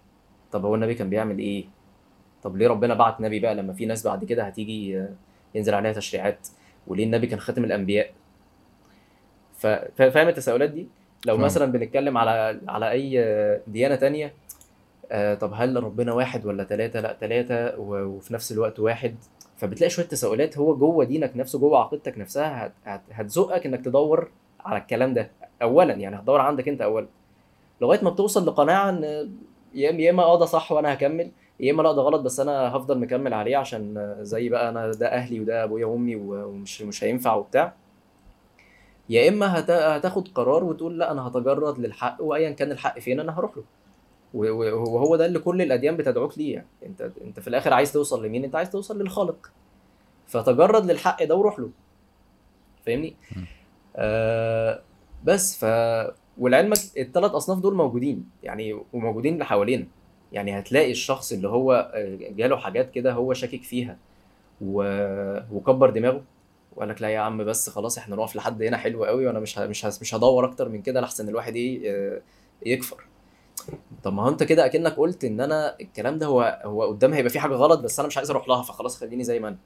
طب 0.53 0.65
هو 0.65 0.75
النبي 0.75 0.95
كان 0.95 1.11
بيعمل 1.11 1.39
إيه 1.39 1.65
طب 2.43 2.57
ليه 2.57 2.69
ربنا 2.69 2.95
بعت 2.95 3.21
نبي 3.21 3.41
بقى 3.41 3.55
لما 3.55 3.73
في 3.73 3.87
ناس 3.87 4.07
بعد 4.07 4.25
كده 4.25 4.43
هتيجي 4.45 5.07
ينزل 5.55 5.75
عليها 5.75 5.93
تشريعات 5.93 6.49
وليه 6.87 7.05
النبي 7.05 7.27
كان 7.27 7.41
خاتم 7.41 7.65
الأنبياء 7.65 8.11
ف... 9.59 9.67
فاهم 9.97 10.29
التساؤلات 10.29 10.71
دي 10.71 10.89
لو 11.27 11.35
فاهم. 11.37 11.45
مثلا 11.45 11.73
بنتكلم 11.73 12.19
على 12.19 12.61
على 12.69 12.91
أي 12.91 13.11
ديانة 13.67 13.95
تانية 13.97 14.33
آه، 15.13 15.35
طب 15.35 15.53
هل 15.55 15.83
ربنا 15.85 16.13
واحد 16.13 16.47
ولا 16.47 16.65
ثلاثة؟ 16.65 17.01
لأ 17.01 17.17
ثلاثة 17.21 17.79
و- 17.81 18.05
وفي 18.05 18.35
نفس 18.35 18.53
الوقت 18.53 18.81
واحد 18.81 19.15
فبتلاقي 19.57 19.91
شوية 19.91 20.07
تساؤلات 20.07 20.59
هو 20.59 20.77
جوه 20.77 21.05
دينك 21.05 21.33
نفسه 21.37 21.59
جوه 21.59 21.79
عقيدتك 21.79 22.19
نفسها 22.19 22.67
هت- 22.67 22.73
هت- 22.85 23.03
هتزقك 23.13 23.67
إنك 23.67 23.85
تدور 23.85 24.31
على 24.61 24.79
الكلام 24.79 25.15
ده 25.15 25.31
اولا 25.63 25.95
يعني 25.95 26.17
هتدور 26.17 26.41
عندك 26.41 26.69
أنت 26.69 26.83
اولا 26.83 27.07
لغاية 27.81 28.05
ما 28.05 28.11
بتوصل 28.11 28.47
لقناعة 28.47 28.89
إن 28.91 29.31
يا 29.75 30.11
إما 30.11 30.23
آه 30.23 30.39
ده 30.39 30.45
صح 30.47 30.73
وأنا 30.73 30.95
هكمل 30.95 31.31
يا 31.61 31.73
إما 31.73 31.83
لا 31.83 31.93
ده 31.93 32.03
غلط 32.03 32.21
بس 32.21 32.41
أنا 32.41 32.77
هفضل 32.77 32.99
مكمل 32.99 33.35
عليه 33.35 33.57
عشان 33.57 34.15
زي 34.21 34.49
بقى 34.49 34.69
أنا 34.69 34.91
ده 34.91 35.07
أهلي 35.07 35.41
وده 35.41 35.65
أبويا 35.65 35.87
وأمي 35.87 36.17
ومش 36.17 36.83
مش 36.83 37.05
هينفع 37.05 37.35
وبتاع. 37.35 37.75
يا 39.09 39.29
إما 39.29 39.59
هت- 39.59 39.71
هتاخد 39.71 40.29
قرار 40.29 40.65
وتقول 40.65 40.99
لأ 40.99 41.11
أنا 41.13 41.29
هتجرد 41.29 41.79
للحق 41.79 42.17
وايا 42.21 42.51
كان 42.51 42.71
الحق 42.73 42.99
فين 42.99 43.21
أنا 43.21 43.39
هروح 43.39 43.57
له. 43.57 43.63
وهو 44.35 45.17
ده 45.17 45.27
اللي 45.27 45.39
كل 45.39 45.63
الأديان 45.63 45.97
بتدعوك 45.97 46.39
ليه 46.39 46.55
يعني. 46.55 46.67
أنت 46.87 47.11
أنت 47.25 47.41
في 47.41 47.49
الآخر 47.49 47.75
عايز 47.75 47.93
توصل 47.93 48.25
لمين؟ 48.27 48.45
أنت 48.45 48.57
عايز 48.57 48.71
توصل 48.71 48.99
للخالق. 49.01 49.51
فتجرد 50.27 50.85
للحق 50.91 51.25
ده 51.25 51.35
وروح 51.37 51.59
له. 51.59 51.71
فاهمني. 52.87 53.17
آه 53.97 54.81
بس 55.25 55.65
ف 55.65 55.67
ولعلمك 56.39 56.79
الثلاث 56.99 57.31
أصناف 57.31 57.59
دول 57.59 57.75
موجودين 57.75 58.29
يعني 58.43 58.81
وموجودين 58.93 59.45
حوالينا 59.45 59.87
يعني 60.33 60.59
هتلاقي 60.59 60.91
الشخص 60.91 61.33
اللي 61.33 61.49
هو 61.49 61.91
آه، 61.95 62.19
جاله 62.21 62.57
حاجات 62.57 62.91
كده 62.91 63.13
هو 63.13 63.35
شاكك 63.35 63.63
فيها 63.63 63.97
و... 64.61 64.83
وكبر 65.53 65.91
دماغه. 65.91 66.23
وقال 66.77 66.89
لك 66.89 67.03
لا 67.03 67.09
يا 67.09 67.19
عم 67.19 67.45
بس 67.45 67.71
خلاص 67.71 67.99
إحنا 67.99 68.17
نقف 68.17 68.37
لحد 68.37 68.63
هنا 68.63 68.77
حلو 68.77 69.05
قوي 69.05 69.27
وأنا 69.27 69.41
مش 69.41 69.59
ه... 69.59 69.67
مش 69.67 69.87
ه... 69.87 69.89
مش 70.01 70.15
هدور 70.15 70.45
أكتر 70.45 70.69
من 70.69 70.83
كده 70.83 71.01
لحسن 71.01 71.29
الواحد 71.29 71.57
إيه 71.57 72.23
يكفر. 72.67 73.05
طب 74.05 74.13
ما 74.13 74.23
هو 74.23 74.29
انت 74.29 74.43
كده 74.43 74.67
اكنك 74.67 74.93
قلت 74.97 75.25
ان 75.25 75.41
أنا 75.41 75.77
الكلام 75.81 76.19
ده 76.19 76.27
هو 76.27 76.61
هو 76.65 76.83
قدام 76.83 77.13
هيبقى 77.13 77.31
في 77.31 77.41
حاجة 77.41 77.53
غلط 77.55 77.81
بس 77.81 77.99
أنا 77.99 78.09
مش 78.09 78.17
عايز 78.19 78.31
أروح 78.31 78.49
لها 78.49 78.63
فخلاص 78.63 78.97
خليني 79.01 79.25
زي 79.25 79.41
ما 79.41 79.49
أنا. 79.49 79.59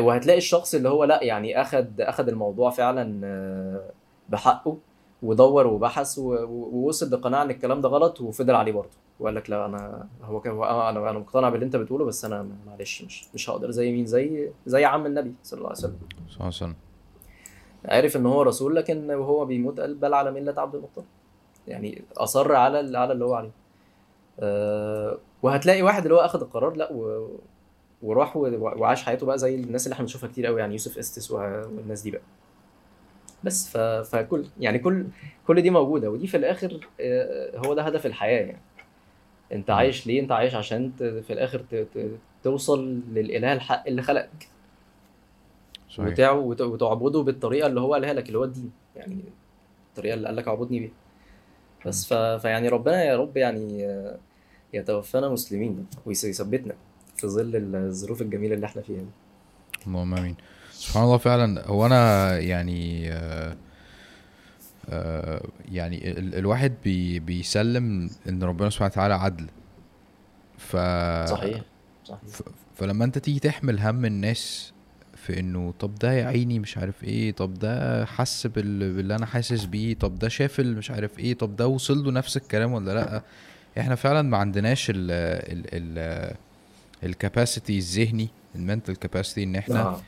وهتلاقي 0.00 0.38
الشخص 0.38 0.74
اللي 0.74 0.88
هو 0.88 1.04
لا 1.04 1.24
يعني 1.24 1.60
اخد 1.60 2.00
اخد 2.00 2.28
الموضوع 2.28 2.70
فعلا 2.70 3.20
آه، 3.26 3.90
بحقه. 4.28 4.78
ودور 5.22 5.66
وبحث 5.66 6.18
ووصل 6.18 7.10
لقناعه 7.10 7.42
إن 7.42 7.50
الكلام 7.50 7.80
ده 7.80 7.88
غلط 7.88 8.20
وفضل 8.20 8.54
عليه 8.54 8.72
برضه. 8.72 8.90
وقال 9.20 9.34
لك 9.34 9.50
لا 9.50 9.66
أنا 9.66 10.06
هو 10.22 10.40
كان 10.40 10.62
أنا 10.62 11.10
أنا 11.10 11.18
مقتنع 11.18 11.48
باللي 11.48 11.66
أنت 11.66 11.76
بتقوله 11.76 12.04
بس 12.04 12.24
أنا 12.24 12.48
معلش 12.66 13.02
مش 13.02 13.28
مش 13.34 13.50
هقدر. 13.50 13.70
زي 13.70 13.92
مين؟ 13.92 14.06
زي 14.06 14.50
زي 14.66 14.84
عم 14.84 15.06
النبي 15.06 15.34
صلى 15.42 15.58
الله 15.58 15.68
عليه 15.68 15.78
وسلم. 15.78 15.98
صلى 16.10 16.34
الله 16.34 16.38
عليه 16.40 16.48
وسلم. 16.48 16.74
عارف 17.84 18.16
إن 18.16 18.26
هو 18.26 18.42
رسول 18.42 18.76
لكن 18.76 19.10
وهو 19.10 19.44
بيموت 19.44 19.80
قال 19.80 19.94
بل 19.94 20.14
على 20.14 20.30
ملة 20.30 20.60
عبد 20.60 20.74
المطلب. 20.74 21.04
يعني 21.68 22.04
أصر 22.16 22.54
على 22.54 22.98
على 22.98 23.12
اللي 23.12 23.24
هو 23.24 23.34
عليه. 23.34 23.50
أه 24.40 25.18
وهتلاقي 25.42 25.82
واحد 25.82 26.02
اللي 26.02 26.14
هو 26.14 26.20
أخذ 26.20 26.40
القرار 26.40 26.76
لا 26.76 26.92
و... 26.92 27.28
وراح. 28.02 28.36
وعاش 28.36 29.04
حياته 29.04 29.26
بقى 29.26 29.38
زي 29.38 29.54
الناس 29.54 29.86
اللي 29.86 29.94
إحنا 29.94 30.04
بنشوفها 30.04 30.28
كتير 30.28 30.46
قوي 30.46 30.60
يعني 30.60 30.72
يوسف 30.72 30.98
إستس 30.98 31.30
والناس 31.30 32.02
دي 32.02 32.10
بقى. 32.10 32.22
بس. 33.44 33.68
ف... 33.68 33.76
فكل 33.78 34.44
يعني 34.60 34.78
كل 34.78 35.06
كل 35.46 35.62
دي 35.62 35.70
موجودة 35.70 36.10
ودي 36.10 36.26
في 36.26 36.36
الآخر 36.36 36.88
آه، 37.00 37.58
هو 37.66 37.74
ده 37.74 37.82
هدف 37.82 38.06
الحياة 38.06 38.46
يعني. 38.46 38.60
أنت 39.52 39.70
عايش 39.70 40.06
ليه؟ 40.06 40.20
أنت 40.20 40.32
عايش 40.32 40.54
عشان 40.54 40.96
ت... 40.96 41.02
في 41.02 41.32
الآخر 41.32 41.58
ت... 41.58 41.74
ت... 41.74 42.10
توصل 42.42 43.00
للإله 43.12 43.52
الحق 43.52 43.86
اللي 43.86 44.02
خلقك. 44.02 44.48
صحيح. 45.90 46.32
وت... 46.32 46.60
وتعبده 46.60 47.22
بالطريقة 47.22 47.66
اللي 47.66 47.80
هو 47.80 47.94
قالها 47.94 48.12
لك 48.12 48.26
اللي 48.26 48.38
هو 48.38 48.44
الدين. 48.44 48.70
يعني 48.96 49.24
الطريقة 49.88 50.14
اللي 50.14 50.26
قال 50.26 50.36
لك 50.36 50.48
اعبدني 50.48 50.80
بيها. 50.80 50.90
بس 51.86 52.06
ف... 52.06 52.14
فيعني 52.14 52.68
ربنا 52.68 53.04
يا 53.04 53.16
رب 53.16 53.36
يعني 53.36 53.86
آه، 53.86 54.18
يتوفانا 54.72 55.28
مسلمين 55.28 55.86
ويثبتنا 56.06 56.74
في 57.16 57.26
ظل 57.26 57.76
الظروف 57.76 58.22
الجميلة 58.22 58.54
اللي 58.54 58.66
إحنا 58.66 58.82
فيها 58.82 59.00
دي. 59.00 59.10
اللهم 59.86 60.14
آمين. 60.14 60.36
سبحان 60.78 61.04
الله 61.04 61.16
فعلا. 61.18 61.66
هو 61.66 61.86
أنا 61.86 62.38
يعني 62.38 63.12
آه 63.12 63.56
آه 64.88 65.42
يعني 65.72 66.10
ال 66.10 66.34
الواحد 66.34 66.72
بي 66.84 67.18
بيسلم 67.20 68.10
إن 68.28 68.42
ربنا 68.42 68.70
سبحانه 68.70 68.90
وتعالى 68.92 69.14
عدل. 69.14 69.46
ف 70.58 70.76
صحيح 71.30 71.60
صحيح. 72.04 72.20
فلما 72.76 73.04
أنت 73.04 73.18
تيجي 73.18 73.38
تحمل 73.40 73.80
هم 73.80 74.04
الناس 74.04 74.72
في 75.16 75.40
إنه 75.40 75.74
طب 75.80 75.94
ده 75.94 76.12
يا 76.12 76.24
عيني 76.26 76.58
مش 76.58 76.78
عارف 76.78 77.04
إيه 77.04 77.32
طب 77.32 77.54
ده 77.54 78.04
حس 78.04 78.46
بال... 78.46 78.94
باللي 78.94 79.14
أنا 79.14 79.26
حاسس 79.26 79.64
بيه 79.64 79.94
طب 79.94 80.18
ده 80.18 80.28
شاف 80.28 80.60
مش 80.60 80.90
عارف 80.90 81.18
إيه 81.18 81.34
طب 81.34 81.56
ده 81.56 81.66
وصل 81.66 82.04
له 82.04 82.10
نفس 82.12 82.36
الكلام 82.36 82.72
ولا 82.72 82.94
لأ؟ 82.94 83.22
إحنا 83.78 83.94
فعلا 83.94 84.22
ما 84.22 84.36
عندناش 84.38 84.90
ال 84.90 84.96
ال 85.10 85.64
ال 85.98 86.34
الكاباسيتي 87.04 87.78
الذهني 87.78 88.28
المنتال 88.54 88.96
كاباسيتي 88.96 89.42
إن 89.42 89.56
إحنا 89.56 89.80
آه. 89.82 90.00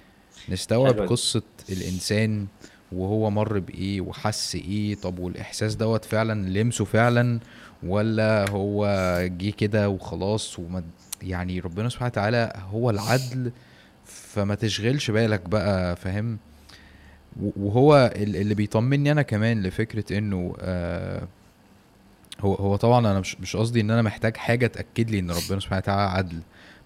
نستوعب. 0.49 1.01
قصة 1.01 1.43
الإنسان 1.69 2.47
وهو 2.93 3.31
مر 3.31 3.59
بإيه 3.59 4.01
وحس 4.01 4.55
إيه. 4.55 4.95
طب 4.95 5.19
والإحساس 5.19 5.75
دوت 5.75 6.05
فعلا 6.05 6.49
لمسه 6.49 6.85
فعلا 6.85 7.41
ولا 7.83 8.51
هو 8.51 8.87
جه 9.39 9.51
كده 9.51 9.89
وخلاص 9.89 10.59
وما 10.59 10.83
يعني 11.23 11.61
ربنا 11.61 11.89
سبحانه 11.89 12.09
وتعالى 12.11 12.53
هو 12.71 12.91
العدل 12.91 13.53
فما 14.05 14.55
تشغلش 14.55 15.11
بالك 15.11 15.49
بقى 15.49 15.97
فاهم؟ 15.97 16.39
وهو 17.57 18.13
ال- 18.17 18.37
اللي 18.37 18.55
بيطمني 18.55 19.13
أنا 19.13 19.23
كمان 19.23 19.63
لفكرة 19.63 20.19
إنه 20.19 20.55
آه 20.61 21.23
هو 22.41 22.55
هو 22.55 22.77
طبعا 22.77 22.99
أنا 22.99 23.21
مش 23.21 23.41
مش 23.41 23.57
قصدي 23.57 23.81
إن 23.81 23.91
أنا 23.91 24.03
محتاج 24.03 24.37
حاجة 24.37 24.67
تأكد 24.67 25.11
لي 25.11 25.19
إن 25.19 25.31
ربنا 25.31 25.61
سبحانه 25.61 25.79
وتعالى 25.79 26.11
عدل 26.11 26.41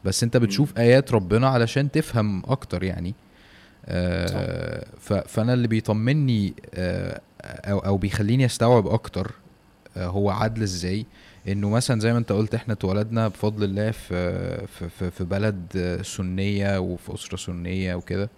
بس 0.04 0.22
أنت 0.22 0.36
بتشوف 0.36 0.78
آيات 0.78 1.12
ربنا 1.12 1.48
علشان 1.48 1.90
تفهم 1.90 2.42
أكتر 2.46 2.82
يعني. 2.82 3.14
آه 3.88 4.86
فأنا 5.26 5.54
اللي 5.54 5.68
بيطمني 5.68 6.54
آه 6.74 7.20
أو 7.44 7.78
أو 7.78 7.96
بيخليني 7.96 8.44
أستوعب 8.44 8.86
أكتر 8.86 9.30
آه 9.96 10.06
هو 10.06 10.30
عدل 10.30 10.62
إزاي. 10.62 11.06
إنه 11.48 11.70
مثلا 11.70 12.00
زي 12.00 12.12
ما 12.12 12.18
أنت 12.18 12.32
قلت 12.32 12.54
إحنا 12.54 12.74
اتولدنا 12.74 13.28
بفضل 13.28 13.64
الله 13.64 13.90
في 13.90 14.66
في 14.88 15.10
في- 15.10 15.24
بلد 15.24 15.98
سنية 16.04 16.78
وفي 16.80 17.14
أسرة 17.14 17.36
سنية 17.36 17.94
وكده. 17.94 18.30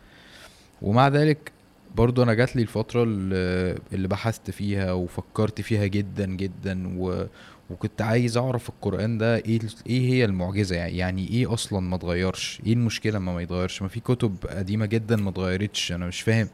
ومع 0.83 1.09
ذلك 1.09 1.53
برضو 1.95 2.23
أنا 2.23 2.35
جات 2.35 2.57
لي 2.57 2.63
الفترة 2.63 3.03
اللي 3.03 3.79
اللي 3.93 4.09
بحثت 4.09 4.51
فيها 4.51 4.93
وفكرت 4.93 5.61
فيها 5.61 5.87
جدا 5.87 6.27
جدا 6.27 6.95
و 6.99 7.27
وكنت 7.71 8.03
عايز 8.03 8.37
أعرف 8.37 8.69
القرآن 8.69 9.19
ده 9.19 9.37
إيه 9.37 9.61
إيه 9.87 10.11
هي 10.13 10.25
المعجزة؟ 10.25 10.77
يعني 10.77 10.99
يعني 10.99 11.29
إيه 11.29 11.53
أصلا 11.55 11.81
ما 11.81 11.97
اتغيرش؟ 11.97 12.61
إيه 12.67 12.73
المشكلة 12.73 13.19
ما 13.19 13.35
ما 13.35 13.43
يتغيرش؟ 13.43 13.83
ما 13.83 13.89
في 13.89 14.01
كتب 14.01 14.37
قديمة 14.51 14.87
جدا 14.87 15.17
ما 15.17 15.31
اتغيرتش 15.31 15.93
أنا 15.93 16.07
مش 16.07 16.21
فاهم. 16.21 16.49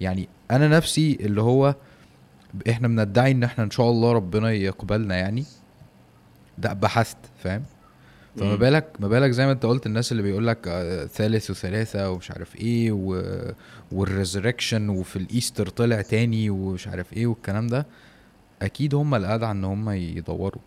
يعني 0.00 0.28
أنا 0.50 0.68
نفسي 0.68 1.18
اللي 1.20 1.42
هو 1.42 1.74
إحنا 2.70 2.88
بندعي 2.88 3.30
إن 3.30 3.44
إحنا 3.44 3.64
إن 3.64 3.70
شاء 3.70 3.90
الله 3.90 4.12
ربنا 4.12 4.52
يقبلنا 4.52 5.16
يعني. 5.16 5.44
ده 6.58 6.72
بحثت 6.72 7.16
فاهم؟ 7.42 7.62
فما. 8.36 8.56
بالك 8.56 8.86
ما 9.00 9.08
بالك 9.08 9.30
زي 9.30 9.46
ما 9.46 9.52
أنت 9.52 9.66
قلت 9.66 9.86
الناس 9.86 10.12
اللي 10.12 10.22
بيقول 10.22 10.46
لك 10.46 10.68
آه، 10.68 11.06
ثالث 11.06 11.50
ثلاثة 11.50 12.10
ومش 12.10 12.30
عارف 12.30 12.56
إيه 12.56 12.92
و... 12.92 13.22
وال 13.92 14.06
resurrection 14.06 14.88
وفي 14.88 15.16
ال 15.16 15.23
Easter 15.23 15.68
طلع 15.68 16.00
تاني 16.02 16.50
ومش 16.50 16.88
عارف 16.88 17.12
إيه 17.12 17.26
والكلام 17.26 17.66
ده. 17.66 17.86
أكيد 18.62 18.94
هم 18.94 19.14
الادعى 19.14 19.50
إن 19.50 19.64
هم 19.64 19.90
يدوروا. 19.90 20.62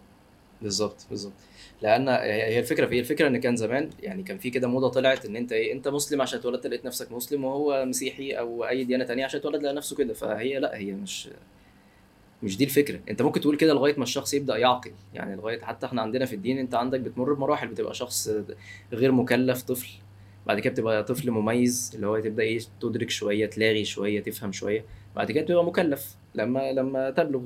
بالظبط 0.62 1.06
بالظبط. 1.10 1.34
لأن 1.82 2.10
هي 2.10 2.60
الفكرة 2.60 2.86
في 2.86 2.94
إيه؟ 2.94 3.00
الفكرة 3.00 3.28
إن 3.28 3.38
كان 3.38 3.56
زمان 3.56 3.89
يعني 4.00 4.24
كان 4.24 4.38
في 4.38 4.50
كده 4.50 4.68
موضة 4.68 4.89
طلعت 4.89 5.26
إن 5.26 5.36
أنت 5.36 5.52
إيه؟ 5.52 5.74
أنت 5.74 5.88
مسلم 5.88 6.22
عشان 6.22 6.39
اتولدت 6.39 6.68
لقيت 6.68 6.86
نفسك 6.86 7.12
مسلم 7.12 7.46
وهو 7.46 7.86
مسيحي 7.86 8.32
أو 8.32 8.66
أي 8.66 8.84
ديانة 8.84 9.04
تانية 9.04 9.26
عشان 9.26 9.39
اتولد 9.39 9.64
لقى 9.64 9.74
نفسه 9.74 9.96
كده. 9.96 10.14
فهي 10.14 10.60
لأ 10.60 10.78
هي 10.78 10.92
مش 10.92 11.30
مش 12.44 12.58
دي 12.58 12.64
الفكرة. 12.64 13.00
أنت 13.10 13.22
ممكن 13.22 13.42
تقول 13.42 13.58
كده 13.58 13.74
لغاية 13.74 13.96
ما 13.98 14.04
الشخص 14.04 14.34
يبدأ 14.34 14.58
يعقل. 14.58 14.92
يعني 15.14 15.36
لغاية 15.36 15.62
حتى 15.62 15.86
إحنا 15.86 16.02
عندنا 16.02 16.26
في 16.26 16.36
الدين 16.36 16.58
أنت 16.58 16.76
عندك 16.76 17.00
بتمر 17.00 17.34
بمراحل. 17.34 17.68
بتبقى 17.68 17.94
شخص 17.94 18.30
غير 18.94 19.12
مكلف 19.12 19.62
طفل. 19.62 19.89
بعد 20.48 20.60
كده 20.60 20.74
بتبقى 20.74 21.04
طفل 21.04 21.32
مميز 21.32 21.92
اللي 21.96 22.08
هو 22.08 22.20
تبدأ 22.20 22.44
إيه؟ 22.44 22.60
تدرك 22.82 23.10
شوية 23.10 23.46
تلاغي 23.46 23.86
شوية 23.86 24.24
تفهم 24.24 24.52
شوية. 24.52 24.86
بعد 25.16 25.32
كده 25.32 25.46
تبقى 25.46 25.66
مكلف 25.66 26.16
لما 26.36 26.72
لما 26.72 27.10
تبلغ. 27.10 27.42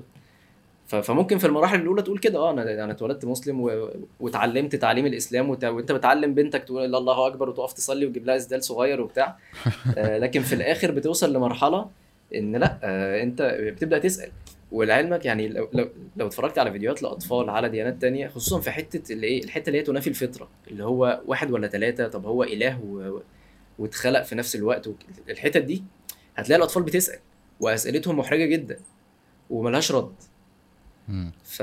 فممكن 0.87 1.37
في 1.37 1.47
المراحل 1.47 1.81
الأولى 1.81 2.01
تقول 2.01 2.17
كده 2.19 2.39
آه 2.39 2.51
أنا 2.51 2.83
أنا 2.83 2.91
اتولدت 2.91 3.25
مسلم 3.25 3.61
و... 3.61 3.89
واتعلمت 4.19 4.75
تعليم 4.75 5.05
الإسلام 5.05 5.49
وت... 5.49 5.65
وأنت 5.65 5.91
بتعلم 5.91 6.33
بنتك 6.33 6.63
تقول 6.63 6.91
لا 6.91 6.97
الله 6.97 7.27
أكبر 7.27 7.49
وتقف 7.49 7.73
تصلي 7.73 8.05
وتجيب 8.05 8.25
لها 8.25 8.35
اسدال 8.35 8.63
صغير 8.63 9.01
وبتاع 9.01 9.37
آه 9.97 10.17
لكن 10.17 10.41
في 10.41 10.55
الآخر 10.55 10.91
بتوصل 10.91 11.33
لمرحلة 11.33 11.89
إن 12.35 12.55
لأ 12.55 12.79
آه 12.83 13.23
أنت 13.23 13.41
بتبدأ 13.59 13.99
تسأل 13.99 14.31
ولعلمك 14.71 15.25
يعني 15.25 15.47
لو 15.47 15.69
لو, 15.73 15.89
لو 16.17 16.27
اتفرجت 16.27 16.57
على 16.57 16.71
فيديوهات 16.71 17.03
لأطفال 17.03 17.49
على 17.49 17.69
ديانات 17.69 18.01
تانية 18.01 18.27
خصوصا 18.27 18.59
في 18.59 18.71
حتة 18.71 19.13
اللي 19.13 19.27
إيه 19.27 19.43
الحتة 19.43 19.67
اللي 19.67 19.79
هي 19.79 19.83
تنافي 19.83 20.09
الفطرة 20.09 20.49
اللي 20.67 20.83
هو 20.83 21.21
واحد 21.25 21.51
ولا 21.51 21.67
ثلاثة 21.67 22.07
طب 22.07 22.25
هو 22.25 22.43
إله 22.43 22.79
و... 22.83 23.19
واتخلق 23.79 24.21
في 24.21 24.35
نفس 24.35 24.55
الوقت 24.55 24.89
الحتت 25.29 25.61
دي 25.61 25.83
هتلاقي 26.35 26.57
الأطفال 26.57 26.83
بتسأل 26.83 27.19
وأسئلتهم 27.59 28.19
محرجة 28.19 28.45
جدا 28.45 28.79
وملهاش 29.49 29.91
رد. 29.91 30.13
ف 31.43 31.61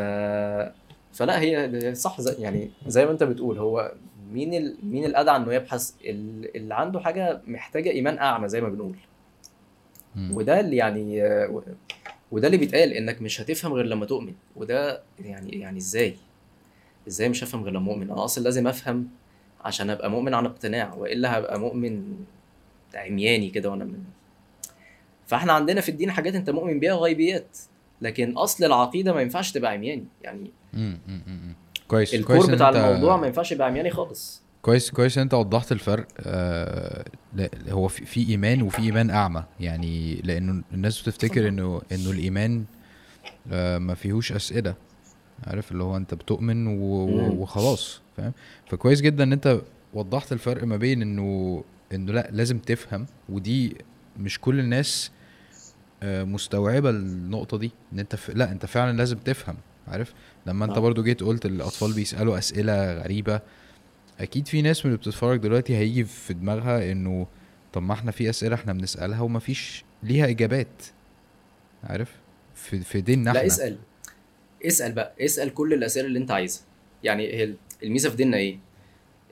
فلا 1.12 1.40
هي 1.40 1.94
صح 1.94 2.20
زي 2.20 2.42
يعني 2.42 2.70
زي 2.86 3.04
ما 3.06 3.10
انت 3.12 3.22
بتقول 3.22 3.58
هو 3.58 3.92
مين 4.32 4.54
ال... 4.54 4.76
مين 4.82 5.04
الادعى 5.04 5.36
إنه 5.36 5.54
يبحث؟ 5.54 5.92
ال- 6.04 6.56
اللي 6.56 6.74
عنده 6.74 7.00
حاجة 7.00 7.40
محتاجة 7.46 7.90
إيمان 7.90 8.18
أعمى 8.18 8.48
زي 8.48 8.60
ما 8.60 8.68
بنقول. 8.68 8.96
مم. 10.16 10.36
وده 10.36 10.60
اللي 10.60 10.76
يعني 10.76 11.22
وده 12.30 12.46
اللي 12.46 12.56
بيتقال 12.58 12.92
إنك 12.92 13.22
مش 13.22 13.40
هتفهم 13.40 13.72
غير 13.72 13.84
لما 13.86 14.06
تؤمن. 14.06 14.34
وده 14.56 15.02
يعني 15.18 15.50
يعني 15.60 15.78
إزاي؟ 15.78 16.16
إزاي 17.08 17.28
مش 17.28 17.44
هفهم 17.44 17.62
غير 17.64 17.72
لما 17.72 17.92
أؤمن؟ 17.92 18.10
أنا 18.10 18.24
أصلا 18.24 18.44
لازم 18.44 18.66
أفهم 18.66 19.08
عشان 19.64 19.90
أبقى 19.90 20.10
مؤمن 20.10 20.34
عن 20.34 20.46
اقتناع 20.46 20.94
وإلا 20.94 21.38
هبقى 21.38 21.60
مؤمن 21.60 22.16
عمياني 22.94 23.50
كده 23.50 23.70
وأنا 23.70 23.84
من. 23.84 24.04
فإحنا 25.26 25.52
عندنا 25.52 25.80
في 25.80 25.88
الدين 25.88 26.10
حاجات 26.10 26.34
أنت 26.34 26.50
مؤمن 26.50 26.80
بيها 26.80 26.94
غيبيات 26.94 27.58
لكن 28.02 28.32
أصل 28.32 28.64
العقيدة 28.64 29.12
ما 29.12 29.20
ينفعش 29.20 29.52
تبقى 29.52 29.72
عمياني. 29.72 30.04
يعني. 30.22 30.50
كويس 31.88 32.10
كويس 32.10 32.14
الكور 32.14 32.44
إن 32.44 32.54
بتاع 32.54 32.68
أنت 32.68 32.76
الموضوع 32.76 33.16
ما 33.16 33.26
ينفعش 33.26 33.52
يبقى 33.52 33.66
عمياني 33.66 33.90
خالص. 33.90 34.42
كويس 34.62 34.90
كويس 34.90 35.18
إن 35.18 35.22
أنت 35.22 35.34
وضحت 35.34 35.72
الفرق. 35.72 36.06
آه 36.20 37.04
هو 37.68 37.88
في, 37.88 38.04
في 38.04 38.28
إيمان 38.28 38.62
وفي 38.62 38.82
إيمان 38.82 39.10
أعمى. 39.10 39.44
يعني 39.60 40.14
لأنه 40.14 40.62
الناس 40.74 41.02
بتفتكر 41.02 41.48
إنه 41.48 41.82
إنه 41.92 42.10
الإيمان 42.10 42.64
آه 43.52 43.78
ما 43.78 43.94
فيهوش 43.94 44.32
أسئلة. 44.32 44.74
عارف؟ 45.46 45.72
اللي 45.72 45.82
هو 45.84 45.96
أنت 45.96 46.14
بتؤمن. 46.14 46.66
وخلاص 47.38 48.00
فاهم؟ 48.16 48.32
فكويس 48.66 49.00
جدا 49.00 49.24
إن 49.24 49.32
أنت 49.32 49.60
وضحت 49.94 50.32
الفرق 50.32 50.64
ما 50.64 50.76
بين 50.76 51.02
إنه 51.02 51.64
إنه 51.92 52.12
لا 52.12 52.28
لازم 52.32 52.58
تفهم. 52.58 53.06
ودي 53.28 53.76
مش 54.18 54.40
كل 54.40 54.60
الناس 54.60 55.10
مستوعبة 56.04 56.90
النقطة 56.90 57.58
دي 57.58 57.70
إن 57.92 57.98
أنت 57.98 58.16
ف... 58.16 58.30
لا 58.30 58.52
أنت 58.52 58.66
فعلا 58.66 58.96
لازم 58.96 59.18
تفهم 59.18 59.56
عارف؟ 59.88 60.12
لما 60.46 60.64
أنت 60.64 60.76
آه. 60.76 60.80
برضو 60.80 61.02
جيت 61.02 61.22
قلت 61.22 61.46
الأطفال 61.46 61.92
بيسألوا 61.92 62.38
أسئلة 62.38 62.92
غريبة 63.02 63.40
أكيد 64.20 64.48
في 64.48 64.62
ناس 64.62 64.86
من 64.86 64.92
اللي 64.92 64.98
بتتفرج 64.98 65.38
دلوقتي 65.40 65.76
هيجي 65.76 66.04
في 66.04 66.34
دماغها 66.34 66.92
إنه 66.92 67.26
طب 67.72 67.82
ما 67.82 67.92
إحنا 67.94 68.10
في 68.10 68.30
أسئلة 68.30 68.54
إحنا 68.54 68.72
بنسألها 68.72 69.20
ومفيش 69.20 69.84
ليها 70.02 70.28
إجابات 70.28 70.82
عارف؟ 71.84 72.08
في 72.54 72.80
في 72.80 73.00
ديننا 73.00 73.30
لا 73.30 73.36
إحنا. 73.38 73.46
اسأل. 73.46 73.78
اسأل 74.66 74.92
بقى. 74.92 75.12
اسأل 75.20 75.54
كل 75.54 75.72
الأسئلة 75.74 76.06
اللي 76.06 76.18
أنت 76.18 76.30
عايزها. 76.30 76.62
يعني 77.04 77.54
الميزة 77.82 78.10
في 78.10 78.16
ديننا 78.16 78.36
إيه؟ 78.36 78.58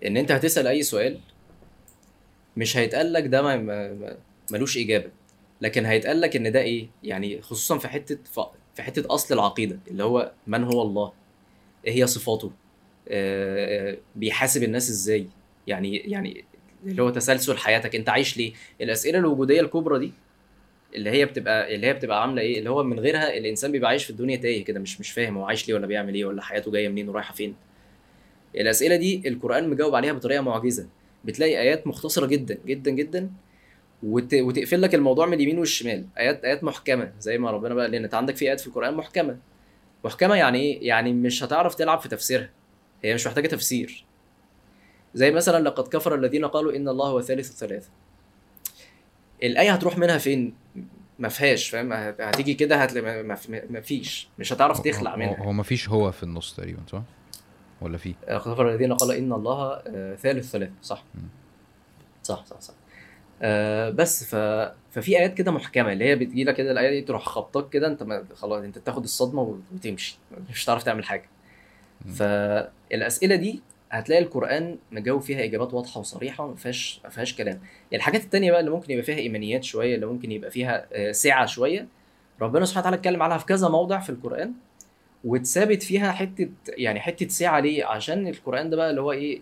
إن 0.06 0.16
أنت 0.16 0.32
هتسأل 0.32 0.66
أي 0.66 0.82
سؤال 0.82 1.20
مش 2.56 2.76
هيتقال 2.76 3.12
لك 3.12 3.26
ده 3.26 3.42
ما- 3.42 4.16
ملوش 4.52 4.78
إجابة. 4.78 5.10
لكن 5.60 5.86
هيتقال 5.86 6.20
لك 6.20 6.36
إن 6.36 6.52
ده 6.52 6.60
إيه؟ 6.60 6.86
يعني 7.02 7.42
خصوصا 7.42 7.78
في 7.78 7.88
حتة 7.88 8.18
في 8.74 8.82
حتة 8.82 9.14
أصل 9.14 9.34
العقيدة 9.34 9.78
اللي 9.88 10.04
هو 10.04 10.32
من 10.46 10.64
هو 10.64 10.82
الله؟ 10.82 11.12
إيه 11.86 11.92
هي 11.92 12.06
صفاته؟ 12.06 12.52
آه، 13.08 13.96
بيحاسب 14.16 14.62
الناس 14.62 14.90
إزاي؟ 14.90 15.26
يعني 15.66 15.96
يعني 15.96 16.44
اللي 16.86 17.02
هو 17.02 17.10
تسلسل 17.10 17.56
حياتك 17.56 17.94
أنت 17.96 18.08
عايش 18.08 18.36
ليه؟ 18.36 18.52
الأسئلة 18.80 19.18
الوجودية 19.18 19.60
الكبرى 19.60 19.98
دي 19.98 20.12
اللي 20.94 21.10
هي 21.10 21.24
بتبقى 21.26 21.74
اللي 21.74 21.86
هي 21.86 21.92
بتبقى 21.94 22.22
عاملة 22.22 22.42
إيه؟ 22.42 22.58
اللي 22.58 22.70
هو 22.70 22.82
من 22.82 23.00
غيرها 23.00 23.36
الإنسان 23.38 23.72
بيبقى 23.72 23.90
عايش 23.90 24.04
في 24.04 24.10
الدنيا 24.10 24.36
تايه 24.36 24.64
كده 24.64 24.80
مش 24.80 25.00
مش 25.00 25.10
فاهم 25.10 25.36
هو 25.38 25.44
عايش 25.44 25.68
ليه 25.68 25.74
ولا 25.74 25.86
بيعمل 25.86 26.14
إيه 26.14 26.24
ولا 26.24 26.42
حياته 26.42 26.70
جاية 26.70 26.88
منين 26.88 27.08
ورايحة 27.08 27.34
فين. 27.34 27.54
الأسئلة 28.56 28.96
دي 28.96 29.28
القرآن 29.28 29.68
مجاوب 29.68 29.94
عليها 29.94 30.12
بطريقة 30.12 30.40
معجزة. 30.42 30.88
بتلاقي 31.24 31.60
آيات 31.60 31.86
مختصرة 31.86 32.26
جدا 32.26 32.58
جدا 32.66 32.90
جدا 32.90 33.30
وت... 34.02 34.34
وتقفل 34.34 34.82
لك 34.82 34.94
الموضوع 34.94 35.26
من 35.26 35.32
اليمين 35.34 35.58
والشمال. 35.58 36.06
آيات 36.18 36.44
آيات 36.44 36.64
محكمة 36.64 37.12
زي 37.20 37.38
ما 37.38 37.50
ربنا 37.50 37.74
بقى 37.74 37.88
لأن 37.88 38.04
انت 38.04 38.14
عندك 38.14 38.36
في 38.36 38.44
آيات 38.48 38.60
في 38.60 38.66
القرآن 38.66 38.94
محكمة. 38.94 39.36
محكمة 40.04 40.34
يعني 40.34 40.58
إيه؟ 40.58 40.88
يعني 40.88 41.12
مش 41.12 41.42
هتعرف 41.44 41.74
تلعب 41.74 42.00
في 42.00 42.08
تفسيرها. 42.08 42.50
هي 43.04 43.14
مش 43.14 43.26
محتاجة 43.26 43.46
تفسير. 43.48 44.04
زي 45.14 45.30
مثلا 45.30 45.64
لقد 45.68 45.88
كفر 45.88 46.14
الذين 46.14 46.44
قالوا 46.44 46.76
إن 46.76 46.88
الله 46.88 47.06
هو 47.08 47.20
ثالث 47.22 47.50
الثلاثة. 47.50 47.88
الآية 49.42 49.70
هتروح 49.72 49.98
منها 49.98 50.18
فين؟ 50.18 50.54
ما 51.18 51.28
فيهاش 51.28 51.68
فاهم؟ 51.68 51.92
هت- 51.92 52.20
هتيجي 52.20 52.54
كده 52.54 52.76
هتلاقي 52.76 53.22
ما- 53.22 53.36
ما 53.48 53.62
ما 53.70 53.80
فيش. 53.80 54.28
مش 54.38 54.52
هتعرف 54.52 54.80
تخلع 54.80 55.16
منها. 55.16 55.38
هو 55.44 55.52
مفيش 55.52 55.88
هو 55.88 56.12
في 56.12 56.22
النص 56.22 56.54
تقريبا 56.56 56.80
صح؟ 56.92 57.02
ولا 57.80 57.98
في؟ 57.98 58.14
لقد 58.28 58.52
كفر 58.52 58.70
الذين 58.70 58.92
قالوا 58.92 59.18
إن 59.18 59.32
الله 59.32 59.72
آه، 59.86 60.14
ثالث 60.14 60.50
ثلاثة 60.50 60.72
صح. 60.82 61.04
صح 62.22 62.44
صح 62.44 62.60
صح. 62.60 62.74
آه 63.42 63.90
بس 63.90 64.24
ف... 64.24 64.34
ففي 64.90 65.18
آيات 65.18 65.34
كده 65.34 65.50
محكمة 65.52 65.92
اللي 65.92 66.04
هي 66.04 66.16
بتجي 66.16 66.44
لك 66.44 66.54
كده 66.56 66.70
الآية 66.72 66.90
دي 66.90 67.00
تروح 67.00 67.24
خبطك 67.24 67.68
كده 67.68 67.86
انت 67.86 68.02
ما... 68.02 68.24
خلاص 68.34 68.62
انت 68.62 68.78
تاخد 68.78 69.02
الصدمة 69.04 69.58
وتمشي 69.74 70.18
مش 70.50 70.64
هتعرف 70.64 70.82
تعمل 70.82 71.04
حاجة. 71.04 71.24
فالأسئلة 72.14 73.36
دي 73.36 73.62
هتلاقي 73.90 74.22
القرآن 74.22 74.78
مجاوب 74.92 75.20
فيها 75.20 75.44
إجابات 75.44 75.74
واضحة 75.74 76.00
وصريحة 76.00 76.46
ما 76.48 76.54
فيهاش 76.54 77.00
ما 77.04 77.10
فيهاش 77.10 77.34
كلام. 77.34 77.60
الحاجات 77.94 78.24
التانية 78.24 78.50
بقى 78.50 78.60
اللي 78.60 78.70
ممكن 78.70 78.92
يبقى 78.92 79.04
فيها 79.04 79.16
إيمانيات 79.16 79.64
شوية 79.64 79.94
اللي 79.94 80.06
ممكن 80.06 80.32
يبقى 80.32 80.50
فيها 80.50 80.86
آه، 80.92 81.12
سعة 81.12 81.46
شوية 81.46 81.86
ربنا 82.40 82.64
سبحانه 82.64 82.80
وتعالى 82.86 82.96
اتكلم 82.96 83.22
عنها 83.22 83.38
في 83.38 83.46
كذا 83.46 83.68
موضع 83.68 83.98
في 84.00 84.10
القرآن 84.10 84.52
واتثابت 85.24 85.82
فيها 85.82 86.12
حتة 86.12 86.48
يعني 86.68 87.00
حتة 87.00 87.28
سعة 87.28 87.60
ليه؟ 87.60 87.84
عشان 87.84 88.26
القرآن 88.28 88.70
ده 88.70 88.76
بقى 88.76 88.90
اللي 88.90 89.00
هو 89.00 89.12
إيه 89.12 89.40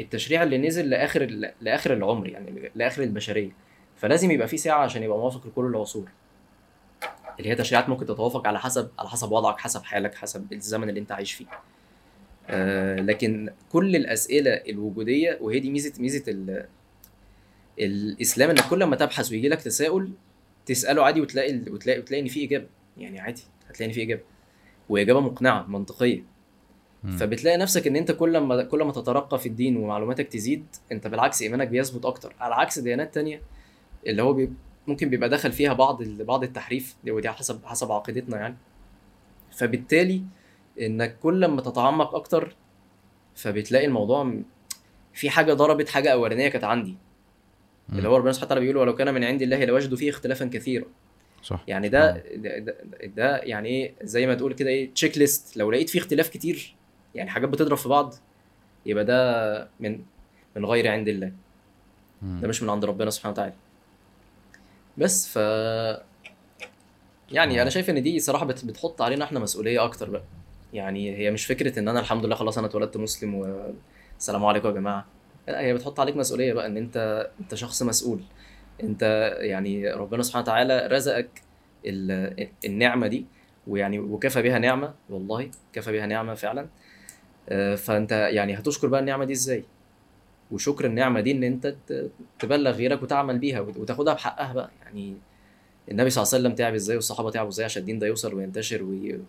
التشريع 0.00 0.42
اللي 0.42 0.58
نزل 0.58 0.90
لآخر 0.90 1.52
لآخر 1.60 1.92
العمر 1.92 2.28
يعني 2.28 2.70
لآخر 2.74 3.02
البشرية. 3.02 3.50
فلازم 3.96 4.30
يبقى 4.30 4.48
في 4.48 4.56
سعه 4.56 4.78
عشان 4.82 5.02
يبقى 5.02 5.18
موافق 5.18 5.46
لكل 5.46 5.64
العصور. 5.66 6.08
اللي 7.38 7.50
هي 7.50 7.54
تشريعات 7.54 7.88
ممكن 7.88 8.06
تتوافق 8.06 8.48
على 8.48 8.60
حسب 8.60 8.90
على 8.98 9.08
حسب 9.08 9.32
وضعك 9.32 9.58
حسب 9.60 9.82
حالك 9.82 10.14
حسب 10.14 10.52
الزمن 10.52 10.88
اللي 10.88 11.00
انت 11.00 11.12
عايش 11.12 11.32
فيه. 11.32 11.46
آه 12.50 12.96
لكن 13.00 13.50
كل 13.72 13.96
الأسئلة 13.96 14.50
الوجودية 14.50 15.38
وهي 15.40 15.60
دي 15.60 15.70
ميزة 15.70 15.92
ميزة 16.02 16.24
ال- 16.28 16.66
الإسلام 17.78 18.50
إنك 18.50 18.68
كل 18.68 18.84
ما 18.84 18.96
تبحث 18.96 19.30
ويجي 19.32 19.48
لك 19.48 19.62
تساؤل 19.62 20.12
تسأله 20.66 21.04
عادي 21.04 21.20
وتلاقي 21.20 21.58
وتلاقي 21.70 21.98
وتلاقي 22.00 22.22
إن 22.22 22.28
في 22.28 22.44
إجابة. 22.44 22.66
يعني 22.98 23.20
عادي 23.20 23.42
هتلاقي 23.68 23.88
إن 23.88 23.94
في 23.94 24.02
إجابة. 24.02 24.22
وإجابة 24.88 25.20
مقنعة 25.20 25.66
منطقية. 25.66 26.22
فبتلاقي 27.18 27.56
نفسك 27.56 27.86
إن 27.86 27.96
أنت 27.96 28.12
كل 28.12 28.38
ما 28.38 28.62
كل 28.62 28.82
ما 28.82 28.92
تترقى 28.92 29.38
في 29.38 29.46
الدين 29.48 29.76
ومعلوماتك 29.76 30.28
تزيد 30.28 30.64
أنت 30.92 31.06
بالعكس 31.06 31.42
إيمانك 31.42 31.68
بيثبت 31.68 32.04
أكتر. 32.04 32.34
على 32.40 32.54
عكس 32.54 32.78
ديانات 32.78 33.14
تانية 33.14 33.42
اللي 34.06 34.22
هو 34.22 34.32
بي 34.32 34.50
ممكن 34.86 35.10
بيبقى 35.10 35.28
دخل 35.28 35.52
فيها 35.52 35.72
بعض 35.72 36.02
بعض 36.02 36.42
التحريف 36.44 36.96
دي- 37.04 37.10
ودي 37.10 37.30
حسب 37.30 37.64
حسب 37.64 37.92
عقيدتنا 37.92 38.36
يعني. 38.36 38.56
فبالتالي 39.52 40.22
إنك 40.80 41.18
كل 41.18 41.44
ما 41.46 41.60
تتعمق 41.60 42.14
أكتر 42.14 42.54
فبتلاقي 43.34 43.86
الموضوع 43.86 44.22
م- 44.22 44.44
في 45.12 45.30
حاجة 45.30 45.52
ضربت 45.52 45.88
حاجة 45.88 46.12
اولانيه 46.12 46.48
كانت 46.48 46.64
عندي. 46.64 46.96
مم. 47.88 47.98
اللي 47.98 48.08
هو 48.08 48.16
ربنا 48.16 48.32
سبحانه 48.32 48.46
وتعالى 48.46 48.60
بيقول 48.60 48.76
ولو 48.76 48.94
كان 48.94 49.14
من 49.14 49.24
عند 49.24 49.42
الله 49.42 49.64
لوجدوا 49.64 49.96
فيه 49.98 50.10
اختلافا 50.10 50.46
كثيرا. 50.46 50.84
صح. 51.42 51.64
يعني 51.68 51.88
ده 51.88 52.16
ده, 52.36 52.58
ده, 52.58 52.76
ده 53.16 53.36
يعني 53.38 53.68
إيه؟ 53.68 53.94
زي 54.02 54.26
ما 54.26 54.34
تقول 54.34 54.54
كده 54.54 54.70
إيه؟ 54.70 54.94
تشيك 54.94 55.18
ليست 55.18 55.56
لو 55.56 55.70
لقيت 55.70 55.90
فيه 55.90 55.98
اختلاف 55.98 56.28
كتير 56.28 56.74
يعني 57.14 57.30
حاجات 57.30 57.48
بتضرب 57.48 57.76
في 57.76 57.88
بعض 57.88 58.14
يبقى 58.86 59.04
ده 59.04 59.68
من 59.80 60.00
من 60.56 60.64
غير 60.64 60.88
عند 60.88 61.08
الله. 61.08 61.32
ده 62.22 62.48
مش 62.48 62.62
من 62.62 62.70
عند 62.70 62.84
ربنا 62.84 63.10
سبحانه 63.10 63.32
وتعالى. 63.32 63.52
بس 64.98 65.28
ف 65.28 65.36
يعني 67.32 67.62
أنا 67.62 67.70
شايف 67.70 67.90
إن 67.90 68.02
دي 68.02 68.18
صراحة 68.18 68.46
بت- 68.46 68.64
بتحط 68.64 69.02
علينا 69.02 69.24
إحنا 69.24 69.40
مسؤولية 69.40 69.84
أكتر 69.84 70.10
بقى. 70.10 70.22
يعني 70.72 71.16
هي 71.16 71.30
مش 71.30 71.46
فكرة 71.46 71.78
إن 71.78 71.88
أنا 71.88 72.00
الحمد 72.00 72.24
لله 72.26 72.34
خلاص 72.36 72.58
أنا 72.58 72.66
اتولدت 72.66 72.96
مسلم 72.96 73.34
والسلام 73.34 74.44
عليكم 74.44 74.68
يا 74.68 74.72
جماعة. 74.72 75.06
لا 75.48 75.60
هي 75.60 75.74
بتحط 75.74 76.00
عليك 76.00 76.16
مسؤولية 76.16 76.52
بقى 76.52 76.66
إن 76.66 76.76
أنت 76.76 77.30
أنت 77.40 77.54
شخص 77.54 77.82
مسؤول. 77.82 78.20
أنت 78.82 79.36
يعني 79.40 79.90
ربنا 79.92 80.22
سبحانه 80.22 80.42
وتعالى 80.42 80.86
رزقك 80.86 81.42
ال- 81.86 82.48
النعمة 82.64 83.06
دي 83.06 83.26
ويعني 83.66 83.98
وكفى 83.98 84.42
بها 84.42 84.58
نعمة 84.58 84.94
والله 85.10 85.50
كفى 85.72 85.92
بها 85.92 86.06
نعمة 86.06 86.34
فعلا. 86.34 86.60
آه، 86.62 86.68
فأنت 87.76 88.12
يعني 88.12 88.58
هتشكر 88.58 88.88
بقى 88.88 89.00
النعمة 89.00 89.24
دي 89.24 89.32
إزاي 89.32 89.64
وشكر 90.50 90.84
النعمة 90.84 91.20
دي 91.20 91.32
إن 91.32 91.42
أنت 91.44 91.74
تبلغ 92.38 92.70
غيرك 92.70 93.02
وتعمل 93.02 93.38
بيها 93.38 93.60
وت- 93.60 93.76
وتاخدها 93.76 94.14
بحقها 94.14 94.52
بقى 94.52 94.70
يعني 94.82 95.14
النبي 95.90 96.10
صلى 96.10 96.22
الله 96.22 96.34
عليه 96.34 96.42
وسلم 96.44 96.54
تعب 96.54 96.74
إزاي 96.74 96.96
والصحابة 96.96 97.30
تعبوا 97.30 97.48
إزاي 97.50 97.64
عشان 97.64 97.80
الدين 97.80 97.98
ده 97.98 98.06
يوصل 98.06 98.34
وينتشر 98.34 98.82
وي... 98.82 99.20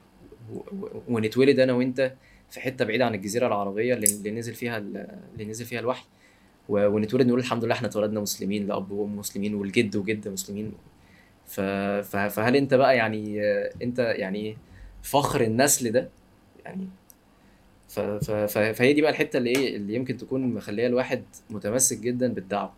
ونتولد 1.10 1.60
أنا 1.60 1.74
وأنت 1.74 2.14
في 2.50 2.60
حتة 2.60 2.86
بعيدة 2.86 3.06
عن 3.06 3.16
الجزيرة 3.16 3.48
العربية 3.48 3.94
اللي, 3.94 4.32
نزل 4.32 4.54
فيها 4.54 4.78
ال- 4.78 5.08
اللي 5.34 5.46
نزل 5.46 5.66
فيها 5.66 5.80
الوحي. 5.80 6.06
ونتولد 6.70 7.28
نقول 7.28 7.40
الحمد 7.40 7.66
لله 7.66 7.76
إحنا 7.76 7.88
اتولدنا 7.88 8.20
مسلمين 8.20 8.68
لاب 8.68 8.92
وأم 8.92 9.18
مسلمين 9.18 9.56
والجد 9.56 9.96
وجد 9.96 10.28
مسلمين 10.28 10.74
ف... 11.48 11.62
فهل 12.30 12.56
أنت 12.56 12.74
بقى 12.74 12.96
يعني 12.98 13.42
آه، 13.46 13.72
أنت 13.84 14.00
يعني 14.00 14.58
فخر 15.04 15.42
النسل 15.42 15.92
ده 15.92 16.10
يعني. 16.66 16.88
فهي 18.74 18.94
دي 18.94 19.02
بقى 19.02 19.12
الحتة 19.12 19.38
اللي 19.38 19.50
إيه 19.50 19.76
اللي 19.78 19.96
يمكن 19.96 20.18
تكون 20.18 20.54
مخلية 20.54 20.88
الواحد 20.88 21.24
متمسك 21.50 22.00
جدا 22.00 22.34
بالدعوه 22.34 22.72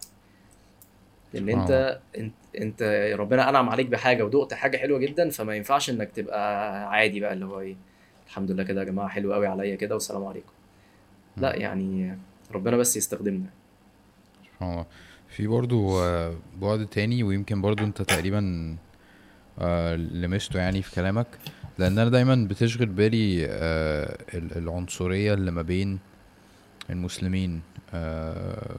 لأن 1.34 1.49
سبحان 1.49 1.59
انت 1.61 1.99
انت 2.18 2.34
أنت 2.61 3.14
ربنا 3.20 3.49
أنعم 3.49 3.70
عليك 3.70 3.88
بحاجة 3.88 4.24
ودقت 4.26 4.53
حاجة 4.53 4.78
حلوة 4.78 4.99
جدا 4.99 5.30
فما 5.30 5.55
ينفعش 5.55 5.89
إنك 5.89 6.11
تبقى 6.11 6.89
عادي 6.89 7.20
بقى 7.20 7.34
اللي 7.34 7.45
هو 7.45 7.59
إيه 7.59 7.76
الحمد 8.28 8.51
لله 8.51 8.64
كده 8.64 8.80
يا 8.82 8.86
جماعة 8.86 9.07
حلو 9.07 9.34
قوي 9.34 9.47
عليا 9.47 9.76
كده 9.76 9.95
والسلام 9.95 10.26
عليكم. 10.26 10.51
لا 11.38 11.55
يعني 11.55 12.18
ربنا 12.51 12.78
بس 12.78 12.97
يستخدمنا. 12.97 13.45
سبحان 14.53 14.72
الله. 14.72 14.86
في 15.28 15.47
برضو 15.47 15.99
آه، 16.03 16.36
بعد 16.61 16.88
تاني 16.88 17.24
ويمكن 17.24 17.61
برضو 17.61 17.84
أنت 17.84 18.01
تقريبا 18.01 18.76
آه، 19.59 19.95
لمسته 19.95 20.59
يعني 20.59 20.82
في 20.82 20.95
كلامك. 20.95 21.28
لأن 21.80 21.99
أنا 21.99 22.09
دايما 22.09 22.47
بتشغل 22.49 22.86
بالي 22.86 23.45
آه، 23.49 24.17
ال- 24.34 24.57
العنصرية 24.57 25.34
اللي 25.34 25.51
ما 25.51 25.61
بين 25.61 25.99
المسلمين 26.89 27.61
آه، 27.93 28.76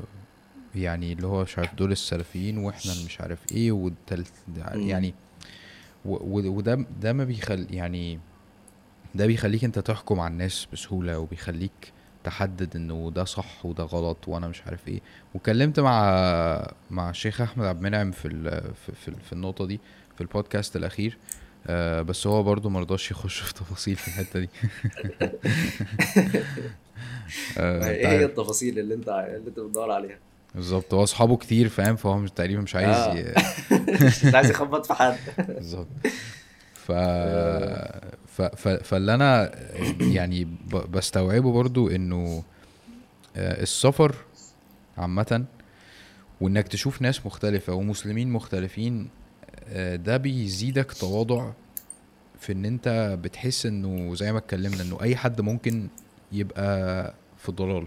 يعني 0.74 1.12
اللي 1.12 1.26
هو 1.26 1.42
مش 1.42 1.58
عارف 1.58 1.74
دول 1.74 1.92
السلفيين 1.92 2.58
وإحنا 2.58 2.92
مش 3.06 3.20
عارف 3.20 3.38
إيه 3.52 3.72
والتالت 3.72 4.32
مم. 4.48 4.80
يعني 4.88 5.14
وده 6.04 6.86
ده 7.00 7.12
ما 7.12 7.24
بيخل 7.24 7.66
يعني 7.70 8.18
ده 9.14 9.26
بيخليك 9.26 9.64
أنت 9.64 9.78
تحكم 9.78 10.20
على 10.20 10.32
الناس 10.32 10.66
بسهولة 10.72 11.18
وبيخليك 11.18 11.92
تحدد 12.24 12.76
إنه 12.76 13.12
ده 13.14 13.24
صح 13.24 13.66
وده 13.66 13.84
غلط 13.84 14.28
وأنا 14.28 14.48
مش 14.48 14.62
عارف 14.66 14.88
إيه 14.88 15.00
وكلمت 15.34 15.80
مع 15.80 16.72
مع 16.90 17.10
الشيخ 17.10 17.40
أحمد 17.40 17.64
عبد 17.66 17.78
المنعم 17.78 18.10
في 18.10 18.28
ال... 18.28 18.62
في, 18.74 18.92
في, 18.92 19.12
في 19.24 19.32
النقطة 19.32 19.66
دي 19.66 19.80
في 20.14 20.20
البودكاست 20.20 20.76
الأخير 20.76 21.18
آه 21.66 22.02
بس 22.02 22.26
هو 22.26 22.42
برضو 22.42 22.68
مرضاش 22.68 23.10
يخش 23.10 23.40
في 23.40 23.54
تفاصيل 23.54 23.96
في 23.96 24.08
الحتة 24.08 24.40
دي. 24.40 24.48
آه 27.58 27.90
إيه 27.90 28.08
هي 28.08 28.24
التفاصيل 28.24 28.78
اللي 28.78 28.94
انت 28.94 29.08
اللي 29.08 29.48
انت 29.48 29.60
بتدور 29.60 29.90
عليها؟ 29.90 30.18
بالظبط. 30.54 30.94
هو 30.94 31.02
أصحابه 31.02 31.36
كتير 31.36 31.68
فاهم؟ 31.68 31.96
فهو 31.96 32.18
مش 32.18 32.30
تقريبا 32.30 32.62
مش 32.62 32.76
عايز 32.76 32.96
آه. 32.96 33.14
ي... 33.14 33.34
مش 34.28 34.34
عايز 34.34 34.50
يخبط 34.50 34.86
في 34.86 34.94
حد. 34.94 35.16
بالظبط. 35.38 35.86
ف... 36.74 36.92
ف... 38.26 38.42
ف... 38.42 38.68
فاللي 38.68 39.14
أنا 39.14 39.50
يعني 40.00 40.44
ب... 40.44 40.76
بستوعبه 40.90 41.52
برضو 41.52 41.88
إنه 41.88 42.42
آه، 43.36 43.62
السفر 43.62 44.14
عامة 44.98 45.44
وإنك 46.40 46.68
تشوف 46.68 47.02
ناس 47.02 47.26
مختلفة 47.26 47.72
ومسلمين 47.72 48.30
مختلفين 48.30 49.00
آه، 49.02 49.23
ده 49.94 50.16
بيزيدك 50.16 50.92
تواضع 50.92 51.50
في 52.40 52.52
إن 52.52 52.64
أنت 52.64 53.16
بتحس 53.22 53.66
إنه 53.66 54.14
زي 54.14 54.32
ما 54.32 54.38
اتكلمنا 54.38 54.82
إنه 54.82 54.98
أي 55.02 55.16
حد 55.16 55.40
ممكن 55.40 55.88
يبقى 56.32 57.14
في 57.38 57.52
ضلال. 57.52 57.86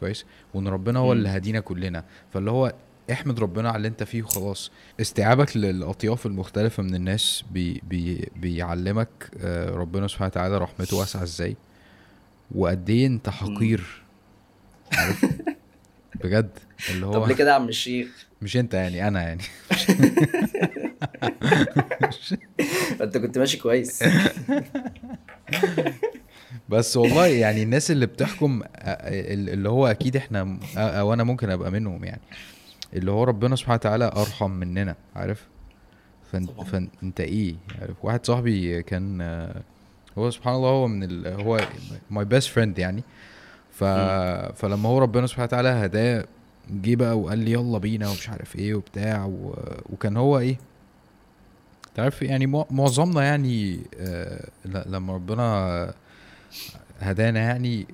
كويس؟ 0.00 0.24
وإن 0.54 0.68
ربنا 0.68 0.98
هو. 0.98 1.12
اللي 1.12 1.28
هدينا 1.28 1.60
كلنا. 1.60 2.04
فاللي 2.32 2.50
هو 2.50 2.74
احمد 3.12 3.40
ربنا 3.40 3.68
على 3.68 3.76
اللي 3.76 3.88
أنت 3.88 4.02
فيه 4.02 4.22
وخلاص. 4.22 4.70
استيعابك 5.00 5.56
للأطياف 5.56 6.26
المختلفة 6.26 6.82
من 6.82 6.94
الناس 6.94 7.44
بي 7.50 7.82
بي 7.88 8.28
بيعلمك 8.36 9.08
آه، 9.40 9.70
ربنا 9.70 10.08
سبحانه 10.08 10.26
وتعالى 10.28 10.58
رحمته 10.58 10.96
واسعة 10.96 11.22
إزاي. 11.22 11.56
وقد 12.54 12.90
إيه 12.90 13.06
أنت 13.06 13.28
حقير. 13.28 14.02
عارف؟ 14.92 15.24
بجد. 16.24 16.50
اللي 16.90 17.06
هو 17.06 17.12
طب 17.12 17.28
ليه 17.28 17.34
كده 17.34 17.50
يا 17.50 17.54
عم 17.54 17.68
الشيخ؟ 17.68 18.26
مش 18.42 18.56
أنت 18.56 18.74
يعني 18.74 19.08
أنا 19.08 19.22
يعني. 19.22 19.42
انت 23.02 23.18
كنت 23.18 23.38
ماشي 23.38 23.58
كويس. 23.58 24.04
بس 26.68 26.96
والله 26.96 27.26
يعني 27.26 27.62
الناس 27.62 27.90
اللي 27.90 28.06
بتحكم 28.06 28.62
اللي 28.76 29.68
هو 29.68 29.86
أكيد 29.86 30.16
إحنا 30.16 30.58
أو 30.76 31.12
أنا 31.12 31.24
ممكن 31.24 31.50
أبقى 31.50 31.70
منهم 31.70 32.04
يعني. 32.04 32.20
اللي 32.94 33.10
هو 33.10 33.24
ربنا 33.24 33.56
سبحانه 33.56 33.74
وتعالى 33.74 34.10
أرحم 34.16 34.50
مننا 34.50 34.96
عارف؟ 35.16 35.46
فانت. 36.32 36.50
فانت 36.50 37.20
إيه؟ 37.20 37.54
عارف؟ 37.80 37.96
واحد 38.02 38.26
صاحبي 38.26 38.82
كان 38.82 39.20
هو 40.18 40.30
سبحان 40.30 40.54
الله 40.54 40.68
هو 40.68 40.88
من 40.88 41.02
ال... 41.02 41.26
هو 41.26 41.60
my 42.10 42.24
best 42.24 42.48
friend 42.48 42.78
يعني. 42.78 43.02
ف... 43.70 43.84
فلما 44.54 44.88
هو 44.88 44.98
ربنا 44.98 45.26
سبحانه 45.26 45.44
وتعالى 45.44 45.68
هداه 45.68 46.24
جه 46.70 46.96
بقى 46.96 47.18
وقال 47.18 47.38
لي 47.38 47.52
يلا 47.52 47.78
بينا 47.78 48.08
ومش 48.08 48.28
عارف 48.28 48.56
إيه 48.56 48.74
وبتاع 48.74 49.24
و... 49.24 49.54
وكان 49.90 50.16
هو 50.16 50.38
إيه؟ 50.38 50.58
تعرف 51.98 52.22
يعني 52.22 52.46
مع- 52.46 52.66
معظمنا 52.70 53.22
يعني 53.22 53.80
آه 53.98 54.48
لما 54.64 55.14
ربنا 55.14 55.94
هدانا 57.00 57.40
يعني 57.40 57.86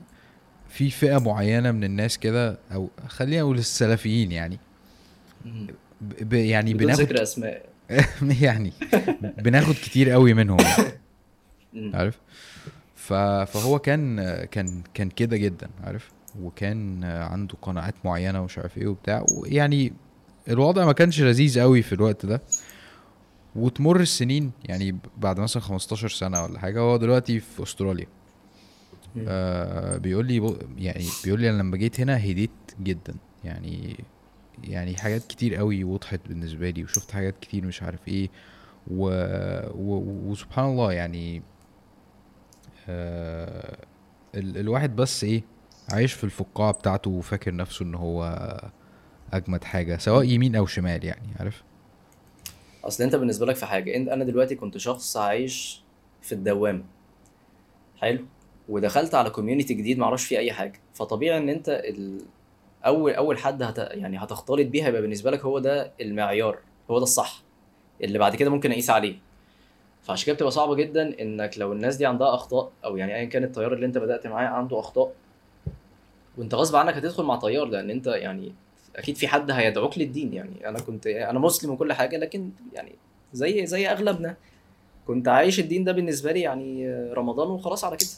في 0.68 0.90
فئة 0.90 1.18
معينة 1.18 1.70
من 1.72 1.84
الناس 1.84 2.18
كده 2.18 2.59
أو 2.74 2.90
خلينا 3.09 3.42
نقول 3.42 3.59
السلفيين 3.59 4.32
يعني. 4.32 4.59
ب... 6.00 6.32
يعني 6.32 6.74
بناخد 6.74 7.00
ذكر 7.00 7.22
أسماء. 7.22 7.66
يعني 8.40 8.72
بناخد 9.38 9.74
كتير 9.74 10.11
قوي 10.11 10.34
منهم 10.34 10.59
يعني. 10.61 11.96
عارف؟ 11.96 12.18
ف... 12.96 13.12
فهو 13.52 13.78
كان 13.78 14.20
كان 14.44 14.82
كان 14.94 15.09
كده 15.09 15.36
جدا 15.36 15.70
عارف؟ 15.84 16.11
وكان 16.40 17.05
عنده 17.05 17.55
قناعات 17.62 17.94
معينة 18.05 18.40
ومش 18.42 18.59
عارف 18.59 18.78
إيه 18.78 18.86
وبتاع. 18.86 19.24
ويعني 19.38 19.92
الوضع 20.48 20.84
ما 20.84 20.92
كانش 20.92 21.20
لذيذ 21.20 21.61
قوي 21.61 21.82
في 21.82 21.92
الوقت 21.92 22.26
ده. 22.26 22.40
وتمر 23.57 24.00
السنين 24.00 24.50
يعني 24.64 24.96
بعد 25.18 25.40
مثلا 25.40 25.62
15 25.62 26.09
سنة 26.09 26.42
ولا 26.44 26.59
حاجة 26.59 26.80
هو 26.80 26.96
دلوقتي 26.96 27.40
في 27.40 27.62
أستراليا. 27.62 28.07
مم. 29.16 29.24
آه 29.28 29.96
بيقول 29.96 30.26
لي 30.26 30.57
يعني 30.78 31.05
بيقول 31.24 31.40
لي 31.40 31.50
أنا 31.50 31.59
لما 31.59 31.76
جيت 31.76 32.00
هنا 32.00 32.16
هديت 32.16 32.50
جدا. 32.82 33.14
يعني 33.44 34.05
يعني 34.64 34.96
حاجات 34.96 35.26
كتير 35.26 35.55
قوي 35.55 35.84
وضحت 35.84 36.20
بالنسبة 36.28 36.70
لي 36.70 36.84
وشفت 36.84 37.11
حاجات 37.11 37.34
كتير 37.40 37.66
مش 37.66 37.82
عارف 37.82 38.09
إيه. 38.09 38.28
و... 38.90 39.09
و... 39.74 40.30
وسبحان 40.30 40.64
الله 40.64 40.92
يعني 40.92 41.42
آه 42.88 43.78
ال... 44.34 44.59
الواحد 44.59 44.96
بس 44.96 45.24
إيه 45.24 45.42
عايش 45.92 46.12
في 46.12 46.24
الفقاعة 46.24 46.72
بتاعته 46.72 47.11
وفاكر 47.11 47.55
نفسه 47.55 47.84
إن 47.84 47.94
هو 47.94 48.24
أجمد 49.32 49.64
حاجة 49.64 49.96
سواء 49.96 50.24
يمين 50.24 50.57
أو 50.57 50.66
شمال 50.66 51.05
يعني 51.05 51.28
عارف؟ 51.38 51.62
أصل 52.85 53.05
أنت 53.05 53.16
بالنسبة 53.16 53.47
لك 53.47 53.57
في 53.57 53.66
حاجة 53.66 53.97
انت 53.97 54.09
أنا 54.09 54.24
دلوقتي 54.24 54.55
كنت 54.55 54.78
شخص 54.78 55.16
عايش 55.16 55.80
في 56.22 56.32
الدوامه 56.32 56.82
حلو؟ 57.97 58.24
ودخلت 58.68 59.14
على 59.14 59.30
كوميونتي 59.30 59.74
جديد 59.74 59.99
معرفش 59.99 60.24
فيه 60.24 60.39
أي 60.39 60.53
حاجة. 60.53 60.80
فطبيعي 60.95 61.39
إن 61.39 61.49
أنت 61.49 61.68
ال... 61.68 62.20
أول 62.87 63.12
أول 63.12 63.39
حد 63.39 63.62
هت... 63.62 63.78
يعني 63.78 64.18
هتختلط 64.18 64.66
بيه 64.66 64.87
هيبقى 64.87 65.03
بالنسبة 65.03 65.30
لك 65.30 65.41
هو 65.41 65.59
ده 65.59 65.93
المعيار 66.01 66.59
هو 66.91 66.99
ده 66.99 67.03
الصح. 67.03 67.43
اللي 68.03 68.18
بعد 68.18 68.37
كده 68.37 68.51
ممكن 68.51 68.70
أقيس 68.72 68.91
عليه. 68.91 69.16
فعشان 70.03 70.26
كده 70.26 70.35
بتبقى 70.37 70.51
صعبة 70.53 70.74
جدا 70.74 71.20
إنك 71.22 71.59
لو 71.59 71.72
الناس 71.72 71.97
دي 71.97 72.07
عندها 72.07 72.35
أخطاء 72.35 72.70
أو 72.85 72.97
يعني 72.97 73.14
ايا 73.16 73.24
كان 73.24 73.45
التيار 73.45 73.72
اللي 73.72 73.87
أنت 73.87 73.99
بدأت 73.99 74.26
معاه 74.26 74.47
عنده 74.47 74.78
أخطاء 74.78 75.12
وأنت 76.39 76.55
غصب 76.55 76.76
عنك 76.76 76.95
هتدخل 76.95 77.22
مع 77.24 77.37
تيار 77.37 77.64
لأن 77.66 77.91
أنت 77.91 78.07
يعني 78.07 78.53
أكيد 78.97 79.16
في 79.16 79.28
حد 79.28 79.51
هيدعوك 79.51 79.99
للدين 79.99 80.32
يعني. 80.32 80.68
أنا 80.68 80.78
كنت 80.78 81.07
أنا 81.07 81.38
مسلم 81.38 81.70
وكل 81.70 81.92
حاجة 81.92 82.16
لكن 82.16 82.51
يعني 82.72 82.92
زي 83.32 83.66
زي 83.66 83.88
أغلبنا 83.88 84.36
كنت 85.07 85.28
عايش 85.28 85.61
الدين 85.61 85.84
ده 85.84 85.92
بالنسبة 85.92 86.32
لي 86.32 86.40
يعني 86.40 86.88
رمضان 87.12 87.49
وخلاص 87.51 87.84
على 87.84 87.97
كده. 87.97 88.09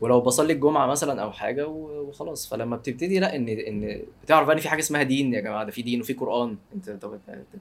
ولو 0.00 0.20
بصلي 0.20 0.52
الجمعة 0.52 0.86
مثلا 0.86 1.22
أو 1.22 1.32
حاجة 1.32 1.66
وخلاص. 1.68 2.48
فلما 2.48 2.76
بتبتدي 2.76 3.18
لا 3.18 3.36
ان 3.36 3.48
إن 3.48 4.02
بتعرف 4.24 4.46
بقى 4.46 4.56
إن 4.56 4.60
في 4.60 4.68
حاجة 4.68 4.80
اسمها 4.80 5.02
دين 5.02 5.34
يا 5.34 5.40
جماعة 5.40 5.64
ده 5.64 5.70
في 5.70 5.82
دين 5.82 6.00
وفي 6.00 6.12
قرآن. 6.12 6.56
انت 6.74 6.88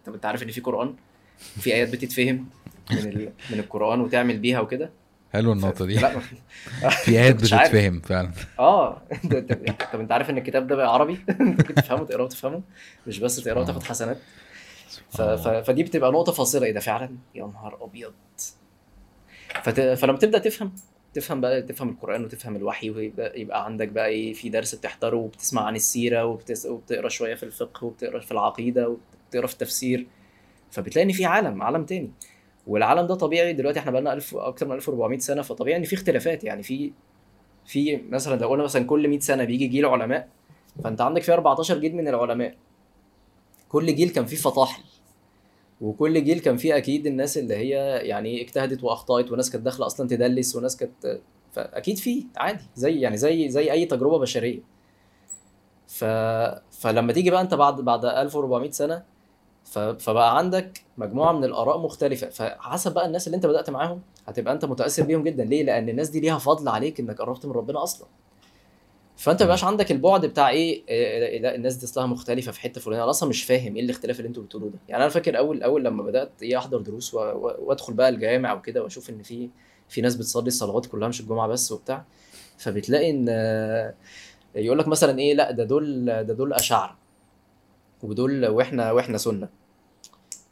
أنت 0.08 0.26
عارف 0.26 0.44
إن 0.44 0.52
في 0.52 0.62
قرآن؟ 0.62 0.96
في 1.38 1.74
آيات 1.74 1.90
بتتفهم 1.90 2.46
من 2.92 2.98
ال... 2.98 3.32
من 3.52 3.60
القرآن 3.60 4.02
وتعمل 4.02 4.38
بيها 4.38 4.60
وكده؟ 4.60 4.90
حلو 5.34 5.52
النقطة 5.54 5.86
دي. 5.86 5.96
لا. 5.96 6.20
في 7.06 7.20
عارف. 7.20 7.38
بتتفهم 7.38 8.00
فعلا. 8.02 8.32
آه. 8.60 9.02
انت- 9.24 9.84
طب 9.94 10.00
أنت 10.00 10.12
عارف 10.12 10.30
إن 10.30 10.38
الكتاب 10.38 10.68
ده 10.68 10.76
بقى 10.76 10.94
عربي؟ 10.94 11.20
ممكن 11.40 11.76
تفهمه 11.76 12.06
تقراه 12.06 12.24
وتفهمه. 12.24 12.62
مش 13.08 13.20
بس 13.20 13.36
تقراه 13.36 13.62
وتاخد 13.62 13.84
حسنات. 13.84 14.18
ف... 15.12 15.22
ف... 15.22 15.48
فدي 15.48 15.84
بتبقى 15.84 16.12
نقطة 16.12 16.32
فاصلة. 16.32 16.66
إيه 16.66 16.72
ده 16.74 16.80
فعلا؟ 16.80 17.10
يا 17.36 17.46
نهار 17.46 17.78
أبيض. 17.84 18.14
فت... 19.64 19.80
فلما 19.80 20.18
تبدأ 20.18 20.38
تفهم 20.40 20.72
تفهم 21.14 21.42
بقى 21.42 21.62
تفهم 21.62 21.90
القرآن 21.90 22.24
وتفهم 22.26 22.56
الوحي 22.56 22.90
ويبقى 22.90 23.42
يبقى 23.42 23.66
عندك 23.66 23.88
بقى 23.88 24.08
إيه 24.08 24.34
في 24.34 24.50
درس 24.50 24.76
بتحضره 24.76 25.18
وبتسمع 25.18 25.62
عن 25.66 25.76
السيرة 25.76 26.26
وبتس... 26.26 26.66
وبتقرأ 26.66 27.10
شوية 27.10 27.36
في 27.36 27.44
الفقه 27.44 27.86
وبتقرأ 27.86 28.20
في 28.20 28.32
العقيدة 28.32 28.90
وبتقرأ 28.90 29.48
في 29.48 29.54
التفسير. 29.54 30.08
فبتلاقي 30.72 31.06
إن 31.06 31.12
في 31.14 31.26
عالم 31.26 31.62
عالم 31.64 31.86
تاني. 31.86 32.12
والعالم 32.68 33.08
ده 33.08 33.16
طبيعي 33.16 33.54
دلوقتي 33.54 33.80
إحنا 33.80 33.92
بقالنا 33.92 34.14
1000 34.14 34.36
أكتر 34.36 34.66
من 34.68 34.72
1400 34.76 35.20
سنة 35.20 35.42
فطبيعي 35.42 35.78
إن 35.80 35.84
في 35.84 35.96
اختلافات. 35.96 36.44
يعني 36.44 36.64
في 36.64 36.92
في 37.66 37.98
مثلا 38.10 38.40
لو 38.42 38.48
قلنا 38.50 38.64
مثلا 38.64 38.86
كل 38.86 39.08
100 39.08 39.20
سنة 39.20 39.44
بيجي 39.44 39.68
جيل 39.68 39.86
علماء 39.86 40.30
فأنت 40.84 41.02
عندك 41.02 41.22
في 41.22 41.34
14 41.34 41.78
جيل 41.80 41.96
من 41.96 42.08
العلماء. 42.08 42.56
كل 43.70 43.96
جيل 43.96 44.10
كان 44.10 44.26
فيه 44.26 44.38
فطاحل 44.38 44.84
وكل 45.82 46.24
جيل 46.24 46.40
كان 46.40 46.58
فيه 46.58 46.78
أكيد 46.78 47.08
الناس 47.08 47.38
اللي 47.38 47.56
هي 47.56 47.98
يعني 48.08 48.42
اجتهدت 48.42 48.84
وأخطأت 48.84 49.32
وناس 49.32 49.52
كانت 49.52 49.66
داخلة 49.66 49.86
أصلا 49.86 50.08
تدلس 50.08 50.56
وناس 50.56 50.78
كانت 50.78 51.20
فأكيد 51.52 51.98
فيه 51.98 52.24
عادي 52.38 52.64
زي 52.76 53.00
يعني 53.00 53.18
زي 53.18 53.50
زي 53.50 53.72
أي 53.72 53.86
تجربة 53.86 54.20
بشرية. 54.20 54.60
ف... 55.88 56.04
فلما 56.72 57.14
تيجي 57.14 57.32
بقى 57.32 57.42
أنت 57.42 57.54
بعد 57.54 57.82
بعد 57.82 58.06
1400 58.06 58.72
سنة. 58.72 59.04
فبقى 60.00 60.38
عندك 60.38 60.82
مجموعة 60.98 61.32
من 61.32 61.44
الآراء 61.44 61.78
مختلفة. 61.78 62.30
فحسب 62.30 62.94
بقى 62.94 63.06
الناس 63.06 63.28
اللي 63.28 63.36
انت 63.36 63.46
بدأت 63.46 63.70
معاهم 63.70 64.02
هتبقى 64.28 64.54
انت 64.54 64.66
متأثر 64.66 65.04
بيهم 65.04 65.24
جدا. 65.24 65.44
ليه؟ 65.44 65.64
لأن 65.64 65.90
الناس 65.90 66.10
دي 66.10 66.20
ليها 66.20 66.38
فضل 66.38 66.68
عليك 66.68 67.00
إنك 67.00 67.22
قربت 67.22 67.46
من 67.46 67.52
ربنا 67.52 67.84
أصلا. 67.84 68.08
فأنت 69.18 69.44
ما 69.44 69.58
عندك 69.64 69.92
البعد 69.92 70.26
بتاع 70.26 70.50
إيه؟ 70.50 70.84
إيه، 70.88 71.40
لا 71.40 71.56
الناس 71.56 71.76
دي 71.76 71.86
أصلها 71.86 72.06
مختلفة 72.06 72.52
في 72.52 72.62
حتة 72.62 72.82
فلانية. 72.82 73.04
أنا 73.04 73.10
أصلا 73.10 73.30
مش 73.30 73.44
فاهم 73.44 73.76
إيه 73.76 73.84
الاختلاف 73.84 74.20
اللي 74.20 74.28
أنتوا 74.28 74.44
بتقولوه 74.44 74.70
ده. 74.70 74.80
يعني 74.90 75.04
أنا 75.04 75.12
فاكر 75.12 75.38
أول 75.38 75.64
أول 75.64 75.86
لما 75.86 76.04
بدأت 76.04 76.32
إيه 76.42 76.58
أحضر 76.58 76.78
دروس 76.82 77.14
وأدخل 77.14 77.94
بقى 77.94 78.10
الجامع 78.10 78.54
وكده 78.54 78.84
وأشوف 78.84 79.10
إن 79.10 79.24
في 79.24 79.50
في 79.90 80.02
ناس 80.02 80.16
بتصلي 80.16 80.48
الصلوات 80.48 80.86
كلها 80.86 81.08
مش 81.08 81.22
الجمعة 81.22 81.48
بس 81.48 81.72
وبتاع 81.72 82.06
فبتلاقي 82.58 83.10
إن 83.10 83.26
آه، 83.30 83.94
يقول 84.56 84.80
لك 84.80 84.88
مثلا 84.88 85.20
إيه 85.20 85.34
لا 85.34 85.52
ده 85.52 85.64
دول 85.64 86.06
ده 86.06 86.34
دول 86.34 86.54
اشاعره 86.54 86.96
ودول 88.04 88.46
وإحنا 88.48 88.92
وإحنا 88.92 89.18
سنة. 89.18 89.50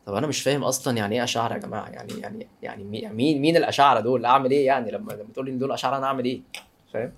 طب 0.06 0.14
أنا 0.14 0.28
مش 0.28 0.42
فاهم 0.42 0.64
أصلا 0.64 0.98
يعني 0.98 1.16
إيه 1.16 1.24
اشاعره 1.24 1.54
يا 1.54 1.60
جماعة؟ 1.60 1.90
يعني 1.90 2.14
يعني 2.22 2.48
يعني 2.64 2.84
مي- 2.84 3.08
مين 3.10 3.42
مين 3.42 3.58
الاشاعره 3.58 4.00
دول؟ 4.00 4.26
أعمل 4.26 4.52
إيه 4.52 4.66
يعني؟ 4.66 4.92
لما 4.92 5.14
لما 5.14 5.28
تقول 5.34 5.46
لي 5.46 5.52
إن 5.52 5.60
دول 5.60 5.72
اشاعره 5.72 5.98
أنا 5.98 6.06
أعمل 6.06 6.26
إيه؟ 6.26 6.42
فاهم؟ 6.94 7.12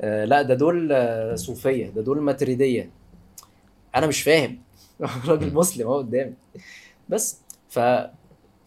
آه 0.00 0.24
لا 0.24 0.42
ده 0.42 0.54
دول 0.54 0.92
صوفية 1.38 1.86
ده 1.90 2.02
دول 2.02 2.20
ماتريدية. 2.20 2.90
أنا 3.96 4.06
مش 4.06 4.22
فاهم. 4.22 4.58
راجل 5.28 5.54
مسلم 5.54 5.86
أهو 5.86 5.98
قدامي. 5.98 6.34
بس 7.08 7.38
ف 7.68 7.78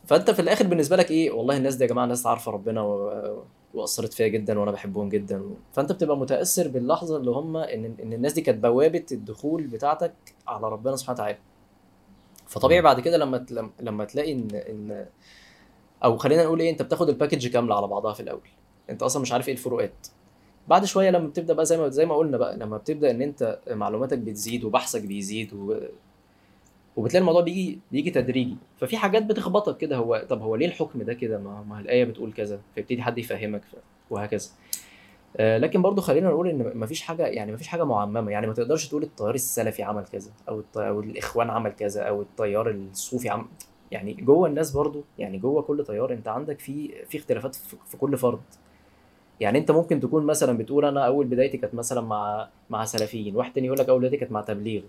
فأنت 0.06 0.32
في 0.32 0.40
الآخر 0.42 0.68
بالنسبة 0.68 0.96
لك 0.96 1.12
إيه؟ 1.12 1.32
والله 1.32 1.58
الناس 1.58 1.76
دي 1.76 1.84
يا 1.84 1.90
جماعة 1.90 2.06
ناس 2.06 2.26
عارفة 2.28 2.52
ربنا 2.52 2.82
و... 2.82 3.44
وأثرت 3.74 4.14
فيا 4.14 4.28
جدا 4.28 4.60
وأنا 4.60 4.72
بحبهم 4.72 5.10
جدا. 5.10 5.44
فأنت 5.74 5.92
بتبقى 5.92 6.18
متأثر 6.18 6.68
باللحظة 6.68 7.18
اللي 7.18 7.32
هم 7.32 7.58
ان 7.58 7.96
إن 8.04 8.14
الناس 8.14 8.34
دي 8.34 8.42
كانت 8.42 8.64
بوابة 8.64 9.06
الدخول 9.12 9.68
بتاعتك 9.68 10.14
على 10.48 10.70
ربنا 10.70 10.96
سبحانه 10.96 11.20
وتعالى. 11.20 11.38
فطبيعي 12.48 12.82
بعد 12.82 13.00
كده 13.00 13.18
لما 13.18 13.46
لما 13.80 14.06
تلاقي 14.06 14.32
ان 14.34 14.48
ان 14.54 15.06
أو 16.04 16.18
خلينا 16.18 16.44
نقول 16.44 16.60
إيه 16.60 16.70
أنت 16.70 16.82
بتاخد 16.82 17.10
الباكج 17.10 17.48
كاملة 17.48 17.76
على 17.76 17.88
بعضها 17.88 18.14
في 18.14 18.20
الأول. 18.20 18.48
أنت 18.90 19.04
أصلا 19.04 19.22
مش 19.22 19.32
عارف 19.32 19.48
إيه 19.48 19.54
الفروقات. 19.54 20.08
بعد 20.68 20.86
شوية 20.86 21.10
لما 21.10 21.28
بتبدأ 21.28 21.54
بقى 21.54 21.66
زي 21.66 21.78
ما 21.78 21.90
زي 21.90 22.06
ما 22.06 22.16
قلنا 22.16 22.38
بقى 22.38 22.58
لما 22.58 22.78
بتبدأ 22.78 23.12
إن 23.12 23.22
أنت 23.22 23.60
معلوماتك 23.70 24.18
بتزيد 24.18 24.64
وبحثك 24.64 25.02
بيزيد 25.02 25.54
و... 25.54 25.80
وبتلاقي 26.98 27.22
الموضوع 27.22 27.42
بيجي 27.42 27.80
بيجي 27.92 28.12
تدريجي 28.12 28.58
ففي 28.78 28.98
حاجات 28.98 29.24
بتخبطك 29.24 29.78
كده 29.78 29.98
هو 29.98 30.26
طب 30.30 30.42
هو 30.42 30.56
ليه 30.56 30.66
الحكم 30.66 31.04
ده 31.04 31.14
كده 31.14 31.38
ما, 31.38 31.64
ما 31.70 31.80
الآية 31.80 32.04
بتقول 32.06 32.34
كذا 32.34 32.60
فيبتدي 32.76 33.02
حد 33.02 33.18
يفهمك. 33.18 33.62
وهكذا 34.10 34.50
آه 35.38 35.58
لكن 35.58 35.82
برضو 35.82 36.02
خلينا 36.02 36.30
نقول 36.30 36.48
إن 36.50 36.72
مفيش 36.78 37.02
حاجة 37.02 37.26
يعني 37.26 37.52
مفيش 37.52 37.68
حاجة 37.68 37.84
معممة 37.84 38.32
يعني 38.32 38.48
ما 38.48 38.54
تقدرش 38.54 38.88
تقول 38.88 39.04
التيار 39.04 39.36
السلفي 39.36 39.84
عمل 39.84 40.04
كذا 40.12 40.32
أو. 40.50 40.64
أو 40.78 41.00
الإخوان 41.00 41.50
عمل 41.50 41.72
كذا 41.72 42.02
أو 42.02 42.22
التيار 42.22 42.70
الصوفي 42.72 43.30
عمل 43.30 43.46
يعني 43.92 44.14
جوه 44.14 44.48
الناس 44.48 44.72
برضو 44.72 45.04
يعني 45.20 45.38
جوه 45.38 45.62
كل 45.62 45.84
تيار 45.88 46.14
أنت 46.14 46.28
عندك 46.28 46.60
في 46.60 47.06
في 47.06 47.18
اختلافات 47.18 47.56
في 47.56 47.98
كل 47.98 48.18
فرد 48.18 48.42
يعني 49.40 49.58
أنت 49.58 49.72
ممكن 49.72 50.00
تكون 50.00 50.26
مثلا 50.26 50.58
بتقول 50.58 50.86
أنا 50.86 51.06
أول 51.06 51.26
بدايتي 51.26 51.58
كانت 51.58 51.76
مثلا 51.76 52.02
مع 52.02 52.50
مع 52.70 52.86
سلفيين 52.86 53.36
واحد 53.36 53.54
تاني 53.54 53.68
يقول 53.68 53.80
لك 53.80 53.90
أول 53.90 54.00
بدايتي 54.00 54.18
كانت 54.18 54.32
مع 54.32 54.42
تبليغ 54.42 54.82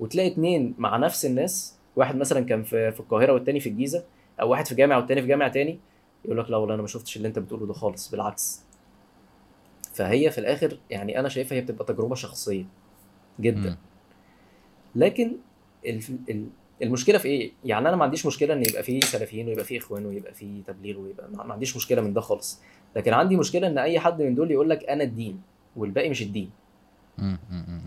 وتلاقي 0.00 0.28
اتنين 0.32 0.74
مع 0.78 0.96
نفس 0.96 1.26
الناس 1.26 1.76
واحد 1.96 2.16
مثلا 2.16 2.40
كان 2.44 2.62
في 2.62 2.92
في 2.92 3.00
القاهرة 3.00 3.32
والتاني 3.32 3.60
في 3.60 3.68
الجيزة 3.68 4.04
أو 4.40 4.50
واحد 4.50 4.66
في 4.66 4.74
جامع 4.74 4.96
والتاني 4.96 5.22
في 5.22 5.28
جامع 5.28 5.48
تاني 5.48 5.78
يقول 6.24 6.38
لك 6.38 6.50
لا 6.50 6.56
والله 6.56 6.74
أنا 6.74 6.82
ما 6.82 6.88
شفتش 6.88 7.16
اللي 7.16 7.28
أنت 7.28 7.38
بتقوله 7.38 7.66
ده 7.66 7.72
خالص 7.72 8.10
بالعكس 8.10 8.62
فهي 9.94 10.30
في 10.30 10.38
الآخر 10.38 10.78
يعني 10.90 11.20
أنا 11.20 11.28
شايفها 11.28 11.56
هي 11.58 11.60
بتبقى 11.60 11.84
تجربة 11.84 12.14
شخصية 12.14 12.64
جدا 13.40 13.70
مم. 13.70 13.76
لكن 14.94 15.32
ال- 15.86 16.00
ال- 16.30 16.46
المشكلة 16.82 17.18
في 17.18 17.28
إيه؟ 17.28 17.52
يعني 17.64 17.88
أنا 17.88 17.96
ما 17.96 18.04
عنديش 18.04 18.26
مشكلة 18.26 18.54
إن 18.54 18.62
يبقى 18.68 18.82
في 18.82 19.00
سلفيين 19.00 19.48
ويبقى 19.48 19.64
في 19.64 19.78
إخوان 19.78 20.06
ويبقى 20.06 20.34
في 20.34 20.62
تبليغ 20.66 20.98
ويبقى 20.98 21.30
ما 21.30 21.52
عنديش 21.52 21.76
مشكلة 21.76 22.02
من 22.02 22.12
ده 22.12 22.20
خالص 22.20 22.60
لكن 22.96 23.12
عندي 23.12 23.36
مشكلة 23.36 23.66
إن 23.66 23.78
أي 23.78 24.00
حد 24.00 24.22
من 24.22 24.34
دول 24.34 24.50
يقول 24.50 24.70
لك 24.70 24.84
أنا 24.84 25.04
الدين 25.04 25.40
والباقي 25.76 26.08
مش 26.10 26.22
الدين. 26.22 26.50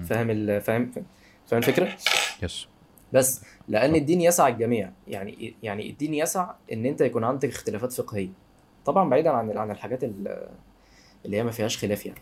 فاهم 0.05 0.59
فاهم 0.59 0.91
فاهم 1.49 1.57
الفكرة؟ 1.59 1.89
يس 2.43 2.67
بس 3.13 3.41
لأن 3.67 3.95
الدين 3.95 4.21
يسع 4.21 4.47
الجميع. 4.47 4.91
يعني 5.07 5.53
يعني 5.63 5.89
الدين 5.89 6.13
يسع 6.13 6.51
إن 6.73 6.85
أنت 6.85 7.01
يكون 7.01 7.23
عندك 7.23 7.49
اختلافات 7.49 7.93
فقهية. 7.93 8.29
طبعا 8.85 9.09
بعيدا 9.09 9.29
عن 9.29 9.57
عن 9.57 9.71
الحاجات 9.71 10.03
ال- 10.03 10.47
اللي 11.25 11.37
هي 11.37 11.43
ما 11.43 11.51
فيهاش 11.51 11.77
خلاف 11.77 12.05
يعني. 12.05 12.19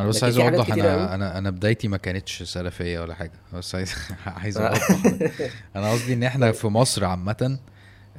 أنا 0.00 0.08
بس 0.08 0.24
عايز 0.24 0.38
أوضح 0.38 0.72
أنا. 0.72 1.14
أنا 1.14 1.38
أنا 1.38 1.50
بدايتي 1.50 1.88
ما 1.88 1.96
كانتش 1.96 2.42
سلفية 2.42 3.00
ولا 3.00 3.14
حاجة. 3.14 3.32
بس 3.54 3.74
عايز 3.74 3.94
عايز 4.26 4.58
أوضح. 4.58 4.90
أنا 5.76 5.90
قصدي 5.92 6.12
إن 6.14 6.22
إحنا 6.22 6.52
في 6.52 6.66
مصر 6.66 7.04
عامة 7.04 7.58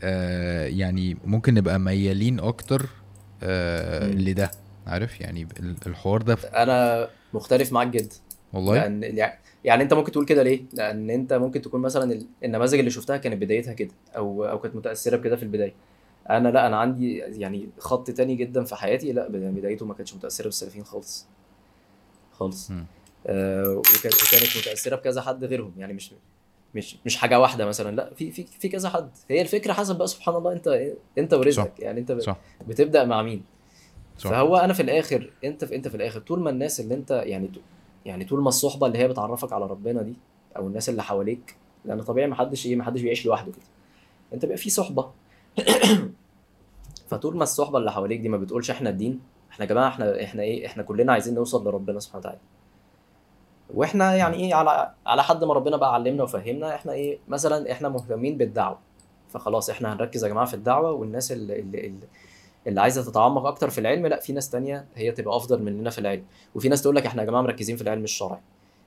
آه، 0.04 0.66
يعني 0.68 1.18
ممكن 1.26 1.54
نبقى 1.54 1.80
ميالين 1.80 2.40
أكتر 2.40 2.90
آه،. 3.44 4.08
لده. 4.08 4.52
عارف؟ 4.88 5.22
يعني 5.22 5.48
ال- 5.60 5.76
الحوار 5.88 6.22
ده 6.22 6.34
أنا 6.56 7.08
مختلف 7.34 7.72
معاك 7.74 7.88
جدا. 7.88 8.16
والله؟ 8.54 8.74
لأن 8.74 9.04
يعني 9.68 9.84
انت 9.84 9.94
ممكن 9.94 10.12
تقول 10.12 10.26
كده 10.26 10.44
ليه؟ 10.44 10.62
لأن 10.74 11.10
انت 11.10 11.34
ممكن 11.34 11.62
تكون 11.62 11.82
مثلا 11.82 12.14
ال- 12.14 12.26
النماذج 12.44 12.80
اللي 12.80 12.92
شفتها 12.92 13.18
كانت 13.18 13.42
بدايتها 13.42 13.74
كده 13.74 13.92
أو 14.18 14.46
أو 14.46 14.60
كانت 14.60 14.76
متأثرة 14.76 15.18
بكده 15.18 15.36
في 15.36 15.44
البداية. 15.44 15.74
أنا 16.30 16.50
لا 16.50 16.68
أنا 16.68 16.78
عندي 16.78 17.18
يعني 17.18 17.70
خط 17.80 18.12
تاني 18.12 18.36
جدا 18.36 18.64
في 18.64 18.76
حياتي 18.76 19.12
لا 19.12 19.28
بدايته 19.30 19.86
ما 19.86 19.94
كانتش 19.94 20.14
متأثرة 20.14 20.46
بالسلفيين 20.46 20.84
خالص. 20.84 21.26
خالص. 22.32 22.72
آه 23.28 23.70
وكانت 23.78 24.58
متأثرة 24.58 24.96
بكذا 24.96 25.22
حد 25.22 25.44
غيرهم 25.44 25.74
يعني 25.78 25.94
مش 25.94 26.12
مش 26.76 26.98
مش 27.06 27.18
حاجة 27.18 27.40
واحدة 27.40 27.66
مثلا 27.66 27.96
لا 27.96 28.14
في 28.14 28.32
في 28.32 28.44
في 28.60 28.70
كذا 28.70 28.90
حد 28.90 29.10
هي 29.30 29.42
الفكرة 29.42 29.74
حسب 29.74 29.98
بقى 29.98 30.08
سبحان 30.08 30.36
الله 30.36 30.54
انت 30.54 30.92
انت 31.18 31.34
ورزقك 31.34 31.80
يعني 31.80 32.00
انت 32.00 32.12
صح 32.12 32.38
بتبدأ 32.68 33.06
مع 33.06 33.22
مين 33.22 33.44
صح 34.18 34.30
فهو 34.30 34.58
أنا 34.58 34.74
في 34.74 34.82
الآخر 34.82 35.32
انت 35.44 35.66
في 35.66 35.76
انت 35.76 35.88
في 35.88 35.96
الآخر 35.96 36.20
طول 36.20 36.40
ما 36.40 36.50
الناس 36.50 36.80
اللي 36.80 36.96
انت 36.96 37.12
يعني 37.12 37.50
يعني 38.08 38.26
طول 38.26 38.42
ما 38.42 38.50
الصحبة 38.50 38.88
اللي 38.88 38.98
هي 38.98 39.08
بتعرفك 39.08 39.54
على 39.54 39.66
ربنا 39.66 40.02
دي 40.02 40.14
أو 40.58 40.68
الناس 40.68 40.90
اللي 40.90 41.04
حواليك 41.04 41.56
لأن 41.86 42.02
طبيعي 42.02 42.28
محدش 42.28 42.66
إيه 42.66 42.76
محدش 42.76 43.02
بيعيش 43.02 43.26
لوحده 43.26 43.52
كده. 43.52 43.62
أنت 44.34 44.42
بيبقى 44.42 44.58
في 44.58 44.70
صحبة. 44.70 45.12
فطول 47.10 47.38
ما 47.38 47.44
الصحبة 47.44 47.78
اللي 47.78 47.92
حواليك 47.92 48.20
دي 48.20 48.30
ما 48.30 48.38
بتقولش 48.38 48.72
إحنا 48.72 48.90
الدين 48.90 49.20
إحنا 49.52 49.66
يا 49.66 49.70
جماعة 49.70 49.88
إحنا 49.88 50.24
إحنا 50.24 50.44
إيه 50.44 50.66
إحنا 50.66 50.84
كلنا 50.84 51.14
عايزين 51.14 51.36
نوصل 51.36 51.68
لربنا 51.68 52.00
سبحانه 52.00 52.20
وتعالى. 52.20 52.40
وإحنا 53.74 54.16
يعني 54.16 54.38
إيه 54.38 54.56
على 54.56 54.94
على 55.06 55.24
حد 55.24 55.44
ما 55.44 55.54
ربنا 55.54 55.78
بقى 55.78 55.94
علمنا 55.94 56.24
وفهمنا 56.24 56.76
إحنا 56.76 56.92
إيه 56.92 57.20
مثلا 57.28 57.72
إحنا 57.72 57.90
مهتمين 57.90 58.38
بالدعوة. 58.38 58.80
فخلاص 59.30 59.70
إحنا 59.70 59.94
هنركز 59.94 60.24
يا 60.24 60.30
جماعة 60.30 60.46
في 60.46 60.54
الدعوة 60.54 60.92
والناس 60.92 61.32
اللي 61.32 61.60
اللي, 61.60 61.88
اللي 61.88 62.08
اللي 62.68 62.82
عايزة 62.82 63.12
تتعمق 63.12 63.46
أكتر 63.46 63.70
في 63.70 63.78
العلم 63.78 64.08
لأ 64.08 64.20
في 64.20 64.34
ناس 64.34 64.50
تانية 64.50 64.86
هي 64.96 65.12
تبقى 65.12 65.38
أفضل 65.38 65.64
مننا 65.64 65.90
في 65.90 65.98
العلم. 65.98 66.24
وفي 66.56 66.70
ناس 66.70 66.82
تقول 66.82 66.96
لك 66.96 67.06
إحنا 67.06 67.22
يا 67.22 67.28
جماعة 67.28 67.42
مركزين 67.42 67.76
في 67.76 67.82
العلم 67.82 68.04
الشرعي. 68.04 68.40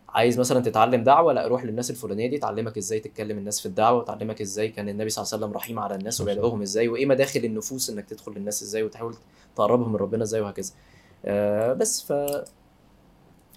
عايز 0.09 0.39
مثلا 0.39 0.61
تتعلم 0.61 1.05
دعوة؟ 1.05 1.33
لأ 1.33 1.47
روح 1.47 1.64
للناس 1.64 1.91
الفلانية 1.91 2.31
دي 2.31 2.39
تعلمك 2.39 2.77
إزاي 2.79 3.01
تتكلم 3.01 3.39
الناس 3.39 3.61
في 3.61 3.66
الدعوة 3.66 3.99
وتعلمك 3.99 4.41
إزاي 4.41 4.68
كان 4.68 4.89
النبي 4.89 5.11
صلى 5.11 5.23
الله 5.23 5.35
عليه 5.35 5.45
وسلم 5.45 5.57
رحيم 5.57 5.79
على 5.79 5.95
الناس 5.95 6.21
وبيدعوهم 6.21 6.62
إزاي 6.62 6.89
وايه 6.89 7.07
مداخل 7.07 7.41
النفوس 7.45 7.91
إنك 7.91 8.05
تدخل 8.05 8.33
للناس 8.33 8.62
إزاي 8.62 8.83
وتحاول 8.83 9.14
تقربهم 9.57 9.89
من 9.93 9.97
ربنا 9.97 10.23
إزاي 10.23 10.41
وهكذا. 10.41 10.73
آه 11.25 11.73
بس 11.73 12.03
ف 12.03 12.12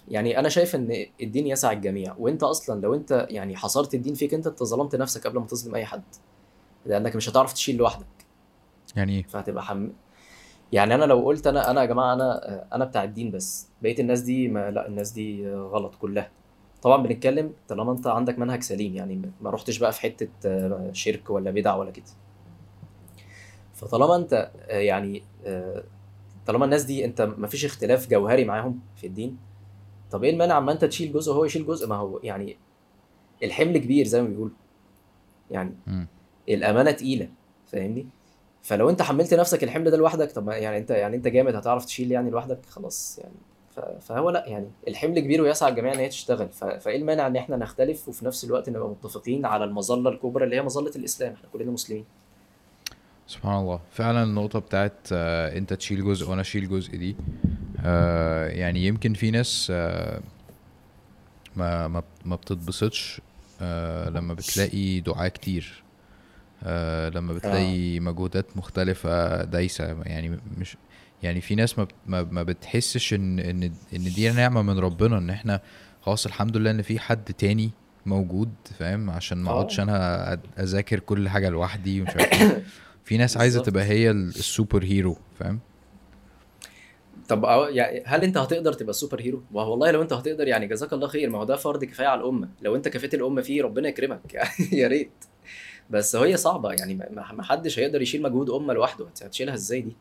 يعني 0.08 0.38
أنا 0.38 0.48
شايف 0.48 0.74
إن 0.74 1.06
الدين 1.22 1.46
يسع 1.46 1.72
الجميع. 1.72 2.14
وأنت 2.18 2.42
أصلا 2.42 2.80
لو 2.80 2.94
أنت 2.94 3.26
يعني 3.30 3.56
حصرت 3.56 3.94
الدين 3.94 4.14
فيك 4.14 4.34
أنت 4.34 4.46
انت 4.46 4.62
ظلمت 4.62 4.96
نفسك 4.96 5.26
قبل 5.26 5.38
ما 5.38 5.46
تظلم 5.46 5.74
أي 5.74 5.84
حد. 5.84 6.02
لأنك 6.86 7.16
مش 7.16 7.28
هتعرف 7.28 7.52
تشيل 7.52 7.76
لوحدك. 7.76 8.06
يعني 8.96 9.16
إيه؟ 9.16 9.22
فهتبقى 9.22 9.64
حم... 9.64 9.88
يعني 10.72 10.94
أنا 10.94 11.04
لو 11.04 11.20
قلت 11.26 11.46
أنا 11.46 11.70
أنا 11.70 11.80
يا 11.80 11.86
جماعة 11.86 12.14
أنا 12.14 12.66
أنا 12.74 12.84
بتاع 12.84 13.04
الدين 13.04 13.30
بس. 13.30 13.68
بقيه 13.82 13.98
الناس 14.00 14.20
دي 14.20 14.48
ما 14.48 14.70
لا 14.70 14.88
الناس 14.88 15.10
دي 15.10 15.50
غلط 15.54 15.94
كلها. 15.94 16.30
طبعا 16.82 17.02
بنتكلم 17.02 17.52
طالما 17.68 17.92
أنت 17.92 18.06
عندك 18.06 18.38
منهج 18.38 18.62
سليم 18.62 18.94
يعني 18.96 19.22
ما 19.40 19.50
رحتش 19.50 19.78
بقى 19.78 19.92
في 19.92 20.00
حتة 20.00 20.28
شرك 20.92 21.30
ولا 21.30 21.50
بدع 21.50 21.74
ولا 21.74 21.90
كده. 21.90 22.04
فطالما 23.74 24.16
أنت 24.16 24.50
يعني 24.68 25.22
طالما 26.46 26.64
الناس 26.64 26.82
دي 26.82 27.04
أنت 27.04 27.22
ما 27.22 27.46
فيش 27.46 27.64
اختلاف 27.64 28.10
جوهري 28.10 28.44
معاهم 28.44 28.80
في 28.96 29.06
الدين 29.06 29.36
طب 30.10 30.24
إيه 30.24 30.30
المانع 30.30 30.58
أما 30.58 30.72
أنت 30.72 30.84
تشيل 30.84 31.12
جزء 31.12 31.32
وهو 31.32 31.44
يشيل 31.44 31.66
جزء؟ 31.66 31.88
ما 31.88 31.96
هو 31.96 32.20
يعني 32.22 32.56
الحمل 33.42 33.78
كبير 33.78 34.06
زي 34.06 34.22
ما 34.22 34.28
بيقولوا. 34.28 34.54
يعني. 35.50 35.74
الأمانة 36.48 36.90
تقيلة 36.90 37.28
فاهمني؟ 37.66 38.06
فلو 38.64 38.90
انت 38.90 39.02
حملت 39.02 39.34
نفسك 39.34 39.64
الحمل 39.64 39.90
ده 39.90 39.96
لوحدك 39.96 40.32
طب 40.32 40.48
يعني 40.48 40.78
انت 40.78 40.90
يعني 40.90 41.16
انت 41.16 41.28
جامد 41.28 41.54
هتعرف 41.54 41.84
تشيل 41.84 42.12
يعني 42.12 42.30
لوحدك؟ 42.30 42.58
خلاص 42.68 43.18
يعني. 43.18 43.34
فهو 44.00 44.30
لا 44.30 44.44
يعني 44.46 44.66
الحمل 44.88 45.20
كبير 45.20 45.42
ويسعى 45.42 45.70
الجميع 45.70 45.92
إن 45.92 45.98
هي 45.98 46.08
تشتغل. 46.08 46.48
فإيه 46.80 46.96
المانع 46.96 47.26
إن 47.26 47.36
إحنا 47.36 47.56
نختلف 47.56 48.08
وفي 48.08 48.26
نفس 48.26 48.44
الوقت 48.44 48.70
نبقى 48.70 48.88
متفقين 48.88 49.46
على 49.46 49.64
المظلة 49.64 50.10
الكبرى 50.10 50.44
اللي 50.44 50.56
هي 50.56 50.62
مظلة 50.62 50.92
الإسلام؟ 50.96 51.32
إحنا 51.32 51.48
كلنا 51.52 51.70
مسلمين. 51.70 52.04
سبحان 53.26 53.60
الله. 53.60 53.80
فعلا 53.92 54.22
النقطة 54.22 54.58
بتاعت 54.58 54.98
آه، 55.12 55.58
أنت 55.58 55.72
تشيل 55.72 56.04
جزء 56.04 56.30
وأنا 56.30 56.40
أشيل 56.40 56.68
جزء 56.68 56.96
دي 56.96 57.16
آه، 57.84 58.48
يعني 58.48 58.86
يمكن 58.86 59.14
في 59.14 59.30
ناس 59.30 59.68
آه، 59.70 60.20
ما 61.56 62.02
ما 62.24 62.36
بتتبسطش 62.36 63.20
لما 64.10 64.34
بتلاقي 64.34 65.00
دعاء 65.00 65.28
كتير. 65.28 65.83
آه، 66.62 67.08
لما 67.08 67.32
بتلاقي 67.32 68.00
مجهودات 68.00 68.56
مختلفة 68.56 69.44
دايسة 69.44 70.02
يعني 70.02 70.38
مش 70.58 70.76
يعني 71.22 71.40
في 71.40 71.54
ناس 71.54 71.78
ما 71.78 71.86
ما 72.06 72.42
بتحسش 72.42 73.14
إن 73.14 73.38
إن 73.38 73.62
إن 73.96 74.04
دي 74.14 74.30
نعمة 74.30 74.62
من 74.62 74.78
ربنا 74.78 75.18
إن 75.18 75.30
إحنا 75.30 75.60
خلاص 76.02 76.26
الحمد 76.26 76.56
لله 76.56 76.70
إن 76.70 76.82
في 76.82 76.98
حد 76.98 77.24
تاني 77.24 77.70
موجود 78.06 78.50
فاهم؟ 78.78 79.10
عشان 79.10 79.38
ما. 79.38 79.50
أقعدش 79.50 79.80
أنا 79.80 80.34
أد- 80.36 80.60
أذاكر 80.60 80.98
كل 80.98 81.28
حاجة 81.28 81.48
لوحدي 81.48 82.00
ومش 82.00 82.10
عارف 82.16 82.42
إيه. 82.42 82.62
في 83.04 83.16
ناس 83.16 83.36
عايزة 83.40 83.58
بالظبط. 83.58 83.66
تبقى 83.74 83.84
هي 83.84 84.10
ال- 84.10 84.28
ال 84.28 84.37
super 84.37 84.84
hero 84.84 85.16
فاهم؟ 85.38 85.58
طب 87.28 87.44
يعني 87.70 88.02
هل 88.06 88.22
أنت 88.24 88.36
هتقدر 88.36 88.72
تبقى 88.72 88.92
super 88.92 89.20
hero؟ 89.20 89.42
والله 89.52 89.90
لو 89.90 90.02
أنت 90.02 90.12
هتقدر 90.12 90.48
يعني 90.48 90.66
جزاك 90.66 90.92
الله 90.92 91.06
خير 91.08 91.30
ما 91.30 91.38
هو 91.38 91.44
ده 91.44 91.56
فرض 91.56 91.84
كفاية 91.84 92.06
على 92.06 92.20
الأمة. 92.20 92.48
لو 92.62 92.76
أنت 92.76 92.88
كفيت 92.88 93.14
الأمة 93.14 93.42
فيه 93.42 93.62
ربنا 93.62 93.88
يكرمك. 93.88 94.34
يا 94.72 94.88
ريت. 94.88 95.10
بس 95.90 96.16
هي 96.16 96.36
صعبة 96.36 96.72
يعني 96.72 96.94
ما- 96.94 97.42
حدش 97.42 97.78
هيقدر 97.78 98.02
يشيل 98.02 98.22
مجهود 98.22 98.50
أمة 98.50 98.74
لوحده 98.74 99.04
هت- 99.06 99.22
هتشيلها 99.22 99.54
إزاي 99.54 99.80
دي؟ 99.80 99.92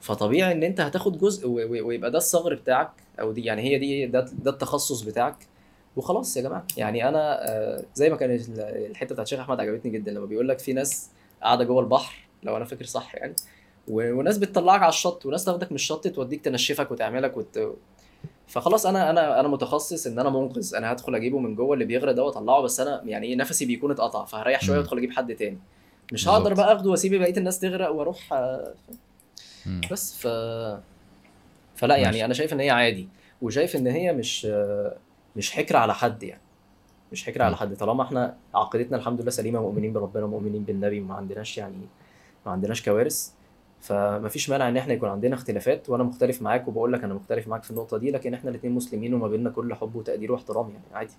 فطبيعي 0.00 0.52
إن 0.52 0.62
أنت 0.62 0.80
هتاخد 0.80 1.18
جزء 1.18 1.48
ويبقى 1.48 2.10
ده 2.10 2.18
الثغر 2.18 2.54
بتاعك 2.54 2.90
أو 3.20 3.32
دي 3.32 3.44
يعني 3.44 3.62
هي 3.62 3.78
دي 3.78 4.06
ده, 4.06 4.20
ده 4.42 4.50
التخصص 4.50 5.00
بتاعك 5.00 5.36
وخلاص 5.96 6.36
يا 6.36 6.42
جماعة 6.42 6.64
يعني 6.76 7.08
أنا 7.08 7.48
آه، 7.50 7.84
زي 7.94 8.10
ما 8.10 8.16
كانت 8.16 8.48
ال- 8.48 8.60
الحتة 8.90 9.12
بتاعت 9.12 9.26
الشيخ 9.26 9.40
أحمد 9.40 9.60
عجبتني 9.60 9.92
جدا 9.92 10.12
لما 10.12 10.26
بيقول 10.26 10.48
لك 10.48 10.58
في 10.58 10.72
ناس 10.72 11.10
قاعدة 11.42 11.64
جوه 11.64 11.80
البحر 11.80 12.16
لو 12.42 12.56
أنا 12.56 12.64
فاكر 12.64 12.84
صح 12.84 13.14
يعني 13.14 13.34
وناس 13.88 14.38
بتطلعك 14.38 14.80
على 14.82 14.88
الشط 14.88 15.26
وناس 15.26 15.44
تاخدك 15.44 15.70
من 15.72 15.74
الشط 15.74 16.08
توديك 16.08 16.40
تنشفك 16.44 16.90
وتعملك 16.90 17.36
وت... 17.36 17.58
فخلاص 18.46 18.86
أنا 18.86 19.10
أنا 19.10 19.40
أنا 19.40 19.48
متخصص 19.48 20.06
إن 20.06 20.18
أنا 20.18 20.30
منقذ 20.30 20.74
أنا 20.74 20.92
هدخل 20.92 21.14
أجيبه 21.14 21.38
من 21.38 21.54
جوه 21.54 21.74
اللي 21.74 21.84
بيغرق 21.84 22.12
ده 22.12 22.24
واطلعه 22.24 22.60
بس 22.60 22.80
أنا 22.80 23.02
يعني 23.04 23.26
إيه 23.26 23.36
نفسي 23.36 23.66
بيكون 23.66 23.90
اتقطع 23.90 24.24
فهريح 24.24 24.60
شوية. 24.62 24.78
وأدخل 24.78 24.98
أجيب 24.98 25.10
حد 25.12 25.34
تاني 25.34 25.58
مش 26.12 26.28
هقدر. 26.28 26.54
بقى 26.54 26.72
آخده 26.72 26.90
وأسيب 26.90 27.14
بقية 27.14 27.36
الناس 27.36 27.60
تغرق 27.60 27.90
وأروح 27.90 28.32
آه،. 28.32 28.74
بس 29.90 30.18
ف 30.18 30.26
فلا 31.74 31.96
يعني 31.96 32.06
ماشي. 32.06 32.24
أنا 32.24 32.34
شايف 32.34 32.52
إن 32.52 32.60
هي 32.60 32.70
عادي 32.70 33.08
وشايف 33.42 33.76
إن 33.76 33.86
هي 33.86 34.12
مش 34.12 34.46
مش 35.36 35.50
حكر 35.52 35.76
على 35.76 35.94
حد 35.94 36.22
يعني 36.22 36.42
مش 37.12 37.24
حكر 37.24 37.42
على. 37.42 37.56
حد 37.56 37.76
طالما 37.76 38.02
إحنا 38.02 38.36
عقيدتنا 38.54 38.96
الحمد 38.96 39.20
لله 39.20 39.30
سليمة 39.30 39.60
مؤمنين 39.60 39.92
بربنا 39.92 40.26
مؤمنين 40.26 40.64
بالنبي 40.64 41.00
وما 41.00 41.14
عندناش 41.14 41.58
يعني 41.58 41.86
ما 42.46 42.52
عندناش 42.52 42.82
كوارث 42.82 43.30
فما 43.82 44.28
فيش 44.28 44.50
مانع 44.50 44.68
إن 44.68 44.76
إحنا 44.76 44.92
يكون 44.94 45.08
عندنا 45.08 45.34
اختلافات 45.34 45.90
وأنا 45.90 46.02
مختلف 46.04 46.42
معاك 46.42 46.68
وبقول 46.68 46.92
لك 46.92 47.04
أنا 47.04 47.14
مختلف 47.14 47.48
معاك 47.48 47.62
في 47.62 47.70
النقطة 47.70 47.98
دي 47.98 48.10
لكن 48.10 48.34
إحنا 48.34 48.50
الاثنين 48.50 48.72
مسلمين 48.72 49.14
وما 49.14 49.28
بيننا 49.28 49.50
كل 49.50 49.74
حب 49.74 49.94
وتقدير 49.94 50.32
واحترام 50.32 50.70
يعني 50.70 50.84
عادي. 50.94 51.12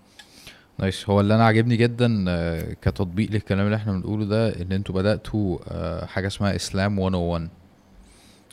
نايس. 0.80 1.09
هو 1.09 1.20
اللي 1.22 1.36
أنا 1.36 1.45
عاجبني 1.45 1.78
جدا 1.78 2.26
آه، 2.30 2.74
كتطبيق 2.82 3.32
للكلام 3.32 3.66
اللي 3.66 3.76
إحنا 3.76 3.91
بنقوله 3.93 4.26
ده 4.26 4.61
إن 4.61 4.72
أنتوا 4.72 4.95
بدأتوا 4.95 5.57
آه، 5.68 6.05
حاجة 6.05 6.28
اسمها 6.28 6.55
إسلام 6.55 6.95
101 6.95 7.49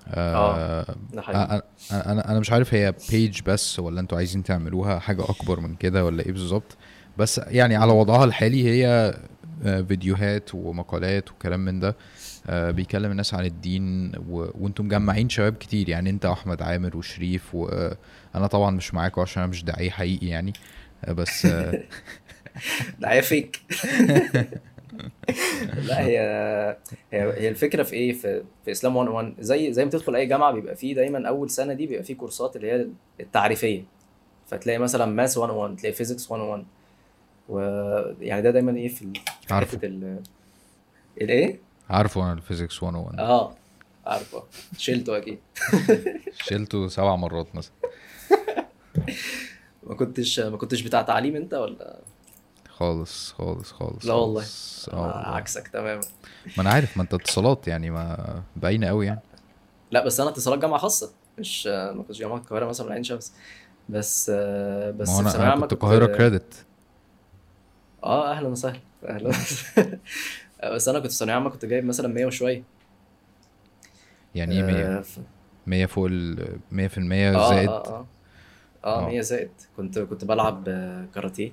آه، 0.08 0.86
حقيقي. 1.18 1.62
أنا 1.92 2.30
أنا 2.30 2.40
مش 2.40 2.52
عارف 2.52 2.74
هي 2.74 2.94
بيج 3.10 3.40
بس 3.46 3.78
ولا 3.78 4.00
أنتوا 4.00 4.18
عايزين 4.18 4.42
تعملوها 4.42 4.98
حاجة 4.98 5.22
أكبر 5.22 5.60
من 5.60 5.74
كده 5.74 6.04
ولا 6.04 6.22
إيه 6.26 6.32
بالظبط. 6.32 6.76
بس 7.18 7.40
يعني 7.46 7.76
على 7.76 7.92
وضعها 7.92 8.24
الحالي 8.24 8.64
هي 8.68 9.14
آه، 9.64 9.82
فيديوهات 9.82 10.54
ومقالات 10.54 11.30
وكلام 11.30 11.60
من 11.64 11.80
ده. 11.80 11.88
آه، 11.88 11.94
بيكلم 12.48 13.10
الناس 13.10 13.34
عن 13.34 13.44
الدين 13.44 14.12
و... 14.28 14.46
وأنتم 14.54 14.84
مجمعين 14.84 15.28
شباب 15.28 15.54
كتير. 15.54 15.88
يعني 15.88 16.10
انت 16.10 16.26
واحمد 16.26 16.62
عامر 16.62 16.96
وشريف 16.96 17.54
وأنا 17.54 18.46
طبعا 18.50 18.70
مش 18.70 18.94
معاكم 18.94 19.20
عشان 19.20 19.42
أنا 19.42 19.50
مش 19.50 19.64
داعي 19.64 19.90
حقيقي 19.90 20.26
يعني. 20.26 20.52
آه، 21.04 21.12
بس 21.12 21.46
آه، 21.46 21.82
دعاية 23.00 23.20
فيك. 23.20 23.60
لا 25.88 26.00
هي 26.00 26.18
هي 27.12 27.48
الفكرة 27.48 27.82
في 27.82 27.92
إيه؟ 27.92 28.12
في 28.12 28.42
في 28.64 28.70
إسلام 28.70 28.94
101 28.94 29.34
زي 29.40 29.72
زي 29.72 29.84
ما 29.84 29.90
تدخل 29.90 30.16
أي 30.16 30.26
جامعة 30.26 30.52
بيبقى 30.52 30.76
فيه 30.76 30.94
دايما 30.94 31.28
أول 31.28 31.50
سنة 31.50 31.72
دي 31.72 31.86
بيبقى 31.86 32.04
فيه 32.04 32.14
كورسات 32.14 32.56
اللي 32.56 32.72
هي 32.72 32.86
التعريفية. 33.20 33.82
فتلاقي 34.46 34.78
مثلا 34.78 35.06
math 35.06 35.38
101 35.38 35.76
تلاقي 35.76 35.92
physics 35.92 36.30
101 36.32 36.64
ويعني 37.48 38.42
ده 38.42 38.50
دايما 38.50 38.76
إيه؟ 38.76 38.88
في. 38.88 39.12
حتة 39.50 39.86
ال 39.86 40.22
الإيه؟ 41.20 41.58
عارفه 41.90 42.22
أنا 42.22 42.32
ال 42.32 42.38
physics 42.38 42.82
101 42.82 43.20
آه 43.20 43.54
عارفه. 44.06 44.42
شلته 44.78 45.16
أكيد. 45.16 45.38
شلته 46.48 46.88
سبع 46.88 47.16
مرات 47.16 47.54
مثلا. 47.54 47.72
ما 49.86 49.94
كنتش 49.94 50.40
ما 50.40 50.56
كنتش 50.56 50.82
بتاع 50.82 51.02
تعليم 51.02 51.36
أنت 51.36 51.54
ولا؟ 51.54 52.00
خالص 52.68 53.32
خالص 53.32 53.72
خالص 53.72 54.06
لا 54.06 54.14
والله. 54.14 54.44
أنا 54.92 55.00
والله. 55.00 55.16
عكسك 55.16 55.68
تماما. 55.68 56.00
ما 56.56 56.62
أنا 56.62 56.70
عارف 56.70 56.96
ما 56.96 57.02
أنت 57.02 57.14
اتصالات 57.14 57.68
يعني 57.68 57.90
ما 57.90 58.42
باينه 58.56 58.86
قوي 58.86 59.06
يعني. 59.06 59.20
لا 59.90 60.04
بس 60.04 60.20
أنا 60.20 60.30
اتصالات 60.30 60.58
جامعة 60.58 60.78
خاصة. 60.78 61.10
مش 61.38 61.66
ما 61.66 62.02
كنتش 62.08 62.18
جامعة 62.18 62.36
القاهرة 62.36 62.66
مثلا 62.66 62.92
عين 62.94 63.02
شمس 63.04 63.32
بس. 63.88 64.30
بس 64.30 65.08
ما 65.08 65.14
هو 65.14 65.28
في 65.30 65.36
أنا 65.38 65.60
كنت 65.60 65.72
القاهرة 65.72 66.06
كريدت 66.06 66.66
آه 68.04 68.30
أهلا 68.32 68.48
وسهلا. 68.48 68.80
أهلا 69.08 69.32
بس 70.64 70.88
أنا 70.88 70.98
كنت 70.98 71.10
في 71.10 71.16
ثانوية 71.16 71.34
عامة 71.34 71.50
كنت 71.50 71.64
جايب 71.64 71.84
مثلا 71.84 72.08
100 72.08 72.26
وشوية. 72.26 72.62
يعني 74.34 74.54
إيه 74.56 74.62
100 74.62 74.98
آه، 74.98 75.00
ف- 75.00 75.18
100 75.66 75.86
فوق 75.86 76.06
ال 76.10 76.58
100% 76.70 76.78
آه 77.36 77.48
زائد؟ 77.50 77.68
آه 77.68 77.86
آه. 77.86 78.06
آه 78.84 79.06
آه. 79.06 79.08
100 79.08 79.20
زائد. 79.20 79.50
كنت 79.76 79.98
كنت 79.98 80.24
بلعب 80.24 80.64
آه، 80.68 81.06
كاراتيه. 81.14 81.52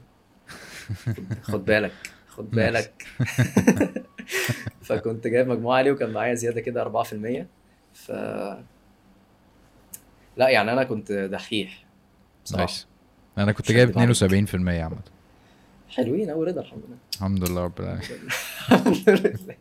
خد 1.42 1.66
بالك 1.66 1.92
خد 2.28 2.52
بالك. 2.52 3.06
فكنت 4.84 5.28
جايب 5.28 5.48
مجموعه 5.48 5.78
عاليه 5.78 5.92
وكان 5.92 6.10
معايا 6.14 6.34
زيادة 6.34 6.62
كده 6.62 6.82
4% 6.82 7.48
ف 7.94 8.12
لا 10.38 10.50
يعني 10.50 10.72
أنا 10.74 10.84
كنت 10.84 11.12
دحيح 11.12 11.86
بصراحة. 12.46 12.64
نايس. 12.66 12.88
أنا 13.38 13.52
كنت 13.52 13.72
جايب 13.72 13.90
هكدب 13.90 14.00
عليك. 14.00 14.50
72% 14.50 14.84
عامة. 14.84 14.98
حلوين 15.90 16.30
قوي 16.30 16.46
رضا 16.46 16.62
الحمد 16.62 16.82
لله. 16.88 16.98
الحمد 17.16 17.50
لله 17.50 17.64
رب 17.64 17.80
العالمين. 17.80 18.06
الحمد 18.72 19.10
لله. 19.10 19.56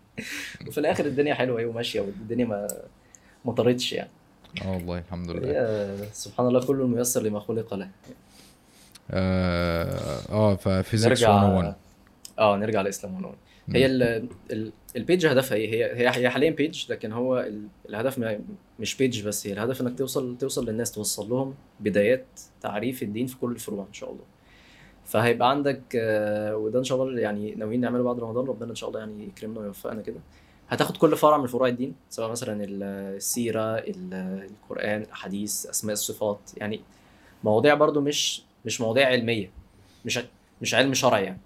وفي 0.68 0.78
الآخر 0.78 1.06
الدنيا 1.06 1.34
حلوة 1.34 1.60
اهي 1.60 1.64
وماشية 1.64 2.00
والدنيا 2.00 2.44
ما 2.44 2.68
ما 3.44 3.52
طارتش 3.52 3.92
يعني. 3.92 4.10
آه 4.64 4.72
والله 4.72 4.98
الحمد 4.98 5.30
لله. 5.30 6.08
سبحان 6.12 6.46
الله 6.46 6.66
كل 6.66 6.76
ميسر 6.76 7.22
لما 7.22 7.40
خلق 7.40 7.74
له. 7.74 7.88
آه 9.10 10.20
آه 10.30 10.56
ف 10.56 10.64
physics 10.64 11.22
نرجع 11.22 11.40
101 11.40 11.74
آه 12.38 12.56
نرجع 12.56 12.80
لإسلام 12.80 13.12
101 13.12 13.38
هي 13.70 13.86
ال... 13.86 14.28
ال... 14.50 14.72
ال 14.96 15.02
page 15.02 15.26
هدفها 15.26 15.56
إيه؟ 15.58 15.94
هي 15.94 16.10
هي 16.16 16.30
حاليا 16.30 16.50
page 16.50 16.92
لكن 16.92 17.12
هو 17.12 17.40
ال... 17.40 17.66
الهدف. 17.88 18.38
مش 18.80 18.96
page 18.96 19.26
بس 19.26 19.46
هي 19.46 19.52
الهدف 19.52 19.80
إنك 19.80 19.98
توصل 19.98 20.36
توصل 20.38 20.68
للناس 20.68 20.92
توصل 20.92 21.28
لهم 21.28 21.54
بدايات 21.80 22.26
تعريف 22.60 23.02
الدين 23.02 23.26
في 23.26 23.36
كل 23.36 23.52
الفروع 23.52 23.86
إن 23.88 23.92
شاء 23.92 24.10
الله. 24.10 24.24
فهيبقى 25.06 25.50
عندك 25.50 25.82
آه، 25.96 26.56
وده 26.56 26.78
إن 26.78 26.84
شاء 26.84 27.02
الله 27.02 27.20
يعني 27.20 27.54
ناويين 27.54 27.80
نعمله 27.80 28.02
بعد 28.02 28.20
رمضان 28.20 28.46
ربنا 28.46 28.70
إن 28.70 28.74
شاء 28.74 28.88
الله 28.88 29.00
يعني 29.00 29.24
يكرمنا 29.24 29.60
ويوفقنا 29.60 30.02
كده. 30.02 30.20
هتاخد 30.68 30.96
كل 30.96 31.16
فرع 31.16 31.36
من 31.36 31.46
فروع 31.46 31.68
الدين 31.68 31.94
سواء 32.10 32.30
مثلا 32.30 32.64
ال- 32.64 32.82
السيرة 33.16 33.78
ال- 33.78 34.48
القرآن 34.50 35.02
الأحاديث 35.02 35.66
أسماء 35.66 35.92
الصفات. 35.92 36.38
يعني 36.56 36.80
مواضيع 37.44 37.74
برضو 37.74 38.00
مش 38.00 38.42
مش 38.64 38.80
مواضيع 38.80 39.06
علمية 39.08 39.50
مش 40.04 40.20
مش 40.62 40.74
علم 40.74 40.94
شرعي 40.94 41.24
يعني. 41.24 41.38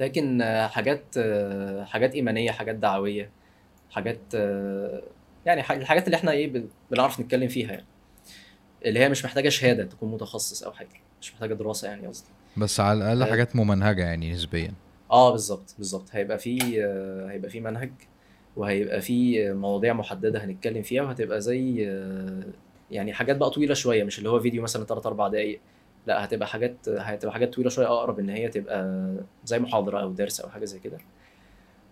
لكن 0.00 0.42
آه، 0.42 0.66
حاجات 0.66 1.04
آه، 1.16 1.84
حاجات 1.84 2.14
إيمانية 2.14 2.50
حاجات 2.50 2.74
دعوية 2.74 3.30
حاجات 3.90 4.34
يعني 5.46 5.60
الحاجات 5.60 6.06
اللي 6.06 6.16
إحنا 6.16 6.30
إيه 6.30 6.52
بن- 6.52 6.68
بنعرف 6.90 7.20
نتكلم 7.20 7.48
فيها 7.48 7.70
يعني. 7.72 7.86
اللي 8.84 9.00
هي 9.00 9.08
مش 9.08 9.24
محتاجة 9.24 9.48
شهادة 9.48 9.84
تكون 9.84 10.10
متخصص 10.12 10.62
أو 10.62 10.72
حاجة 10.72 10.88
مش 11.20 11.32
محتاجة 11.34 11.54
دراسة 11.54 11.88
يعني 11.88 12.06
قصدي. 12.06 12.28
بس 12.56 12.80
على 12.80 12.98
الأقل 12.98 13.22
آه. 13.22 13.30
حاجات 13.30 13.56
ممنهجة 13.56 14.02
يعني 14.02 14.32
نسبيا. 14.32 14.72
آه 15.10 15.30
بالظبط 15.30 15.74
بالظبط. 15.78 16.08
هيبقى 16.12 16.38
في 16.38 16.84
آه، 16.84 17.30
هيبقى 17.30 17.50
في 17.50 17.60
منهج 17.60 17.92
وهيبقى 18.56 19.00
في 19.00 19.52
مواضيع 19.52 19.92
محددة 19.92 20.44
هنتكلم 20.44 20.82
فيها 20.82 21.02
وهتبقى 21.02 21.40
زي 21.40 21.88
آه، 21.88 22.42
يعني 22.90 23.12
حاجات 23.12 23.36
بقى 23.36 23.50
طويلة 23.50 23.74
شوية 23.74 24.04
مش 24.04 24.18
اللي 24.18 24.28
هو 24.30 24.40
فيديو 24.40 24.62
مثلا 24.62 24.84
3 24.84 25.06
4 25.08 25.28
دقائق 25.28 25.60
لا 26.06 26.24
هتبقى 26.24 26.48
حاجات 26.48 26.88
هتبقى 26.88 27.32
حاجات 27.34 27.54
طويلة 27.54 27.70
شوية. 27.70 27.86
أقرب 27.86 28.18
إن 28.18 28.28
هي 28.30 28.48
تبقى 28.48 29.10
زي 29.44 29.58
محاضرة 29.58 30.00
أو 30.00 30.12
درس 30.12 30.40
أو 30.40 30.48
حاجة 30.50 30.64
زي 30.64 30.78
كده. 30.78 30.98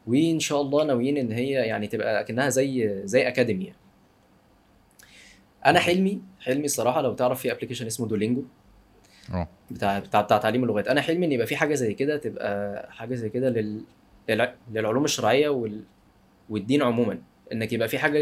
وإن 0.06 0.40
شاء 0.40 0.61
الله 0.61 0.84
ناويين 0.84 1.16
إن 1.16 1.32
هي 1.32 1.50
يعني 1.50 1.86
تبقى 1.86 2.20
أكنها 2.20 2.48
زي 2.48 3.00
زي 3.04 3.28
academy 3.28 3.64
يعني. 3.64 3.76
أنا 5.66 5.78
حلمي 5.80 6.20
حلمي 6.40 6.64
الصراحة 6.64 7.00
لو 7.02 7.12
تعرف 7.14 7.40
في 7.40 7.52
application 7.53 7.86
اسمه 7.86 8.09
Duolingo. 8.09 8.43
بتاع 9.70 9.99
بتاع 9.99 10.20
بتاع 10.20 10.39
تعليم 10.39 10.62
اللغات. 10.64 10.89
أنا 10.89 11.01
حلمي 11.01 11.26
إن 11.26 11.33
يبقى 11.33 11.47
في 11.47 11.57
حاجة 11.57 11.74
زي 11.74 11.95
كده 11.95 12.16
تبقى 12.16 12.89
حاجة 12.93 13.14
زي 13.14 13.29
كده 13.29 13.49
لل... 13.51 13.81
للع... 14.29 14.55
للعلوم 14.72 15.05
الشرعية 15.05 15.49
وال... 15.49 15.81
والدين 16.51 16.83
عموما. 16.83 17.18
إنك 17.53 17.72
يبقى 17.72 17.89
في 17.89 17.99
حاجة 17.99 18.18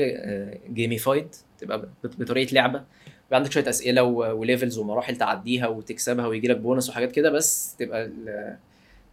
gamified 0.73 1.27
تبقى 1.59 1.79
بط- 2.05 2.17
بطريقة 2.19 2.55
لعبة. 2.55 2.79
يبقى 3.27 3.37
عندك 3.39 3.53
شوية 3.53 3.69
أسئلة. 3.69 4.03
و 4.03 4.13
levels 4.13 4.79
ومراحل 4.79 5.17
تعديها 5.17 5.67
وتكسبها 5.69 6.27
ويجي 6.27 6.49
لك 6.49 6.57
بونص 6.57 6.89
وحاجات 6.89 7.13
كده 7.13 7.31
بس 7.31 7.77
تبقى. 7.79 8.11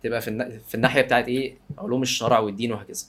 تبقى 0.03 0.21
في, 0.21 0.27
الن... 0.27 0.59
في 0.67 0.75
الناحية 0.75 1.01
بتاعت 1.01 1.27
إيه؟ 1.27 1.53
علوم 1.77 2.01
الشرع 2.01 2.39
والدين 2.39 2.71
وهكذا. 2.71 3.05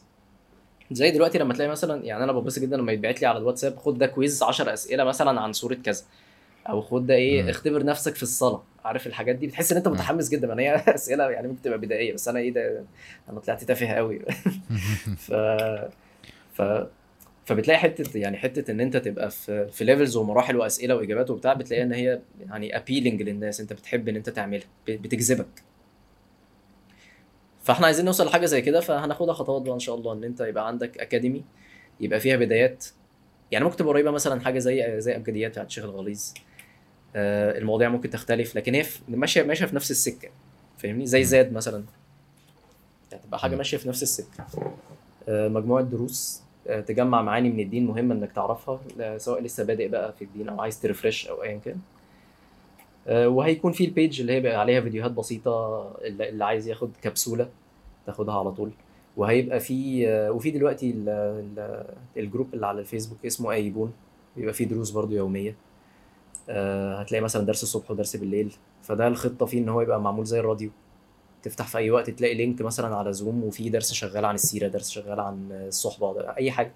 زي 0.93 1.11
دلوقتي 1.11 1.39
لما 1.39 1.55
تلاقي 1.55 1.71
مثلا 1.71 2.05
يعني 2.05 2.25
أنا 2.25 2.33
بحب 2.33 2.59
جدا 2.59 2.77
لما 2.77 2.93
يتبعت 2.93 3.21
لي 3.21 3.27
على 3.27 3.39
الواتساب 3.39 3.77
خد 3.77 3.99
ده 3.99 4.07
quiz 4.07 4.43
10 4.43 4.73
أسئلة 4.73 5.05
مثلا 5.05 5.41
عن 5.41 5.53
سوره 5.53 5.75
كذا. 5.75 6.03
أو 6.69 6.81
خد 6.83 7.07
ده 7.07 7.15
إيه. 7.15 7.51
اختبر 7.51 7.85
نفسك 7.85 8.15
في 8.15 8.23
الصلاة. 8.23 8.63
عارف 8.85 9.07
الحاجات 9.07 9.37
دي؟ 9.37 9.47
بتحس 9.47 9.73
إن 9.73 9.79
أنت. 9.79 9.89
متحمس 9.89 10.29
جدا. 10.29 10.55
ما 10.55 10.63
هي 10.63 10.75
أسئلة 10.95 11.31
يعني 11.31 11.49
ممكن 11.49 11.63
تبقى 11.63 11.79
بدائية 11.79 12.13
بس 12.15 12.29
أنا 12.29 12.39
إيه 12.39 12.53
ده؟ 12.53 12.85
أنا 13.29 13.41
طلعت 13.41 13.65
تافه 13.65 13.87
قوي 13.87 14.21
ف 15.27 15.33
ف 16.53 16.63
فبتلاقي 17.45 17.79
حتة 17.79 18.19
يعني 18.19 18.37
حتة 18.37 18.71
إن 18.71 18.81
أنت 18.81 18.97
تبقى 18.97 19.31
في 19.31 19.69
في 19.69 19.85
levels 19.85 20.17
ومراحل 20.17 20.57
وأسئلة 20.57 20.97
وإجابات 20.97 21.31
وبتاع 21.31 21.53
بتلاقي 21.53 21.83
إن 21.83 21.93
هي 21.93 22.21
يعني 22.41 22.77
appealing 22.77 23.23
للناس. 23.23 23.61
أنت 23.61 23.73
بتحب 23.73 24.09
إن 24.09 24.17
أنت 24.17 24.31
تعملها 24.31 24.67
بتجذبك. 24.89 25.63
فإحنا 27.63 27.87
عايزين 27.87 28.05
نوصل 28.05 28.27
لحاجة 28.27 28.47
زي 28.47 28.63
كده 28.63 28.81
فهناخدها 28.81 29.35
خطوات 29.35 29.63
بقى 29.63 29.75
إن 29.75 29.79
شاء 29.79 29.95
الله. 29.95 30.13
إن 30.13 30.25
أنت 30.25 30.41
يبقى 30.41 30.67
عندك 30.69 30.99
academy 30.99 31.45
يبقى 32.01 32.21
فيها 32.21 32.37
بدايات. 32.37 32.85
يعني 33.51 33.65
ممكن 33.65 33.77
تبقى 33.77 33.93
قريبة 33.93 34.11
مثلا 34.11 34.41
حاجة 34.41 34.59
زي 34.59 35.01
زي 35.01 35.17
أبجديات 35.17 35.51
بتاعت 35.51 35.67
الشيخ 35.67 35.85
الغليظ. 35.85 36.33
المواضيع 37.17 37.89
ممكن 37.89 38.11
تختلف 38.11 38.57
لكن 38.57 38.75
هي 38.75 38.85
ماشيه 39.09 39.43
ماشية 39.43 39.67
في 39.67 39.77
نفس 39.77 39.91
السكة. 39.91 40.29
فاهمني؟ 40.79 41.07
زي. 41.07 41.25
زاد 41.25 41.53
مثلا. 41.53 41.85
يعني 43.13 43.25
تبقى 43.25 43.39
حاجة. 43.39 43.57
ماشية 43.57 43.77
في 43.77 43.89
نفس 43.89 44.03
السكة. 44.03 44.47
آه، 45.29 45.49
مجموعة 45.49 45.83
دروس 45.85 46.41
آه، 46.69 46.81
تجمع 46.81 47.23
معاني 47.23 47.51
من 47.51 47.61
الدين 47.61 47.87
مهمة 47.87 48.15
إنك 48.15 48.33
تعرفها 48.33 48.81
سواء 49.19 49.43
لسه 49.43 49.65
بادئ 49.65 49.89
بقى 49.89 50.13
في 50.13 50.25
الدين 50.25 50.49
أو 50.49 50.61
عايز 50.61 50.81
ترفرش 50.81 51.27
أو 51.27 51.43
ايا 51.43 51.59
كان. 51.65 51.77
آه، 53.07 53.29
وهيكون 53.29 53.73
في 53.73 53.85
البيج 53.85 54.21
اللي 54.21 54.33
هي 54.33 54.41
بقى 54.41 54.61
عليها 54.61 54.81
فيديوهات 54.81 55.11
بسيطة 55.11 55.83
اللي 56.05 56.45
عايز 56.45 56.69
ياخد 56.69 56.91
كبسولة 57.03 57.49
تاخدها 58.07 58.39
على 58.39 58.51
طول. 58.53 58.71
وهيبقى 59.17 59.61
في 59.61 60.09
آه، 60.09 60.31
وفي 60.33 60.51
دلوقتي 60.51 60.91
ال- 60.91 61.09
ال- 61.09 61.85
ال 62.17 62.23
group 62.23 62.55
اللي 62.55 62.67
على 62.67 62.81
الفيسبوك 62.81 63.19
اسمه 63.27 63.53
أيبون. 63.53 63.93
بيبقى 64.37 64.55
فيه 64.55 64.65
دروس 64.65 64.91
برضو 64.91 65.15
يومية. 65.15 65.51
آه، 65.51 65.55
هتلاقي 66.51 67.23
مثلا 67.23 67.47
درس 67.47 67.63
الصبح 67.63 67.91
ودرس 67.91 68.17
بالليل. 68.17 68.55
فده 68.83 69.09
الخطة 69.09 69.47
فيه 69.47 69.59
إن 69.59 69.69
هو 69.69 69.81
يبقى 69.81 70.01
معمول 70.01 70.25
زي 70.27 70.41
الراديو. 70.41 70.71
تفتح 71.43 71.67
في 71.67 71.79
أي 71.79 71.91
وقت 71.91 72.11
تلاقي 72.11 72.35
link 72.35 72.63
مثلا 72.63 72.97
على 72.97 73.13
زوم 73.13 73.45
وفي 73.45 73.69
درس 73.71 73.93
شغال 73.93 74.25
عن 74.25 74.35
السيرة 74.35 74.69
درس 74.69 74.91
شغال 74.91 75.21
عن 75.21 75.49
الصحبة 75.53 76.21
أي 76.21 76.51
حاجة. 76.51 76.73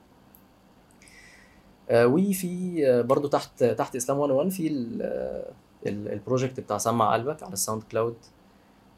آه، 1.91 2.07
وفي 2.07 2.83
آه، 2.89 3.01
برضو 3.03 3.29
تحت 3.29 3.64
تحت 3.64 3.97
إسلام 3.97 4.19
101 4.19 4.49
في 4.51 4.66
ال- 4.69 4.99
آه، 5.03 5.53
ال- 5.87 6.12
ال 6.12 6.19
project 6.19 6.61
بتاع 6.61 6.79
سمع 6.79 7.12
قلبك 7.14 7.43
على 7.43 7.53
ال 7.53 7.83
SoundCloud 7.83 8.16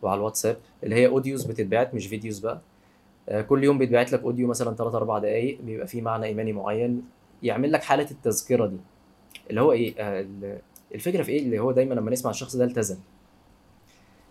وعلى 0.03 0.19
الواتساب 0.19 0.57
اللي 0.85 0.95
هي 0.97 1.07
audios 1.07 1.45
بتتبعت 1.45 1.95
مش 1.95 2.07
فيديوز 2.07 2.39
بقى. 2.39 2.61
آه، 3.29 3.43
كل 3.43 3.65
يوم 3.65 3.79
بيتبعت 3.79 4.13
لك 4.13 4.23
audio 4.23 4.49
مثلا 4.49 4.75
3 4.77 4.97
4 4.97 5.19
دقائق 5.19 5.61
بيبقى 5.63 5.87
فيه 5.87 6.03
معنى 6.03 6.27
إيماني 6.27 6.53
معين 6.53 7.03
يعمل 7.43 7.73
لك 7.73 7.83
حالة 7.83 8.11
التذكرة 8.11 8.67
دي. 8.67 8.77
اللي 9.51 9.61
هو 9.61 9.73
إيه 9.73 9.95
آه، 9.99 10.21
ال- 10.21 10.59
الفكرة 10.95 11.23
في 11.23 11.33
إيه؟ 11.33 11.43
اللي 11.43 11.59
هو 11.59 11.73
دايما 11.73 11.95
لما 11.95 12.11
نسمع 12.11 12.31
الشخص 12.31 12.57
ده 12.57 12.65
التزم. 12.65 12.97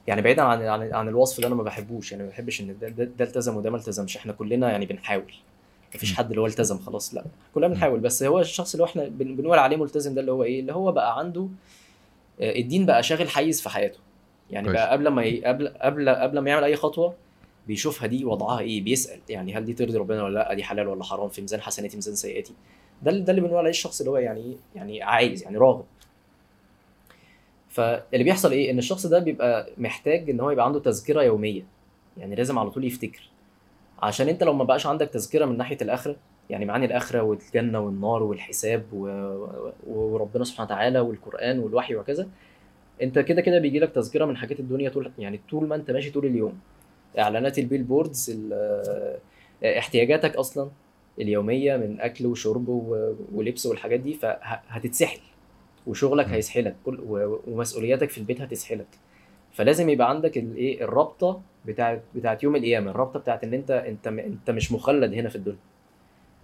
يعني 0.08 0.22
بعيدا 0.22 0.42
عن 0.42 0.62
عن 0.62 0.94
عن 0.94 1.08
الوصف 1.08 1.42
ده 1.42 1.48
أنا 1.48 1.56
ما 1.56 1.64
بحبوش 1.64 2.12
يعني 2.12 2.24
ما 2.24 2.30
بحبش 2.30 2.62
إن 2.62 2.76
ده, 2.82 2.90
ده, 2.90 3.26
التزم 3.26 3.58
وده 3.58 3.70
ما 3.70 3.78
التزمش. 3.78 4.18
إحنا 4.18 4.34
كلنا 4.34 4.72
يعني 4.72 4.86
بنحاول. 4.86 5.34
مفيش. 5.96 6.14
حد 6.14 6.30
اللي 6.30 6.42
هو 6.42 6.46
التزم 6.46 6.78
خلاص 6.80 7.14
لا. 7.14 7.26
كلنا. 7.56 7.68
بنحاول. 7.68 8.00
بس 8.00 8.24
هو 8.24 8.40
الشخص 8.40 8.74
اللي 8.74 8.84
هو 8.84 8.88
إحنا 8.88 9.08
بن- 9.08 9.36
بنقول 9.36 9.60
عليه 9.60 9.78
ملتزم 9.78 10.14
ده 10.14 10.22
اللي 10.22 10.32
هو 10.32 10.44
إيه؟ 10.44 10.60
اللي 10.60 10.74
هو 10.74 10.92
بقى 10.92 11.20
عنده 11.20 11.48
آه، 12.42 12.56
الدين 12.56 12.86
بقى 12.86 13.04
شاغل 13.04 13.30
حيز 13.30 13.62
في 13.62 13.70
حياته. 13.70 14.00
يعني. 14.52 14.70
بقى 14.72 14.92
قبل 14.92 15.08
ما 15.08 15.24
ي... 15.24 15.46
قبل 15.46 15.68
قبل 15.68 16.10
قبل 16.10 16.40
ما 16.40 16.50
يعمل 16.50 16.64
أي 16.64 16.76
خطوة 16.76 17.14
بيشوفها 17.68 18.08
دي 18.08 18.26
وضعها 18.26 18.60
إيه؟ 18.60 18.82
بيسأل. 18.82 19.20
يعني 19.30 19.54
هل 19.54 19.66
دي 19.66 19.74
ترضي 19.74 19.98
ربنا 19.98 20.24
ولا 20.24 20.34
لأ؟ 20.40 20.54
دي 20.54 20.64
حلال 20.64 20.88
ولا 20.88 21.04
حرام؟ 21.04 21.30
في 21.30 21.42
ميزان 21.42 21.62
حسناتي 21.62 21.96
ميزان 21.98 22.16
سيئاتي. 22.16 22.54
ده 23.04 23.12
ده 23.12 23.30
اللي 23.32 23.42
بنقول 23.42 23.58
عليه 23.58 23.70
الشخص 23.70 24.00
اللي 24.00 24.12
هو 24.12 24.18
يعني 24.18 24.40
إيه؟ 24.42 24.56
يعني 24.76 25.04
عايز 25.04 25.44
يعني 25.44 25.58
راغب. 25.58 25.86
فاللي 27.70 28.24
بيحصل 28.24 28.52
إيه؟ 28.52 28.72
إن 28.72 28.78
الشخص 28.78 29.06
ده 29.06 29.20
بيبقى 29.20 29.70
محتاج 29.78 30.30
إن 30.30 30.40
هو 30.40 30.52
يبقى 30.52 30.66
عنده 30.66 30.80
تذكرة 30.80 31.22
يومية. 31.24 31.62
يعني 32.18 32.36
لازم 32.36 32.60
على 32.60 32.70
طول 32.70 32.86
يفتكر. 32.86 33.30
عشان 34.02 34.30
أنت 34.30 34.44
لو 34.44 34.54
ما 34.54 34.64
بقاش 34.64 34.86
عندك 34.86 35.10
تذكرة 35.10 35.46
من 35.46 35.58
ناحية 35.58 35.78
الآخرة 35.82 36.16
يعني 36.50 36.66
معاني 36.66 36.86
الآخرة 36.86 37.22
والجنة 37.22 37.80
والنار 37.80 38.24
والحساب 38.24 38.84
و... 38.94 39.06
وربنا 39.88 40.44
سبحانه 40.44 40.66
وتعالى 40.68 41.00
والقرآن 41.00 41.60
والوحي 41.60 41.96
وكذا 41.96 42.28
أنت 43.02 43.20
كده 43.20 43.42
كده 43.42 43.60
بيجي 43.60 43.80
لك 43.80 43.92
تذكرة 43.92 44.26
من 44.26 44.38
حاجات 44.38 44.60
الدنيا 44.60 44.90
طول 44.90 45.12
يعني 45.20 45.40
طول 45.50 45.68
ما 45.68 45.76
أنت 45.76 45.92
ماشي 45.92 46.12
طول 46.12 46.26
اليوم. 46.26 46.60
إعلانات 47.20 47.60
البيل 47.60 47.84
بوردز 47.84 48.40
احتياجاتك 49.64 50.36
أصلا 50.36 50.70
اليومية 51.20 51.78
من 51.78 52.02
أكل 52.02 52.26
وشرب 52.26 52.70
ولبس 53.34 53.66
والحاجات 53.66 54.00
دي 54.00 54.14
فهتتسحل 54.14 55.20
وشغلك. 55.88 56.26
هيسحلك. 56.28 56.76
كل 56.86 57.00
ومسؤولياتك 57.48 58.10
في 58.10 58.18
البيت 58.18 58.42
هتسحلك. 58.42 58.88
فلازم 59.54 59.90
يبقى 59.90 60.10
عندك 60.10 60.38
الايه 60.38 60.84
الرابطة 60.84 61.42
بتاعت 61.66 62.02
بتاعت 62.16 62.44
يوم 62.44 62.56
القيامة. 62.56 62.92
الرابطة 62.92 63.20
بتاعت 63.20 63.44
إن 63.44 63.54
أنت 63.54 63.72
أنت 63.72 64.08
أنت 64.08 64.50
مش 64.52 64.72
مخلد 64.72 65.14
هنا 65.14 65.30
في 65.30 65.36
الدنيا. 65.36 65.58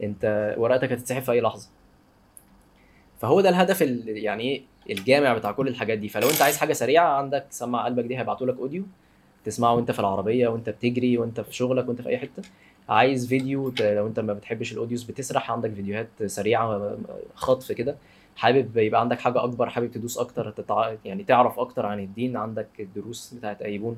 أنت 0.04 0.56
ورقتك 0.58 0.92
هتتسحب 0.92 1.22
في 1.22 1.32
أي 1.32 1.42
لحظة. 1.42 1.70
فهو 3.20 3.42
ده 3.42 3.50
الهدف 3.50 3.82
ال- 3.84 4.18
يعني 4.18 4.44
إيه 4.44 4.62
الجامع 4.90 5.34
بتاع 5.38 5.52
كل 5.52 5.68
الحاجات 5.68 5.98
دي. 5.98 6.10
فلو 6.10 6.30
أنت 6.30 6.42
عايز 6.42 6.58
حاجة 6.58 6.74
سريعة 6.74 7.08
عندك 7.18 7.46
سمع 7.50 7.86
قلبك 7.86 8.04
دي 8.04 8.18
هيبعتوا 8.18 8.48
لك 8.48 8.58
audio. 8.58 8.84
تسمعه 9.46 9.76
وأنت 9.76 9.92
في 9.92 10.00
العربية 10.00 10.48
وأنت 10.48 10.70
بتجري 10.70 11.18
وأنت 11.18 11.42
في 11.42 11.56
شغلك 11.56 11.88
وأنت 11.88 12.02
في 12.02 12.10
أي 12.10 12.18
حتة. 12.18 12.44
عايز 12.90 13.28
فيديو 13.28 13.74
لو 13.80 14.08
انت 14.08 14.20
ما 14.20 14.34
بتحبش 14.34 14.74
ال 14.74 14.78
audios 14.78 15.04
بتسرح 15.04 15.52
عندك 15.52 15.74
فيديوهات 15.74 16.08
سريعة 16.26 16.98
خطف 17.36 17.72
كده. 17.72 17.96
حابب 18.36 18.78
يبقى 18.78 19.02
عندك 19.02 19.20
حاجة 19.20 19.44
أكبر 19.44 19.70
حابب 19.70 19.92
تدوس 19.92 20.18
أكتر 20.18 20.52
تتع... 20.52 20.94
يعني 21.06 21.24
تعرف 21.24 21.60
أكتر 21.60 21.86
عن 21.86 22.00
الدين 22.00 22.38
عندك 22.38 22.68
الدروس 22.80 23.34
بتاعت 23.34 23.62
أيبون. 23.62 23.98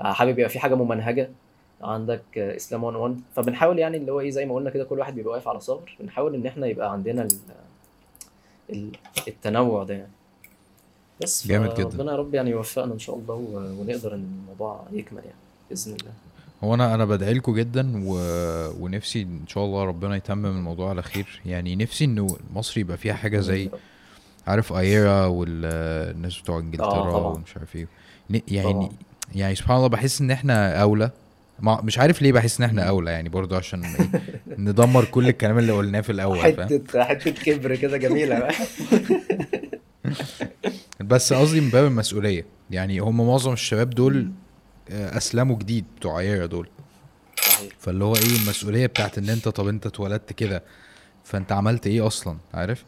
حابب 0.00 0.38
يبقى 0.38 0.48
في 0.50 0.58
حاجة 0.58 0.74
ممنهجة 0.74 1.30
عندك 1.82 2.38
إسلام 2.38 2.84
1 2.84 2.96
1 2.96 3.20
فبنحاول 3.36 3.78
يعني 3.78 3.96
اللي 3.96 4.12
هو 4.12 4.20
إيه 4.20 4.30
زي 4.30 4.46
ما 4.46 4.54
قلنا 4.54 4.70
كده 4.70 4.84
كل 4.84 4.98
واحد 4.98 5.14
بيبقى 5.14 5.32
واقف 5.32 5.48
على 5.48 5.60
ثغر 5.60 5.96
بنحاول 6.00 6.34
إن 6.34 6.46
إحنا 6.46 6.66
يبقى 6.66 6.92
عندنا 6.92 7.22
ال 7.22 7.28
ال 8.70 8.90
التنوع 9.28 9.84
ده 9.84 9.94
يعني. 9.94 10.10
بس 11.22 11.46
جامد 11.46 11.74
جدا. 11.74 11.84
ربنا 11.88 12.12
يا 12.12 12.16
رب 12.16 12.34
يعني 12.34 12.50
يوفقنا 12.50 12.94
إن 12.94 12.98
شاء 12.98 13.16
الله 13.16 13.34
ونقدر 13.80 14.14
إن 14.14 14.28
الموضوع 14.42 14.80
يكمل 14.92 15.22
يعني 15.24 15.36
بإذن 15.70 15.92
الله. 16.00 16.12
هو 16.64 16.74
أنا 16.74 16.94
أنا 16.94 17.04
بدعي 17.04 17.32
لكم 17.34 17.54
جدا 17.54 18.02
و... 18.06 18.16
ونفسي 18.80 19.22
إن 19.22 19.46
شاء 19.46 19.64
الله 19.64 19.84
ربنا 19.84 20.16
يتمم 20.16 20.46
الموضوع 20.46 20.88
على 20.88 21.02
خير. 21.02 21.40
يعني 21.46 21.76
نفسي 21.76 22.04
إنه 22.04 22.36
مصر 22.54 22.80
يبقى 22.80 22.96
فيها 22.96 23.14
حاجة 23.14 23.40
زي 23.40 23.70
عارف 24.46 24.72
ايرا 24.72 25.26
والناس 25.26 26.40
بتوع 26.40 26.58
إنجلترا 26.58 27.12
طبعا. 27.12 27.34
ومش 27.34 27.56
عارف 27.56 27.76
إيه. 27.76 27.88
يعني 28.48 28.72
طبعا. 28.72 28.88
يعني 29.34 29.54
سبحان 29.54 29.76
الله 29.76 29.88
بحس 29.88 30.20
إن 30.20 30.30
إحنا 30.30 30.82
أولى. 30.82 31.10
ما 31.60 31.80
مش 31.82 31.98
عارف 31.98 32.22
ليه 32.22 32.32
بحس 32.32 32.60
إن 32.60 32.64
إحنا 32.64 32.82
أولى 32.82 33.10
يعني 33.10 33.28
برضو 33.28 33.56
عشان 33.56 33.84
إيه، 33.84 34.10
ندمر 34.58 35.04
كل 35.04 35.28
الكلام 35.28 35.58
اللي 35.58 35.72
قلناه 35.72 36.00
في 36.00 36.12
الأول 36.12 36.38
حتة 36.38 37.04
حتة 37.04 37.30
كبر 37.30 37.76
كده 37.76 37.96
جميلة 37.96 38.38
بقى. 38.38 38.54
بس 41.00 41.32
قصدي 41.32 41.60
من 41.60 41.68
باب 41.68 41.86
المسؤولية. 41.86 42.46
يعني 42.70 42.98
هم 42.98 43.26
معظم 43.26 43.52
الشباب 43.52 43.90
دول 43.90 44.16
آه، 44.16 44.43
أسلموا 44.90 45.56
جديد 45.58 45.84
بتوع 45.96 46.20
ايرا 46.20 46.46
دول. 46.46 46.68
صحيح. 47.42 47.72
فاللي 47.78 48.04
هو 48.04 48.14
إيه 48.16 48.36
المسؤولية 48.42 48.86
بتاعت 48.86 49.18
إن 49.18 49.28
أنت 49.28 49.48
طب 49.48 49.68
أنت 49.68 49.86
اتولدت 49.86 50.32
كده 50.32 50.62
فأنت 51.24 51.52
عملت 51.52 51.86
إيه 51.86 52.06
أصلا؟ 52.06 52.36
عارف؟ 52.54 52.84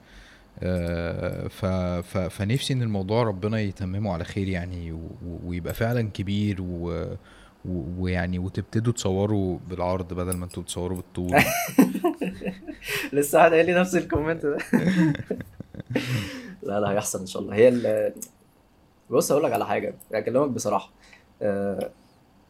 آه 0.63 1.49
ف 1.49 1.67
ف 2.07 2.19
فنفسي 2.19 2.73
إن 2.73 2.83
الموضوع 2.83 3.23
ربنا 3.23 3.61
يتممه 3.61 4.13
على 4.13 4.25
خير 4.25 4.49
يعني 4.49 4.99
ويبقى 5.45 5.75
فعلا 5.75 6.03
كبير 6.15 6.57
و 6.63 7.07
ويعني 7.99 8.39
وتبتدوا 8.39 8.93
تصوروا 8.93 9.59
بالعرض 9.69 10.15
بدل 10.15 10.37
ما 10.37 10.45
أنتوا 10.45 10.63
بتصوروا 10.63 10.97
بالطول. 10.97 11.37
لسه 13.13 13.39
واحد 13.39 13.53
قايل 13.53 13.67
لي 13.67 13.75
نفس 13.75 13.95
ال 13.97 14.03
comment 14.03 14.47
ده. 14.47 14.59
لا 16.63 16.81
لا 16.81 16.91
هيحصل 16.91 17.21
إن 17.21 17.27
شاء 17.27 17.43
الله. 17.43 17.55
هي 17.55 17.69
ال- 17.69 18.13
بص 19.11 19.33
هقول 19.33 19.45
لك 19.45 19.53
على 19.53 19.67
حاجة 19.67 19.95
اكلمك 20.13 20.49
بصراحة. 20.49 20.91
آه، 20.91 21.06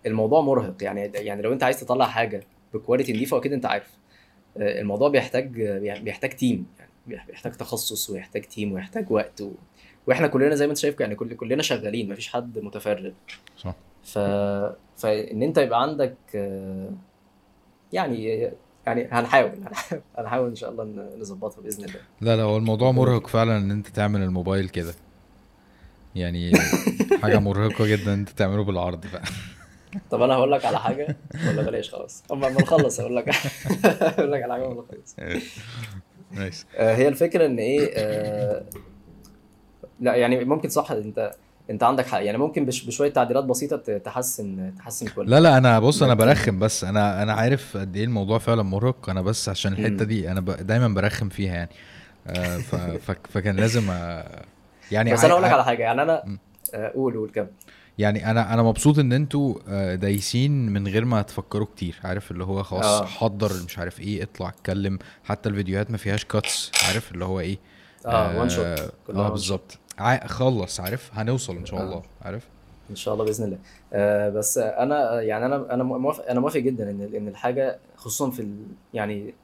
الموضوع 0.06 0.40
مرهق. 0.40 0.82
يعني 0.82 1.00
يعني 1.14 1.42
لو 1.42 1.52
انت 1.52 1.62
عايز 1.62 1.80
تطلع 1.80 2.06
حاجة 2.06 2.42
ب 2.74 2.79
quality 2.79 3.12
نظيفه 3.12 3.36
أكيد 3.36 3.52
أنت 3.52 3.66
عارف 3.66 3.90
آه، 4.56 4.80
الموضوع 4.80 5.08
بيحتاج 5.08 5.62
بيحتاج 6.02 6.30
تيم 6.30 6.66
يعني 6.78 6.90
بيحتاج 7.06 7.52
تخصص 7.52 8.10
ويحتاج 8.10 8.42
تيم 8.42 8.72
ويحتاج 8.72 9.10
وقت 9.10 9.40
و... 9.40 9.50
وإحنا 10.06 10.26
كلنا 10.26 10.54
زي 10.54 10.66
ما 10.66 10.70
انت 10.70 10.78
شايف 10.78 11.00
يعني 11.00 11.14
كل 11.14 11.34
كلنا 11.34 11.62
شغالين 11.62 12.12
مفيش 12.12 12.28
حد 12.28 12.58
متفرد 12.58 13.14
صح. 13.58 13.74
ف 14.04 14.18
فإن 14.96 15.42
أنت 15.42 15.58
يبقى 15.58 15.82
عندك 15.82 16.16
آه، 16.34 16.90
يعني 17.92 18.50
يعني 18.86 19.08
هنحاول 19.12 19.50
هنحاول 19.50 20.02
هنحاول 20.18 20.48
إن 20.48 20.54
شاء 20.54 20.70
الله 20.70 20.84
نظبطها 21.18 21.62
بإذن 21.62 21.84
الله. 21.84 22.00
لا 22.20 22.36
لا 22.36 22.42
هو 22.42 22.56
الموضوع 22.56 22.90
مرهق 22.90 23.26
فعلا 23.26 23.56
إن 23.56 23.70
أنت 23.70 23.88
تعمل 23.88 24.22
الموبايل 24.22 24.68
كده. 24.68 24.94
يعني 26.16 26.52
حاجة 27.22 27.38
مرهقة 27.38 27.86
جدا 27.86 28.14
ان 28.14 28.18
انت 28.18 28.28
تعمله 28.28 28.64
بالعرض 28.64 29.06
بقى. 29.12 29.22
طب 30.10 30.22
أنا 30.22 30.34
هقول 30.34 30.52
لك 30.52 30.64
على 30.64 30.78
حاجة 30.78 31.16
ولا 31.48 31.62
بلاش؟ 31.62 31.90
خلاص. 31.90 32.22
اما 32.32 32.48
ما 32.48 32.60
نخلص 32.60 33.00
هقول 33.00 33.16
لك 33.16 33.28
هقول 33.84 34.32
لك 34.32 34.42
على 34.42 34.52
حاجة 34.52 34.68
ولا 34.68 34.82
خلاص. 34.90 35.16
نايس 36.32 36.66
آه، 36.76 36.96
هي 36.96 37.08
الفكرة 37.08 37.46
إن 37.46 37.58
إيه 37.58 37.90
آه، 37.94 38.64
لا 40.00 40.14
يعني 40.14 40.44
ممكن 40.44 40.68
صح 40.68 40.90
أنت 40.90 41.32
أنت 41.70 41.82
عندك 41.82 42.06
حق. 42.06 42.22
يعني 42.22 42.38
ممكن 42.38 42.64
بش 42.64 42.84
بشوية 42.84 43.12
تعديلات 43.12 43.44
بسيطة 43.44 43.98
تحسن 43.98 44.72
تحسن 44.78 45.06
كل. 45.06 45.30
لا 45.30 45.40
لا 45.40 45.58
أنا 45.58 45.78
بص 45.78 46.02
أنا 46.02 46.14
برخم 46.14 46.58
بس. 46.58 46.84
أنا 46.84 47.22
أنا 47.22 47.32
عارف 47.32 47.76
قد 47.76 47.96
إيه 47.96 48.04
الموضوع 48.04 48.38
فعلا 48.38 48.62
مرهق. 48.62 49.10
أنا 49.10 49.22
بس 49.22 49.48
عشان 49.48 49.72
الحتة. 49.72 50.04
دي 50.04 50.30
أنا 50.30 50.40
ب... 50.40 50.50
دايما 50.50 50.88
برخم 50.88 51.28
فيها 51.28 51.54
يعني. 51.54 51.70
آه 52.26 52.56
ف... 52.56 52.74
ف... 52.74 53.16
فكان 53.30 53.56
لازم 53.56 53.90
آه 53.90 54.44
يعني 54.92 55.12
بس 55.12 55.24
أنا 55.24 55.32
أقول 55.32 55.42
لك 55.42 55.52
على 55.52 55.64
حاجة 55.64 55.82
يعني 55.82 56.02
أنا. 56.02 56.38
آه، 56.74 56.92
قول 56.94 57.14
قول 57.14 57.30
كم 57.30 57.46
يعني 57.98 58.30
أنا 58.30 58.54
أنا 58.54 58.62
مبسوط 58.62 58.98
إن 58.98 59.12
أنتوا 59.12 59.54
آه، 59.68 59.94
دايسين 59.94 60.68
من 60.72 60.88
غير 60.88 61.04
ما 61.04 61.22
تفكروا 61.22 61.66
كتير 61.76 62.00
عارف 62.04 62.30
اللي 62.30 62.44
هو 62.44 62.62
خلاص 62.62 62.84
آه. 62.84 63.04
حضر 63.04 63.52
مش 63.66 63.78
عارف 63.78 64.00
إيه 64.00 64.22
اطلع 64.22 64.48
اتكلم 64.48 64.98
حتى 65.24 65.48
الفيديوهات 65.48 65.90
ما 65.90 65.96
فيهاش 65.96 66.24
cuts 66.24 66.72
عارف 66.88 67.12
اللي 67.12 67.24
هو 67.24 67.40
إيه 67.40 67.58
آه 68.06 68.38
one 68.38 68.48
shot 68.48 68.64
آه 68.66 68.90
shot. 69.08 69.30
بالظبط 69.30 69.78
خلص 70.26 70.80
عارف 70.80 71.10
هنوصل 71.14 71.56
إن 71.56 71.66
شاء 71.66 71.80
آه. 71.80 71.84
الله 71.84 72.02
عارف 72.22 72.42
إن 72.90 72.96
شاء 72.96 73.14
الله 73.14 73.24
بإذن 73.24 73.44
الله 73.44 73.58
آه 73.92 74.28
بس 74.28 74.58
أنا 74.58 75.22
يعني 75.22 75.46
أنا 75.46 75.74
أنا 75.74 75.84
موافق 75.84 76.30
أنا 76.30 76.40
موافق 76.40 76.60
جدا 76.60 76.90
إن 76.90 77.10
إن 77.16 77.28
الحاجة 77.28 77.78
خصوصا 77.96 78.30
في 78.30 78.40
ال 78.42 78.56
يعني 78.94 79.34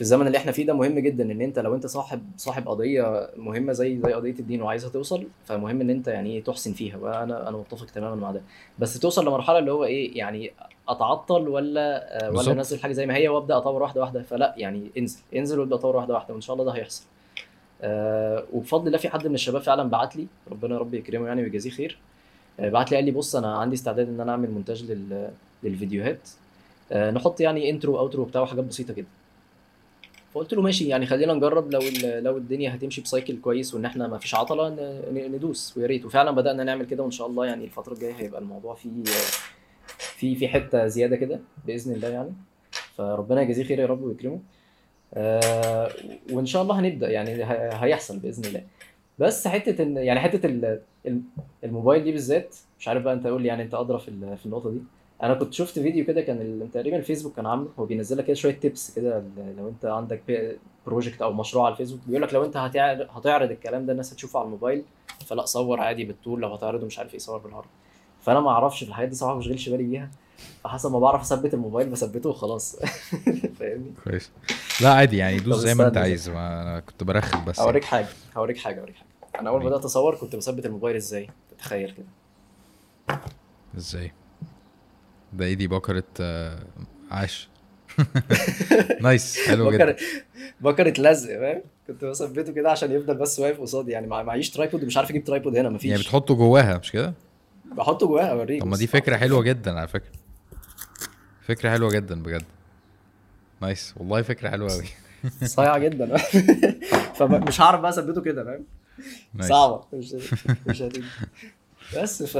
في 0.00 0.04
الزمن 0.04 0.26
اللي 0.26 0.38
إحنا 0.38 0.52
فيه 0.52 0.66
ده 0.66 0.72
مهم 0.74 0.98
جدا 0.98 1.32
إن 1.32 1.40
أنت 1.40 1.58
لو 1.58 1.74
أنت 1.74 1.86
صاحب 1.86 2.22
صاحب 2.36 2.68
قضية 2.68 3.30
مهمة 3.36 3.72
زي 3.72 4.00
زي 4.00 4.12
قضية 4.12 4.34
الدين 4.38 4.62
وعايزها 4.62 4.90
توصل 4.90 5.26
فمهم 5.44 5.80
إن 5.80 5.90
أنت 5.90 6.08
يعني 6.08 6.40
تحسن 6.40 6.72
فيها 6.72 6.96
وأنا 6.96 7.48
أنا 7.48 7.56
متفق 7.56 7.86
تماما 7.86 8.14
مع 8.14 8.30
ده. 8.30 8.42
بس 8.78 8.98
توصل 9.00 9.26
لمرحلة 9.26 9.58
اللي 9.58 9.72
هو 9.72 9.84
إيه 9.84 10.18
يعني 10.18 10.52
أتعطل 10.88 11.48
ولا 11.48 12.16
آه، 12.16 12.28
ولا 12.28 12.36
بالظبط. 12.36 12.56
أنزل 12.56 12.80
حاجة 12.80 12.92
زي 12.92 13.06
ما 13.06 13.16
هي 13.16 13.28
وأبدأ 13.28 13.56
أطور 13.56 13.82
واحدة 13.82 14.00
واحدة 14.00 14.22
فلا 14.22 14.54
يعني 14.56 14.90
انزل 14.98 15.20
انزل 15.36 15.60
وابدأ 15.60 15.74
أطور 15.76 15.96
واحدة 15.96 16.14
واحدة 16.14 16.34
وإن 16.34 16.40
شاء 16.40 16.54
الله 16.54 16.64
ده 16.72 16.78
هيحصل. 16.78 17.04
آه 17.82 18.44
وبفضل 18.52 18.86
الله 18.86 18.98
في 18.98 19.08
حد 19.08 19.26
من 19.26 19.34
الشباب 19.34 19.62
فعلا 19.62 19.90
بعت 19.90 20.16
لي 20.16 20.26
ربنا 20.50 20.74
يا 20.74 20.80
رب 20.80 20.94
يكرمه 20.94 21.26
يعني 21.26 21.42
ويجازيه 21.42 21.70
خير. 21.70 21.98
آه، 22.60 22.68
بعت 22.68 22.90
لي 22.90 22.96
قال 22.96 23.04
لي 23.04 23.10
بص 23.10 23.36
أنا 23.36 23.56
عندي 23.56 23.74
استعداد 23.74 24.08
إن 24.08 24.20
أنا 24.20 24.32
أعمل 24.32 24.50
مونتاج 24.50 24.84
لل... 24.90 25.30
للفيديوهات. 25.62 26.28
آه، 26.92 27.10
نحط 27.10 27.40
يعني 27.40 27.70
intro 27.70 27.98
outro 27.98 28.24
بتاع 28.24 28.40
وحاجات 28.40 28.64
بسيطة 28.64 28.94
كده 28.94 29.06
فقلت 30.34 30.52
له 30.54 30.62
ماشي 30.62 30.88
يعني 30.88 31.06
خلينا 31.06 31.34
نجرب 31.34 31.70
لو 31.72 31.80
لو 32.04 32.36
الدنيا 32.36 32.74
هتمشي 32.74 33.00
ب 33.00 33.07
cycle 33.07 33.40
كويس 33.40 33.74
وإن 33.74 33.84
إحنا 33.84 34.08
ما 34.08 34.18
فيش 34.18 34.34
عطلة 34.34 34.68
ندوس 35.12 35.76
ويا 35.76 35.86
ريت. 35.86 36.04
وفعلا 36.04 36.30
بدأنا 36.30 36.64
نعمل 36.64 36.86
كده 36.86 37.02
وإن 37.02 37.10
شاء 37.10 37.26
الله 37.26 37.46
يعني 37.46 37.64
الفترة 37.64 37.92
الجاية 37.92 38.12
هيبقى 38.14 38.40
الموضوع 38.40 38.74
فيه 38.74 38.90
في 39.98 40.34
في 40.34 40.48
حتة 40.48 40.86
زيادة 40.86 41.16
كده 41.16 41.40
بإذن 41.66 41.92
الله 41.94 42.08
يعني. 42.08 42.32
فربنا 42.96 43.42
يجازيه 43.42 43.64
خير 43.64 43.78
يا 43.78 43.86
رب 43.86 44.02
ويكرمه. 44.02 44.40
آه 45.14 45.90
وإن 46.32 46.46
شاء 46.46 46.62
الله 46.62 46.80
هنبدأ 46.80 47.10
يعني 47.10 47.44
هيحصل 47.84 48.18
بإذن 48.18 48.44
الله. 48.44 48.62
بس 49.18 49.48
حتة 49.48 49.82
ان 49.82 49.96
يعني 49.96 50.20
حتة 50.20 50.46
ال- 50.46 50.80
ال- 51.06 51.20
الموبايل 51.64 52.04
دي 52.04 52.12
بالذات 52.12 52.56
مش 52.78 52.88
عارف 52.88 53.02
بقى 53.02 53.14
أنت 53.14 53.26
قول 53.26 53.42
لي 53.42 53.48
يعني 53.48 53.62
أنت 53.62 53.74
أدرى 53.74 53.98
في 53.98 54.46
النقطة 54.46 54.70
دي. 54.70 54.80
أنا 55.22 55.34
كنت 55.34 55.54
شفت 55.54 55.78
فيديو 55.78 56.04
كده 56.04 56.20
كان 56.20 56.68
تقريبا 56.74 56.96
الفيسبوك 56.96 57.36
كان 57.36 57.46
عامله 57.46 57.68
هو 57.78 57.84
بينزل 57.84 58.18
لك 58.18 58.24
كده 58.24 58.34
شوية 58.34 58.54
تيبس 58.54 58.90
كده 58.96 59.22
لو 59.58 59.68
أنت 59.68 59.84
عندك 59.84 60.22
project 60.86 61.22
أو 61.22 61.32
مشروع 61.32 61.64
على 61.64 61.72
الفيسبوك 61.72 62.00
بيقول 62.06 62.22
لك 62.22 62.34
لو 62.34 62.44
أنت 62.44 62.56
هتعرض 63.10 63.50
الكلام 63.50 63.86
ده 63.86 63.92
الناس 63.92 64.12
هتشوفه 64.12 64.38
على 64.38 64.46
الموبايل 64.46 64.82
فلا 65.26 65.44
صور 65.46 65.80
عادي 65.80 66.04
بالطول 66.04 66.40
لو 66.40 66.54
هتعرضه 66.54 66.86
مش 66.86 66.98
عارف 66.98 67.12
إيه 67.12 67.18
صور 67.18 67.38
بالعرض 67.38 67.66
فأنا 68.22 68.40
ما 68.40 68.50
أعرفش 68.50 68.84
في 68.84 68.88
الحاجات 68.90 69.08
دي 69.08 69.14
صراحة 69.14 69.38
مش 69.38 69.46
شاغلش 69.48 69.68
بالي 69.68 69.82
بيها 69.82 70.10
فحسب 70.64 70.92
ما 70.92 70.98
بعرف 70.98 71.20
أثبت 71.20 71.54
الموبايل 71.54 71.88
بثبته 71.88 72.28
وخلاص. 72.28 72.76
فاهمني؟ 73.58 73.92
كويس. 74.04 74.30
لا 74.80 74.92
عادي 74.92 75.16
يعني 75.16 75.38
دوس 75.38 75.56
زي 75.56 75.74
ما 75.74 75.86
أنت. 75.86 75.96
عايز 75.96 76.28
ما 76.28 76.62
أنا 76.62 76.80
كنت 76.80 77.04
برخم 77.04 77.44
بس 77.44 77.60
هوريك 77.60 77.84
حاجة 77.84 78.08
هوريك 78.36 78.58
حاجة 78.58 78.80
هوريك 78.80 78.96
حاجة. 78.96 79.40
أنا 79.40 79.50
أول 79.50 79.62
ما. 79.62 79.68
بدأت 79.68 79.84
أصور 79.84 80.14
كنت 80.14 80.36
بثبت 80.36 80.66
الموبايل 80.66 80.96
إزاي؟ 80.96 81.30
تتخيل 81.50 81.90
كده. 81.90 82.06
إزاي؟ 83.76 84.12
ده 85.32 85.44
إيه 85.44 85.54
دي 85.54 85.66
بكرة 85.66 86.04
آه، 86.20 86.58
عاش. 87.10 87.48
nice 89.00 89.38
حلو 89.48 89.70
جدا. 89.70 89.84
بكره 89.84 89.96
بكره 90.60 91.00
لزق 91.10 91.28
فاهم؟ 91.38 91.62
كنت 91.86 92.04
بثبته 92.04 92.52
كده 92.52 92.70
عشان 92.70 92.92
يفضل 92.92 93.14
بس 93.14 93.38
واقف 93.40 93.60
قصادي. 93.60 93.90
يعني 93.92 94.06
مع- 94.06 94.22
معيش 94.22 94.50
tripod 94.50 94.82
ومش 94.82 94.96
عارف 94.96 95.10
أجيب 95.10 95.24
tripod 95.24 95.56
هنا 95.56 95.68
مفيش. 95.68 95.90
يعني 95.90 96.02
بتحطه 96.02 96.34
جواها 96.34 96.78
مش 96.78 96.92
كده؟ 96.92 97.14
بحطه 97.72 98.06
جواها 98.06 98.30
أوريك. 98.32 98.60
طب 98.62 98.66
ما 98.68 98.76
دي 98.76 98.86
فكرة 98.86 99.16
حلوة 99.16 99.42
جدا 99.42 99.78
على 99.78 99.88
فكرة. 99.88 100.10
فكرة 101.46 101.70
حلوة 101.70 101.90
جدا 101.90 102.22
بجد. 102.22 102.44
nice 103.62 103.94
والله 103.96 104.22
فكرة 104.22 104.50
حلوة 104.50 104.72
قوي 104.72 104.84
صايعة 105.46 105.78
جدا. 105.78 106.16
فمش 107.18 107.60
هعرف 107.60 107.80
بقى 107.80 107.90
أثبته 107.90 108.20
كده 108.22 108.44
فاهم؟ 108.44 108.64
صعبة 109.48 109.84
مش 109.92 110.14
مش 110.66 110.82
هتيجي. 110.82 111.06
بس 111.96 112.22
ف 112.22 112.34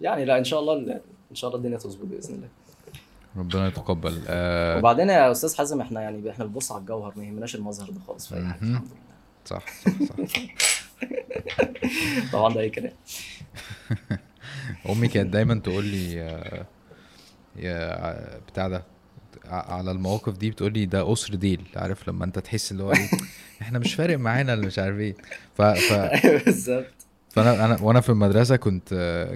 يعني 0.00 0.24
لا 0.24 0.38
إن 0.38 0.44
شاء 0.44 0.60
الله 0.60 1.00
إن 1.30 1.36
شاء 1.36 1.48
الله 1.50 1.58
الدنيا 1.58 1.78
تظبط 1.78 2.04
بإذن 2.06 2.34
الله. 2.34 2.48
ربنا 3.36 3.66
يتقبل. 3.68 4.22
آه 4.28 4.78
وبعدين 4.78 5.08
يا 5.08 5.30
أستاذ 5.32 5.56
حازم 5.56 5.80
إحنا 5.80 6.00
يعني 6.00 6.30
إحنا 6.30 6.44
بنبص 6.44 6.72
على 6.72 6.80
الجوهر 6.80 7.12
ما 7.16 7.24
يهمناش 7.24 7.54
المظهر 7.54 7.90
ده 7.90 8.00
خالص 8.06 8.26
في 8.28 8.34
اي 8.36 8.44
حاجة. 8.46 8.54
الحمد 8.62 8.72
لله 8.72 9.06
صح 9.44 9.62
صح 9.84 9.92
صح. 10.08 10.16
طبعا 12.32 12.54
ده 12.54 12.60
أي 12.60 12.70
كلام. 12.70 12.92
أمي 14.90 15.08
كانت 15.08 15.32
دايما 15.32 15.54
تقول 15.54 15.84
لي 15.84 16.20
آه، 16.22 16.66
يا 17.56 17.92
ع- 18.06 18.38
بتاع 18.48 18.68
ده 18.68 18.84
على 19.46 19.90
المواقف 19.90 20.36
دي 20.38 20.50
بتقول 20.50 20.72
لي 20.72 20.86
ده 20.86 21.02
قصر 21.02 21.34
ديل 21.34 21.64
عارف؟ 21.76 22.08
لما 22.08 22.24
أنت 22.24 22.38
تحس 22.38 22.72
اللي 22.72 22.82
هو 22.82 22.92
إيه 22.92 23.08
إحنا 23.62 23.78
مش 23.78 23.94
فارق 23.94 24.18
معانا 24.18 24.54
اللي 24.54 24.66
مش 24.66 24.78
عارف 24.78 24.96
إيه. 24.98 25.14
ف 25.54 25.62
ف 25.62 25.92
أيوه 26.24 26.42
بالظبط. 26.44 27.05
فأنا 27.36 27.64
أنا 27.64 27.78
وأنا 27.82 28.00
في 28.00 28.08
المدرسة 28.08 28.56
كنت 28.56 28.88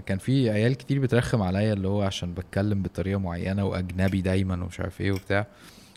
كان 0.06 0.18
في 0.18 0.50
عيال 0.50 0.74
كتير 0.76 0.98
بترخم 0.98 1.42
عليا 1.42 1.72
اللي 1.72 1.88
هو 1.88 2.02
عشان 2.02 2.34
بتكلم 2.34 2.82
بطريقة 2.82 3.18
معينة 3.18 3.66
وأجنبي 3.66 4.20
دايما 4.20 4.54
ومش 4.64 4.80
عارف 4.80 5.00
إيه 5.00 5.12
وبتاع. 5.12 5.46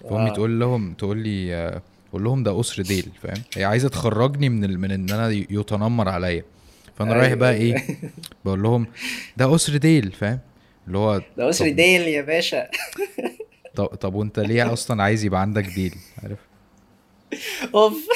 فأمي. 0.10 0.32
تقول 0.32 0.60
لهم 0.60 0.94
تقول 0.94 1.18
لي 1.18 1.82
قول 2.14 2.24
لهم 2.24 2.44
ده 2.44 2.52
قصر 2.52 2.82
ديل 2.82 3.10
فاهم؟ 3.22 3.42
هي 3.56 3.64
عايزة 3.66 3.90
تخرجني 3.90 4.50
من 4.50 4.64
ال... 4.64 4.80
من 4.80 4.92
إن 4.92 5.10
أنا 5.10 5.30
يتنمر 5.30 6.10
عليا. 6.10 6.44
فأنا 6.98 7.14
رايح 7.14 7.24
أيوة، 7.26 7.36
بقى 7.40 7.52
أيوة. 7.54 7.78
إيه 7.80 7.98
بقول 8.46 8.64
لهم 8.64 8.88
ده 9.38 9.46
قصر 9.46 9.78
ديل 9.78 10.12
فاهم؟ 10.12 10.40
اللي 10.88 10.98
هو 10.98 11.22
ده 11.38 11.50
أسر 11.50 11.70
طب- 11.70 11.76
ديل 11.76 12.02
يا 12.02 12.22
باشا. 12.22 12.68
طب, 13.76 13.86
طب 13.86 14.14
وأنت 14.14 14.40
ليه 14.40 14.74
أصلا 14.74 15.04
عايز 15.04 15.26
يبقى 15.26 15.42
عندك 15.42 15.64
ديل؟ 15.66 15.96
عارف؟ 16.24 16.38
أوف. 17.76 18.08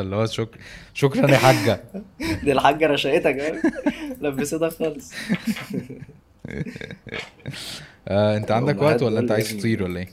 اللي 0.00 0.16
هو 0.16 0.26
شكرا 0.26 0.60
شكرا 0.94 1.30
يا 1.30 1.36
حاجة. 1.36 1.84
دي 2.44 2.52
الحاجة 2.52 2.86
رشقتك 2.86 3.26
أوي. 3.38 3.60
لبستك 4.20 4.68
خالص. 4.68 5.12
آه 8.08 8.36
انت 8.36 8.50
عندك 8.50 8.82
وقت 8.82 9.02
ولا 9.02 9.20
انت 9.20 9.32
عايز 9.32 9.56
تطير 9.56 9.82
ولا 9.82 10.00
إيه؟ 10.00 10.08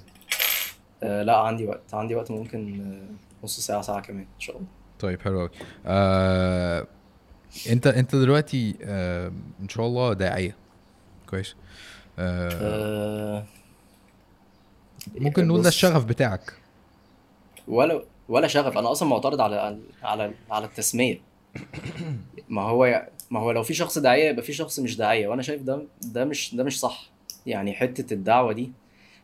آه 1.03 1.23
لا 1.23 1.37
عندي 1.37 1.65
وقت. 1.65 1.93
عندي 1.93 2.15
وقت 2.15 2.31
ممكن 2.31 2.81
آه، 2.81 3.43
نص 3.45 3.59
ساعة 3.59 3.81
ساعة 3.81 4.01
كمان 4.01 4.19
إن 4.19 4.39
شاء 4.39 4.55
الله. 4.55 4.67
طيب 4.99 5.21
حلو 5.21 5.39
قوي 5.39 5.49
آه 5.85 6.87
انت 7.69 7.87
انت 7.87 8.15
دلوقتي 8.15 8.75
آه 8.83 9.31
إن 9.61 9.69
شاء 9.69 9.85
الله 9.85 10.13
داعية. 10.13 10.55
كويس. 11.29 11.55
آه 12.19 12.49
آه 12.61 13.45
ممكن 15.15 15.47
نقول 15.47 15.61
ده 15.61 15.69
الشغف 15.69 16.05
بتاعك. 16.05 16.53
ولا 17.67 18.03
ولا 18.33 18.47
شغف. 18.47 18.77
أنا 18.77 18.91
أصلا 18.91 19.09
معترض 19.09 19.41
على 19.41 19.79
على 20.03 20.33
على 20.51 20.65
التسمية. 20.65 21.21
ما 22.49 22.61
هو 22.61 23.07
ما 23.31 23.39
هو 23.39 23.51
لو 23.51 23.63
في 23.63 23.73
شخص 23.73 23.97
داعية 23.97 24.29
يبقى 24.29 24.43
في 24.43 24.53
شخص 24.53 24.79
مش 24.79 24.97
داعية 24.97 25.27
وأنا 25.27 25.41
شايف 25.41 25.61
ده 25.61 25.83
ده 26.01 26.25
مش 26.25 26.55
ده 26.55 26.63
مش 26.63 26.79
صح. 26.79 27.09
يعني 27.45 27.73
حتة 27.73 28.13
الدعوة 28.13 28.53
دي 28.53 28.71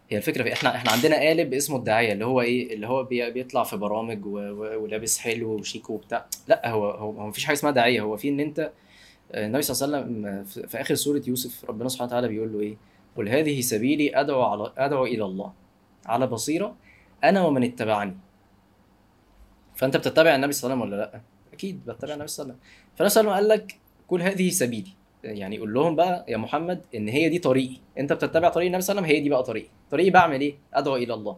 هي 0.09 0.17
الفكرة 0.17 0.43
في 0.43 0.53
إحنا 0.53 0.75
إحنا 0.75 0.91
عندنا 0.91 1.15
قالب 1.15 1.53
اسمه 1.53 1.77
الداعية 1.77 2.13
اللي 2.13 2.25
هو 2.25 2.41
إيه 2.41 2.73
اللي 2.73 2.87
هو 2.87 3.03
بي- 3.03 3.31
بيطلع 3.31 3.63
في 3.63 3.77
برامج 3.77 4.25
ولابس 4.25 5.17
حلو 5.19 5.49
وشيك 5.53 5.89
وبتاع. 5.89 6.25
لا 6.47 6.69
هو 6.69 6.89
هو 6.91 7.11
هو 7.11 7.27
مفيش 7.27 7.45
حاجة 7.45 7.55
اسمها 7.55 7.71
داعية. 7.71 8.01
هو 8.01 8.17
في 8.17 8.29
إن 8.29 8.39
أنت 8.39 8.71
النبي 9.33 9.61
صلى 9.61 9.87
الله 9.87 9.97
عليه 9.97 10.07
وسلم 10.07 10.43
في 10.67 10.81
آخر 10.81 10.95
سورة 10.95 11.21
يوسف 11.27 11.65
ربنا 11.69 11.89
سبحانه 11.89 12.07
وتعالى 12.09 12.27
بيقول 12.27 12.53
له 12.53 12.59
إيه؟ 12.59 12.77
قل 13.17 13.29
هذه 13.29 13.61
سبيلي 13.61 14.19
أدعو 14.19 14.41
على 14.43 14.73
أدعو 14.77 15.05
إلى 15.05 15.25
الله. 15.25 15.53
على 16.05 16.27
بصيرة 16.27 16.75
أنا 17.23 17.45
ومن 17.45 17.63
اتبعني. 17.63 18.17
فأنت 19.79 19.97
بتتبع 19.97 20.35
النبي 20.35 20.53
صلى 20.53 20.73
الله 20.73 20.85
عليه 20.85 20.93
وسلم 20.95 20.99
ولا 20.99 21.11
لأ؟ 21.13 21.21
أكيد 21.53 21.85
بتتبع 21.85 22.13
النبي 22.13 22.27
صلى 22.27 22.43
الله 22.43 22.53
عليه 22.55 22.63
وسلم. 22.63 22.95
فالنبي 22.95 23.09
صلى 23.09 23.21
الله 23.21 23.33
عليه 23.33 23.45
وسلم 23.45 23.51
قال 23.51 23.59
لك 23.67 23.75
كل 24.07 24.21
هذه 24.21 24.49
سبيلي. 24.49 24.91
يعني 25.23 25.57
قول 25.57 25.73
لهم 25.73 25.95
بقى 25.95 26.25
يا 26.27 26.37
محمد 26.37 26.81
إن 26.95 27.07
هي 27.07 27.29
دي 27.29 27.39
طريقي. 27.39 27.75
أنت 27.99 28.13
بتتبع 28.13 28.49
طريق 28.49 28.65
النبي 28.65 28.81
صلى 28.81 28.91
الله 28.93 29.01
عليه 29.01 29.09
وسلم 29.11 29.17
هي 29.17 29.23
دي 29.23 29.29
بقى 29.29 29.43
طريقي. 29.43 29.69
طريقي 29.91 30.09
بعمل 30.09 30.41
إيه؟ 30.41 30.55
أدعو 30.73 30.95
إلى 30.95 31.13
الله. 31.13 31.37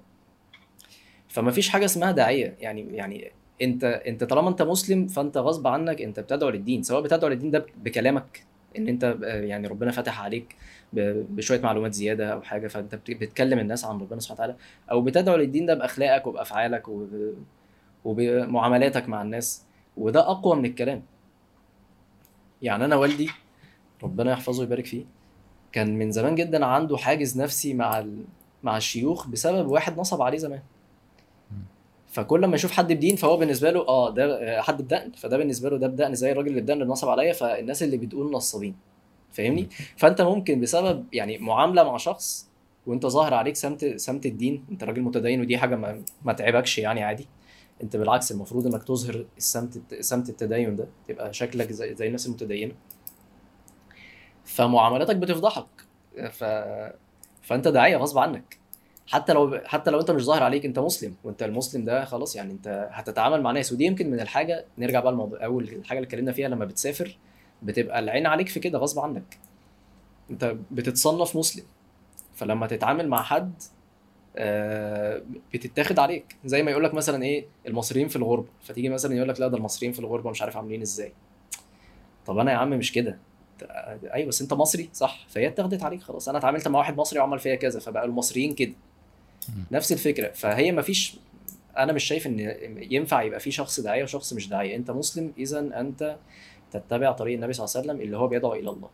فما 1.27 1.51
فيش 1.51 1.69
حاجة 1.69 1.85
اسمها 1.85 2.11
داعية. 2.11 2.55
يعني 2.59 2.95
يعني 2.95 3.31
أنت 3.61 3.83
أنت 3.83 4.23
طالما 4.23 4.49
أنت 4.49 4.61
مسلم 4.61 5.07
فأنت 5.07 5.37
غصب 5.37 5.67
عنك 5.67 6.01
أنت 6.01 6.19
بتدعو 6.19 6.49
للدين. 6.49 6.83
سواء 6.83 7.01
بتدعو 7.01 7.29
للدين 7.29 7.51
ده 7.51 7.65
بكلامك 7.83 8.43
إن 8.77 8.87
أنت 8.87 9.17
يعني 9.21 9.67
ربنا 9.67 9.91
فتح 9.91 10.21
عليك 10.21 10.55
بشوية 10.93 11.61
معلومات 11.61 11.93
زيادة 11.93 12.33
أو 12.33 12.41
حاجة 12.41 12.67
فأنت 12.67 12.95
بت- 12.95 13.11
بتكلم 13.11 13.59
الناس 13.59 13.85
عن 13.85 13.99
ربنا 13.99 14.19
سبحانه 14.19 14.35
وتعالى. 14.41 14.55
أو 14.91 15.01
بتدعو 15.01 15.35
للدين 15.35 15.65
ده 15.65 15.73
بأخلاقك 15.73 16.27
وبأفعالك 16.27 16.87
وب... 16.87 17.33
وبمعاملاتك 18.05 19.09
مع 19.09 19.21
الناس 19.21 19.63
وده 19.97 20.31
أقوى 20.31 20.55
من 20.55 20.65
الكلام. 20.65 21.03
يعني 22.61 22.85
أنا 22.85 22.95
والدي 22.95 23.29
ربنا 24.03 24.31
يحفظه 24.31 24.59
ويبارك 24.59 24.85
فيه 24.85 25.05
كان 25.71 25.97
من 25.97 26.11
زمان 26.11 26.35
جدا 26.35 26.65
عنده 26.65 26.97
حاجز 26.97 27.41
نفسي 27.41 27.73
مع 27.73 27.99
ال... 27.99 28.23
مع 28.63 28.77
الشيوخ 28.77 29.27
بسبب 29.27 29.67
واحد 29.67 29.99
نصب 29.99 30.21
عليه 30.21 30.37
زمان. 30.37 30.61
فكل 32.07 32.45
ما 32.45 32.55
يشوف 32.55 32.71
حد 32.71 32.93
بدين 32.93 33.15
فهو 33.15 33.37
بالنسبة 33.37 33.71
له 33.71 33.87
آه 33.87 34.09
ده 34.09 34.61
حد 34.61 34.81
بدقن 34.81 35.11
فده 35.11 35.37
بالنسبة 35.37 35.69
له 35.69 35.77
ده 35.77 35.87
بدقن 35.87 36.13
زي 36.13 36.31
الراجل 36.31 36.47
اللي 36.49 36.61
بدقن 36.61 36.81
اللي 36.81 36.91
نصب 36.91 37.09
عليا 37.09 37.33
فالناس 37.33 37.83
اللي 37.83 37.97
بتقول 37.97 38.31
نصابين. 38.31 38.75
فاهمني؟ 39.31 39.69
فأنت 39.97 40.21
ممكن 40.21 40.59
بسبب 40.61 41.05
يعني 41.13 41.37
معاملة 41.37 41.83
مع 41.83 41.97
شخص 41.97 42.49
وأنت 42.87 43.05
ظاهر 43.05 43.33
عليك 43.33 43.55
سمت 43.55 43.85
سمت 43.85 44.25
الدين 44.25 44.65
أنت 44.71 44.83
راجل 44.83 45.01
متدين 45.01 45.41
ودي 45.41 45.57
حاجة 45.57 45.75
ما, 45.75 46.01
ما 46.25 46.33
تعبكش 46.33 46.77
يعني 46.77 47.03
عادي. 47.03 47.27
انت 47.83 47.95
بالعكس 47.95 48.31
المفروض 48.31 48.67
انك 48.67 48.83
تظهر 48.83 49.25
السمت 49.37 49.93
سمت 49.99 50.29
التدين 50.29 50.75
ده 50.75 50.87
تبقى 51.07 51.33
شكلك 51.33 51.71
زي, 51.71 51.95
زي 51.95 52.07
الناس 52.07 52.27
المتدينة. 52.27 52.73
فمعاملاتك 54.45 55.15
بتفضحك. 55.15 55.65
ف... 56.31 56.43
فانت 57.41 57.67
داعية 57.67 57.97
غصب 57.97 58.17
عنك. 58.17 58.57
حتى 59.07 59.33
لو 59.33 59.61
حتى 59.65 59.91
لو 59.91 59.99
انت 59.99 60.11
مش 60.11 60.23
ظاهر 60.23 60.43
عليك 60.43 60.65
انت 60.65 60.79
مسلم. 60.79 61.15
وانت 61.23 61.43
المسلم 61.43 61.85
ده 61.85 62.05
خلاص 62.05 62.35
يعني 62.35 62.51
انت 62.51 62.89
هتتعامل 62.91 63.41
مع 63.41 63.51
ناس. 63.51 63.71
ودي 63.71 63.83
يمكن 63.85 64.11
من 64.11 64.19
الحاجة 64.19 64.65
نرجع 64.77 64.99
بقى 64.99 65.11
الموضوع 65.11 65.45
أول 65.45 65.63
الحاجة 65.63 65.97
اللي 65.97 66.07
اتكلمنا 66.07 66.31
فيها 66.31 66.47
لما 66.49 66.65
بتسافر 66.65 67.17
بتبقى 67.63 67.99
العين 67.99 68.25
عليك 68.27 68.49
في 68.49 68.59
كده 68.59 68.79
غصب 68.79 68.99
عنك. 68.99 69.37
انت 70.29 70.55
بتتصنف 70.71 71.35
مسلم. 71.35 71.65
فلما 72.35 72.67
تتعامل 72.67 73.07
مع 73.09 73.23
حد 73.23 73.53
بتتاخد 75.53 75.99
عليك. 75.99 76.35
زي 76.45 76.63
ما 76.63 76.71
يقول 76.71 76.83
لك 76.83 76.93
مثلا 76.93 77.23
إيه 77.23 77.45
المصريين 77.67 78.07
في 78.07 78.15
الغربة. 78.15 78.47
فتيجي 78.61 78.89
مثلا 78.89 79.15
يقول 79.15 79.29
لك 79.29 79.39
لا 79.39 79.47
ده 79.47 79.57
المصريين 79.57 79.93
في 79.93 79.99
الغربة 79.99 80.29
مش 80.29 80.41
عارف 80.41 80.57
عاملين 80.57 80.81
إزاي. 80.81 81.13
طب 82.25 82.37
أنا 82.37 82.51
يا 82.51 82.57
عم 82.57 82.69
مش 82.69 82.91
كده. 82.91 83.17
أيوه 84.13 84.27
بس 84.27 84.41
أنت 84.41 84.53
مصري 84.53 84.89
صح. 84.93 85.25
فهي 85.29 85.47
اتاخدت 85.47 85.83
عليك 85.83 86.01
خلاص. 86.01 86.29
أنا 86.29 86.37
اتعاملت 86.37 86.67
مع 86.67 86.79
واحد 86.79 86.97
مصري 86.97 87.19
وعمل 87.19 87.39
فيا 87.39 87.55
كذا 87.55 87.79
فبقى 87.79 88.05
المصريين 88.05 88.53
كده. 88.53 88.73
نفس 89.71 89.91
الفكرة. 89.91 90.31
فهي 90.31 90.71
ما 90.71 90.81
فيش 90.81 91.17
أنا 91.77 91.93
مش 91.93 92.03
شايف 92.03 92.27
إن 92.27 92.39
ينفع 92.91 93.21
يبقى 93.21 93.39
في 93.39 93.51
شخص 93.51 93.79
داعية 93.79 94.03
وشخص 94.03 94.33
مش 94.33 94.49
داعية. 94.49 94.75
أنت 94.75 94.91
مسلم 94.91 95.33
إذا 95.37 95.59
أنت 95.59 96.17
تتبع 96.71 97.11
طريق 97.11 97.35
النبي 97.35 97.53
صلى 97.53 97.65
الله 97.65 97.77
عليه 97.77 97.87
وسلم 97.87 98.01
اللي 98.05 98.17
هو 98.17 98.27
بيدعو 98.27 98.53
إلى 98.53 98.69
الله. 98.69 98.89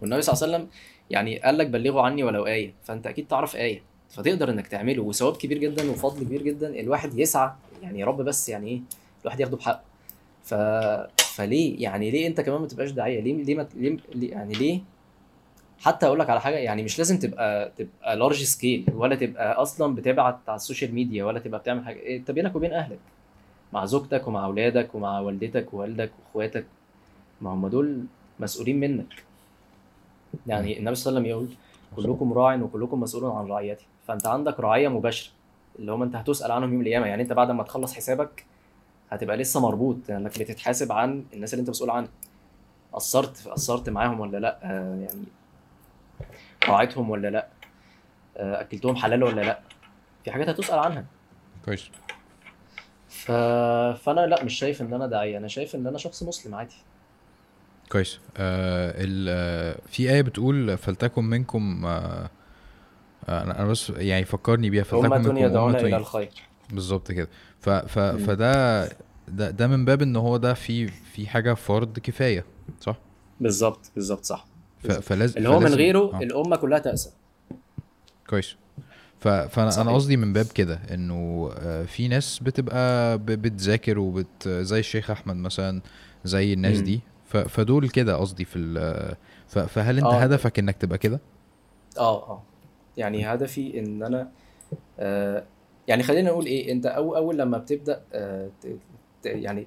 والنبي 0.00 0.22
صلى 0.22 0.32
الله 0.34 0.44
عليه 0.44 0.54
وسلم 0.56 0.70
يعني 1.10 1.38
قال 1.38 1.58
لك 1.58 1.66
بلغوا 1.66 2.02
عني 2.02 2.24
ولو 2.24 2.46
آية. 2.46 2.74
فأنت 2.82 3.06
أكيد 3.06 3.26
تعرف 3.28 3.56
آية. 3.56 3.89
فتقدر 4.10 4.50
إنك 4.50 4.66
تعمله 4.66 5.02
وثواب 5.02 5.36
كبير 5.36 5.58
جدا 5.58 5.90
وفضل 5.90 6.24
كبير 6.24 6.42
جدا. 6.42 6.80
الواحد 6.80 7.18
يسعى 7.18 7.50
يعني 7.82 8.00
يا 8.00 8.06
رب 8.06 8.22
بس 8.22 8.48
يعني 8.48 8.68
إيه 8.68 8.80
الواحد 9.22 9.40
ياخده 9.40 9.56
بحقه. 9.56 9.80
ف... 10.44 10.54
فليه؟ 11.34 11.82
يعني 11.82 12.10
ليه 12.10 12.26
أنت 12.26 12.40
كمان 12.40 12.60
ما 12.60 12.66
تبقاش 12.66 12.90
داعية؟ 12.90 13.20
ليه 13.20 13.42
ليه, 13.44 13.54
ما... 13.54 13.66
ليه 14.14 14.30
يعني 14.30 14.54
ليه؟ 14.54 14.80
حتى 15.78 16.06
أقول 16.06 16.18
لك 16.18 16.30
على 16.30 16.40
حاجة 16.40 16.56
يعني 16.56 16.82
مش 16.82 16.98
لازم 16.98 17.18
تبقى 17.18 17.72
تبقى 17.76 18.16
large 18.16 18.42
scale 18.42 18.86
ولا 18.94 19.16
تبقى 19.16 19.52
أصلا 19.52 19.94
بتبعت 19.94 20.38
على 20.48 20.56
ال 20.56 20.61
social 20.61 20.94
media 20.94 21.24
ولا 21.24 21.38
تبقى 21.38 21.60
بتعمل 21.60 21.84
حاجة. 21.84 21.98
إيه، 21.98 22.16
أنت 22.16 22.30
بينك 22.30 22.56
وبين 22.56 22.72
أهلك 22.72 22.98
مع 23.72 23.84
زوجتك 23.84 24.28
ومع 24.28 24.44
أولادك 24.44 24.94
ومع 24.94 25.20
والدتك 25.20 25.74
ووالدك 25.74 26.10
وإخواتك. 26.26 26.66
ما 27.40 27.50
هم 27.50 27.68
دول 27.68 28.04
مسؤولين 28.40 28.80
منك. 28.80 29.22
يعني 30.46 30.78
النبي 30.78 30.94
صلى 30.94 31.10
الله 31.10 31.20
عليه 31.20 31.34
وسلم 31.34 31.56
يقول 31.96 32.14
كلكم 32.14 32.32
راع 32.32 32.54
وكلكم 32.54 33.00
مسؤول 33.00 33.24
عن 33.24 33.46
رعيته. 33.46 33.84
فانت 34.10 34.26
عندك 34.26 34.60
رعيه 34.60 34.88
مباشرة 34.88 35.32
اللي 35.78 35.92
هم 35.92 36.02
انت 36.02 36.16
هتسأل 36.16 36.52
عنهم 36.52 36.72
يوم 36.72 36.80
القيامة. 36.80 37.06
يعني 37.06 37.22
انت 37.22 37.32
بعد 37.32 37.50
ما 37.50 37.62
تخلص 37.62 37.94
حسابك 37.94 38.44
هتبقى 39.10 39.36
لسه 39.36 39.60
مربوط 39.60 39.96
لانك 40.08 40.36
يعني 40.36 40.44
بتتحاسب 40.44 40.92
عن 40.92 41.24
الناس 41.32 41.54
اللي 41.54 41.60
انت 41.60 41.70
مسؤول 41.70 41.90
عنها 41.90 42.08
قصرت 42.92 43.48
قصرت 43.48 43.88
معاهم 43.88 44.20
ولا 44.20 44.38
لأ؟ 44.38 44.58
آه 44.62 44.96
يعني 45.00 45.24
راعيتهم 46.68 47.10
ولا 47.10 47.28
لأ؟ 47.28 47.48
آه 48.36 48.60
أكلتهم 48.60 48.96
حلال 48.96 49.22
ولا 49.22 49.40
لأ؟ 49.40 49.60
في 50.24 50.30
حاجات 50.30 50.48
هتسأل 50.48 50.78
عنها. 50.78 51.04
كويس. 51.64 51.90
ف... 53.08 53.32
فأنا 54.02 54.26
لأ 54.26 54.44
مش 54.44 54.54
شايف 54.58 54.82
إن 54.82 54.94
أنا 54.94 55.06
داعية. 55.06 55.38
أنا 55.38 55.48
شايف 55.48 55.74
إن 55.74 55.86
أنا 55.86 55.98
شخص 55.98 56.22
مسلم 56.22 56.54
عادي. 56.54 56.76
كويس. 57.92 58.20
آه 58.36 58.94
ال 58.96 59.26
آه 59.28 59.78
في 59.86 60.10
آية 60.10 60.22
بتقول 60.22 60.78
فلتكن 60.78 61.24
منكم 61.24 61.86
آه، 61.86 62.30
أنا 63.30 63.58
أنا 63.60 63.68
بس 63.68 63.90
يعني 63.90 64.24
فكرني 64.24 64.70
بيها 64.70 64.84
أمة 64.92 65.40
يدعون 65.40 65.76
إلى 65.76 65.96
الخير 65.96 66.30
بالظبط 66.72 67.12
كده 67.12 67.28
ف 67.60 67.68
ف. 67.70 67.98
فده 67.98 68.84
ده, 69.28 69.50
ده 69.50 69.66
من 69.66 69.84
باب 69.84 70.02
إن 70.02 70.16
هو 70.16 70.36
ده 70.36 70.54
في 70.54 70.88
في 70.88 71.26
حاجة 71.26 71.54
فرض 71.54 71.98
كفاية 71.98 72.44
صح؟ 72.80 72.96
بالظبط 73.40 73.90
بالظبط 73.94 74.24
صح 74.24 74.46
ف. 74.82 74.92
فلازم 74.92 75.38
اللي 75.38 75.48
هو 75.48 75.60
من 75.60 75.74
غيره 75.74 76.10
آه. 76.14 76.18
الأمة 76.22 76.56
كلها 76.56 76.78
تأسى 76.78 77.10
كويس 78.30 78.56
ف... 79.20 79.28
فانا 79.28 79.80
أنا. 79.80 79.94
قصدي 79.94 80.16
من 80.16 80.32
باب 80.32 80.46
كده 80.46 80.80
إنه 80.90 81.50
آه، 81.58 81.84
في 81.84 82.08
ناس 82.08 82.38
بتبقى. 82.38 83.18
بتذاكر 83.18 83.98
وبت 83.98 84.48
زي 84.48 84.78
الشيخ 84.78 85.10
أحمد 85.10 85.36
مثلا 85.36 85.80
زي 86.24 86.52
الناس 86.52 86.76
مم. 86.78 86.84
دي 86.84 87.00
ف... 87.26 87.36
فدول 87.36 87.88
كده 87.88 88.16
قصدي 88.16 88.44
في 88.44 88.58
ال... 88.58 89.14
ف... 89.48 89.58
فهل 89.58 89.96
أنت 89.98 90.06
آه. 90.06 90.18
هدفك 90.20 90.58
إنك 90.58 90.76
تبقى 90.76 90.98
كده 90.98 91.20
آه 91.98 92.30
آه 92.30 92.42
يعني 92.96 93.26
هدفي 93.34 93.78
إن 93.78 94.02
أنا 94.02 94.30
آه 94.98 95.44
يعني 95.88 96.02
خلينا 96.02 96.30
نقول 96.30 96.46
إيه 96.46 96.72
أنت 96.72 96.86
أو 96.86 97.16
أول 97.16 97.38
لما 97.38 97.58
بتبدأ 97.58 98.02
آه 98.12 98.50
يعني 99.24 99.66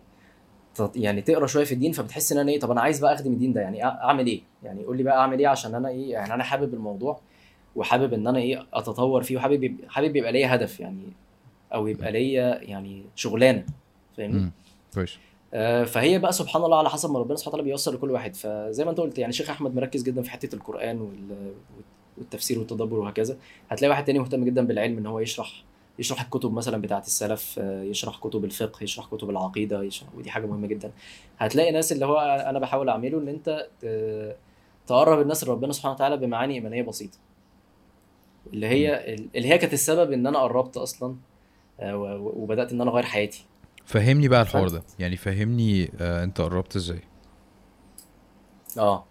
يعني 0.95 1.21
تقرأ 1.21 1.47
شوية 1.47 1.63
في 1.65 1.71
الدين 1.71 1.91
فبتحس 1.91 2.31
إن 2.31 2.37
أنا 2.37 2.51
إيه 2.51 2.59
طب 2.59 2.71
أنا 2.71 2.81
عايز 2.81 2.99
بقى 2.99 3.13
أخدم 3.13 3.33
الدين 3.33 3.53
ده 3.53 3.61
يعني 3.61 3.85
أعمل 3.85 4.27
إيه؟ 4.27 4.41
يعني 4.63 4.83
قول 4.83 4.97
لي 4.97 5.03
بقى 5.03 5.17
أعمل 5.17 5.39
إيه 5.39 5.47
عشان 5.47 5.75
أنا 5.75 5.89
إيه 5.89 6.11
يعني 6.11 6.33
أنا 6.33 6.43
حابب 6.43 6.73
الموضوع 6.73 7.19
وحابب 7.75 8.13
إن 8.13 8.27
أنا 8.27 8.37
إيه 8.39 8.65
أتطور 8.73 9.23
فيه 9.23 9.37
وحابب 9.37 9.75
حابب 9.87 10.15
يبقى 10.15 10.31
ليا 10.31 10.55
هدف 10.55 10.79
يعني 10.79 11.03
أو 11.73 11.87
يبقى 11.87 12.11
ليا 12.11 12.59
يعني 12.61 13.03
شغلانة 13.15 13.65
فاهمني. 14.17 14.51
كويس. 14.93 15.17
آه، 15.53 15.83
فهي 15.83 16.19
بقى 16.19 16.31
سبحان 16.33 16.63
الله 16.63 16.77
على 16.77 16.89
حسب 16.89 17.11
ما 17.11 17.19
ربنا 17.19 17.35
سبحانه 17.35 17.53
وتعالى 17.53 17.63
بيوصل 17.69 17.95
لكل 17.95 18.11
واحد. 18.11 18.35
فزي 18.35 18.85
ما 18.85 18.91
أنت 18.91 18.99
قلت 18.99 19.19
يعني 19.19 19.33
شيخ 19.33 19.49
أحمد 19.49 19.75
مركز 19.75 20.03
جدا 20.03 20.21
في 20.21 20.31
حتة 20.31 20.55
القرآن 20.55 21.01
وال- 21.01 21.53
والتفسير 22.17 22.59
والتدبر 22.59 22.99
وهكذا 22.99 23.37
هتلاقي 23.69 23.89
واحد 23.89 24.05
تاني 24.05 24.19
مهتم 24.19 24.45
جدا 24.45 24.65
بالعلم 24.67 24.97
إن 24.97 25.05
هو 25.05 25.19
يشرح 25.19 25.63
يشرح 25.99 26.21
الكتب 26.21 26.53
مثلا 26.53 26.81
بتاعه 26.81 26.99
السلف 26.99 27.59
آه، 27.59 27.83
يشرح 27.83 28.17
كتب 28.17 28.45
الفقه 28.45 28.83
يشرح 28.83 29.05
كتب 29.05 29.29
العقيدة 29.29 29.83
يشرح 29.83 30.09
ودي 30.15 30.31
حاجة 30.31 30.45
مهمة 30.45 30.67
جدا. 30.67 30.91
هتلاقي 31.37 31.71
ناس 31.71 31.91
اللي 31.91 32.05
هو 32.05 32.19
أنا 32.49 32.59
بحاول 32.59 32.89
أعمله 32.89 33.17
إن 33.19 33.27
أنت 33.27 33.67
تقرب 34.87 35.21
الناس 35.21 35.43
لربنا 35.43 35.73
سبحانه 35.73 35.93
وتعالى 35.95 36.17
بمعاني 36.17 36.53
إيمانية 36.53 36.81
بسيطة. 36.83 37.17
اللي 38.53 38.67
هي 38.67 39.15
اللي 39.35 39.47
هي 39.47 39.57
كانت 39.57 39.73
السبب 39.73 40.11
إن 40.11 40.27
أنا 40.27 40.39
قربت 40.39 40.77
أصلا 40.77 41.15
آه، 41.79 41.95
وبدأت 42.35 42.71
إن 42.73 42.81
أنا 42.81 42.91
أغير 42.91 43.03
حياتي. 43.03 43.45
فهمني 43.85 44.27
بقى 44.27 44.41
الحوار. 44.41 44.67
ده. 44.69 44.83
يعني 44.99 45.17
فهمني 45.17 45.91
آه 46.01 46.23
أنت 46.23 46.41
قربت 46.41 46.75
إزاي؟ 46.75 47.01
آه. 48.77 49.05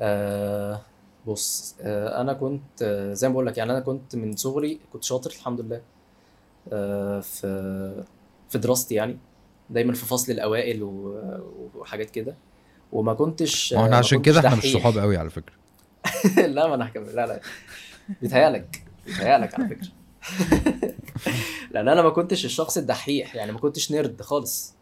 آه، 0.00 0.80
بص 1.26 1.76
آه 1.80 2.20
أنا 2.20 2.32
كنت 2.32 2.82
آه 2.82 3.12
زي 3.12 3.28
ما 3.28 3.32
بقول 3.32 3.46
لك 3.46 3.58
يعني 3.58 3.72
أنا 3.72 3.80
كنت 3.80 4.16
من 4.16 4.36
صغري 4.36 4.80
كنت 4.92 5.04
شاطر 5.04 5.30
الحمد 5.30 5.60
لله 5.60 5.80
آه 6.72 7.20
في 7.20 8.04
في 8.48 8.58
دراستي 8.58 8.94
يعني 8.94 9.18
دايما 9.70 9.92
في 9.92 10.06
فصل 10.06 10.32
الأوائل 10.32 10.82
وحاجات 11.74 12.10
كده. 12.10 12.34
وما 12.92 13.14
كنتش 13.14 13.74
ما 13.74 13.84
إحنا 13.84 13.96
عشان 13.96 14.22
كده 14.22 14.38
إحنا 14.40 14.54
مش. 14.56 14.72
صحاب 14.72 14.98
قوي 14.98 15.16
على 15.16 15.30
فكرة. 15.30 15.54
لا 16.46 16.68
ما 16.68 16.74
أنا 16.74 16.88
هكمل. 16.88 17.06
لا 17.16 17.26
لا. 17.26 17.40
بيتهيألك 18.22 18.84
بيتهيألك 19.06 19.54
على 19.54 19.68
فكرة. 19.68 19.88
لأن 21.72 21.88
أنا 21.88 22.02
ما 22.02 22.10
كنتش 22.10 22.44
الشخص 22.44 22.76
الدحيح 22.76 23.34
يعني 23.34 23.52
ما 23.52 23.58
كنتش 23.58 23.92
نيرد 23.92 24.22
خالص. 24.22 24.74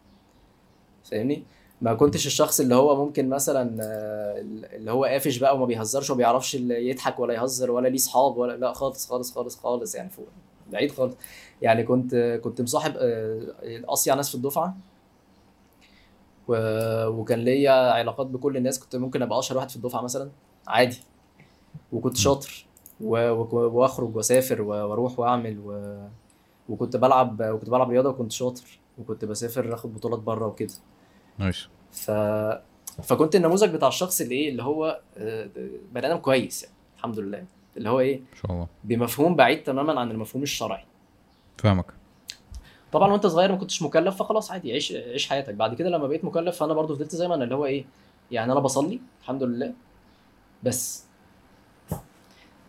فاهمني؟ 1.10 1.44
ما 1.82 1.94
كنتش 1.94 2.26
الشخص 2.26 2.60
اللي 2.60 2.74
هو 2.74 3.04
ممكن 3.04 3.28
مثلا 3.28 3.76
آه، 3.82 4.40
اللي 4.76 4.90
هو 4.90 5.04
قافش 5.04 5.36
بقى 5.38 5.54
وما 5.56 5.66
بيهزرش 5.66 6.10
وما 6.10 6.18
بيعرفش 6.18 6.54
يضحك 6.54 7.18
ولا 7.18 7.34
يهزر 7.34 7.70
ولا 7.70 7.88
ليه 7.88 7.98
صحاب 7.98 8.36
ولا 8.36 8.56
لا 8.56 8.72
خالص 8.72 9.08
خالص 9.08 9.34
خالص 9.34 9.56
خالص 9.56 9.94
يعني 9.94 10.10
فوق 10.10 10.26
بعيد 10.72 10.90
خالص 10.92 11.14
يعني 11.62 11.82
كنت 11.82 12.40
كنت 12.44 12.60
مصاحب 12.60 12.94
آه، 12.96 13.54
اصيع 13.84 14.14
ناس 14.14 14.28
في 14.28 14.34
الدفعة. 14.34 14.76
وكان 16.48 17.38
ليا 17.38 17.92
علاقات 17.92 18.26
بكل 18.26 18.56
الناس 18.56 18.78
كنت 18.78 18.96
ممكن 18.96 19.22
أبقى 19.22 19.38
أشهر 19.38 19.56
واحد 19.56 19.70
في 19.70 19.76
الدفعة 19.76 20.00
مثلا 20.00 20.30
عادي 20.66 20.98
وكنت 21.92 22.16
شاطر. 22.16 22.66
وأخرج 23.00 24.16
وأسافر. 24.16 24.62
وأروح 24.62 25.18
وأعمل 25.18 25.58
و... 25.64 25.98
وكنت 26.68 26.96
بلعب 26.96 27.40
وكنت 27.40 27.70
بلعب 27.70 27.90
رياضة 27.90 28.08
وكنت 28.08 28.32
شاطر 28.32 28.80
وكنت 28.98 29.24
بسافر 29.24 29.74
آخد 29.74 29.94
بطولات 29.94 30.18
بره 30.18 30.46
وكده 30.46 30.72
نايس. 31.40 31.68
ف 31.92 32.10
فكنت 33.02 33.36
النموذج 33.36 33.70
بتاع 33.74 33.88
الشخص 33.88 34.20
اللي 34.20 34.34
إيه 34.34 34.48
اللي 34.50 34.62
هو 34.62 35.00
آه، 35.16 35.48
بني 35.92 36.06
آدم 36.06 36.16
كويس 36.16 36.62
يعني 36.62 36.74
الحمد 36.96 37.18
لله. 37.18 37.44
اللي 37.76 37.88
هو 37.90 38.00
إيه 38.00 38.16
إن 38.16 38.36
شاء 38.42 38.52
الله. 38.52 38.66
بمفهوم 38.84 39.36
بعيد 39.36 39.62
تماما 39.62 40.00
عن 40.00 40.10
المفهوم 40.10 40.42
الشرعي. 40.42 40.84
فاهمك. 41.58 41.86
طبعا 42.92 43.12
وأنت 43.12 43.26
صغير 43.26 43.52
ما 43.52 43.58
كنتش 43.58 43.82
مكلف 43.82 44.16
فخلاص 44.16 44.50
عادي 44.50 44.72
عيش 44.72 44.92
عيش 44.92 45.28
حياتك. 45.28 45.54
بعد 45.54 45.74
كده 45.74 45.88
لما 45.88 46.06
بقيت 46.06 46.24
مكلف 46.24 46.56
فأنا 46.56 46.74
برضو 46.74 46.94
فضلت 46.96 47.14
زي 47.14 47.28
ما 47.28 47.34
أنا 47.34 47.44
اللي 47.44 47.54
هو 47.54 47.66
إيه 47.66 47.84
يعني 48.30 48.52
أنا 48.52 48.60
بصلي 48.60 49.00
الحمد 49.20 49.42
لله. 49.42 49.72
بس 50.62 51.04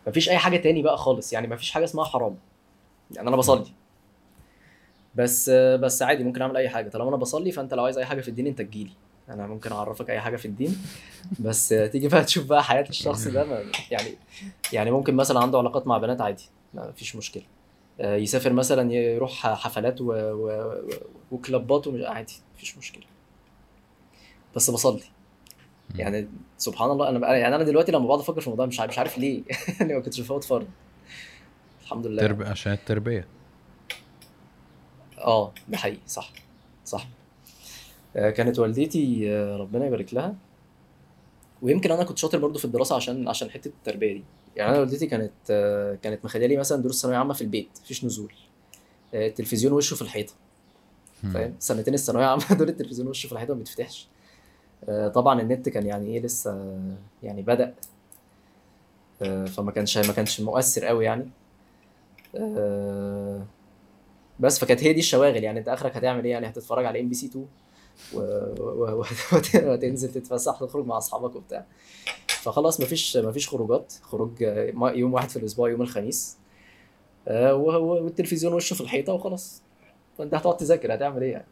مفيش 0.07 0.29
أي 0.29 0.37
حاجة 0.37 0.57
تاني 0.57 0.81
بقى 0.81 0.97
خالص. 0.97 1.33
يعني 1.33 1.47
مفيش 1.47 1.71
حاجة 1.71 1.83
اسمها 1.83 2.05
حرام. 2.05 2.37
يعني 3.11 3.27
أنا 3.27 3.37
بصلي. 3.37 3.65
بس 5.15 5.49
بس 5.49 6.01
عادي 6.01 6.23
ممكن 6.23 6.41
أعمل 6.41 6.57
أي 6.57 6.69
حاجة. 6.69 6.89
طالما 6.89 7.09
أنا 7.09 7.17
بصلي 7.17 7.51
فأنت 7.51 7.73
لو 7.73 7.83
عايز 7.83 7.97
أي 7.97 8.05
حاجة 8.05 8.21
في 8.21 8.27
الدين 8.27 8.47
أنت 8.47 8.61
تجيلي. 8.61 8.91
أنا 9.29 9.47
ممكن 9.47 9.71
أعرفك 9.71 10.09
أي 10.09 10.19
حاجة 10.19 10.35
في 10.35 10.45
الدين. 10.45 10.77
بس 11.39 11.69
تيجي 11.69 12.07
بقى 12.07 12.23
تشوف 12.23 12.45
بقى 12.45 12.63
حياة 12.63 12.85
الشخص 12.89 13.27
ده 13.27 13.63
يعني 13.91 14.09
يعني 14.73 14.91
ممكن 14.91 15.15
مثلا 15.15 15.39
عنده 15.39 15.57
علاقات 15.57 15.87
مع 15.87 15.97
بنات 15.97 16.21
عادي 16.21 16.43
ما 16.73 16.91
فيش 16.91 17.15
مشكلة. 17.15 17.43
يسافر 17.99 18.53
مثلا 18.53 18.93
يروح 18.93 19.47
حفلات 19.47 20.01
و... 20.01 20.05
و... 20.13 20.75
وكلابات 21.31 21.87
ومش 21.87 22.01
عادي 22.01 22.33
مفيش 22.55 22.77
مشكلة. 22.77 23.03
بس 24.55 24.69
بصلي. 24.69 25.03
يعني 25.95 26.27
سبحان 26.57 26.91
الله 26.91 27.09
أنا 27.09 27.19
بقى 27.19 27.39
يعني 27.39 27.55
أنا 27.55 27.63
دلوقتي 27.63 27.91
لما 27.91 28.05
بقعد 28.07 28.19
أفكر 28.19 28.41
في 28.41 28.47
الموضوع 28.47 28.65
مش 28.65 28.79
عارف 28.79 28.91
مش 28.91 28.99
عارف 28.99 29.17
ليه. 29.17 29.43
يعني 29.79 29.93
ما 29.93 29.99
كنتش 29.99 30.19
بفوت 30.19 30.43
فرض 30.43 30.67
الحمد 31.81 32.07
لله. 32.07 32.21
ترب... 32.21 32.41
عشان 32.43 32.71
التربية. 32.73 33.27
آه 35.21 35.51
ده 35.67 35.77
حقيقي 35.77 35.99
صح 36.07 36.31
صح. 36.85 37.07
آه، 38.15 38.29
كانت 38.29 38.59
والدتي 38.59 39.31
آه، 39.31 39.57
ربنا 39.57 39.85
يبارك 39.85 40.13
لها. 40.13 40.35
ويمكن 41.61 41.91
أنا 41.91 42.03
كنت 42.03 42.17
شاطر 42.17 42.37
برضو 42.37 42.59
في 42.59 42.65
الدراسة 42.65 42.95
عشان 42.95 43.27
عشان 43.27 43.49
حتة 43.49 43.67
التربية 43.67 44.13
دي. 44.13 44.23
يعني 44.55 44.71
أنا 44.71 44.79
والدتي 44.79 45.07
كانت 45.07 45.31
آه، 45.49 45.95
كانت 45.95 46.25
مخلية 46.25 46.47
لي 46.47 46.57
مثلا 46.57 46.81
دروس 46.81 47.01
ثانوية 47.01 47.17
عامة 47.17 47.33
في 47.33 47.41
البيت 47.41 47.69
مفيش 47.83 48.05
نزول. 48.05 48.33
التلفزيون 49.13 49.73
وشه 49.73 49.95
في 49.95 50.01
الحيطة. 50.01 50.33
فاهم؟ 51.33 51.55
سنتين 51.59 51.93
الثانوية 51.93 52.25
عامة 52.25 52.53
دول 52.59 52.69
التلفزيون 52.69 53.07
وشه 53.07 53.27
في 53.27 53.33
الحيطة 53.33 53.53
ما 53.53 53.59
بيتفتحش. 53.59 54.07
طبعا 55.13 55.41
النت 55.41 55.69
كان 55.69 55.85
يعني 55.85 56.07
إيه 56.07 56.21
لسه 56.21 56.79
يعني 57.23 57.45
آه، 59.21 59.45
فما 59.45 59.71
كانش 59.71 59.97
ما 59.97 60.13
كانش 60.13 60.41
مؤثر 60.41 60.85
قوي 60.85 61.05
يعني. 61.05 61.29
بس 64.41 64.59
فكانت 64.59 64.83
هي 64.83 64.93
دي 64.93 64.99
الشواغل. 64.99 65.43
يعني 65.43 65.59
انت 65.59 65.67
آخرك 65.67 65.97
هتعمل 65.97 66.25
إيه؟ 66.25 66.31
يعني 66.31 66.47
هتتفرج 66.47 66.85
على 66.85 67.01
ام 67.01 67.09
بي 67.09 67.15
سي 67.15 67.25
2 67.25 67.45
و... 68.13 68.19
و... 68.19 68.21
و... 68.91 68.99
وت- 69.33 69.55
وتنزل 69.55 70.11
تتفسح 70.11 70.59
تخرج 70.59 70.85
مع 70.85 70.97
أصحابك 70.97 71.35
وبتاع. 71.35 71.65
فخلاص 72.27 72.81
مفيش 72.81 73.17
مفيش 73.17 73.49
خروجات. 73.49 73.93
خروج 74.01 74.41
يوم 74.95 75.13
واحد 75.13 75.29
في 75.29 75.37
الأسبوع 75.37 75.69
يوم 75.69 75.81
الخميس. 75.81 76.37
آه، 77.27 77.53
والتلفزيون 77.55 78.53
وشه 78.53 78.73
في 78.73 78.81
الحيطة 78.81 79.13
وخلاص. 79.13 79.61
فأنت 80.17 80.33
هتقعد 80.35 80.57
تذاكر 80.57 80.93
هتعمل 80.93 81.23
إيه 81.23 81.31
يعني. 81.31 81.47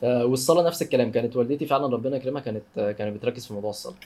ف- 0.00 0.04
والصلاة 0.04 0.66
نفس 0.66 0.82
الكلام. 0.82 1.10
كانت 1.12 1.36
والدتي 1.36 1.66
فعلا 1.66 1.86
ربنا 1.86 2.16
يكرمها 2.16 2.40
كانت 2.42 2.94
كانت 2.98 3.16
بتركز 3.16 3.46
في 3.46 3.54
موضوع 3.54 3.70
الصلاة. 3.70 3.96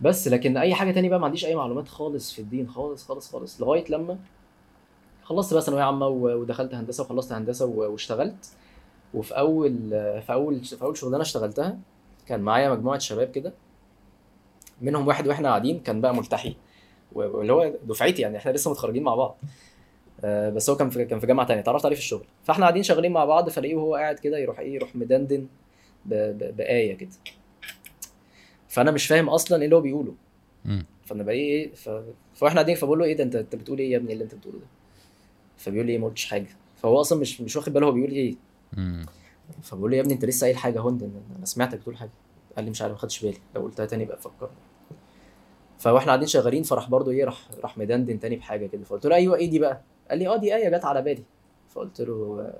بس 0.00 0.28
لكن 0.28 0.56
أي 0.56 0.74
حاجة 0.74 0.90
تاني 0.92 1.08
بقى 1.08 1.18
ما 1.20 1.24
عنديش 1.26 1.44
أي 1.44 1.54
معلومات 1.54 1.88
خالص 1.88 2.32
في 2.32 2.38
الدين 2.38 2.68
خالص 2.68 3.04
خالص 3.04 3.32
خالص. 3.32 3.60
لغاية 3.60 3.84
لما 3.88 4.18
خلصت 5.22 5.52
بقى 5.54 5.62
ثانوية 5.62 5.82
عامة 5.82 6.06
ودخلت 6.06 6.74
هندسة 6.74 7.02
وخلصت 7.04 7.32
هندسة 7.32 7.66
واشتغلت. 7.66 8.52
وفي 9.14 9.38
اول 9.38 9.72
في 10.22 10.32
اول 10.32 10.64
في 10.64 10.82
أول 10.82 10.96
شغلانة 10.96 11.22
اشتغلتها 11.22 11.78
كان 12.26 12.40
معايا 12.40 12.70
مجموعة 12.70 12.98
شباب 12.98 13.30
كده. 13.30 13.52
منهم 14.80 15.08
واحد 15.08 15.28
وإحنا 15.28 15.48
قاعدين 15.48 15.80
كان 15.80 16.00
بقى 16.00 16.14
ملتحي. 16.14 16.56
واللي 17.12 17.52
هو 17.52 17.72
دفعتي 17.84 18.22
يعني 18.22 18.36
إحنا 18.36 18.50
لسه 18.50 18.70
متخرجين 18.70 19.02
مع 19.02 19.14
بعض. 19.14 19.38
آه، 20.24 20.50
بس 20.50 20.70
هو 20.70 20.76
كان 20.76 20.90
في 20.90 21.04
كان 21.04 21.20
في 21.20 21.26
جامعة 21.26 21.46
تانية. 21.46 21.60
اتعرفت 21.60 21.86
عليه 21.86 21.96
في 21.96 22.02
الشغل. 22.02 22.24
فاحنا 22.44 22.64
قاعدين 22.64 22.82
شغالين 22.82 23.12
مع 23.12 23.24
بعض 23.24 23.48
فلاقيه 23.48 23.74
وهو 23.74 23.94
قاعد 23.94 24.18
كده 24.18 24.38
يروح 24.38 24.58
إيه 24.58 24.74
يروح 24.74 24.96
مدندن. 24.96 25.46
بآية 26.06 26.96
كده. 26.96 27.10
فأنا 28.68 28.90
مش 28.90 29.06
فاهم 29.06 29.28
أصلا 29.28 29.58
إيه 29.58 29.64
اللي 29.64 29.76
هو 29.76 29.80
بيقوله. 29.80 30.14
فأنا 31.04 31.22
بقى 31.22 31.34
إيه 31.34 31.74
ف... 31.74 31.88
فاحنا 32.34 32.60
قاعدين 32.60 32.76
فبقول 32.76 32.98
له 32.98 33.04
إيه 33.04 33.16
ده؟ 33.16 33.24
انت 33.24 33.36
أنت 33.36 33.56
بتقول 33.56 33.78
إيه 33.78 33.92
يا 33.92 33.96
ابني 33.96 34.12
اللي 34.12 34.24
أنت 34.24 34.34
بتقوله 34.34 34.58
ده؟ 34.58 34.66
فبيقول 35.62 35.86
لي 35.86 35.92
إيه 35.92 35.98
ما 35.98 36.06
قلتش 36.06 36.24
حاجة. 36.24 36.46
فهو 36.76 37.00
أصلا 37.00 37.20
مش 37.20 37.40
مش 37.40 37.56
واخد 37.56 37.72
باله 37.72 37.86
هو 37.86 37.92
بيقول 37.92 38.10
إيه. 38.10 38.34
فبقول 39.62 39.90
له 39.90 39.96
يا 39.96 40.02
ابني 40.02 40.12
أنت 40.14 40.24
لسه 40.24 40.44
قايل 40.44 40.56
حاجة 40.56 40.88
انت- 40.88 41.02
أنا 41.02 41.44
سمعتك 41.46 41.78
بتقول 41.78 41.96
حاجة. 41.96 42.10
قال 42.56 42.64
لي 42.64 42.70
مش 42.70 42.82
عارف 42.82 42.92
ما 42.92 42.98
خدتش 42.98 43.24
بالي. 43.24 43.36
لو 43.54 43.62
قلتها 43.62 43.86
تاني 43.86 44.04
بقى 44.04 44.18
فكرني. 44.18 44.52
فواحنا 45.78 46.06
قاعدين 46.06 46.28
شغالين 46.28 46.62
فراح 46.62 46.88
برضو 46.90 47.10
إيه 47.10 47.24
راح 47.24 47.38
راح 47.62 47.78
مدندن 47.78 48.20
تاني 48.20 48.36
بحاجة 48.36 48.66
كده. 48.66 48.84
فقلت 48.84 49.06
له 49.06 49.16
أيوه 49.16 49.36
إيه 49.36 49.50
دي 49.50 49.58
بقى؟ 49.58 49.80
قال 50.10 50.18
لي 50.18 50.28
آه 50.28 50.36
دي 50.36 50.54
آية 50.54 50.68
جت 50.76 50.84
على 50.84 51.02
بالي. 51.02 51.22
فقلت 51.70 52.00
له 52.00 52.50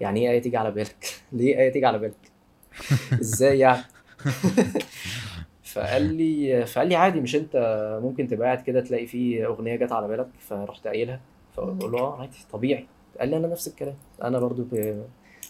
يعني 0.00 0.20
إيه 0.20 0.30
آية 0.30 0.42
تيجي 0.42 0.56
على 0.56 0.70
بالك؟ 0.70 1.06
ليه 1.32 1.58
آية 1.58 1.72
تيجي 1.72 1.86
على 1.86 1.98
بالك؟ 1.98 2.32
إزاي 3.20 3.58
يعني؟ 3.58 3.82
فقال 5.62 6.14
لي 6.14 6.66
فقال 6.66 6.88
لي 6.88 6.96
عادي 6.96 7.20
مش 7.20 7.36
أنت 7.36 7.56
ممكن 8.02 8.28
تبقى 8.28 8.46
قاعد 8.46 8.60
كده 8.62 8.80
تلاقي 8.80 9.06
في 9.06 9.46
أغنية 9.46 9.76
جت 9.76 9.92
على 9.92 10.08
بالك؟ 10.08 10.28
فرحت 10.40 10.86
قايلها. 10.86 11.20
فبقول 11.60 11.92
له 11.92 11.98
آه 11.98 12.20
عادي 12.20 12.36
طبيعي. 12.52 12.86
قال 13.20 13.28
لي 13.28 13.36
أنا 13.36 13.48
نفس 13.48 13.68
الكلام. 13.68 13.94
أنا 14.22 14.38
برضو. 14.38 14.64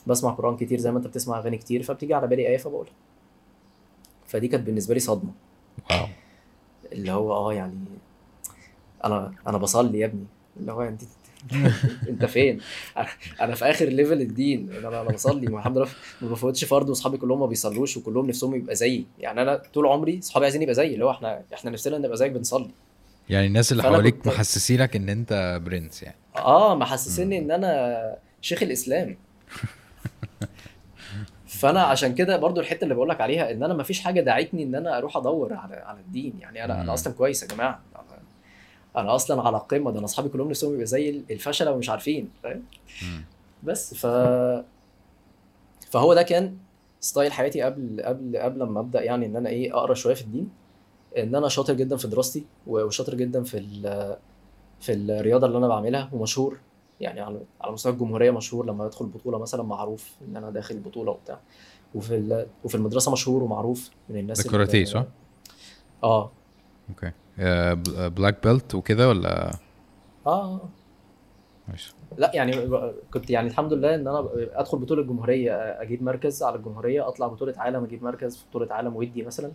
بسمع 0.06 0.30
قرآن 0.30 0.56
كتير 0.56 0.78
زي 0.78 0.92
ما 0.92 0.98
أنت 0.98 1.06
بتسمع 1.06 1.38
أغاني 1.38 1.56
كتير 1.58 1.82
فبتيجي 1.82 2.14
على 2.14 2.26
بالي 2.26 2.48
آية 2.48 2.56
فبقولها. 2.56 2.92
فدي 4.26 4.48
كانت 4.48 4.66
بالنسبة 4.66 4.94
لي 4.94 5.00
صدمة. 5.00 5.30
wow. 5.90 6.06
اللي 6.92 7.12
هو 7.12 7.32
آه 7.32 7.54
يعني 7.54 7.74
أنا 9.04 9.32
أنا 9.46 9.58
بصلي 9.58 9.98
يا 9.98 10.06
ابني. 10.06 10.24
اللي 10.56 10.72
هو 10.72 10.82
أنت 10.82 11.02
أنت 12.08 12.24
فين؟ 12.24 12.60
أنا 13.40 13.54
في 13.54 13.64
آخر 13.64 13.84
level 13.84 14.20
الدين. 14.20 14.72
أنا 14.72 15.00
أنا 15.00 15.10
بصلي. 15.10 15.46
الحمد 15.46 15.76
لله 15.78 15.88
ما 16.22 16.28
بفوتش 16.28 16.64
فرض 16.64 16.88
وأصحابي 16.88 17.16
كلهم 17.16 17.40
ما 17.40 17.46
بيصلوش 17.46 17.96
وكلهم 17.96 18.26
نفسهم 18.26 18.54
يبقى 18.54 18.74
زيي. 18.74 19.06
يعني 19.18 19.42
أنا 19.42 19.62
طول 19.74 19.86
عمري 19.86 20.18
أصحابي 20.18 20.44
عايزين 20.44 20.62
يبقى 20.62 20.74
زيي. 20.74 20.94
اللي 20.94 21.04
هو 21.04 21.10
إحنا 21.10 21.42
إحنا 21.54 21.70
نفسنا 21.70 21.98
نبقى 21.98 22.16
زيك 22.16 22.32
بنصلي. 22.32 22.70
يعني 23.30 23.46
الناس 23.46 23.72
اللي 23.72 23.82
حواليك 23.82 24.14
كنت- 24.14 24.26
محسسينك 24.28 24.96
إن 24.96 25.08
أنت 25.08 25.60
برنس 25.64 26.02
يعني. 26.02 26.16
آه 26.36 26.74
محسسني 26.74 27.38
إن 27.38 27.50
أنا 27.50 28.16
شيخ 28.40 28.62
الإسلام. 28.62 29.16
فأنا 31.46 31.82
عشان 31.82 32.14
كده 32.14 32.36
برضو 32.36 32.60
الحتة 32.60 32.82
اللي 32.84 32.94
بقول 32.94 33.08
لك 33.08 33.20
عليها 33.20 33.50
إن 33.52 33.62
أنا 33.62 33.74
ما 33.74 33.82
فيش 33.82 34.00
حاجة 34.00 34.20
دعتني 34.20 34.62
إن 34.62 34.74
أنا 34.74 34.98
أروح 34.98 35.16
أدور 35.16 35.54
على 35.54 35.74
على 35.76 36.00
الدين. 36.00 36.32
يعني 36.40 36.64
أنا 36.64 36.74
مم. 36.74 36.80
أنا 36.80 36.94
أصلا 36.94 37.12
كويس 37.12 37.42
يا 37.42 37.48
جماعة. 37.48 37.80
أنا 38.96 39.14
أصلا 39.14 39.42
على 39.42 39.56
القمه 39.56 39.90
ده 39.90 39.98
أنا 39.98 40.04
أصحابي 40.04 40.28
كلهم 40.28 40.48
نفسهم 40.50 40.70
يبقوا 40.72 40.84
زي 40.84 41.10
الفشلة 41.30 41.72
ومش 41.72 41.90
عارفين 41.90 42.28
فاهم. 42.42 42.62
بس 43.62 43.94
ف 43.94 44.06
فهو 45.90 46.14
ده 46.14 46.22
كان 46.22 46.56
style 47.00 47.32
حياتي 47.32 47.62
قبل 47.62 48.02
قبل 48.04 48.36
قبل 48.36 48.62
ما 48.62 48.80
أبدأ 48.80 49.02
يعني 49.02 49.26
إن 49.26 49.36
أنا 49.36 49.48
إيه 49.48 49.76
أقرأ 49.76 49.94
شوية 49.94 50.14
في 50.14 50.22
الدين. 50.22 50.50
إن 51.18 51.34
أنا 51.34 51.48
شاطر 51.48 51.74
جدا 51.74 51.96
في 51.96 52.08
دراستي 52.08 52.44
وشاطر 52.66 53.14
جدا 53.14 53.42
في 53.42 53.58
ال- 53.58 54.16
في 54.80 54.92
الرياضة 54.92 55.46
اللي 55.46 55.58
أنا 55.58 55.68
بعملها 55.68 56.10
ومشهور 56.12 56.58
يعني 57.00 57.20
على 57.20 57.40
على 57.60 57.72
مستوى 57.72 57.92
الجمهورية 57.92 58.30
مشهور 58.30 58.66
لما 58.66 58.86
ادخل 58.86 59.06
بطولة 59.06 59.38
مثلا 59.38 59.62
معروف 59.62 60.12
إن 60.28 60.36
أنا 60.36 60.50
داخل 60.50 60.78
بطوله 60.78 61.10
وبتاع. 61.10 61.40
وفي 61.94 62.16
ال... 62.16 62.46
وفي 62.64 62.74
المدرسة 62.74 63.12
مشهور 63.12 63.42
ومعروف 63.42 63.90
من 64.08 64.18
الناس 64.18 64.38
ده 64.38 64.42
اللي- 64.44 64.52
كاراتيه 64.58 64.84
صح؟ 64.84 65.04
آه. 66.04 66.30
okay. 66.88 67.12
آه، 67.38 67.72
bl- 67.74 68.10
black 68.10 68.42
belt 68.46 68.74
وكده 68.74 69.08
ولا؟ 69.08 69.50
آه. 70.26 70.60
ماشي. 71.68 71.94
لا 72.18 72.30
يعني 72.34 72.68
كنت 73.14 73.30
يعني 73.30 73.48
الحمد 73.48 73.72
لله 73.72 73.94
إن 73.94 74.08
أنا 74.08 74.28
أدخل 74.34 74.78
بطولة 74.78 75.02
الجمهوريه 75.02 75.52
أجيب 75.54 76.02
مركز 76.02 76.42
على 76.42 76.56
الجمهورية 76.56 77.08
أطلع 77.08 77.26
بطولة 77.26 77.54
عالم 77.56 77.84
أجيب 77.84 78.02
مركز 78.04 78.36
في 78.36 78.44
بطولة 78.50 78.72
عالم 78.74 78.96
ودي 78.96 79.22
مثلا. 79.22 79.46
آه، 79.46 79.50
آه، 79.50 79.54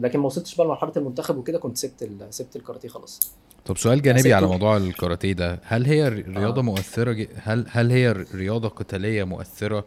لكن 0.00 0.18
ما 0.18 0.26
وصلتش 0.26 0.54
بقى 0.54 0.66
لمرحلة 0.66 0.92
المنتخب 0.96 1.36
وكده 1.36 1.58
كنت 1.58 1.76
سبت 1.76 2.08
سبت 2.30 2.56
الكاراتيه 2.56 2.88
خلاص 2.88 3.20
طب 3.66 3.76
سؤال 3.78 4.02
جانبي. 4.02 4.32
على 4.34 4.46
موضوع 4.46 4.76
الكاراتيه 4.76 5.32
ده 5.32 5.60
هل 5.64 5.86
هي 5.86 6.08
ر- 6.08 6.24
رياضة 6.28 6.60
آه. 6.60 6.64
مؤثرة 6.64 7.12
ج- 7.12 7.28
هل 7.36 7.66
هل 7.70 7.90
هي 7.90 8.12
ر- 8.12 8.26
رياضة 8.34 8.68
قتالية 8.68 9.24
مؤثرة 9.24 9.84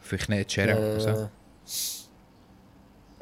في 0.00 0.18
خناقة 0.18 0.44
شارع 0.48 0.94
مثلا؟ 0.96 1.12
آه، 1.22 1.28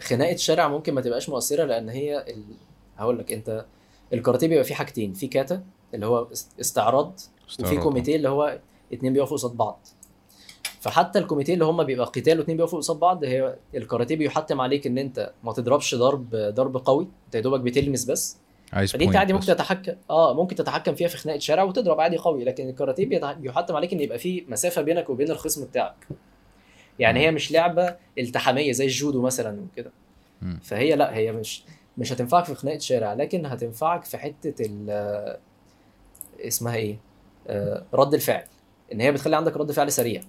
خناقة 0.01 0.37
شارع 0.37 0.69
ممكن 0.69 0.95
ما 0.95 1.01
تبقاش 1.01 1.29
مؤثرة 1.29 1.65
لأن 1.65 1.89
هي 1.89 2.19
ال... 2.29 2.45
هقول 2.99 3.19
لك 3.19 3.33
أنت 3.33 3.65
الكاراتيه 4.13 4.47
بيبقى 4.47 4.65
فيه 4.65 4.75
حاجتين 4.75 5.13
في 5.13 5.27
كاتا 5.27 5.63
اللي 5.95 6.07
هو 6.07 6.23
است- 6.33 6.53
استعراض 6.61 7.13
وفي 7.45 7.49
استعراض. 7.51 7.79
كوميتيه 7.83 8.17
اللي 8.17 8.29
هو 8.29 8.59
اتنين 8.93 9.13
بيقفوا 9.13 9.37
قصاد 9.37 9.51
بعض 9.57 9.81
فحتى 10.81 11.19
الكوميتيه 11.19 11.55
اللي 11.55 11.65
هم 11.65 11.83
بيبقى 11.85 12.07
قتال 12.07 12.39
واتنين 12.39 12.57
بيقفوا 12.57 12.79
قصاد 12.79 12.97
بعض 12.97 13.25
هي 13.25 13.57
الكاراتيه 13.75 14.17
بيحتم 14.17 14.61
عليك 14.61 14.87
إن 14.87 14.99
أنت 14.99 15.33
ما 15.45 15.53
تضربش 15.53 15.95
ضرب 15.95 16.31
ضرب 16.37 16.77
قوي 16.77 17.09
أنت 17.27 17.35
يا 17.35 17.41
دوبك 17.41 17.61
بتلمس 17.61 18.05
بس. 18.05 18.37
عايز 18.73 18.93
فدي 18.93 19.05
أنت 19.05 19.17
عادي 19.17 19.33
ممكن. 19.33 19.47
تتحكم 19.47 19.93
آه 20.11 20.35
ممكن 20.35 20.57
تتحكم 20.57 20.95
فيها 20.95 21.09
في 21.09 21.17
خناقة 21.17 21.39
شارع 21.39 21.63
وتضرب 21.63 22.01
عادي 22.01 22.17
قوي 22.17 22.45
لكن 22.45 22.69
الكاراتيه 22.69 23.07
بيحتم 23.39 23.77
عليك 23.77 23.93
إن 23.93 24.01
يبقى 24.01 24.19
في 24.19 24.45
مسافة 24.49 24.83
بينك 24.83 25.11
وبين 25.11 25.31
الخصم 25.31 25.65
بتاعك. 25.65 26.09
يعني 26.99 27.21
هي 27.21 27.31
مش 27.31 27.53
لعبة 27.53 27.97
التحامية 28.19 28.73
زي 28.73 28.85
الجودو 28.85 29.23
مثلا 29.23 29.61
وكده. 29.61 29.91
فهي 30.63 30.97
لا 30.97 31.17
هي 31.17 31.33
مش 31.33 31.63
مش 31.99 32.13
هتنفعك 32.13 32.45
في 32.45 32.55
خناقة 32.55 32.79
شارع 32.79 33.13
لكن 33.15 33.47
هتنفعك 33.47 34.05
في 34.05 34.19
حتة 34.19 34.55
ال 34.67 34.91
اسمها 36.41 36.75
إيه؟ 36.75 36.99
آه، 37.49 37.83
رد 37.95 38.15
الفعل. 38.15 38.45
إن 38.93 39.01
هي 39.01 39.13
بتخلي 39.13 39.37
عندك 39.37 39.57
رد 39.57 39.73
فعل 39.73 39.93
سريع. 39.93 40.23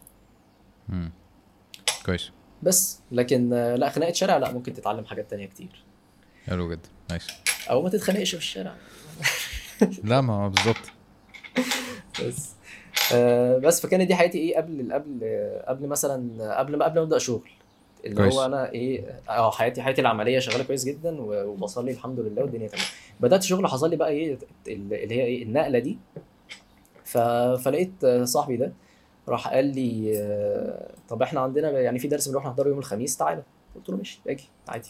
كويس. 2.05 2.31
بس. 2.63 2.99
لكن 3.11 3.53
آه، 3.53 3.75
لا 3.75 3.89
خناقة 3.89 4.13
شارع 4.13 4.37
لا 4.37 4.51
ممكن 4.51 4.73
تتعلم 4.73 5.05
حاجات 5.05 5.29
تانية 5.29 5.45
كتير. 5.45 5.83
حلو 6.47 6.71
جدا. 6.71 6.89
نايس. 7.09 7.27
أو 7.69 7.81
ما 7.81 7.89
تتخانقش 7.89 8.31
في 8.31 8.37
الشارع. 8.37 8.75
لا 10.03 10.21
ما 10.21 10.33
هو 10.33 10.49
بالظبط. 10.49 10.77
بس. 12.23 12.49
آه 13.13 13.57
بس 13.57 13.81
فكانت 13.81 14.07
دي 14.07 14.15
حياتي 14.15 14.37
إيه 14.37 14.57
قبل 14.57 14.93
قبل 14.93 15.19
قبل 15.67 15.87
مثلا 15.87 16.55
قبل 16.59 16.77
ما 16.77 16.85
قبل 16.85 16.95
ما 16.99 17.03
أبدأ 17.03 17.17
شغل. 17.17 17.49
اللي 18.05 18.15
كويس. 18.15 18.33
هو 18.33 18.45
أنا 18.45 18.71
إيه 18.71 19.21
آه 19.29 19.51
حياتي 19.51 19.81
حياتي 19.81 20.01
العملية 20.01 20.39
شغالة 20.39 20.63
كويس 20.63 20.85
جدا 20.85 21.15
وبصلي 21.21 21.91
الحمد 21.91 22.19
لله 22.19 22.41
والدنيا 22.41 22.67
تمام. 22.67 22.85
بدأت 23.19 23.43
شغل 23.43 23.67
حصل 23.67 23.89
لي 23.89 23.95
بقى 23.95 24.09
إيه 24.09 24.33
ال- 24.67 24.93
اللي 24.93 25.15
هي 25.15 25.25
إيه 25.25 25.43
النقلة 25.43 25.79
دي. 25.79 25.97
فلقيت 27.05 28.05
صاحبي 28.23 28.57
ده 28.57 28.71
راح 29.31 29.47
قال 29.47 29.65
لي 29.75 30.11
آه، 30.17 30.91
طب 31.09 31.21
إحنا 31.21 31.39
عندنا 31.39 31.69
يعني 31.71 31.99
في 31.99 32.07
درس 32.07 32.27
بنروح 32.27 32.45
نحضره 32.45 32.69
يوم 32.69 32.79
الخميس 32.79 33.17
تعالى. 33.17 33.43
قلت 33.75 33.89
له 33.89 33.97
ماشي 33.97 34.19
أجي 34.27 34.43
عادي. 34.67 34.89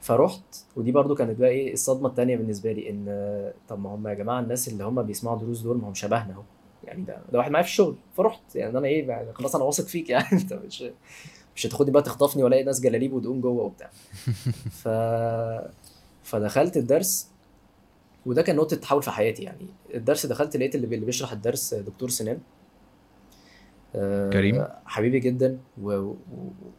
فرحت 0.00 0.42
ودي 0.76 0.92
برضو 0.92 1.14
كانت 1.14 1.38
بقى 1.38 1.48
إيه 1.48 1.72
الصدمة 1.72 2.08
التانية 2.08 2.36
بالنسبة 2.36 2.72
لي 2.72 2.90
إن 2.90 3.04
آه، 3.08 3.52
طب 3.68 3.80
ما 3.80 3.94
هم 3.94 4.08
يا 4.08 4.14
جماعة 4.14 4.40
الناس 4.40 4.68
اللي 4.68 4.84
هم 4.84 5.02
بيسمعوا 5.02 5.38
دروس 5.38 5.60
دول 5.60 5.76
ما 5.78 5.88
هم 5.88 5.94
شبهنا 5.94 6.32
أهو. 6.34 6.42
يعني 6.84 7.02
ده 7.02 7.18
ده 7.32 7.38
واحد 7.38 7.50
معايا 7.50 7.64
في 7.64 7.70
الشغل. 7.70 7.96
فرحت 8.16 8.56
يعني 8.56 8.78
أنا 8.78 8.86
إيه 8.86 9.08
يعني 9.08 9.32
خلاص 9.32 9.54
أنا 9.56 9.64
واثق 9.64 9.84
فيك 9.84 10.10
يعني. 10.14 10.26
أنت 10.32 10.52
مش 10.52 10.84
مش 11.56 11.66
هتاخدني 11.66 11.90
بقى 11.92 12.02
تخطفني 12.02 12.42
وألاقي 12.42 12.62
ناس 12.64 12.80
جلاليب 12.80 13.12
ودقون 13.12 13.40
جوه 13.40 13.62
وبتاع. 13.64 13.90
ف 14.82 14.88
فدخلت 16.24 16.76
الدرس 16.76 17.28
وده 18.26 18.42
كان 18.42 18.56
نقطة 18.56 18.76
تحول 18.76 19.02
في 19.02 19.10
حياتي 19.10 19.42
يعني. 19.42 19.66
الدرس 19.94 20.26
دخلت 20.26 20.56
لقيت 20.56 20.74
اللي 20.74 20.86
بي- 20.86 20.94
اللي 20.94 21.06
بيشرح 21.06 21.32
الدرس 21.32 21.74
دكتور 21.74 22.08
سنان. 22.08 22.38
كريم؟ 24.32 24.64
حبيبي 24.86 25.20
جدا. 25.20 25.58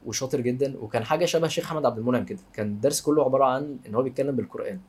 وشاطر 0.06 0.42
جدا. 0.42 0.74
وكان 0.82 1.04
حاجة 1.04 1.26
شبه 1.26 1.48
شيخ 1.48 1.66
حمد 1.66 1.86
عبد 1.86 1.98
المنعم 1.98 2.26
كده. 2.26 2.40
كان 2.54 2.68
الدرس 2.68 3.02
كله 3.02 3.24
عبارة 3.24 3.46
عن 3.46 3.78
إن 3.88 3.96
هو 3.96 4.02
بيتكلم 4.04 4.36
بالقرآن. 4.36 4.80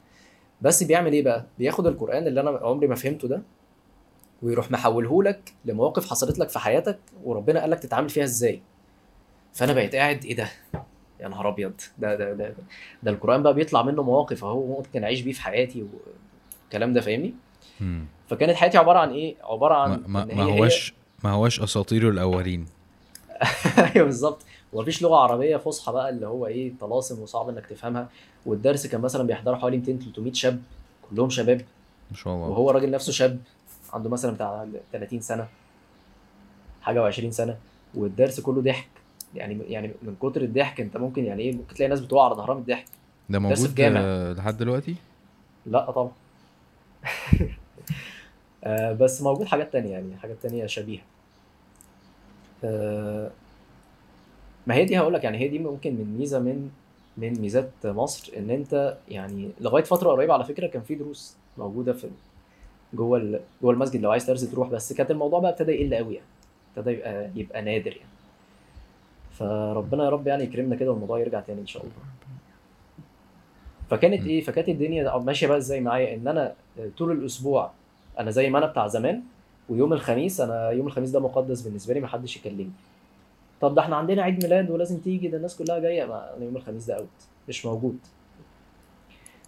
بس 0.63 0.83
بيعمل 0.83 1.13
إيه 1.13 1.23
بقى؟ 1.23 1.45
بياخد 1.59 1.87
القرآن 1.87 2.27
اللي 2.27 2.41
أنا 2.41 2.51
عمري 2.51 2.87
ما 2.87 2.95
فهمته 2.95 3.29
ده 3.29 3.43
ويروح 4.43 4.71
محوله 4.71 5.23
لك 5.23 5.53
لمواقف 5.65 6.11
حصلت 6.11 6.39
لك 6.39 6.49
في 6.49 6.59
حياتك 6.59 6.99
وربنا 7.25 7.61
قال 7.61 7.71
لك 7.71 7.79
تتعامل 7.79 8.09
فيها 8.09 8.25
إزاي. 8.25 8.63
فأنا 9.53 9.73
بقيت 9.73 9.95
قاعد 9.95 10.25
إيه 10.25 10.37
ده؟ 10.37 10.49
يا 11.21 11.29
نهار 11.29 11.49
أبيض. 11.49 11.73
ده 11.99 12.15
ده 12.15 12.33
ده 12.33 12.55
ده 13.03 13.11
القرآن 13.11 13.43
بقى 13.43 13.55
بيطلع 13.55 13.83
منه 13.83 14.03
مواقف 14.03 14.45
أهو 14.45 14.67
ممكن 14.67 15.05
أعيش 15.05 15.21
بيه 15.21 15.33
في 15.33 15.43
حياتي 15.43 15.87
والكلام 16.65 16.93
ده 16.93 17.01
فاهمني. 17.01 17.35
فكانت 18.29 18.53
حياتي 18.57 18.79
عبارة 18.79 18.99
عن 18.99 19.11
إيه؟ 19.11 19.37
عبارة 19.45 19.75
عن 19.75 19.91
ما, 20.07 20.25
ما, 20.25 20.33
إن 20.33 20.41
ما 21.25 21.31
هي- 21.31 21.35
هي- 21.35 21.37
هوش 21.37 21.59
ما 21.59 21.61
هوش 21.61 21.61
أساطير 21.61 22.09
الاولين 22.09 22.67
أيوه 23.79 24.05
بالظبط. 24.07 24.39
ومفيش 24.73 25.03
لغة 25.03 25.17
عربية 25.17 25.57
فصحى 25.57 25.93
بقى 25.93 26.11
اللي 26.11 26.27
هو 26.27 26.47
إيه 26.47 26.73
طلاسم 26.81 27.23
وصعب 27.23 27.49
إنك 27.49 27.67
تفهمها. 27.67 28.09
والدرس 28.47 28.87
كان 28.87 29.01
مثلا 29.01 29.23
بيحضره 29.27 29.57
حوالي 29.57 29.77
200 29.77 29.99
300 29.99 30.33
شاب 30.33 30.63
كلهم 31.11 31.31
شباب. 31.31 31.61
ما 32.11 32.17
شاء 32.17 32.35
الله. 32.35 32.47
وهو 32.49 32.71
الراجل 32.71 32.91
نفسه 32.91 33.13
شاب 33.13 33.41
عنده 33.93 34.11
مثلا 34.11 34.33
بتاع 34.33 34.67
30 34.93 35.21
سنة 35.21 35.49
حاجة 36.83 37.11
و20 37.11 37.29
سنة. 37.31 37.57
والدرس 37.95 38.41
كله 38.41 38.63
ضحك. 38.63 38.89
يعني 39.35 39.59
يعني 39.69 39.91
من 40.03 40.17
كتر 40.23 40.43
الضحك 40.43 40.81
أنت 40.81 40.97
ممكن 40.97 41.25
يعني 41.25 41.43
إيه 41.43 41.53
ممكن 41.53 41.75
تلاقي 41.75 41.91
ناس 41.91 42.01
بتقع 42.01 42.25
على 42.25 42.35
ظهرها 42.35 42.55
من 42.55 42.61
الضحك. 42.61 42.85
ده 43.31 43.39
موجود 43.39 43.81
لحد 44.39 44.57
دلوقتي؟ 44.59 44.95
لا 45.67 45.91
طبعا. 45.91 46.11
آه، 48.65 48.93
بس 48.93 49.23
موجود 49.23 49.47
حاجات 49.47 49.73
تانية 49.73 49.91
يعني 49.91 50.17
حاجات 50.17 50.37
تانية 50.43 50.67
شبيهة. 50.67 51.03
آه، 52.65 53.31
ما 54.67 54.75
هي 54.75 54.85
دي 54.85 54.99
هقول 54.99 55.15
لك 55.15 55.25
يعني 55.25 55.39
هي 55.39 55.49
دي 55.49 55.59
ممكن 55.59 55.95
من 55.95 56.17
ميزة 56.19 56.39
من 56.39 56.71
من 57.17 57.41
ميزات 57.41 57.71
مصر 57.85 58.33
إن 58.37 58.51
أنت 58.51 58.97
يعني 59.09 59.51
لغاية 59.61 59.85
فترة 59.85 60.11
قريبة 60.11 60.35
على 60.35 60.45
فكرة 60.45 60.67
كان 60.67 60.83
في 60.83 60.95
دروس 60.95 61.37
موجودة 61.59 61.93
في 61.93 62.09
جوه 62.95 63.41
جوه 63.63 63.73
المسجد 63.73 64.01
لو 64.03 64.11
عايز 64.11 64.25
درس 64.25 64.51
تروح 64.51 64.69
بس 64.69 64.93
كانت 64.93 65.11
الموضوع 65.11 65.39
بقى 65.41 65.51
ابتدى 65.51 65.73
يقل 65.73 65.95
قوي 65.95 66.15
يعني 66.15 66.27
ابتدى 66.77 66.95
يبقى 66.95 67.31
يبقى 67.37 67.63
نادر 67.63 67.91
يعني. 67.97 68.09
فربنا 69.33 70.05
يا 70.05 70.11
رب 70.11 70.27
يعني 70.27 70.45
يكرمنا 70.45 70.77
كده 70.77 70.91
والموضوع 70.91 71.19
يرجع 71.21 71.41
تاني 71.41 71.61
إن 71.61 71.67
شاء 71.67 71.83
الله. 71.83 71.95
فكانت. 73.91 74.27
إيه؟ 74.27 74.41
فكانت 74.41 74.69
الدنيا 74.69 75.19
ماشية 75.19 75.47
بقى 75.47 75.59
إزاي 75.59 75.81
معايا؟ 75.81 76.15
إن 76.17 76.29
أنا 76.29 76.55
طول 76.99 77.13
الأسبوع 77.13 77.71
أنا 78.19 78.31
زي 78.31 78.51
ما 78.51 78.59
أنا 78.59 78.67
بتاع 78.67 78.87
زمان 78.87 79.23
ويوم 79.69 79.93
الخميس 79.93 80.41
أنا 80.41 80.71
يوم 80.71 80.87
الخميس 80.87 81.11
ده 81.11 81.21
مقدس 81.21 81.61
بالنسبة 81.63 81.95
لي 81.95 82.01
محدش 82.01 82.37
يكلمني. 82.37 82.71
طب 83.61 83.75
ده 83.75 83.83
إحنا 83.83 83.97
عندنا 83.97 84.23
عيد 84.23 84.43
ميلاد 84.45 84.71
ولازم 84.71 84.99
تيجي 84.99 85.29
ده 85.29 85.37
الناس 85.37 85.57
كلها 85.57 85.79
جاية 85.79 86.05
ما 86.05 86.37
أنا 86.37 86.45
يوم 86.45 86.57
الخميس 86.57 86.85
ده 86.87 86.97
اوت 86.97 87.09
مش 87.49 87.67
موجود. 87.67 87.99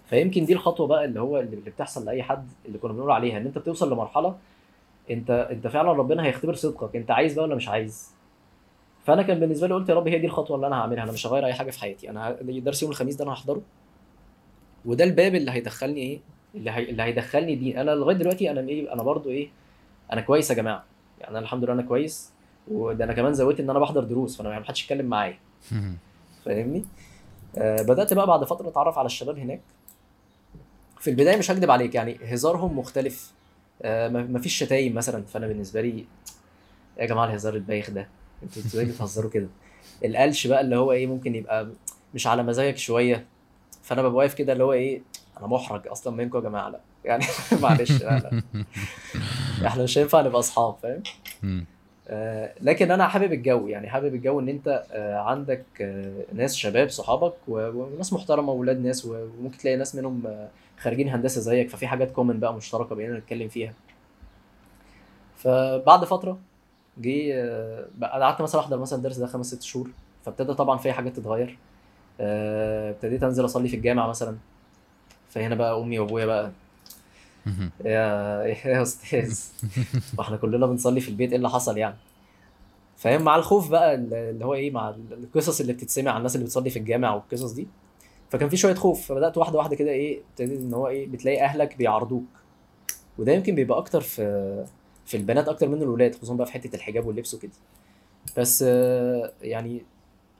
فيمكن 0.06 0.44
دي 0.44 0.52
الخطوة 0.52 0.86
بقى 0.86 1.04
اللي 1.04 1.20
هو 1.20 1.40
اللي 1.40 1.56
بتحصل 1.56 2.04
لأي 2.04 2.22
حد 2.22 2.48
اللي 2.66 2.78
كنا 2.78 2.92
بنقول 2.92 3.10
عليها 3.10 3.36
إن 3.38 3.46
أنت 3.46 3.58
بتوصل 3.58 3.92
لمرحلة 3.92 4.36
أنت 5.10 5.30
أنت 5.30 5.66
فعلا 5.66 5.92
ربنا 5.92 6.24
هيختبر 6.26 6.54
صدقك 6.54 6.96
أنت 6.96 7.10
عايز 7.10 7.34
بقى 7.34 7.44
ولا 7.44 7.54
مش 7.54 7.68
عايز؟ 7.68 8.10
فأنا 9.04 9.22
كان 9.22 9.40
بالنسبة 9.40 9.66
لي 9.66 9.74
قلت 9.74 9.88
يا 9.88 9.94
رب 9.94 10.08
هي 10.08 10.18
دي 10.18 10.26
الخطوة 10.26 10.56
اللي 10.56 10.66
أنا 10.66 10.76
هعملها 10.76 11.04
أنا 11.04 11.12
مش 11.12 11.26
هغير 11.26 11.46
أي 11.46 11.52
حاجة 11.54 11.70
في 11.70 11.80
حياتي. 11.80 12.10
أنا 12.10 12.36
درس 12.42 12.82
يوم 12.82 12.90
الخميس 12.90 13.16
ده 13.16 13.24
أنا 13.24 13.32
هحضره 13.32 13.62
وده 14.84 15.04
الباب 15.04 15.34
اللي 15.34 15.50
هيدخلني 15.50 16.00
إيه؟ 16.00 16.20
اللي 16.54 16.70
هي... 16.70 16.90
اللي 16.90 17.02
هيدخلني 17.02 17.54
دين 17.56 17.78
أنا 17.78 17.90
لغاية 17.90 18.16
دلوقتي 18.16 18.50
أنا 18.50 18.60
إيه 18.60 18.92
أنا 18.92 19.02
برضو 19.02 19.30
إيه 19.30 19.48
أنا 20.12 20.20
كويس 20.20 20.50
يا 20.50 20.54
جماعة. 20.54 20.84
يعني 21.20 21.30
أنا 21.30 21.38
الحمد 21.38 21.64
لله 21.64 21.72
أنا 21.72 21.82
كويس. 21.82 22.30
وده 22.68 23.04
أنا 23.04 23.12
كمان 23.12 23.34
زودت 23.34 23.60
إن 23.60 23.70
أنا 23.70 23.78
بحضر 23.78 24.04
دروس 24.04 24.36
فأنا 24.36 24.48
ما 24.58 24.64
حدش 24.64 24.82
يتكلم 24.82 25.06
معايا. 25.06 25.38
فاهمني؟ 26.44 26.84
آه 27.58 27.82
بدأت 27.82 28.14
بقى 28.14 28.26
بعد 28.26 28.44
فترة 28.44 28.68
أتعرف 28.68 28.98
على 28.98 29.06
الشباب 29.06 29.38
هناك. 29.38 29.60
في 30.98 31.10
البداية 31.10 31.36
مش 31.36 31.50
هكدب 31.50 31.70
عليك 31.70 31.94
يعني 31.94 32.18
هزارهم 32.24 32.78
مختلف. 32.78 33.32
آه 33.82 34.08
ما 34.08 34.38
فيش 34.38 34.58
شتايم 34.58 34.94
مثلا. 34.94 35.22
فأنا 35.22 35.46
بالنسبة 35.46 35.80
لي 35.80 36.04
يا 36.98 37.06
جماعة 37.06 37.24
الهزار 37.24 37.54
البايخ 37.54 37.90
ده؟ 37.90 38.08
أنتوا 38.42 38.62
إزاي 38.62 38.84
بتهزروا 38.84 39.30
كده؟ 39.30 39.48
القلش 40.04 40.46
بقى 40.46 40.60
اللي 40.60 40.76
هو 40.76 40.92
إيه 40.92 41.06
ممكن 41.06 41.34
يبقى 41.34 41.68
مش 42.14 42.26
على 42.26 42.42
مزاجك 42.42 42.78
شوية. 42.78 43.26
فأنا 43.82 44.02
ببقى 44.02 44.14
واقف 44.14 44.34
كده 44.34 44.52
اللي 44.52 44.64
هو 44.64 44.72
إيه 44.72 45.02
أنا 45.40 45.48
محرج 45.48 45.88
أصلا 45.88 46.16
منكم 46.16 46.38
يا 46.38 46.42
جماعة 46.42 46.68
لا. 46.68 46.80
يعني 47.04 47.24
معلش 47.62 48.02
لا 48.02 48.18
لا. 48.18 48.42
إحنا 49.66 49.82
مش 49.82 49.98
هينفع 49.98 50.20
نبقى 50.20 50.38
أصحاب 50.38 50.74
فاهم؟ 50.82 51.02
آه 52.08 52.52
لكن 52.60 52.90
أنا 52.90 53.08
حابب 53.08 53.32
الجو 53.32 53.66
يعني 53.68 53.88
حابب 53.90 54.14
الجو 54.14 54.40
إن 54.40 54.48
أنت 54.48 54.84
آه 54.92 55.16
عندك 55.18 55.64
آه 55.80 56.24
ناس 56.32 56.56
شباب 56.56 56.88
صحابك 56.88 57.32
وناس 57.48 58.12
محترمة 58.12 58.52
واولاد 58.52 58.80
ناس 58.80 59.04
وممكن 59.06 59.58
تلاقي 59.58 59.76
ناس 59.76 59.94
منهم 59.94 60.22
خارجين 60.78 61.08
هندسة 61.08 61.40
زيك 61.40 61.68
ففي 61.70 61.86
حاجات 61.86 62.10
كومن 62.12 62.40
بقى 62.40 62.54
مشتركة 62.54 62.94
بيننا 62.94 63.18
نتكلم 63.18 63.48
فيها. 63.48 63.72
فبعد 65.36 66.04
فترة 66.04 66.38
جه 66.98 67.32
آه 67.34 67.86
قعدت 68.02 68.42
مثلا 68.42 68.60
أحضر 68.60 68.78
مثلا 68.78 68.98
الدرس 68.98 69.16
ده 69.16 69.26
خمس 69.26 69.46
ست 69.46 69.62
شهور 69.62 69.90
فابتدى 70.24 70.54
طبعا 70.54 70.78
في 70.78 70.92
حاجات 70.92 71.16
تتغير. 71.16 71.58
ابتديت 72.20 73.22
أنزل 73.22 73.44
أصلي 73.44 73.68
في 73.68 73.76
الجامع 73.76 74.06
مثلا. 74.08 74.36
فهنا 75.30 75.54
بقى 75.54 75.80
أمي 75.80 75.98
وأبويا 75.98 76.26
بقى. 76.26 76.52
يا 77.84 78.42
يا 78.64 78.82
أستاذ. 78.82 79.38
وإحنا 80.18 80.36
كلنا 80.36 80.66
بنصلي 80.66 81.00
في 81.00 81.08
البيت 81.08 81.30
إيه 81.30 81.36
اللي 81.36 81.50
حصل 81.50 81.78
يعني؟ 81.78 81.96
فاهم؟ 82.96 83.22
مع 83.22 83.36
الخوف 83.36 83.70
بقى 83.70 83.94
اللي 83.94 84.44
هو 84.44 84.54
إيه 84.54 84.70
مع 84.70 84.94
القصص 85.10 85.60
اللي 85.60 85.72
بتتسمع 85.72 86.10
عن 86.10 86.16
الناس 86.16 86.34
اللي 86.34 86.46
بتصلي 86.46 86.70
في 86.70 86.78
الجامع 86.78 87.14
والقصص 87.14 87.52
دي. 87.52 87.66
فكان 88.30 88.48
في 88.48 88.56
شوية 88.56 88.74
خوف. 88.74 89.06
فبدأت 89.06 89.38
واحدة 89.38 89.58
واحدة 89.58 89.76
كده 89.76 89.90
إيه 89.90 90.20
ابتديت 90.30 90.60
إن 90.60 90.74
هو 90.74 90.88
إيه 90.88 91.06
بتلاقي 91.06 91.44
أهلك 91.44 91.76
بيعارضوك. 91.76 92.24
وده 93.18 93.32
يمكن 93.32 93.54
بيبقى 93.54 93.78
أكتر 93.78 94.00
في 94.00 94.64
في 95.06 95.16
البنات 95.16 95.48
أكتر 95.48 95.68
من 95.68 95.82
الولاد 95.82 96.14
خصوصا 96.14 96.34
بقى 96.34 96.46
في 96.46 96.52
حتة 96.52 96.76
الحجاب 96.76 97.06
واللبس 97.06 97.34
وكده. 97.34 97.52
بس 98.38 98.62
يعني 99.42 99.82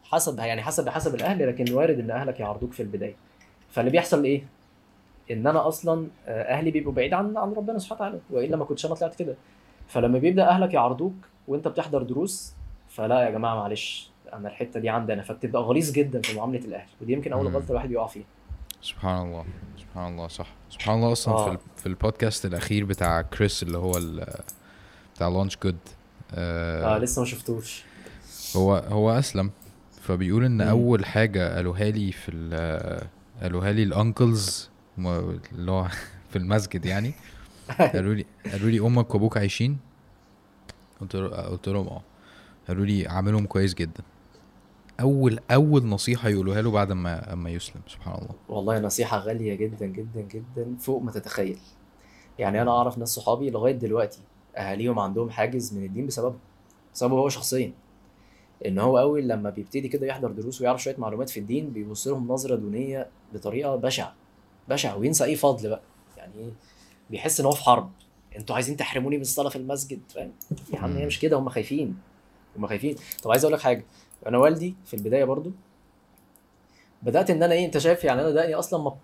حسب 0.05 0.39
يعني 0.39 0.63
حسب 0.63 0.89
حسب 0.89 1.15
الأهل 1.15 1.49
لكن 1.49 1.73
وارد 1.73 1.99
إن 1.99 2.11
أهلك 2.11 2.41
يعرضوك 2.41 2.73
في 2.73 2.83
البداية. 2.83 3.15
فاللي 3.71 3.91
بيحصل 3.91 4.25
إيه؟ 4.25 4.43
إن 5.31 5.47
أنا 5.47 5.69
أصلا 5.69 6.07
أهلي 6.27 6.71
بيبقوا 6.71 6.93
بعيد 6.93 7.15
عن 7.15 7.37
عن 7.37 7.53
ربنا 7.53 7.79
سبحانه 7.79 8.01
وتعالى 8.01 8.21
وإلا 8.31 8.57
ما 8.57 8.65
كنتش 8.65 8.87
أنا 8.87 8.95
طلعت 8.95 9.15
كده. 9.15 9.35
فلما 9.89 10.19
بيبدأ 10.19 10.49
أهلك 10.49 10.75
يعرضوك 10.75 11.15
وأنت 11.49 11.69
بتحضر 11.69 12.03
دروس 12.03 12.53
فلا 12.89 13.21
يا 13.25 13.31
جماعة 13.31 13.55
معلش 13.55 14.11
أنا 14.33 14.49
الحتة 14.49 14.81
دي 14.81 14.89
عندي 14.89 15.13
أنا 15.13 15.23
فبتبقى 15.23 15.63
غليظ 15.63 15.91
جدا 15.93 16.21
في 16.23 16.37
معاملة 16.37 16.59
الأهل 16.65 16.89
ودي 17.01 17.13
يمكن 17.13 17.33
أول 17.33 17.47
غلطة 17.49 17.71
الواحد 17.71 17.89
بيقع 17.89 18.07
فيها. 18.07 18.25
سبحان 18.83 19.27
الله 19.27 19.45
سبحان 19.79 20.13
الله 20.13 20.29
صح. 20.29 20.47
سبحان 20.71 20.97
الله 20.99 21.13
أصلا 21.13 21.35
آه. 21.35 21.51
في 21.51 21.59
في 21.77 21.87
البودكاست 21.87 22.45
الأخير 22.47 22.85
بتاع 22.85 23.23
كريس 23.23 23.63
اللي 23.63 23.79
هو 23.79 23.93
بتاع 25.15 25.29
LaunchGood 25.29 25.77
آه, 26.35 26.97
آه 26.97 26.99
لسه 26.99 27.21
ما 27.21 27.27
شفتوش. 27.27 27.85
هو 28.57 28.75
هو 28.75 29.11
أسلم. 29.11 29.51
فبيقول 30.03 30.45
إن 30.45 30.55
مم. 30.65 30.69
أول 30.69 31.05
حاجة 31.05 31.55
قالوها 31.57 31.85
لي 31.85 32.13
في 32.13 32.31
قالوها 33.43 33.73
لي 33.73 33.83
ال 33.83 33.95
uncles 33.95 34.70
اللي 35.07 35.71
هو 35.71 35.87
في 36.31 36.37
المسجد 36.37 36.87
يعني. 36.87 37.13
قالوا 37.79 38.15
لي 38.15 38.27
قالوا 38.53 38.71
لي 38.71 38.81
أمك 38.81 39.15
وأبوك 39.15 39.37
عايشين؟ 39.37 39.79
قلت 41.01 41.17
قلت 41.17 41.69
لهم 41.69 41.87
آه. 41.89 42.03
قالوا 42.69 42.85
لي 42.85 43.09
عاملهم 43.09 43.47
كويس 43.47 43.75
جدا. 43.75 44.03
أول 45.01 45.39
أول 45.51 45.87
نصيحة 45.87 46.29
يقولوها 46.29 46.63
له 46.63 46.71
بعد 46.71 46.93
ما 46.93 47.33
اما 47.33 47.51
يسلم 47.51 47.83
سبحان 47.87 48.15
الله. 48.15 48.35
والله 48.49 48.79
نصيحة 48.79 49.19
غالية 49.19 49.55
جدا 49.55 49.87
جدا 49.87 50.21
جدا 50.21 50.77
فوق 50.79 51.03
ما 51.03 51.11
تتخيل. 51.13 51.59
يعني 52.39 52.63
أنا 52.63 52.71
أعرف 52.71 52.99
ناس 52.99 53.09
صحابي 53.09 53.51
لغاية 53.51 53.73
دلوقتي 53.73 54.21
أهاليهم 54.57 54.99
عندهم 54.99 55.31
حاجز 55.31 55.75
من 55.75 55.85
الدين 55.85 56.07
بسببه 56.07 56.37
بسببه 56.95 57.15
هو 57.15 57.29
شخصيا. 57.29 57.73
إن 58.67 58.79
هو 58.79 58.99
أول 58.99 59.29
لما 59.29 59.51
بيبتدي 59.51 59.89
كده 59.89 60.07
يحضر 60.07 60.31
دروس 60.31 60.61
ويعرف 60.61 60.83
شوية 60.83 60.97
معلومات 60.99 61.31
في 61.31 61.41
الدين 61.41 61.71
بيبص 61.71 62.07
لهم 62.09 62.29
نظرة 62.29 62.57
دونية 62.57 63.09
بطريقة 63.35 63.77
بشعة. 63.77 64.15
بشعه 64.71 64.97
وينسى 64.97 65.25
أي 65.25 65.37
فضل 65.37 65.69
بقى. 65.69 65.83
يعني 66.17 66.53
بيحس 67.11 67.41
إن 67.41 67.47
هو 67.47 67.53
في 67.53 67.63
حرب. 67.63 67.91
أنتوا 68.37 68.55
عايزين 68.55 68.77
تحرموني 68.77 69.17
من 69.17 69.23
الصلاة 69.23 69.49
في 69.49 69.57
المسجد 69.57 70.01
فاهم؟ 70.15 70.33
يا 70.73 70.79
عم 70.79 70.97
هي 70.97 71.07
مش 71.07 71.19
كده 71.19 71.37
هم 71.37 71.49
خايفين. 71.49 71.99
هم 72.57 72.67
خايفين. 72.67 72.97
طب 73.23 73.31
عايز 73.31 73.45
أقول 73.45 73.55
لك 73.55 73.61
حاجة. 73.61 73.85
أنا 74.27 74.39
والدي 74.39 74.75
في 74.87 74.95
البداية 74.95 75.25
برضو 75.25 75.51
بدأت 77.03 77.31
إن 77.31 77.43
أنا 77.43 77.55
إيه 77.55 77.67
أنت 77.67 77.79
شايف 77.79 78.05
يعني 78.05 78.21
أنا 78.21 78.31
دقني 78.31 78.55
أصلا 78.55 78.83
ما 78.83 78.97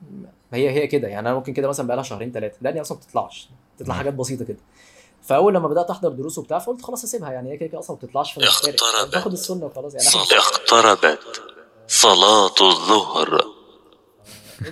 هي 0.53 0.71
هي 0.71 0.87
كده. 0.87 1.09
يعني 1.09 1.29
أنا 1.29 1.35
ممكن 1.35 1.53
كده 1.53 1.69
مثلا 1.69 1.87
بقى 1.87 1.97
لها 1.97 2.05
شهرين 2.05 2.33
ثلاثة 2.33 2.57
دقني 2.61 2.81
أصلا 2.81 2.99
ما 2.99 3.05
بتطلعش. 3.05 3.49
تطلع 3.79 3.95
حاجات 3.95 4.15
بسيطة 4.15 4.45
كده. 4.45 4.59
فأول 5.23 5.55
لما 5.55 5.69
بدأت 5.69 5.91
أحضر 5.91 6.09
دروس 6.09 6.39
وبتاع 6.39 6.59
فقلت 6.59 6.83
خلاص 6.83 7.05
أسيبها. 7.05 7.33
يعني 7.33 7.53
هي 7.53 7.57
كده 7.57 7.69
كده 7.69 7.79
أصلا 7.79 7.97
ما 7.97 8.07
بتطلعش 8.07 8.33
في 8.33 8.45
اقتربت. 8.45 9.13
تاخد 9.13 9.33
السنة 9.33 9.67
وخلاص. 9.67 9.95
يعني 9.95 10.09
اقتربت. 10.39 11.19
صلاة 11.89 12.55
الظهر. 12.61 13.56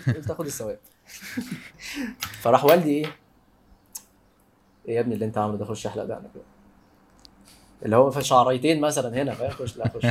قلت 0.07 0.31
آخد 0.31 0.47
الثواب 0.47 0.79
فراح 2.43 2.65
والدي 2.65 2.91
إيه؟ 2.91 3.07
إيه 4.89 4.95
يا 4.95 5.01
ابني 5.01 5.15
اللي 5.15 5.25
أنت 5.25 5.39
عامله 5.39 5.57
ده 5.57 5.65
خش 5.65 5.87
احلق 5.87 6.05
دقنك 6.05 6.31
اللي 7.85 7.97
هو 7.97 8.11
في 8.11 8.23
شعريتين 8.23 8.81
مثلا 8.81 9.23
هنا 9.23 9.35
فاهم؟ 9.35 9.51
خش 9.51 9.77
لا 9.77 9.89
خش 9.89 10.07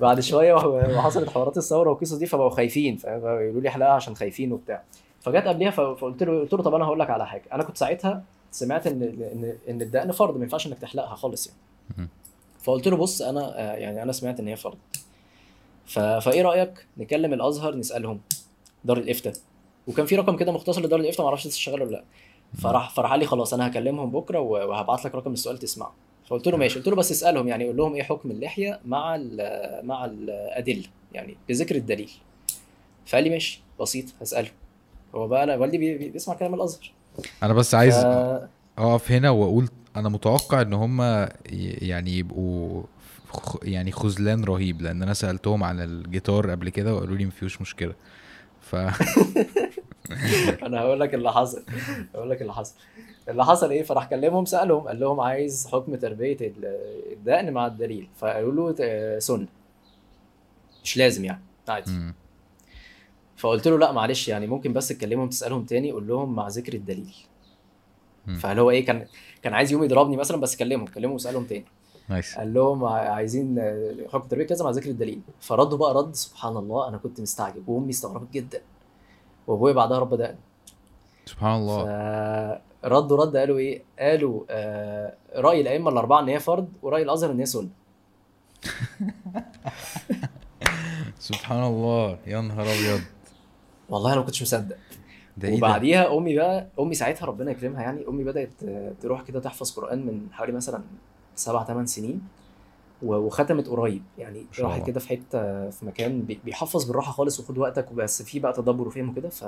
بعد 0.00 0.20
شوية 0.20 0.54
وحصلت 0.54 1.30
حوارات 1.30 1.56
الثورة 1.58 1.90
والقصص 1.90 2.14
دي 2.14 2.26
فبقوا 2.26 2.50
خايفين 2.50 2.96
فيقولوا 2.96 3.60
لي 3.60 3.68
احلقها 3.68 3.92
عشان 3.92 4.16
خايفين 4.16 4.52
وبتاع. 4.52 4.82
فجت 5.20 5.46
قبليها 5.46 5.70
فقلت 5.70 6.22
له 6.22 6.40
قلت 6.40 6.52
له 6.52 6.62
طب 6.62 6.74
أنا 6.74 6.84
هقول 6.84 7.00
لك 7.00 7.10
على 7.10 7.26
حاجة. 7.26 7.42
أنا 7.52 7.62
كنت 7.62 7.76
ساعتها 7.76 8.24
سمعت 8.50 8.86
ان 8.86 9.02
ان 9.02 9.56
إن 9.68 9.82
الدقن 9.82 10.12
فرض 10.12 10.36
ما 10.36 10.42
ينفعش 10.42 10.66
إنك 10.66 10.78
تحلقها 10.78 11.14
خالص 11.14 11.46
يعني. 11.46 12.08
فقلت 12.62 12.88
له 12.88 12.96
بص 12.96 13.22
أنا 13.22 13.76
يعني 13.76 14.02
أنا 14.02 14.12
سمعت 14.12 14.40
إن 14.40 14.48
هي 14.48 14.56
فرض. 14.56 14.78
فإيه 15.86 16.42
رأيك 16.42 16.86
نكلم 16.98 17.32
الأزهر 17.32 17.74
نسألهم 17.76 18.20
دار 18.84 18.98
الإفتاء؟ 18.98 19.34
وكان 19.86 20.06
في 20.06 20.16
رقم 20.16 20.36
كده 20.36 20.52
مختصر 20.52 20.82
لدار 20.82 21.00
الإفتاء 21.00 21.22
ما 21.22 21.28
أعرفش 21.28 21.46
لسه 21.46 21.58
شغال 21.58 21.82
ولا 21.82 21.90
لأ. 21.90 22.04
فراح 22.58 22.90
فراح 22.90 23.10
قال 23.10 23.20
لي 23.20 23.26
خلاص 23.26 23.54
أنا 23.54 23.66
هكلمهم 23.66 24.10
بكرة 24.10 24.38
وهبعت 24.38 25.04
لك 25.04 25.14
رقم 25.14 25.32
السؤال 25.32 25.58
تسمعه. 25.58 25.94
فقلت 26.26 26.48
له 26.48 26.56
ماشي. 26.56 26.78
قلت 26.78 26.88
له 26.88 26.96
بس 26.96 27.12
اسألهم 27.12 27.48
يعني 27.48 27.64
قول 27.64 27.76
لهم 27.76 27.94
إيه 27.94 28.02
حكم 28.02 28.30
اللحية 28.30 28.80
مع 28.84 29.14
ال 29.14 29.86
مع 29.86 30.04
الأدلة 30.04 30.84
يعني 31.12 31.36
بذكر 31.48 31.76
الدليل. 31.76 32.10
فقال 33.06 33.24
لي 33.24 33.30
ماشي 33.30 33.62
بسيط 33.80 34.04
هسأله. 34.20 34.50
هو 35.14 35.28
بقى 35.28 35.44
أنا 35.44 35.56
والدي 35.56 36.08
بيسمع 36.08 36.34
كلام 36.34 36.54
الأزهر. 36.54 36.92
أنا 37.42 37.52
بس 37.52 37.74
عايز 37.74 37.94
ف... 37.94 38.06
أقف 38.78 39.12
هنا 39.12 39.30
وأقول 39.30 39.68
أنا 39.96 40.08
متوقع 40.08 40.60
إن 40.60 40.72
هم 40.72 41.00
يعني 41.82 42.18
يبقوا 42.18 42.82
يعني 43.62 43.92
خذلان 43.92 44.44
رهيب 44.44 44.82
لأن 44.82 45.02
أنا 45.02 45.14
سألتهم 45.14 45.64
عن 45.64 45.80
الجيتار 45.80 46.50
قبل 46.50 46.68
كده 46.68 46.94
وقالوا 46.94 47.16
لي 47.16 47.24
مفيهوش 47.24 47.60
مشكلة. 47.60 47.94
ف 48.60 48.76
أنا 50.66 50.80
هقول 50.80 51.00
لك 51.00 51.14
اللي 51.14 51.32
حصل 51.32 51.62
هقول 52.14 52.30
لك 52.30 52.42
اللي 52.42 52.52
حصل. 52.52 52.74
اللي 53.28 53.44
حصل 53.44 53.70
إيه؟ 53.70 53.82
فراح 53.82 54.04
كلمهم 54.04 54.44
سألهم 54.44 54.88
قال 54.88 55.00
لهم 55.00 55.20
عايز 55.20 55.68
حكم 55.72 55.96
تربية 55.96 56.36
الدقن 57.12 57.52
مع 57.52 57.66
الدليل. 57.66 58.08
فقالوا 58.16 58.72
له 58.72 59.18
سنه 59.18 59.46
مش 60.84 60.96
لازم 60.96 61.24
يعني 61.24 61.42
عادي. 61.68 62.12
فقلت 63.36 63.68
له 63.68 63.78
لا 63.78 63.92
معلش 63.92 64.28
يعني 64.28 64.46
ممكن 64.46 64.72
بس 64.72 64.88
تكلمهم 64.88 65.28
تسألهم 65.28 65.64
تاني 65.64 65.92
قول 65.92 66.08
لهم 66.08 66.34
مع 66.34 66.48
ذكر 66.48 66.74
الدليل. 66.74 67.14
فهل 68.38 68.58
هو 68.58 68.70
إيه 68.70 68.84
كان 68.84 69.06
كان 69.42 69.54
عايز 69.54 69.72
يوم 69.72 69.84
يضربني 69.84 70.16
مثلا 70.16 70.36
بس 70.36 70.56
كلمهم 70.56 70.86
كلمهم 70.86 71.14
وسألهم 71.14 71.44
تاني. 71.44 71.64
نايس. 72.12 72.38
قال 72.38 72.54
لهم 72.54 72.84
عايزين 72.84 73.60
حكم 74.12 74.28
تربية 74.28 74.46
كذا 74.46 74.64
مع 74.64 74.70
ذكر 74.70 74.90
الدليل. 74.90 75.20
فردوا 75.40 75.78
بقى 75.78 75.94
رد 75.94 76.14
سبحان 76.14 76.56
الله 76.56 76.88
أنا 76.88 76.98
كنت 76.98 77.20
مستعجب 77.20 77.68
وأمي 77.68 77.90
استغربت 77.90 78.32
جدا. 78.32 78.60
وأبويا 79.46 79.72
بعدها 79.72 79.98
رب 79.98 80.14
دقن 80.14 80.36
سبحان 81.26 81.60
الله. 81.60 82.60
ردوا 82.84 83.16
رد 83.16 83.36
قالوا 83.36 83.58
إيه؟ 83.58 83.82
قالوا 83.98 84.44
آه 84.50 85.14
رأي 85.36 85.60
الأئمة 85.60 85.90
الأربعة 85.90 86.20
إن 86.20 86.28
هي 86.28 86.40
فرض 86.40 86.68
ورأي 86.82 87.02
الأزهر 87.02 87.30
إن 87.30 87.38
هي 87.38 87.46
سنة. 87.46 87.68
سبحان 91.18 91.64
الله. 91.64 92.18
يا 92.26 92.40
نهار 92.40 92.66
أبيض. 92.66 93.00
والله 93.88 94.12
أنا 94.12 94.20
ما 94.20 94.26
كنتش 94.26 94.42
مصدق. 94.42 94.76
ده 95.36 95.48
إيه 95.48 95.56
وبعديها؟ 95.56 96.16
أمي 96.16 96.36
بقى 96.36 96.66
أمي 96.80 96.94
ساعتها 96.94 97.26
ربنا 97.26 97.50
يكرمها 97.50 97.82
يعني 97.82 98.08
أمي 98.08 98.24
بدأت 98.24 98.50
تروح 99.00 99.22
كده 99.22 99.40
تحفظ 99.40 99.70
قرآن 99.70 100.06
من 100.06 100.26
حوالي 100.32 100.52
مثلا 100.52 100.82
سبع 101.34 101.64
ثمان 101.64 101.86
سنين 101.86 102.22
وختمت 103.02 103.68
قريب. 103.68 104.02
يعني 104.18 104.46
راحت 104.60 104.86
كده 104.86 105.00
في 105.00 105.08
حتة 105.08 105.70
في 105.70 105.86
مكان 105.86 106.22
بيحفظ 106.44 106.84
بالراحة 106.84 107.12
خالص 107.12 107.40
وخد 107.40 107.58
وقتك 107.58 107.92
وبس 107.92 108.22
فيه 108.22 108.40
بقى 108.40 108.52
تدبر 108.52 108.88
وفهم 108.88 109.08
وكده. 109.08 109.28
ف 109.28 109.44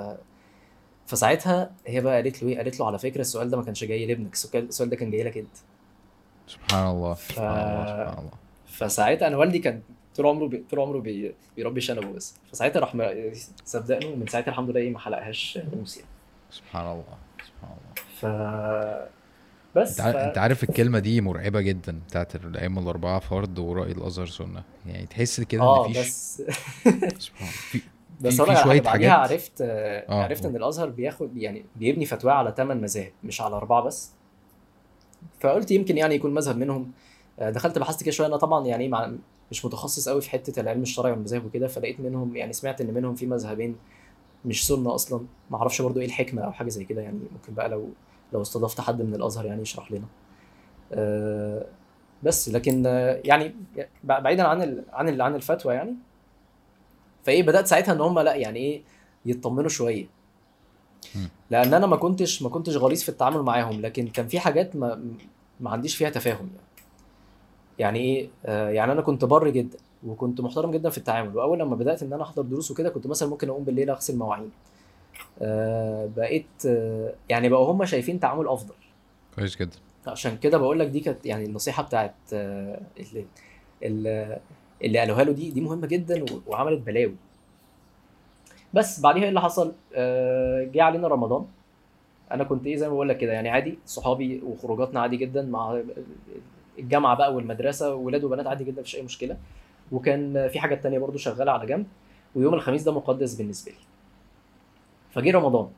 فساعتها 1.07 1.71
هي 1.87 2.01
بقى 2.01 2.15
قالت 2.15 2.43
له 2.43 2.49
إيه؟ 2.49 2.57
قالت 2.57 2.79
له 2.79 2.87
على 2.87 2.99
فكرة 2.99 3.21
السؤال 3.21 3.49
ده 3.49 3.57
ما 3.57 3.63
كانش 3.63 3.83
جاي 3.83 4.05
لابنك. 4.05 4.33
السؤال 4.55 4.89
ده 4.89 4.95
كان 4.95 5.11
جاي 5.11 5.23
لك 5.23 5.37
انت. 5.37 5.57
سبحان 6.47 6.87
الله 6.87 7.13
سبحان 7.13 7.47
الله 7.47 7.85
سبحان 7.85 8.17
الله. 8.17 8.31
فساعتها 8.67 9.27
أنا 9.27 9.37
والدي 9.37 9.59
كان 9.59 9.81
طول 10.15 10.25
عمره 10.25 10.47
بي... 10.47 10.65
طول 10.69 10.79
عمره 10.79 10.99
بي... 10.99 11.35
بيربي 11.55 11.81
شنبه 11.81 12.11
بس. 12.11 12.35
فساعتها 12.51 12.79
راح 12.79 12.97
صدقني 13.65 14.05
ومن 14.13 14.27
ساعتها 14.27 14.49
الحمد 14.51 14.69
لله 14.69 14.79
إيه 14.79 14.91
ما 14.91 14.99
حلقهاش 14.99 15.57
ناموس 15.57 15.97
يعني. 15.97 16.09
سبحان 16.51 16.85
الله 16.85 17.17
سبحان 17.45 17.77
الله. 17.77 17.93
ف 18.19 18.25
بس 19.75 19.89
انت 19.91 20.01
عارف, 20.01 20.15
ف... 20.17 20.19
انت 20.19 20.37
عارف 20.37 20.63
الكلمة 20.63 20.99
دي 20.99 21.21
مرعبة 21.21 21.61
جدا 21.61 21.99
بتاعت 22.07 22.35
الأئمة 22.35 22.81
الأربعة 22.81 23.19
فرض 23.19 23.59
ورأي 23.59 23.91
الأزهر 23.91 24.25
سنة. 24.27 24.63
يعني 24.85 25.05
تحس 25.05 25.41
كده 25.41 25.85
إن 25.85 25.93
في 25.93 25.99
بس 25.99 26.41
الله. 26.87 27.09
في 27.71 27.81
بس 28.21 28.41
في- 28.41 28.43
أنا 28.51 28.63
بعديها 28.63 28.89
حاجات- 28.91 29.11
عرفت 29.31 29.61
آه. 29.61 30.05
آه. 30.09 30.23
عرفت 30.23 30.45
إن 30.45 30.55
الأزهر 30.55 30.89
بياخد 30.89 31.37
يعني 31.37 31.65
بيبني 31.75 32.05
فتواه 32.05 32.33
على 32.33 32.53
ثمان 32.57 32.81
مذاهب 32.81 33.11
مش 33.23 33.41
على 33.41 33.55
أربعة 33.55 33.83
بس. 33.83 34.11
فقلت 35.39 35.71
يمكن 35.71 35.97
يعني 35.97 36.15
يكون 36.15 36.33
مذهب 36.33 36.57
منهم. 36.57 36.91
آه، 37.39 37.49
دخلت 37.49 37.79
بحثت 37.79 38.03
كده 38.03 38.11
شوية. 38.11 38.27
أنا 38.27 38.37
طبعا 38.37 38.65
يعني 38.67 38.87
مع 38.87 39.11
مش 39.51 39.65
متخصص 39.65 40.09
قوي 40.09 40.21
في 40.21 40.29
حتة 40.29 40.59
العلم 40.59 40.81
الشرعي 40.81 41.11
والمذاهب 41.11 41.45
وكده 41.45 41.67
فلقيت 41.67 41.99
منهم 41.99 42.35
يعني 42.35 42.53
سمعت 42.53 42.81
إن 42.81 42.93
منهم 42.93 43.15
في 43.15 43.25
مذهبين 43.25 43.75
مش 44.45 44.67
سنة 44.67 44.95
أصلا. 44.95 45.25
ما 45.51 45.57
أعرفش 45.57 45.81
برضو 45.81 45.99
إيه 45.99 46.05
الحكمة 46.05 46.41
أو 46.41 46.51
حاجة 46.51 46.69
زي 46.69 46.83
كده 46.83 47.01
يعني 47.01 47.19
ممكن 47.33 47.53
بقى 47.53 47.69
لو 47.69 47.89
لو 48.35 48.41
استضفت 48.41 48.81
حد 48.81 49.01
من 49.01 49.15
الأزهر 49.15 49.45
يعني 49.45 49.61
يشرح 49.61 49.91
لنا. 49.91 50.05
آه، 50.93 51.65
بس 52.23 52.49
لكن 52.49 52.83
آه، 52.87 53.21
يعني 53.23 53.55
بعيدا 54.03 54.43
عن 54.43 54.83
عن 54.93 55.21
عن 55.21 55.35
الفتوى 55.35 55.73
يعني. 55.73 55.95
فإيه 57.23 57.43
بدأت 57.43 57.67
ساعتها 57.67 57.93
إن 57.93 58.01
هم 58.01 58.19
لا 58.19 58.35
يعني 58.35 58.59
إيه 58.59 58.81
يطمنوا 59.25 59.69
شوية. 59.69 60.07
لأن 61.51 61.73
أنا 61.73 61.87
ما 61.87 61.95
كنتش 61.95 62.41
ما 62.41 62.49
كنتش 62.49 62.77
غليظ 62.77 63.01
في 63.01 63.09
التعامل 63.09 63.41
معاهم 63.41 63.81
لكن 63.81 64.07
كان 64.07 64.27
في 64.27 64.39
حاجات 64.39 64.75
ما 64.75 65.03
ما 65.59 65.69
عنديش 65.69 65.95
فيها 65.95 66.09
تفاهم 66.09 66.49
يعني. 66.55 66.67
يعني 67.79 67.99
إيه 67.99 68.29
آه 68.45 68.69
يعني 68.69 68.91
أنا 68.91 69.01
كنت 69.01 69.25
بر 69.25 69.49
جدا 69.49 69.77
وكنت 70.07 70.41
محترم 70.41 70.71
جدا 70.71 70.89
في 70.89 70.97
التعامل. 70.97 71.37
وأول 71.37 71.59
لما 71.59 71.75
بدأت 71.75 72.03
إن 72.03 72.13
أنا 72.13 72.23
أحضر 72.23 72.41
دروس 72.41 72.71
وكده 72.71 72.89
كنت 72.89 73.07
مثلا 73.07 73.29
ممكن 73.29 73.49
أقوم 73.49 73.63
بالليل 73.63 73.89
أغسل 73.89 74.17
مواعين. 74.17 74.51
بقيت 76.17 76.65
آه 76.67 77.13
يعني 77.29 77.49
بقوا 77.49 77.71
هم 77.71 77.85
شايفين 77.85 78.19
تعامل 78.19 78.47
أفضل. 78.47 78.75
كويس 79.35 79.55
جدا. 79.55 79.77
عشان 80.07 80.37
كده 80.37 80.57
بقول 80.57 80.79
لك 80.79 80.87
دي 80.87 80.99
كانت 80.99 81.25
يعني 81.25 81.45
النصيحة 81.45 81.83
بتاعت 81.83 82.15
آه، 82.33 82.81
اللي 82.99 83.25
اللي, 83.83 84.39
اللي 84.83 84.99
قالوها 84.99 85.23
له 85.23 85.31
دي 85.31 85.51
دي 85.51 85.61
مهمة 85.61 85.87
جدا 85.87 86.25
وعملت 86.47 86.81
بلاوي. 86.81 87.15
بس 88.73 88.99
بعديها 88.99 89.23
إيه 89.23 89.29
اللي 89.29 89.41
حصل؟ 89.41 89.73
آه، 89.95 90.63
جه 90.63 90.83
علينا 90.83 91.07
رمضان. 91.07 91.45
أنا 92.31 92.43
كنت 92.43 92.65
إيه 92.65 92.75
زي 92.75 92.87
ما 92.87 92.93
بقول 92.93 93.09
لك 93.09 93.17
كده 93.17 93.33
يعني 93.33 93.49
عادي 93.49 93.79
صحابي 93.85 94.41
وخروجاتنا 94.45 94.99
عادي 94.99 95.17
جدا 95.17 95.41
مع 95.41 95.81
الجامعة 96.79 97.15
بقى 97.17 97.33
والمدرسة 97.35 97.95
ولاد 97.95 98.23
وبنات 98.23 98.47
عادي 98.47 98.63
جدا 98.63 98.81
مفيش 98.81 98.95
أي 98.95 99.01
مشكلة. 99.01 99.37
وكان 99.91 100.47
في 100.47 100.59
حاجات 100.59 100.83
تانية 100.83 100.99
برضو 100.99 101.17
شغالة 101.17 101.51
على 101.51 101.65
جنب. 101.65 101.85
ويوم 102.35 102.53
الخميس 102.53 102.83
ده 102.83 102.91
مقدس 102.91 103.35
بالنسبة 103.35 103.71
لي. 103.71 103.77
فجه 105.15 105.31
رمضان. 105.31 105.69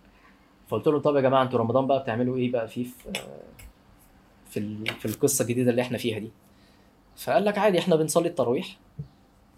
فقلت 0.67 0.87
لهم 0.87 1.01
طب 1.01 1.15
يا 1.15 1.21
جماعة 1.21 1.43
أنتوا 1.43 1.59
رمضان 1.59 1.87
بقى 1.87 1.99
بتعملوا 1.99 2.37
إيه 2.37 2.51
بقى 2.51 2.67
فيه 2.67 2.83
في 2.83 3.13
في 4.49 4.85
في 4.99 5.05
القصة 5.05 5.43
الجديدة 5.43 5.71
اللي 5.71 5.81
إحنا 5.81 5.97
فيها 5.97 6.19
دي؟ 6.19 6.29
فقال 7.17 7.45
لك 7.45 7.57
عادي 7.57 7.79
إحنا 7.79 7.95
بنصلي 7.95 8.27
التراويح 8.27 8.77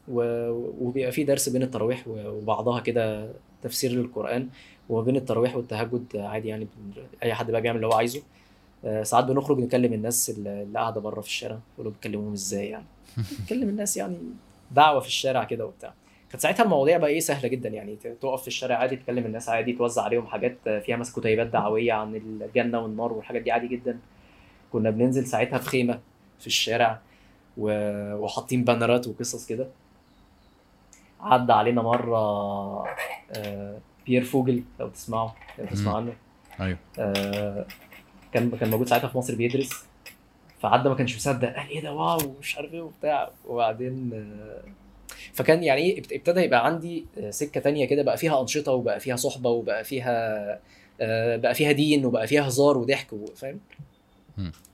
وبيبقى 0.07 1.11
في 1.11 1.23
درس 1.23 1.49
بين 1.49 1.63
التراويح 1.63 2.07
وبعضها 2.07 2.79
كده 2.79 3.31
تفسير 3.61 3.91
للقرآن 3.91 4.49
وما 4.89 5.01
بين 5.01 5.15
التراويح 5.15 5.55
والتهجد 5.55 6.17
عادي 6.17 6.47
يعني 6.47 6.67
أي 7.23 7.33
حد 7.33 7.51
بقى 7.51 7.61
بيعمل 7.61 7.75
اللي 7.75 7.87
هو 7.87 7.93
عايزه. 7.93 8.21
آه، 8.85 9.03
ساعات 9.03 9.25
بنخرج 9.25 9.59
نكلم 9.59 9.93
الناس 9.93 10.29
اللي 10.29 10.67
قاعدة 10.75 11.01
بره 11.01 11.21
في 11.21 11.27
الشارع 11.27 11.59
نقول 11.79 11.91
بتكلموهم 11.93 12.33
إزاي 12.33 12.67
يعني؟ 12.67 12.85
نكلم 13.43 13.69
الناس 13.69 13.97
يعني 13.97 14.17
دعوة 14.71 14.99
في 14.99 15.07
الشارع 15.07 15.43
كده 15.43 15.65
وبتاع. 15.65 15.93
كانت 16.29 16.41
ساعتها 16.41 16.63
المواضيع 16.63 16.97
بقى 16.97 17.09
إيه 17.09 17.19
سهلة 17.19 17.49
جدا 17.49 17.69
يعني 17.69 17.95
تقف 18.21 18.41
في 18.41 18.47
الشارع 18.47 18.75
عادي 18.75 18.95
تكلم 18.95 19.25
الناس 19.25 19.49
عادي 19.49 19.73
توزع 19.73 20.01
عليهم 20.03 20.27
حاجات 20.27 20.57
فيها 20.69 20.95
مثلا 20.97 21.15
كتيبات 21.21 21.47
دعوية 21.47 21.93
عن 21.93 22.15
الجنة 22.15 22.79
والنار 22.79 23.13
والحاجات 23.13 23.41
دي 23.41 23.51
عادي 23.51 23.67
جدا. 23.67 23.99
كنا 24.73 24.89
بننزل 24.89 25.25
ساعتها 25.27 25.57
في 25.59 25.69
خيمة 25.69 25.99
في 26.39 26.47
الشارع 26.47 26.99
و- 27.57 28.13
وحاطين 28.15 28.63
بانرات 28.63 29.07
وقصص 29.07 29.47
كده. 29.47 29.67
عدى 31.21 31.53
علينا 31.53 31.81
مرة 31.81 32.17
آه، 33.31 33.77
بيير 34.05 34.23
فوجل 34.23 34.63
لو 34.79 34.87
تسمعوا 34.89 35.29
لو 35.59 35.65
تسمع. 35.65 35.95
عنه. 35.97 36.13
أيوه. 36.61 36.77
آه، 36.99 37.65
كان 38.33 38.51
كان 38.51 38.69
موجود 38.69 38.87
ساعتها 38.87 39.07
في 39.07 39.17
مصر 39.17 39.35
بيدرس. 39.35 39.85
فعدى 40.61 40.89
ما 40.89 40.95
كانش 40.95 41.15
مصدق 41.15 41.53
قال 41.55 41.69
إيه 41.69 41.81
ده 41.81 41.93
واو 41.93 42.35
مش 42.39 42.57
عارف 42.57 42.73
إيه 42.73 42.81
وبتاع. 42.81 43.29
وبعدين 43.47 44.11
آه، 44.13 44.63
فكان 45.33 45.63
يعني 45.63 45.81
إيه 45.81 45.99
ابت- 45.99 46.13
ابتدى 46.13 46.39
يبقى 46.41 46.65
عندي 46.65 47.05
آه، 47.17 47.29
سكة 47.29 47.61
تانية 47.61 47.85
كده 47.85 48.03
بقى 48.03 48.17
فيها 48.17 48.41
أنشطة 48.41 48.71
وبقى 48.71 48.99
فيها 48.99 49.15
صحبة 49.15 49.49
وبقى 49.49 49.83
فيها 49.83 50.59
آه، 51.01 51.35
بقى 51.37 51.55
فيها 51.55 51.71
دين 51.71 52.05
وبقى 52.05 52.27
فيها 52.27 52.47
هزار 52.47 52.77
وضحك 52.77 53.07
فاهم. 53.35 53.59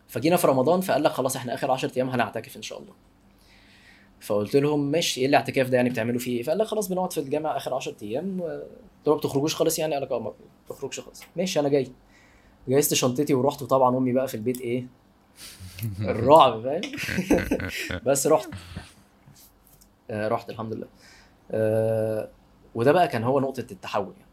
فجينا 0.08 0.38
في 0.38 0.48
رمضان 0.48 0.82
فقال 0.82 1.04
لك 1.04 1.12
خلاص 1.12 1.36
إحنا 1.36 1.54
آخر 1.54 1.72
10 1.72 1.92
أيام 1.98 2.10
هنعتكف 2.10 2.58
إن 2.58 2.62
شاء 2.62 2.80
الله. 2.80 2.94
فقلت 4.20 4.56
لهم 4.56 4.92
ماشي 4.92 5.22
إيه 5.22 5.28
الاعتكاف 5.28 5.70
ده 5.70 5.78
يعني 5.78 5.90
بتعملوا 5.90 6.20
فيه 6.20 6.38
إيه؟ 6.38 6.44
فقال 6.44 6.58
لك 6.58 6.66
خلاص 6.68 6.88
بنقعد 6.88 7.14
في 7.14 7.20
الجامع 7.20 7.58
آخر 7.58 7.74
10 7.74 7.96
أيام 8.04 8.42
قلت 8.42 9.08
له 9.08 9.16
بتخرجوش 9.18 9.56
خالص 9.56 9.80
يعني؟ 9.80 9.94
قال 9.94 10.04
لك 10.04 10.12
آه 10.12 10.20
ما 10.20 10.34
بتخرجش 10.70 11.00
خالص. 11.00 11.24
ماشي 11.36 11.60
أنا 11.60 11.70
جاي. 11.70 11.88
جهزت 12.68 12.94
شنطتي 12.94 13.34
ورحت 13.34 13.62
وطبعا 13.62 13.98
أمي 13.98 14.12
بقى 14.14 14.28
في 14.28 14.36
البيت 14.36 14.62
إيه؟ 14.62 14.86
الرعب 16.02 16.62
فاهم؟ 16.64 16.82
بس 18.06 18.28
رحت. 18.28 18.50
رحت 20.12 20.50
الحمد 20.50 20.74
لله. 20.74 20.88
آه 21.52 22.30
وده 22.76 22.92
بقى 22.92 23.08
كان 23.08 23.24
هو 23.24 23.40
نقطة 23.40 23.66
التحول 23.72 24.14
يعني. 24.20 24.32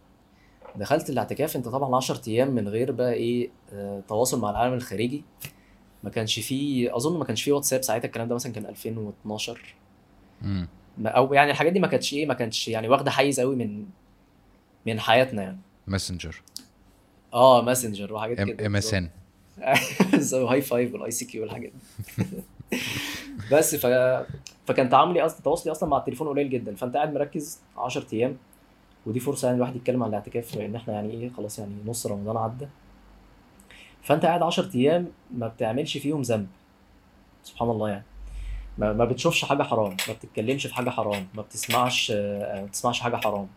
دخلت 0.76 1.10
الاعتكاف 1.10 1.56
انت 1.56 1.68
طبعا 1.68 1.96
10 1.96 2.20
أيام 2.28 2.50
من 2.50 2.68
غير 2.68 2.92
بقى 2.92 3.12
إيه 3.12 3.50
آه 3.72 4.02
تواصل 4.08 4.40
مع 4.40 4.50
العالم 4.50 4.74
الخارجي. 4.74 5.24
ما 6.04 6.10
كانش 6.10 6.38
فيه 6.40 6.96
أظن 6.96 7.18
ما 7.18 7.24
كانش 7.24 7.42
فيه 7.42 7.52
واتساب 7.52 7.82
ساعتها 7.82 8.06
الكلام 8.06 8.28
ده 8.28 8.34
مثلا 8.34 8.52
كان 8.52 8.66
2012 8.66 9.74
مم. 10.42 10.68
ما- 10.98 11.10
أو 11.10 11.34
يعني 11.34 11.50
الحاجات 11.50 11.72
دي 11.72 11.80
ما 11.80 11.86
كانتش 11.86 12.12
إيه 12.14 12.26
ما 12.26 12.34
كانتش 12.34 12.68
يعني 12.68 12.88
واخدة 12.88 13.10
حيز 13.10 13.40
قوي 13.40 13.56
من 13.56 13.86
من 14.86 15.00
حياتنا 15.00 15.42
يعني. 15.42 15.58
ماسنجر 15.86 16.42
آه 17.34 17.62
ماسنجر 17.62 18.12
وحاجات 18.14 18.40
كده. 18.40 18.66
ام 18.66 18.76
اس 18.76 18.94
ان 18.94 19.08
هاي 20.34 20.60
فايف 20.62 20.92
والاي 20.94 21.10
سي 21.10 21.24
كيو 21.24 21.42
والحاجات 21.42 21.72
دي. 22.18 22.24
بس 23.52 23.74
ف... 23.74 23.86
فكان 24.66 24.88
تعاملي 24.88 25.24
أصلا 25.24 25.42
تواصلي 25.42 25.72
أصلا 25.72 25.88
مع 25.88 25.98
التليفون 25.98 26.28
قليل 26.28 26.50
جدا 26.50 26.74
فأنت 26.74 26.96
قاعد 26.96 27.14
مركز 27.14 27.60
10 27.76 28.06
أيام 28.12 28.36
ودي 29.06 29.20
فرصة 29.20 29.46
يعني 29.46 29.56
الواحد 29.56 29.76
يتكلم 29.76 30.02
عن 30.02 30.08
الاعتكاف 30.08 30.56
لأن 30.56 30.76
إحنا 30.76 30.94
يعني 30.94 31.10
إيه 31.10 31.30
خلاص 31.30 31.58
يعني 31.58 31.72
نص 31.86 32.06
رمضان 32.06 32.36
عدى. 32.36 32.68
فأنت 34.02 34.26
قاعد 34.26 34.42
10 34.42 34.70
أيام 34.74 35.08
ما 35.30 35.48
بتعملش 35.48 35.98
فيهم 35.98 36.22
ذنب. 36.22 36.46
سبحان 37.44 37.70
الله 37.70 37.88
يعني. 37.88 38.04
ما, 38.78 39.04
بتشوفش 39.04 39.44
حاجة 39.44 39.62
حرام 39.62 39.96
ما 40.08 40.14
بتتكلمش 40.14 40.66
في 40.66 40.74
حاجة 40.74 40.90
حرام 40.90 41.26
ما 41.34 41.42
بتسمعش 41.42 42.12
آه، 42.16 42.60
ما 42.60 42.66
بتسمعش 42.66 43.00
حاجة 43.00 43.16
حرام. 43.16 43.48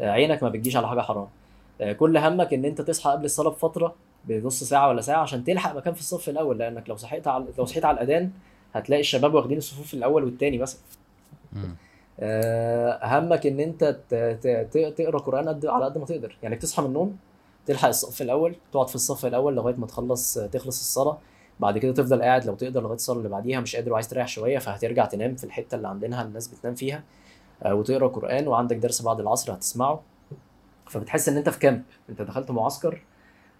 آه، 0.00 0.10
عينك 0.10 0.42
ما 0.42 0.48
بتجيش 0.48 0.76
على 0.76 0.88
حاجة 0.88 1.00
حرام. 1.00 1.26
آه، 1.80 1.92
كل 1.92 2.16
همك 2.16 2.54
إن 2.54 2.64
أنت 2.64 2.80
تصحى 2.80 3.10
قبل 3.10 3.24
الصلاة 3.24 3.50
بفترة 3.50 3.94
بنص 4.24 4.64
ساعة 4.64 4.88
ولا 4.88 5.00
ساعة 5.00 5.22
عشان 5.22 5.44
تلحق 5.44 5.76
مكان 5.76 5.94
في 5.94 6.00
الصف 6.00 6.28
الأول 6.28 6.58
لأنك 6.58 6.88
لو 6.88 6.96
صحيت 6.96 7.28
على 7.28 7.46
لو 7.58 7.64
صحيت 7.64 7.84
على 7.84 8.00
الأذان 8.00 8.30
هتلاقي 8.72 9.00
الشباب 9.00 9.34
واخدين 9.34 9.58
الصفوف 9.58 9.94
الأول 9.94 10.24
والثاني 10.24 10.58
مثلا. 10.58 10.80
آه، 12.20 13.00
همك 13.18 13.46
إن 13.46 13.60
أنت 13.60 13.84
تقرأ 14.96 15.18
قرآن 15.18 15.48
قد 15.48 15.66
على 15.66 15.84
قد 15.84 15.98
ما 15.98 16.04
تقدر. 16.04 16.36
يعني 16.42 16.56
تصحى 16.56 16.82
من 16.82 16.88
النوم 16.88 17.16
تلحق 17.66 17.88
الصف 17.88 18.22
الأول 18.22 18.54
تقعد 18.72 18.88
في 18.88 18.94
الصف 18.94 19.26
الأول 19.26 19.54
لغاية 19.56 19.74
ما 19.74 19.86
تخلص 19.86 20.38
تخلص 20.38 20.80
الصلاة. 20.80 21.18
بعد 21.60 21.78
كده 21.78 21.92
تفضل 21.92 22.22
قاعد 22.22 22.44
لو 22.46 22.54
تقدر 22.54 22.82
لغاية 22.82 22.94
الصلاة 22.94 23.18
اللي 23.18 23.28
بعديها 23.28 23.60
مش 23.60 23.76
قادر 23.76 23.92
وعايز 23.92 24.08
تريح 24.08 24.28
شوية 24.28 24.58
فهترجع 24.58 25.04
تنام 25.04 25.36
في 25.36 25.44
الحتة 25.44 25.74
اللي 25.74 25.88
عندنا 25.88 26.22
الناس 26.22 26.48
بتنام 26.48 26.74
فيها. 26.74 27.02
آه، 27.62 27.74
وتقرأ 27.74 28.08
قرآن 28.08 28.48
وعندك 28.48 28.76
درس 28.76 29.02
بعد 29.02 29.20
العصر 29.20 29.52
هتسمعه. 29.54 30.02
فبتحس 30.86 31.28
إن 31.28 31.36
أنت 31.36 31.48
في 31.48 31.58
كامب 31.58 31.82
أنت 32.10 32.22
دخلت 32.22 32.50
معسكر 32.50 33.02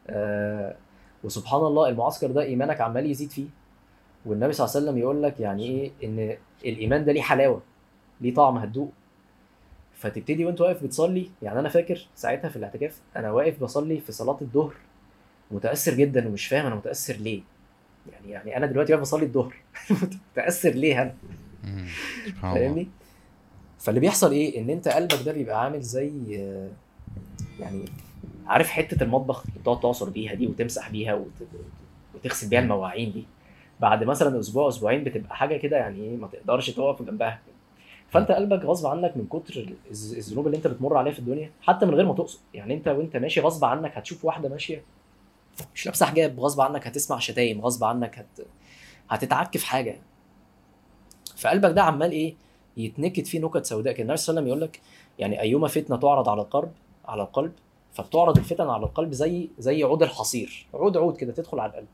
آه، 0.07 0.77
وسبحان 1.25 1.61
الله 1.61 1.89
المعسكر 1.89 2.31
ده 2.31 2.43
إيمانك 2.43 2.81
عمال 2.81 3.11
يزيد 3.11 3.31
فيه. 3.31 3.47
والنبي 4.27 4.53
صلى 4.53 4.65
الله 4.65 4.77
عليه 4.77 4.87
وسلم 4.87 4.99
يقول 4.99 5.23
لك 5.23 5.41
يعني 5.41 5.65
إيه؟ 5.65 5.91
إن 6.05 6.37
الإيمان 6.65 7.05
ده 7.05 7.13
ليه 7.13 7.23
حلاوة 7.23 7.63
ليه 8.21 8.35
طعم 8.35 8.59
هتدوقه 8.59 8.93
فتبتدي 9.95 10.45
وأنت 10.45 10.61
واقف 10.61 10.85
بتصلي 10.85 11.31
يعني 11.43 11.61
أنا 11.61 11.69
فاكر 11.69 12.07
ساعتها 12.15 12.49
في 12.49 12.57
الاعتكاف 12.57 13.01
أنا 13.17 13.31
واقف 13.31 13.63
بصلي 13.63 14.01
في 14.01 14.13
صلاة 14.13 14.39
الظهر 14.43 14.75
متأثر 15.51 15.95
جدا 15.95 16.29
ومش 16.29 16.47
فاهم 16.47 16.67
أنا 16.67 16.75
متأثر 16.75 17.15
ليه. 17.15 17.43
يعني 18.13 18.31
يعني 18.31 18.57
أنا 18.57 18.67
دلوقتي 18.67 18.93
واقف 18.93 19.03
بصلي 19.03 19.25
الظهر 19.25 19.55
متأثر 20.33 20.71
ليه 20.71 21.03
أنا؟ 21.03 21.15
فاهمني؟ 22.43 22.89
فاللي 23.79 24.01
بيحصل 24.01 24.33
إيه؟ 24.33 24.61
إن 24.61 24.71
أنت 24.71 24.89
قلبك 24.89 25.23
ده 25.27 25.33
بيبقى 25.33 25.65
عامل 25.65 25.81
زي 25.81 26.13
يعني 27.61 27.85
عارف 28.47 28.71
حتة 28.71 29.05
المطبخ 29.05 29.47
اللي 29.47 29.61
بتقعد 29.61 29.81
تعصر 29.81 30.11
بيها 30.11 30.35
دي 30.35 30.47
وتمسح 30.47 30.91
بيها 30.91 31.15
وت... 31.15 31.49
وتغسل 32.15 32.49
بيها 32.49 32.61
المواعين 32.61 33.13
دي؟ 33.13 33.25
بعد 33.83 34.05
مثلا 34.05 34.41
أسبوع 34.41 34.69
أسبوعين 34.69 35.05
بتبقى 35.05 35.37
حاجة 35.37 35.57
كده 35.57 35.77
يعني 35.77 36.01
إيه 36.01 36.17
ما 36.17 36.29
تقدرش 36.29 36.71
تقف 36.71 37.03
جنبها. 37.03 37.41
فأنت 38.11 38.31
قلبك 38.33 38.65
غصب 38.65 38.87
عنك 38.87 39.17
من 39.17 39.27
كتر 39.27 39.67
الذنوب 39.91 40.47
اللي 40.47 40.57
أنت 40.57 40.67
بتمر 40.67 40.97
عليها 40.97 41.13
في 41.13 41.19
الدنيا 41.19 41.51
حتى 41.63 41.87
من 41.87 41.95
غير 41.95 42.07
ما 42.07 42.15
تقصد. 42.15 42.39
يعني 42.55 42.75
أنت 42.75 42.89
وأنت 42.89 43.17
ماشي 43.17 43.41
غصب 43.41 43.65
عنك 43.65 43.99
هتشوف 43.99 44.25
واحدة 44.25 44.49
ماشية 44.49 44.83
مش 45.75 45.87
لابسة 45.87 46.07
حجاب 46.07 46.41
غصب 46.41 46.61
عنك 46.61 46.87
هتسمع 46.87 47.19
شتايم 47.19 47.61
غصب 47.61 47.85
عنك 47.85 48.19
هت... 48.19 48.47
هتتعك 49.09 49.57
في 49.59 49.67
حاجة. 49.67 49.97
فقلبك 51.37 51.71
ده 51.71 51.83
عمال 51.83 52.13
إيه 52.13 52.35
يتنكت 52.77 53.27
فيه 53.27 53.41
نكت 53.41 53.65
سوداء 53.67 53.95
كده. 53.95 54.03
النبي 54.03 54.17
صلى 54.17 54.33
الله 54.33 54.41
عليه 54.43 54.53
وسلم 54.53 54.61
يقول 54.61 54.71
لك 54.73 54.81
يعني 55.19 55.41
أيما 55.41 55.69
فتنة 55.69 55.97
تعرض 55.97 56.29
على 56.29 56.43
القلب 56.43 56.73
على 57.05 57.23
القلب 57.23 57.53
فبتعرض 57.93 58.39
الفتن 58.39 58.69
على 58.69 58.83
القلب 58.87 59.13
زي 59.13 59.49
زي 59.59 59.83
عود 59.83 60.03
الحصير. 60.03 60.67
عود 60.75 60.97
عود 60.97 61.17
كده 61.17 61.33
تدخل 61.33 61.61
على 61.61 61.71
القلب. 61.71 61.87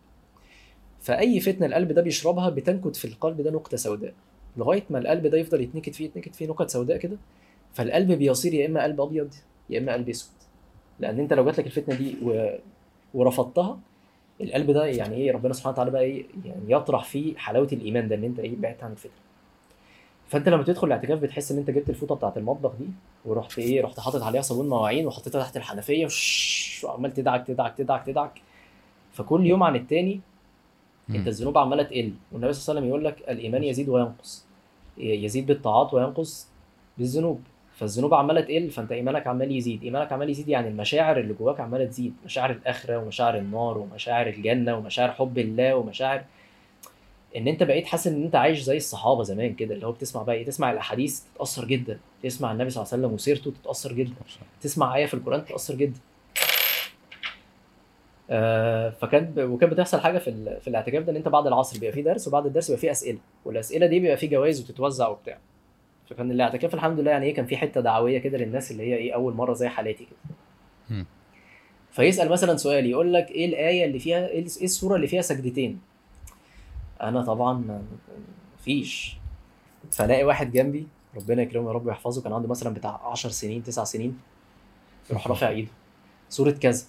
فأي 1.00 1.40
فتنة 1.40 1.66
القلب 1.66 1.92
ده 1.92 2.02
بيشربها 2.02 2.48
بتنكت 2.50 2.96
في 2.96 3.04
القلب 3.04 3.40
ده 3.40 3.50
نكتة 3.50 3.76
سوداء. 3.76 4.12
لغاية 4.56 4.82
ما 4.90 4.98
القلب 4.98 5.26
ده 5.26 5.38
يفضل 5.38 5.60
يتنكت 5.60 5.94
فيه 5.94 6.04
يتنكت 6.04 6.34
فيه 6.34 6.46
نكت 6.46 6.70
سوداء 6.70 6.96
كده 6.96 7.16
فالقلب 7.74 8.12
بيصير 8.12 8.54
يا 8.54 8.66
إما 8.66 8.82
قلب 8.82 9.00
أبيض 9.00 9.34
يا 9.70 9.78
إما 9.78 9.92
قلب 9.92 10.08
أسود. 10.08 10.32
لأن 11.00 11.20
أنت 11.20 11.32
لو 11.32 11.44
جات 11.44 11.58
لك 11.58 11.66
الفتنة 11.66 11.94
دي 11.94 12.16
و... 12.22 12.50
ورفضتها 13.14 13.78
القلب 14.40 14.70
ده 14.70 14.86
يعني 14.86 15.16
إيه 15.16 15.32
ربنا 15.32 15.52
سبحانه 15.52 15.72
وتعالى 15.72 15.90
بقى 15.90 16.02
إيه 16.02 16.26
يعني 16.44 16.60
يطرح 16.68 17.04
فيه 17.04 17.36
حلاوة 17.36 17.68
الإيمان 17.72 18.08
ده 18.08 18.14
إن 18.16 18.24
أنت 18.24 18.38
إيه 18.38 18.56
بعدت 18.56 18.84
عن 18.84 18.92
الفتنة. 18.92 19.12
فأنت 20.28 20.48
لما 20.48 20.62
تدخل 20.62 20.86
الاعتكاف 20.86 21.18
بتحس 21.18 21.52
إن 21.52 21.58
أنت 21.58 21.70
جبت 21.70 21.90
الفوطة 21.90 22.14
بتاعت 22.14 22.36
المطبخ 22.38 22.72
دي 22.78 22.86
ورحت 23.24 23.58
إيه 23.58 23.82
رحت 23.82 24.00
حاطط 24.00 24.22
عليها 24.22 24.42
صابون 24.42 24.68
مواعين 24.68 25.06
وحطيتها 25.06 25.42
تحت 25.42 25.56
الحنفية 25.56 26.08
وعمال 26.84 27.12
تدعك 27.14 27.46
تدعك 27.46 27.76
تدعك 27.78 28.06
تدعك. 28.06 28.40
فكل 29.12 29.46
يوم 29.46 29.62
عن 29.62 29.76
التاني. 29.76 30.20
أنت 31.10 31.28
الذنوب 31.28 31.58
عمالة 31.58 31.82
تقل. 31.82 32.12
والنبي 32.32 32.52
صلى 32.52 32.72
الله 32.72 32.80
عليه 32.80 32.80
وسلم 32.80 32.88
يقول 32.88 33.04
لك 33.04 33.30
الإيمان 33.30 33.64
يزيد 33.64 33.88
وينقص. 33.88 34.46
يزيد 34.98 35.46
بالطاعات 35.46 35.94
وينقص 35.94 36.48
بالذنوب. 36.98 37.40
فالذنوب 37.76 38.14
عمالة 38.14 38.40
تقل 38.40 38.70
فأنت 38.70 38.92
إيمانك 38.92 39.26
عمال 39.26 39.56
يزيد. 39.56 39.82
إيمانك 39.82 40.12
عمال 40.12 40.30
يزيد 40.30 40.48
يعني 40.48 40.68
المشاعر 40.68 41.20
اللي 41.20 41.34
جواك 41.34 41.60
عمالة 41.60 41.84
تزيد. 41.84 42.14
مشاعر 42.24 42.50
الآخرة 42.50 42.98
ومشاعر 42.98 43.38
النار 43.38 43.78
ومشاعر 43.78 44.26
الجنة 44.26 44.76
ومشاعر 44.76 45.10
حب 45.12 45.38
الله 45.38 45.76
ومشاعر 45.76 46.24
إن 47.36 47.48
أنت 47.48 47.62
بقيت 47.62 47.86
حاسس 47.86 48.06
إن 48.06 48.22
أنت 48.24 48.36
عايش 48.36 48.60
زي 48.60 48.76
الصحابة 48.76 49.22
زمان 49.22 49.54
كده 49.54 49.74
اللي 49.74 49.86
هو 49.86 49.92
بتسمع 49.92 50.22
بقى 50.22 50.34
إيه؟ 50.34 50.44
تسمع 50.44 50.72
الأحاديث 50.72 51.20
تتأثر 51.34 51.64
جدا. 51.64 51.98
تسمع 52.22 52.52
النبي 52.52 52.70
صلى 52.70 52.82
الله 52.82 52.92
عليه 52.92 53.02
وسلم 53.02 53.14
وسيرته 53.14 53.52
تتأثر 53.62 53.92
جدا. 53.92 54.14
تسمع 54.60 54.96
آية 54.96 55.06
في 55.06 55.14
القرآن 55.14 55.44
تتأثر 55.44 55.74
جدا. 55.74 55.98
فكان 59.00 59.32
وكانت 59.38 59.72
بتحصل 59.72 60.00
حاجة 60.00 60.18
في. 60.18 60.58
في 60.60 60.68
الاعتكاف 60.68 61.04
ده 61.04 61.12
إن 61.12 61.16
أنت 61.16 61.28
بعد 61.28 61.46
العصر 61.46 61.78
بيبقى 61.78 61.92
فيه 61.92 62.04
درس 62.04 62.28
وبعد 62.28 62.46
الدرس 62.46 62.66
بيبقى 62.70 62.80
فيه 62.80 62.90
أسئلة 62.90 63.18
والأسئلة 63.44 63.86
دي 63.86 64.00
بيبقى 64.00 64.16
فيه 64.16 64.30
جوائز 64.30 64.60
وتتوزع 64.60 65.08
وبتاع. 65.08 65.38
فكان 66.10 66.30
الاعتكاف 66.30 66.74
الحمد 66.74 67.00
لله 67.00 67.10
يعني 67.10 67.26
إيه 67.26 67.34
كان 67.34 67.46
في 67.46 67.56
حتة 67.56 67.80
دعوية 67.80 68.18
كده 68.18 68.38
للناس 68.38 68.70
اللي 68.70 68.82
هي 68.82 68.96
إيه 68.96 69.14
أول 69.14 69.34
مرة 69.34 69.52
زي 69.52 69.68
حالاتي 69.68 70.04
كده. 70.04 70.18
فيسأل 71.90 72.28
مثلا 72.28 72.56
سؤال 72.56 72.86
يقول 72.86 73.14
لك 73.14 73.30
إيه 73.30 73.46
الآية 73.46 73.84
اللي 73.84 73.98
فيها 73.98 74.26
إيه 74.28 74.38
إيه 74.38 74.64
السورة 74.64 74.96
اللي 74.96 75.06
فيها 75.06 75.22
سجدتين؟ 75.22 75.80
أنا 77.02 77.22
طبعا 77.22 77.82
مفيش 78.60 79.16
فلاقي 79.92 80.24
واحد 80.24 80.52
جنبي 80.52 80.86
ربنا 81.16 81.42
يكرمه 81.42 81.68
يا 81.68 81.72
رب 81.72 81.86
ويحفظه 81.86 82.22
كان 82.22 82.32
عنده 82.32 82.48
مثلا 82.48 82.74
بتاع 82.74 83.00
10 83.04 83.30
سنين 83.30 83.62
9 83.62 83.84
سنين 83.84 84.18
يروح 85.10 85.28
رافع 85.28 85.48
إيده. 85.48 85.68
سورة 86.28 86.50
كذا. 86.50 86.84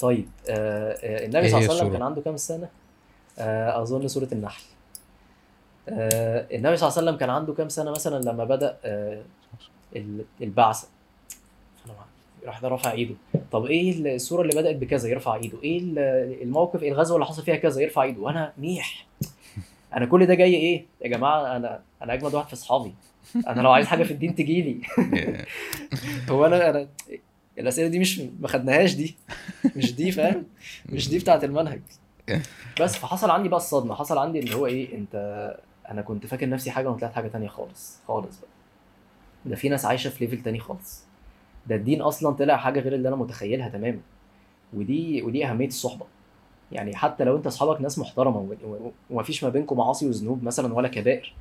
طيب 0.00 0.28
آه 0.50 0.92
آه 0.92 1.24
النبي 1.26 1.38
إيه 1.38 1.48
صلى 1.50 1.58
الله 1.58 1.70
عليه 1.70 1.80
وسلم؟ 1.80 1.92
كان 1.92 2.02
عنده 2.02 2.20
كام 2.22 2.36
سنة؟ 2.36 2.68
آه 3.38 3.82
أظن 3.82 4.08
سورة 4.08 4.28
النحل. 4.32 4.62
آه 5.88 6.46
النبي 6.52 6.76
صلى 6.76 6.88
الله 6.88 6.98
عليه 6.98 7.08
وسلم 7.08 7.16
كان 7.16 7.30
عنده 7.30 7.52
كام 7.54 7.68
سنة 7.68 7.90
مثلا 7.90 8.22
لما 8.30 8.44
بدأ 8.44 8.76
آه 8.84 9.22
ال- 9.96 10.24
البعثه 10.42 10.88
راح 12.46 12.60
ده 12.60 12.68
رافع 12.68 12.92
إيده. 12.92 13.14
طب 13.52 13.66
إيه 13.66 14.14
السورة 14.16 14.42
اللي 14.42 14.60
بدأت 14.60 14.76
بكذا 14.76 15.08
يرفع 15.08 15.34
إيده؟ 15.34 15.58
إيه 15.62 15.78
ال- 15.78 16.42
الموقف 16.42 16.82
إيه 16.82 16.92
الغزوة 16.92 17.16
اللي 17.16 17.26
حصل 17.26 17.42
فيها 17.42 17.56
كذا 17.56 17.80
يرفع 17.82 18.02
إيده؟ 18.02 18.20
وأنا 18.20 18.52
ميح. 18.58 19.06
أنا 19.96 20.06
كل 20.06 20.26
ده 20.26 20.34
جاي 20.34 20.54
إيه؟ 20.54 20.84
يا 21.04 21.08
جماعة 21.08 21.56
أنا 21.56 21.80
أنا 22.02 22.14
أجمد 22.14 22.34
واحد 22.34 22.46
في 22.46 22.52
أصحابي. 22.52 22.94
أنا 23.48 23.60
لو 23.62 23.70
عايز 23.72 23.86
حاجة 23.86 24.02
في 24.02 24.10
الدين 24.10 24.34
تجيلي. 24.34 24.80
هو 26.30 26.46
أنا 26.46 26.70
أنا 26.70 26.88
الأسئلة 27.58 27.88
دي 27.88 27.98
مش 27.98 28.20
ما 28.40 28.48
خدناهاش 28.48 28.94
دي. 28.94 29.16
مش 29.76 29.94
دي 29.94 30.12
فاهم؟ 30.12 30.44
مش 30.88 31.08
دي 31.08 31.18
بتاعت 31.18 31.44
المنهج. 31.44 31.80
بس 32.80 32.96
فحصل 32.96 33.30
عندي 33.30 33.48
بقى 33.48 33.56
الصدمة. 33.56 33.94
حصل 33.94 34.18
عندي 34.18 34.38
اللي 34.38 34.54
هو 34.54 34.66
إيه 34.66 34.98
انت 34.98 35.14
أنا 35.88 36.02
كنت 36.02 36.26
فاكر 36.26 36.48
نفسي 36.48 36.70
حاجة 36.70 36.90
وطلعت 36.90 37.12
حاجة 37.12 37.28
تانية 37.28 37.48
خالص. 37.48 37.98
خالص 38.08 38.38
بقى. 38.38 38.48
ده 39.46 39.56
في 39.56 39.68
ناس 39.68 39.84
عايشة 39.84 40.10
في 40.10 40.24
ليفل 40.24 40.42
تاني 40.42 40.58
خالص. 40.58 41.04
ده 41.66 41.74
الدين 41.74 42.02
أصلا 42.02 42.34
طلع 42.34 42.56
حاجة 42.56 42.80
غير 42.80 42.94
اللي 42.94 43.08
أنا 43.08 43.16
متخيلها 43.16 43.68
تماما. 43.68 44.00
ودي 44.72 45.22
ودي 45.22 45.46
أهمية 45.46 45.66
الصحبة. 45.66 46.06
يعني 46.72 46.96
حتى 46.96 47.24
لو 47.24 47.36
أنت 47.36 47.46
أصحابك 47.46 47.80
ناس 47.80 47.98
محترمة 47.98 48.56
ومفيش 49.10 49.44
ما 49.44 49.50
بينكم 49.50 49.76
معاصي 49.76 50.08
وذنوب 50.08 50.42
مثلا 50.42 50.74
ولا 50.74 50.88
كبائر. 50.88 51.34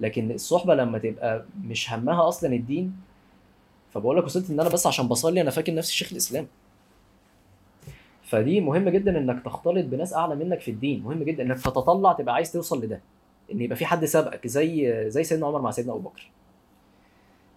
لكن 0.00 0.30
الصحبة 0.30 0.74
لما 0.74 0.98
تبقى 0.98 1.44
مش 1.64 1.92
همها 1.92 2.28
أصلا 2.28 2.52
الدين 2.54 2.96
فبقول 3.94 4.16
لك 4.16 4.24
وصلت 4.24 4.50
إن 4.50 4.60
أنا 4.60 4.68
بس 4.68 4.86
عشان 4.86 5.08
بصلي 5.08 5.40
أنا 5.40 5.50
فاكر 5.50 5.74
نفسي 5.74 5.92
شيخ 5.92 6.12
الإسلام. 6.12 6.46
فدي 8.22 8.60
مهم 8.60 8.88
جدا 8.88 9.18
إنك 9.18 9.44
تختلط 9.44 9.86
بناس 9.86 10.14
أعلى 10.14 10.34
منك 10.34 10.60
في 10.60 10.70
الدين. 10.70 11.02
مهم 11.02 11.22
جدا 11.22 11.42
إنك 11.42 11.60
تتطلع 11.60 12.12
تبقى 12.12 12.34
عايز 12.34 12.52
توصل 12.52 12.84
لده. 12.84 13.00
إن 13.52 13.60
يبقى 13.60 13.76
في 13.76 13.86
حد 13.86 14.04
سابقك 14.04 14.46
زي 14.46 15.04
زي 15.10 15.24
سيدنا 15.24 15.46
عمر 15.46 15.62
مع 15.62 15.70
سيدنا 15.70 15.92
أبو 15.92 16.00
بكر. 16.00 16.30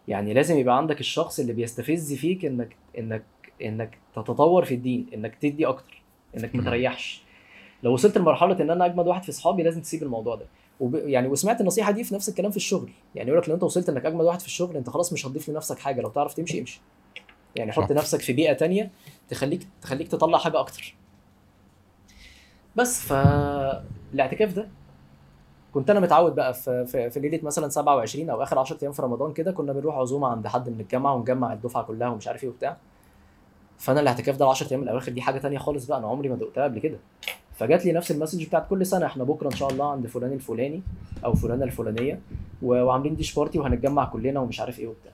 يعني 0.07 0.33
لازم 0.33 0.57
يبقى 0.57 0.77
عندك 0.77 0.99
الشخص 0.99 1.39
اللي 1.39 1.53
بيستفز 1.53 2.13
فيك 2.13 2.45
إنك 2.45 2.75
إنك 2.97 3.23
إنك 3.61 3.97
تتطور 4.15 4.65
في 4.65 4.73
الدين 4.73 5.07
إنك 5.13 5.35
تدي 5.35 5.65
أكتر 5.65 6.01
إنك 6.37 6.55
ما. 6.55 6.63
تريحش. 6.63 7.21
لو 7.83 7.93
وصلت 7.93 8.17
لمرحلة 8.17 8.61
إن 8.61 8.69
أنا 8.69 8.85
أجمد 8.85 9.07
واحد 9.07 9.23
في 9.23 9.29
اصحابي 9.29 9.63
لازم 9.63 9.81
تسيب 9.81 10.03
الموضوع 10.03 10.35
ده. 10.35 10.45
وب... 10.83 10.95
يعني 10.95 11.27
وسمعت 11.27 11.61
النصيحة 11.61 11.91
دي 11.91 12.03
في 12.03 12.15
نفس 12.15 12.29
الكلام 12.29 12.51
في 12.51 12.57
الشغل. 12.57 12.91
يعني 13.15 13.29
يقول 13.29 13.41
لك 13.41 13.49
لو 13.49 13.55
انت 13.55 13.63
وصلت 13.63 13.89
انك 13.89 14.05
أجمد 14.05 14.25
واحد 14.25 14.39
في 14.39 14.45
الشغل 14.45 14.77
انت 14.77 14.89
خلاص 14.89 15.13
مش 15.13 15.25
هتضيف 15.27 15.49
لنفسك 15.49 15.79
حاجة. 15.79 16.01
لو 16.01 16.09
تعرف 16.09 16.33
تمشي 16.33 16.59
امشي. 16.59 16.81
يعني 17.55 17.71
حط. 17.71 17.91
نفسك 17.91 18.21
في 18.21 18.33
بيئة 18.33 18.53
تانية 18.53 18.91
تخليك 19.29 19.67
تخليك 19.81 20.07
تطلع 20.07 20.37
حاجة 20.37 20.59
أكتر. 20.59 20.95
بس 22.75 23.01
فالاعتكاف 23.01 24.53
ده 24.53 24.67
كنت 25.73 25.89
أنا 25.89 25.99
متعود 25.99 26.35
بقى 26.35 26.53
في, 26.53 26.85
في, 26.85 27.09
في 27.09 27.19
ليلة 27.19 27.39
مثلا 27.43 27.69
27 27.69 28.29
أو 28.29 28.43
آخر 28.43 28.59
10 28.59 28.77
أيام 28.83 28.91
في 28.91 29.01
رمضان 29.01 29.33
كده 29.33 29.51
كنا 29.51 29.73
بنروح 29.73 29.95
عزومة 29.95 30.27
عند 30.27 30.47
حد 30.47 30.69
من 30.69 30.79
الجامعة 30.79 31.15
ونجمع 31.15 31.53
الدفعة 31.53 31.83
كلها 31.83 32.07
ومش 32.09 32.27
عارف 32.27 32.43
إيه 32.43 32.49
وبتاع. 32.49 32.77
فأنا 33.77 33.99
الاعتكاف 33.99 34.37
ده 34.37 34.45
ال 34.45 34.49
10 34.49 34.69
أيام 34.71 34.83
الأواخر 34.83 35.11
دي 35.11 35.21
حاجة 35.21 35.37
تانية 35.37 35.57
خالص 35.57 35.85
بقى. 35.85 35.97
أنا 35.97 36.07
عمري 36.07 36.29
ما 36.29 36.35
دقتها 36.35 36.63
قبل 36.63 36.79
كده. 36.79 36.97
فجات 37.55 37.85
لي 37.85 37.91
نفس 37.91 38.11
ال 38.11 38.15
message 38.15 38.45
بتاعت 38.45 38.69
كل 38.69 38.85
سنة 38.85 39.05
إحنا 39.05 39.23
بكرة 39.23 39.47
إن 39.47 39.55
شاء 39.55 39.71
الله 39.71 39.91
عند 39.91 40.07
فلان 40.07 40.33
الفلاني 40.33 40.81
أو 41.25 41.33
فلانة 41.33 41.63
الفلانية 41.63 42.19
وعاملين 42.61 43.15
dish 43.15 43.35
party 43.35 43.59
وهنتجمع 43.59 44.05
كلنا 44.05 44.39
ومش 44.39 44.59
عارف 44.59 44.79
إيه 44.79 44.87
وبتاع. 44.87 45.11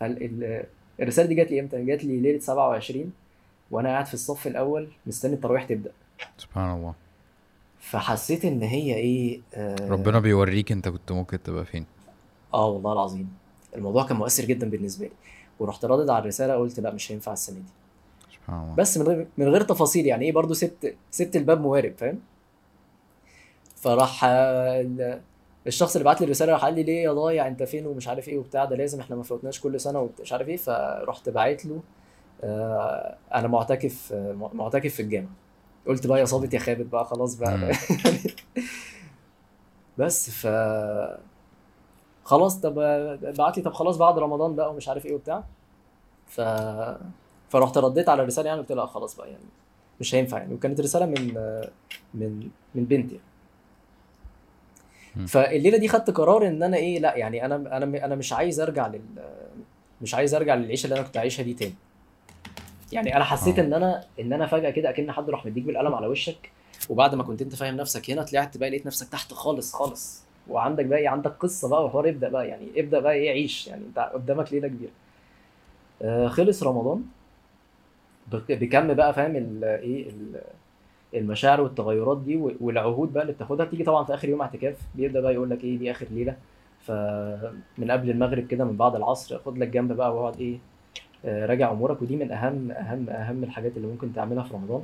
فالرساله 0.00 1.28
دي 1.28 1.34
جات 1.34 1.50
لي 1.50 1.60
إمتى؟ 1.60 1.84
جات 1.84 2.04
لي 2.04 2.20
ليلة 2.20 2.38
27 2.38 3.12
وأنا 3.70 3.88
قاعد 3.88 4.06
في 4.06 4.14
الصف 4.14 4.46
الأول 4.46 4.88
مستني 5.06 5.34
التراويح 5.34 5.64
تبدأ. 5.64 5.90
سبحان 6.38 6.76
الله. 6.76 6.94
فحسيت 7.80 8.44
إن 8.44 8.62
هي 8.62 8.94
إيه 8.94 9.40
آه 9.54 9.88
ربنا 9.88 10.18
بيوريك 10.20 10.72
أنت 10.72 10.88
كنت 10.88 11.12
ممكن 11.12 11.42
تبقى 11.42 11.64
فين. 11.64 11.86
آه 12.54 12.66
والله 12.68 12.92
العظيم. 12.92 13.32
الموضوع 13.76 14.06
كان 14.06 14.16
مؤثر 14.16 14.44
جدا 14.44 14.70
بالنسبة 14.70 15.06
لي. 15.06 15.12
ورحت 15.58 15.84
رادد 15.84 16.10
على 16.10 16.18
الرسالة 16.22 16.54
قلت 16.54 16.80
لا 16.80 16.90
مش 16.90 17.12
هينفع 17.12 17.32
السنة 17.32 17.56
دي. 17.56 17.79
بس 18.76 18.98
من 18.98 19.06
غير 19.06 19.26
من 19.38 19.48
غير 19.48 19.62
تفاصيل 19.62 20.06
يعني 20.06 20.24
إيه 20.24 20.32
برضو 20.32 20.54
سبت 20.54 20.94
سبت 21.10 21.36
الباب 21.36 21.60
موارب 21.60 21.94
فاهم؟ 21.98 22.20
فراح 23.76 24.24
ال- 24.24 25.20
الشخص 25.66 25.96
اللي 25.96 26.04
بعت 26.04 26.20
لي 26.20 26.24
الرسالة 26.24 26.52
راح 26.52 26.64
قال 26.64 26.74
لي 26.74 26.82
ليه 26.82 27.02
يا 27.02 27.12
ضايع؟ 27.12 27.46
أنت 27.46 27.62
فين 27.62 27.86
ومش 27.86 28.08
عارف 28.08 28.28
إيه 28.28 28.38
وبتاع؟ 28.38 28.64
ده 28.64 28.76
لازم 28.76 29.00
إحنا 29.00 29.16
ما 29.16 29.22
فوتناش 29.22 29.60
كل 29.60 29.80
سنة 29.80 30.00
ومش 30.18 30.32
عارف 30.32 30.48
إيه. 30.48 30.56
فرحت 30.56 31.28
باعت 31.28 31.66
له 31.66 31.80
آه، 32.44 33.16
أنا 33.34 33.48
معتكف 33.48 34.12
آه، 34.12 34.50
معتكف 34.54 34.94
في 34.94 35.02
الجامع 35.02 35.28
قلت 35.86 36.06
بقى 36.06 36.20
يا 36.20 36.24
صابت 36.24 36.54
يا 36.54 36.58
خابت 36.58 36.86
بقى 36.86 37.04
خلاص 37.04 37.34
بقى. 37.34 37.58
بس 39.98 40.30
ف 40.30 40.46
خلاص 42.24 42.60
طب 42.60 42.74
بعت 43.38 43.56
لي 43.56 43.62
طب 43.62 43.72
خلاص 43.72 43.96
بعد 43.96 44.18
رمضان 44.18 44.54
بقى 44.56 44.70
ومش 44.70 44.88
عارف 44.88 45.06
إيه 45.06 45.14
وبتاع. 45.14 45.44
ف 46.26 46.40
فرحت 47.50 47.78
رديت 47.78 48.08
على 48.08 48.22
الرسالة 48.22 48.48
يعني 48.48 48.60
قلت 48.60 48.72
لها 48.72 48.86
خلاص 48.86 49.16
بقى 49.16 49.28
يعني 49.30 49.44
مش 50.00 50.14
هينفع 50.14 50.38
يعني. 50.38 50.54
وكانت 50.54 50.80
رساله 50.80 51.06
من 51.06 51.34
من 52.14 52.48
من 52.74 52.84
بنتي. 52.84 53.20
يعني. 55.16 55.28
فالليلة 55.28 55.78
دي 55.78 55.88
خدت 55.88 56.10
قرار 56.10 56.46
إن 56.46 56.62
أنا 56.62 56.76
إيه 56.76 56.98
لا 56.98 57.16
يعني 57.16 57.44
أنا 57.44 57.56
أنا 57.56 58.04
أنا 58.04 58.14
مش 58.14 58.32
عايز 58.32 58.60
أرجع 58.60 58.86
لل 58.86 59.00
مش 60.02 60.14
عايز 60.14 60.34
أرجع 60.34 60.54
للعيشة 60.54 60.84
اللي 60.84 60.96
أنا 60.96 61.02
كنت 61.06 61.16
عايشها 61.16 61.42
دي 61.42 61.54
تاني. 61.54 61.74
يعني 62.92 63.16
أنا 63.16 63.24
حسيت 63.24 63.58
آه. 63.58 63.62
إن 63.62 63.72
أنا 63.74 64.04
إن 64.20 64.32
أنا 64.32 64.46
فجأة 64.46 64.70
كده 64.70 64.90
أكن 64.90 65.12
حد 65.12 65.30
راح 65.30 65.46
مديك 65.46 65.64
بالقلم 65.64 65.94
على 65.94 66.06
وشك 66.06 66.50
وبعد 66.88 67.14
ما 67.14 67.22
كنت 67.22 67.42
أنت 67.42 67.54
فاهم 67.54 67.76
نفسك 67.76 68.10
هنا 68.10 68.22
طلعت 68.22 68.56
بقى 68.56 68.70
لقيت 68.70 68.86
نفسك 68.86 69.08
تحت 69.08 69.32
خالص 69.32 69.72
خالص. 69.72 70.22
وعندك 70.48 70.84
بقى 70.84 70.98
إيه 70.98 71.08
عندك 71.08 71.30
قصة 71.30 71.68
بقى 71.68 71.84
وحوار 71.84 72.08
ابدا 72.08 72.28
بقى 72.28 72.48
يعني 72.48 72.66
ابدا 72.76 73.00
بقى 73.00 73.12
إيه 73.12 73.30
عيش 73.30 73.66
يعني 73.66 73.84
أنت 73.84 73.98
قدامك 73.98 74.52
ليلة 74.52 74.68
كبيرة. 74.68 74.90
آه 76.02 76.28
خلص 76.28 76.62
رمضان. 76.62 77.02
بكم 78.32 78.94
بقى 78.94 79.14
فاهم 79.14 79.34
إيه 79.64 80.08
ال- 80.08 80.40
المشاعر 81.14 81.60
والتغيرات 81.60 82.18
دي 82.20 82.36
والعهود 82.60 83.12
بقى 83.12 83.22
اللي 83.22 83.32
بتاخدها. 83.32 83.66
بتيجي 83.66 83.84
طبعا 83.84 84.04
في 84.04 84.14
آخر 84.14 84.28
يوم 84.28 84.40
اعتكاف 84.40 84.76
بيبدأ 84.94 85.20
بقى 85.20 85.34
يقول 85.34 85.50
لك 85.50 85.64
إيه 85.64 85.78
دي 85.78 85.90
آخر 85.90 86.06
ليلة. 86.10 86.36
فمن 86.80 87.90
قبل 87.90 88.10
المغرب 88.10 88.46
كده 88.46 88.64
من 88.64 88.76
بعد 88.76 88.94
العصر 88.96 89.38
خد 89.38 89.58
لك 89.58 89.68
جنب 89.68 89.92
بقى 89.92 90.16
واقعد 90.16 90.40
إيه 90.40 90.58
آه، 91.24 91.46
راجع 91.46 91.70
أمورك. 91.72 92.02
ودي 92.02 92.16
من 92.16 92.32
أهم 92.32 92.70
أهم 92.70 93.08
أهم 93.10 93.44
الحاجات 93.44 93.76
اللي 93.76 93.88
ممكن 93.88 94.12
تعملها 94.12 94.42
في 94.44 94.54
رمضان. 94.54 94.82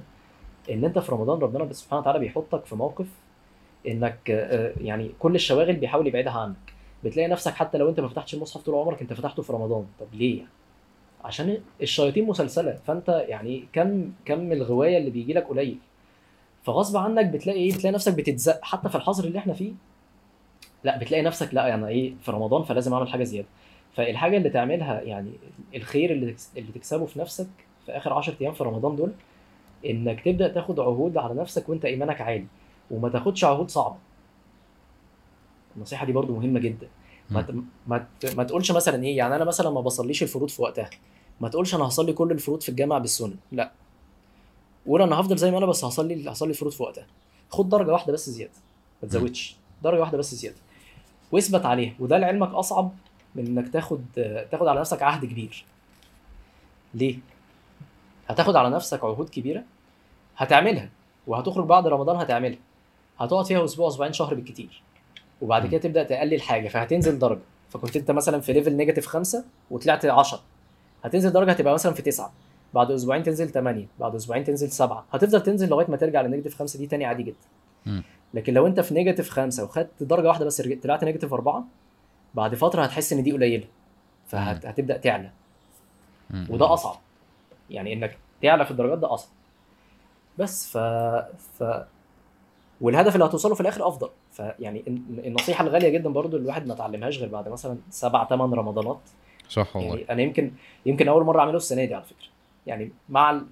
إن 0.70 0.84
أنت 0.84 0.98
في 0.98 1.12
رمضان 1.12 1.38
ربنا 1.38 1.72
سبحانه 1.72 2.00
وتعالى 2.00 2.18
بيحطك 2.18 2.64
في 2.64 2.74
موقف 2.76 3.06
إنك 3.88 4.30
آه، 4.30 4.72
يعني 4.80 5.10
كل 5.18 5.34
الشواغل 5.34 5.72
بيحاول 5.76 6.06
يبعدها 6.06 6.32
عنك. 6.32 6.56
بتلاقي 7.04 7.28
نفسك 7.28 7.52
حتى 7.52 7.78
لو 7.78 7.88
أنت 7.88 8.00
ما 8.00 8.08
فتحتش 8.08 8.34
المصحف 8.34 8.62
طول 8.62 8.74
عمرك 8.74 9.02
أنت 9.02 9.12
فتحته 9.12 9.42
في 9.42 9.52
رمضان. 9.52 9.84
طب 10.00 10.06
ليه 10.12 10.36
يعني؟ 10.38 10.48
عشان 11.26 11.58
الشياطين 11.82 12.26
مسلسلة. 12.26 12.78
فأنت 12.86 13.24
يعني 13.28 13.64
كم 13.72 14.12
كم 14.24 14.52
الغواية 14.52 14.98
اللي 14.98 15.10
بيجي 15.10 15.32
لك 15.32 15.46
قليل. 15.48 15.78
فغصب 16.64 16.96
عنك 16.96 17.26
بتلاقي 17.26 17.58
إيه؟ 17.58 17.72
بتلاقي 17.72 17.94
نفسك 17.94 18.14
بتتزق. 18.14 18.58
حتى 18.62 18.88
في 18.88 18.94
الحظر 18.94 19.24
اللي 19.24 19.38
إحنا 19.38 19.52
فيه 19.52 19.72
لا 20.84 20.98
بتلاقي 20.98 21.22
نفسك 21.22 21.54
لا 21.54 21.66
يعني 21.66 21.88
إيه؟ 21.88 22.14
في 22.22 22.30
رمضان 22.30 22.62
فلازم 22.62 22.94
أعمل 22.94 23.08
حاجة 23.08 23.24
زيادة. 23.24 23.48
فالحاجة 23.96 24.36
اللي 24.36 24.50
تعملها 24.50 25.00
يعني 25.00 25.30
الخير 25.74 26.12
اللي 26.12 26.36
اللي 26.56 26.72
تكسبه 26.72 27.06
في 27.06 27.18
نفسك 27.18 27.46
في 27.86 27.92
آخر 27.92 28.12
10 28.12 28.36
أيام 28.40 28.52
في 28.52 28.64
رمضان 28.64 28.96
دول 28.96 29.12
إنك 29.86 30.20
تبدأ 30.24 30.48
تاخد 30.48 30.80
عهود 30.80 31.16
على 31.16 31.34
نفسك 31.34 31.68
وأنت 31.68 31.84
إيمانك 31.84 32.20
عالي. 32.20 32.46
وما 32.90 33.08
تاخدش 33.08 33.44
عهود 33.44 33.70
صعبة. 33.70 33.96
النصيحة 35.76 36.06
دي 36.06 36.12
برضو 36.12 36.36
مهمة 36.36 36.60
جدا. 36.60 36.88
ما 37.30 37.64
ما 37.86 38.06
ما 38.36 38.44
تقولش 38.44 38.72
مثلا 38.72 39.04
إيه؟ 39.04 39.16
يعني 39.16 39.36
أنا 39.36 39.44
مثلا 39.44 39.70
ما 39.70 39.80
بصليش 39.80 40.22
الفروض 40.22 40.48
في 40.48 40.62
وقتها. 40.62 40.90
ما 41.40 41.48
تقولش 41.48 41.74
أنا 41.74 41.84
هصلي 41.84 42.12
كل 42.12 42.30
الفروض 42.30 42.60
في 42.60 42.68
الجامع 42.68 42.98
بالسنن. 42.98 43.36
لا. 43.52 43.72
قول 44.86 45.02
أنا 45.02 45.20
هفضل 45.20 45.36
زي 45.36 45.50
ما 45.50 45.58
أنا 45.58 45.66
بس 45.66 45.84
هصلي 45.84 46.30
هصلي 46.30 46.50
الفروض 46.50 46.72
في 46.72 46.82
وقتها. 46.82 47.06
خد 47.50 47.68
درجة 47.68 47.92
واحدة 47.92 48.12
بس 48.12 48.30
زيادة. 48.30 48.52
ما 49.02 49.08
تزودش. 49.08 49.56
درجة 49.82 50.00
واحدة 50.00 50.18
بس 50.18 50.34
زيادة. 50.34 50.56
واثبت 51.32 51.66
عليها. 51.66 51.94
وده 51.98 52.18
لعلمك 52.18 52.54
أصعب 52.54 52.92
من 53.34 53.46
إنك 53.46 53.72
تاخد 53.72 54.04
تاخد 54.50 54.66
على 54.66 54.80
نفسك 54.80 55.02
عهد 55.02 55.24
كبير. 55.24 55.64
ليه؟ 56.94 57.18
هتاخد 58.28 58.56
على 58.56 58.70
نفسك 58.70 59.04
عهود 59.04 59.28
كبيرة. 59.28 59.64
هتعملها. 60.36 60.90
وهتخرج 61.26 61.66
بعد 61.66 61.86
رمضان 61.86 62.16
هتعملها. 62.16 62.58
هتقعد 63.18 63.46
فيها 63.46 63.64
أسبوع 63.64 63.88
أسبوعين 63.88 64.12
شهر 64.12 64.34
بالكتير. 64.34 64.82
وبعد. 65.42 65.66
كده 65.66 65.80
تبدأ 65.80 66.02
تقلل 66.02 66.42
حاجة 66.42 66.68
فهتنزل 66.68 67.18
درجة. 67.18 67.42
فكنت 67.70 67.96
أنت 67.96 68.10
مثلا 68.10 68.40
في 68.40 68.52
level 68.52 68.72
negative 68.72 69.06
خمسة 69.06 69.44
وطلعت 69.70 70.06
10 70.06 70.40
هتنزل 71.04 71.32
درجة 71.32 71.50
هتبقى 71.50 71.74
مثلا 71.74 71.92
في 71.92 72.02
9 72.02 72.32
بعد 72.74 72.90
أسبوعين 72.90 73.22
تنزل 73.22 73.48
8 73.48 73.86
بعد 74.00 74.14
أسبوعين 74.14 74.44
تنزل 74.44 74.70
7 74.70 75.04
هتفضل 75.12 75.42
تنزل 75.42 75.68
لغاية 75.68 75.86
ما 75.90 75.96
ترجع 75.96 76.20
ل 76.20 76.24
negative 76.24 76.54
5 76.58 76.78
دي 76.78 76.86
تاني 76.86 77.04
عادي 77.04 77.22
جدا. 77.22 77.36
م. 77.86 78.00
لكن 78.34 78.54
لو 78.54 78.66
أنت 78.66 78.80
في 78.80 78.94
negative 78.94 79.30
5 79.30 79.64
وخدت 79.64 80.02
درجة 80.02 80.28
واحدة 80.28 80.44
بس 80.44 80.60
طلعت 80.62 81.04
negative 81.04 81.32
4 81.34 81.64
بعد 82.34 82.54
فترة 82.54 82.82
هتحس 82.82 83.12
إن 83.12 83.22
دي 83.22 83.32
قليلة 83.32 83.64
فهتبدا 84.26 84.96
تعلى. 84.96 85.30
وده 86.50 86.74
أصعب 86.74 86.96
يعني 87.70 87.92
إنك 87.92 88.18
تعلى 88.42 88.64
في 88.64 88.70
الدرجات 88.70 88.98
ده 88.98 89.14
أصعب. 89.14 89.30
بس 90.38 90.66
ف 90.68 90.78
ف 91.58 91.64
والهدف 92.80 93.14
اللي 93.14 93.24
هتوصله 93.24 93.54
في 93.54 93.60
الآخر 93.60 93.88
أفضل. 93.88 94.08
فيعني 94.32 94.84
الن- 94.88 95.22
النصيحة 95.24 95.64
الغالية 95.64 95.88
جدا 95.88 96.10
برضو 96.10 96.36
الواحد 96.36 96.66
ما 96.66 96.74
اتعلمهاش 96.74 97.18
غير 97.18 97.28
بعد 97.28 97.48
مثلا 97.48 97.76
سبع 97.90 98.24
ثمان 98.28 98.54
رمضانات. 98.54 98.98
صح 99.48 99.76
والله. 99.76 99.90
يعني 99.96 100.10
أنا 100.10 100.22
يمكن 100.22 100.52
يمكن 100.86 101.08
أول 101.08 101.24
مرة 101.24 101.40
أعمله 101.40 101.56
السنة 101.56 101.84
دي 101.84 101.94
على 101.94 102.04
فكرة. 102.04 102.28
يعني 102.66 102.92
مع 103.08 103.30
ال... 103.30 103.46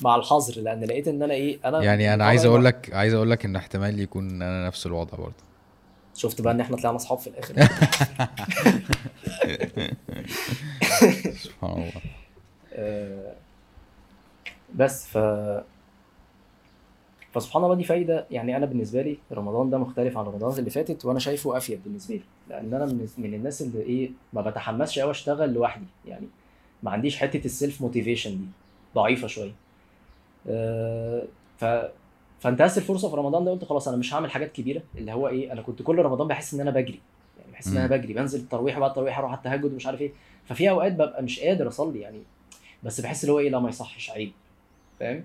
مع 0.00 0.16
الحظر 0.16 0.60
لأن 0.62 0.84
لقيت 0.84 1.08
إن 1.08 1.22
أنا 1.22 1.34
إيه 1.34 1.58
أنا 1.64 1.82
يعني 1.82 2.14
أنا 2.14 2.24
عايز 2.24 2.46
أقول 2.46 2.64
لك 2.64 2.90
عايز 2.92 3.14
أقول 3.14 3.30
لك 3.30 3.44
إن 3.44 3.56
احتمال 3.56 4.00
يكون 4.00 4.42
أنا 4.42 4.66
نفس 4.66 4.86
الوضع 4.86 5.18
برضه. 5.18 5.34
شفت 6.14 6.40
بقى 6.40 6.52
إن 6.52 6.60
إحنا 6.60 6.76
طلعنا 6.76 6.96
أصحاب 6.96 7.18
في 7.18 7.26
الآخر. 7.26 7.54
سبحان 11.36 11.72
الله. 11.72 11.92
آه، 12.74 13.32
بس 14.74 15.06
ف 15.06 15.18
فسبحان 17.32 17.64
الله 17.64 17.74
دي 17.74 17.84
فايدة. 17.84 18.26
يعني 18.30 18.56
أنا 18.56 18.66
بالنسبة 18.66 19.02
لي 19.02 19.16
رمضان 19.32 19.70
ده 19.70 19.78
مختلف 19.78 20.18
عن 20.18 20.24
رمضان 20.24 20.58
اللي 20.58 20.70
فاتت 20.70 21.04
وأنا 21.04 21.18
شايفه 21.18 21.56
أفيد 21.56 21.84
بالنسبة 21.84 22.14
لي. 22.14 22.22
لأن 22.50 22.74
أنا 22.74 22.86
من, 23.18 23.34
الناس 23.34 23.62
اللي 23.62 23.82
إيه 23.82 24.10
ما 24.32 24.40
بتحمسش 24.40 24.98
قوي 24.98 25.10
أشتغل 25.10 25.52
لوحدي. 25.52 25.84
يعني 26.06 26.26
ما 26.82 26.90
عنديش 26.90 27.16
حتة 27.16 27.44
ال 27.44 27.52
self 27.52 27.82
motivation 27.82 28.30
دي. 28.30 28.44
ضعيفة 28.94 29.26
شوية. 29.26 29.52
آه، 30.48 31.22
ف 31.58 31.64
فانتهزت 32.40 32.78
الفرصة 32.78 33.10
في 33.10 33.16
رمضان 33.16 33.44
ده؟ 33.44 33.50
قلت 33.50 33.64
خلاص 33.64 33.88
أنا 33.88 33.96
مش 33.96 34.14
هعمل 34.14 34.30
حاجات 34.30 34.52
كبيرة. 34.52 34.82
اللي 34.98 35.12
هو 35.12 35.28
إيه 35.28 35.52
أنا 35.52 35.62
كنت 35.62 35.82
كل 35.82 35.98
رمضان 35.98 36.28
بحس 36.28 36.54
إن 36.54 36.60
أنا 36.60 36.70
بجري. 36.70 37.00
يعني 37.40 37.52
بحس 37.52 37.68
إن 37.68 37.76
أنا. 37.76 37.86
بجري. 37.86 38.12
بنزل 38.14 38.40
التراويح 38.40 38.78
بعد 38.78 38.90
التراويح 38.90 39.18
أروح 39.18 39.30
على 39.30 39.38
التهجد 39.38 39.72
ومش 39.72 39.86
عارف 39.86 40.00
إيه. 40.00 40.12
ففي 40.44 40.70
أوقات 40.70 40.92
ببقى 40.92 41.22
مش 41.22 41.40
قادر 41.40 41.68
أصلي 41.68 42.00
يعني. 42.00 42.22
بس 42.82 43.00
بحس 43.00 43.24
اللي 43.24 43.32
هو 43.32 43.38
إيه 43.38 43.50
لا 43.50 43.58
ما 43.58 43.68
يصحش 43.68 44.10
عيب. 44.10 44.32
فاهم. 45.00 45.24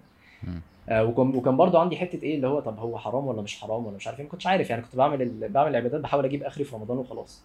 آه 0.89 1.03
وكان 1.03 1.35
وكان 1.35 1.57
برضو 1.57 1.77
عندي 1.77 1.97
حتة 1.97 2.23
إيه 2.23 2.35
اللي 2.35 2.47
هو 2.47 2.59
طب 2.59 2.79
هو 2.79 2.97
حرام 2.97 3.27
ولا 3.27 3.41
مش 3.41 3.59
حرام 3.61 3.85
ولا 3.85 3.95
مش 3.95 4.07
عارف 4.07 4.19
إيه؟ 4.19 4.25
ما 4.25 4.31
كنتش 4.31 4.47
عارف 4.47 4.69
يعني 4.69 4.81
كنت 4.81 4.95
بعمل 4.95 5.21
ال... 5.21 5.49
بعمل 5.49 5.69
العبادات 5.71 6.01
بحاول 6.01 6.25
أجيب 6.25 6.43
آخري 6.43 6.63
في 6.63 6.75
رمضان 6.75 6.97
وخلاص. 6.97 7.41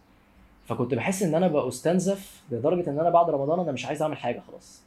فكنت 0.66 0.94
بحس 0.94 1.22
إن 1.22 1.34
أنا 1.34 1.48
بستنزف 1.48 2.42
لدرجة 2.50 2.90
إن 2.90 2.98
أنا 2.98 3.10
بعد 3.10 3.30
رمضان 3.30 3.60
أنا 3.60 3.72
مش 3.72 3.86
عايز 3.86 4.02
أعمل 4.02 4.16
حاجة 4.16 4.42
خلاص. 4.48 4.82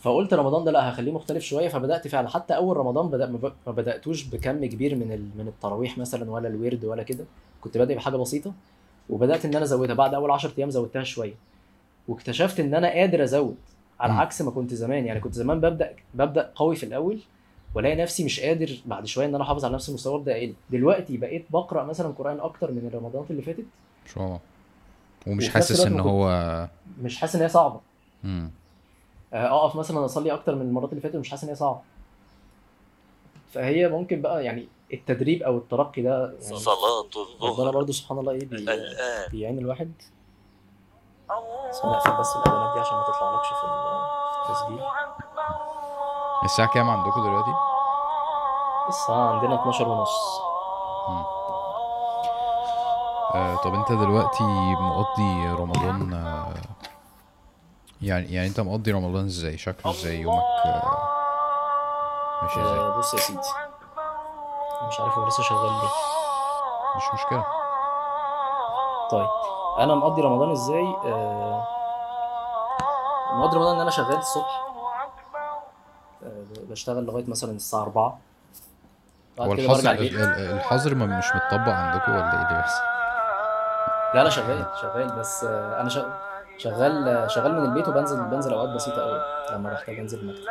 فقلت 0.00 0.34
رمضان 0.34 0.64
ده 0.64 0.70
لأ 0.70 0.90
هخليه 0.90 1.12
مختلف 1.12 1.44
شوية. 1.44 1.68
فبدأت 1.68 2.08
فعلا 2.08 2.28
حتى 2.28 2.56
أول 2.56 2.76
رمضان 2.76 3.08
بدأ 3.08 3.26
ما 3.26 3.38
ب- 3.38 3.52
ما 3.66 3.72
بدأتوش 3.72 4.24
بكم 4.24 4.64
كبير 4.64 4.94
من 4.96 5.12
ال... 5.12 5.28
من 5.38 5.48
التراويح 5.48 5.98
مثلا 5.98 6.30
ولا 6.30 6.48
الورد 6.48 6.84
ولا 6.84 7.02
كده. 7.02 7.24
كنت 7.60 7.78
بادئ 7.78 7.94
بحاجة 7.94 8.16
بسيطة 8.16 8.52
وبدأت 9.10 9.44
إن 9.44 9.54
أنا 9.54 9.64
أزودها. 9.64 9.94
بعد 9.94 10.14
أول 10.14 10.30
10 10.30 10.52
أيام 10.58 10.70
زودتها 10.70 11.02
شوية. 11.04 11.34
واكتشفت 12.08 12.60
إن 12.60 12.74
أنا 12.74 12.88
قادر 12.88 13.22
أزود. 13.24 13.56
على. 14.10 14.20
عكس 14.20 14.42
ما 14.42 14.50
كنت 14.50 14.74
زمان. 14.74 15.06
يعني 15.06 15.20
كنت 15.20 15.34
زمان 15.34 15.60
ببدا 15.60 15.96
ببدأ 16.14 16.52
قوي 16.54 16.76
في 16.76 16.86
الأول 16.86 17.18
والاقي 17.74 17.96
نفسي 17.96 18.24
مش 18.24 18.40
قادر 18.40 18.78
بعد 18.86 19.06
شوية 19.06 19.26
إن 19.26 19.34
أنا 19.34 19.44
أحافظ 19.44 19.64
على 19.64 19.74
نفس 19.74 19.88
المستوى 19.88 20.14
وابدا 20.14 20.36
أقل. 20.36 20.54
دلوقتي 20.70 21.16
بقيت 21.16 21.46
بقرأ 21.50 21.84
مثلا 21.84 22.08
قرآن 22.08 22.40
أكتر 22.40 22.70
من 22.70 22.90
الرمضانات 22.92 23.30
اللي 23.30 23.42
فاتت. 23.42 23.58
ان 23.58 24.12
شاء 24.14 24.24
الله. 24.24 24.40
ومش 25.26 25.48
حاسس 25.48 25.80
إن 25.86 25.92
ما 25.92 26.02
هو 26.02 26.68
مش 27.02 27.18
حاسس 27.18 27.36
إن 27.36 27.42
هي 27.42 27.48
صعبة. 27.48 27.80
مم. 28.24 28.50
آه، 29.32 29.64
أقف 29.64 29.76
مثلا 29.76 30.04
أصلي 30.04 30.32
أكتر 30.32 30.54
من 30.54 30.62
المرات 30.62 30.90
اللي 30.90 31.00
فاتت 31.00 31.14
ومش 31.14 31.30
حاسس 31.30 31.42
إن 31.44 31.48
هي 31.48 31.54
صعبة. 31.54 31.80
فهي 33.52 33.88
ممكن 33.88 34.22
بقى 34.22 34.44
يعني 34.44 34.66
التدريب 34.92 35.42
أو 35.42 35.58
الترقي 35.58 36.02
ده 36.02 36.32
يعني 36.42 36.56
صلاة 36.56 37.00
ربنا 37.00 37.50
الظهر 37.50 37.70
برضه 37.70 37.92
سبحان 37.92 38.18
الله 38.18 38.32
إيه 38.32 38.48
بيعين 39.30 39.58
الواحد. 39.58 39.92
بس 41.70 41.80
أنا 41.84 41.96
اقفل 41.96 42.12
بس 42.12 42.36
الاعلانات 42.36 42.72
دي 42.74 42.80
عشان 42.80 42.96
ما 42.96 43.02
تطلعلكش 43.02 43.48
في 43.48 43.64
ال- 43.64 44.06
في 44.44 44.50
التسجيل. 44.50 44.84
الساعة 46.44 46.68
كام 46.68 46.90
عندكم 46.90 47.22
دلوقتي؟ 47.22 47.54
الساعة 48.88 49.28
عندنا 49.32 49.54
12 49.54 49.88
ونص. 49.88 50.40
آه 53.34 53.56
طب 53.64 53.74
انت 53.74 53.92
دلوقتي 53.92 54.44
مقضي 54.80 55.46
رمضان 55.48 56.12
آه 56.14 56.54
يعني 58.02 58.32
يعني 58.34 58.48
انت 58.48 58.60
مقضي 58.60 58.90
رمضان 58.92 59.24
إزاي؟ 59.24 59.58
شكله 59.58 59.92
إزاي؟ 59.92 60.20
يومك 60.20 60.42
آه 60.66 61.08
ماشي 62.42 62.62
إزاي؟ 62.62 62.78
آه، 62.80 62.98
بص 62.98 63.14
يا 63.14 63.18
سيدي. 63.18 63.38
مش 64.88 65.00
عارف 65.00 65.18
هو 65.18 65.26
لسه 65.26 65.42
شغال 65.42 65.72
ليه. 65.72 65.88
مش 66.96 67.02
مشكلة. 67.14 67.44
طيب. 69.10 69.28
أنا 69.78 69.94
مقضي 69.94 70.22
رمضان 70.22 70.50
إزاي؟ 70.50 70.94
آه، 71.04 71.64
مقضي 73.32 73.56
رمضان 73.56 73.74
إن 73.74 73.80
أنا 73.80 73.90
شغال 73.90 74.16
الصبح. 74.18 74.62
آه، 76.24 76.44
بشتغل 76.70 77.04
لغاية 77.04 77.24
مثلا 77.30 77.50
الساعة 77.50 77.82
4 77.82 78.18
بعد 79.38 79.48
هو 79.48 79.56
كده 79.56 79.64
الحظر 79.66 79.90
الحظر 80.56 80.94
ما 80.94 81.06
مش 81.06 81.26
متطبق 81.34 81.72
عندكم 81.72 82.12
ولا 82.12 82.32
إيه 82.32 82.48
اللي 82.48 82.56
بيحصل؟ 82.56 82.82
لا 84.14 84.24
لا 84.24 84.30
شغال 84.30 84.66
شغال 84.82 85.12
بس 85.18 85.44
آه، 85.44 85.80
أنا 85.80 85.88
شغ- 85.88 86.12
شغال 86.58 87.30
شغال 87.30 87.52
من 87.60 87.64
البيت 87.64 87.88
وبنزل 87.88 88.24
بنزل 88.24 88.52
أوقات 88.54 88.68
بسيطة 88.68 89.02
قوي 89.02 89.20
لما 89.52 89.72
بحتاج 89.72 89.98
انزل 89.98 90.18
المكتب 90.20 90.44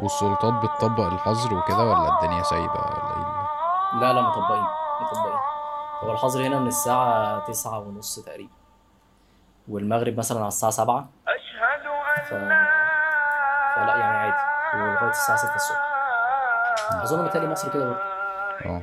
والسلطات 0.00 0.52
بتطبق 0.54 1.04
الحظر 1.04 1.54
وكده 1.54 1.78
ولا 1.84 2.14
الدنيا 2.22 2.42
سايبة 2.42 2.74
ولا 2.74 3.16
إيه؟ 3.16 4.00
لا 4.00 4.12
لا 4.12 4.20
مطبقين 4.20 4.64
مطبقين. 5.00 5.35
هو 6.04 6.12
الحظر 6.12 6.46
هنا 6.46 6.58
من 6.58 6.66
الساعة 6.66 7.38
تسعة 7.46 7.78
ونص 7.78 8.18
تقريبا 8.20 8.52
والمغرب 9.68 10.18
مثلا 10.18 10.38
على 10.38 10.48
الساعة 10.48 10.72
سبعة. 10.72 11.08
ف... 12.28 12.34
فلا 13.76 13.96
يعني 13.96 14.16
عادي 14.16 14.36
ولغايه 14.82 15.10
الساعة 15.10 15.38
6 15.38 15.54
الصبح. 15.54 15.80
أظن 17.02 17.22
بالتالي 17.22 17.46
مصر 17.46 17.68
كده 17.72 17.84
برضه. 17.84 18.00
آه 18.66 18.82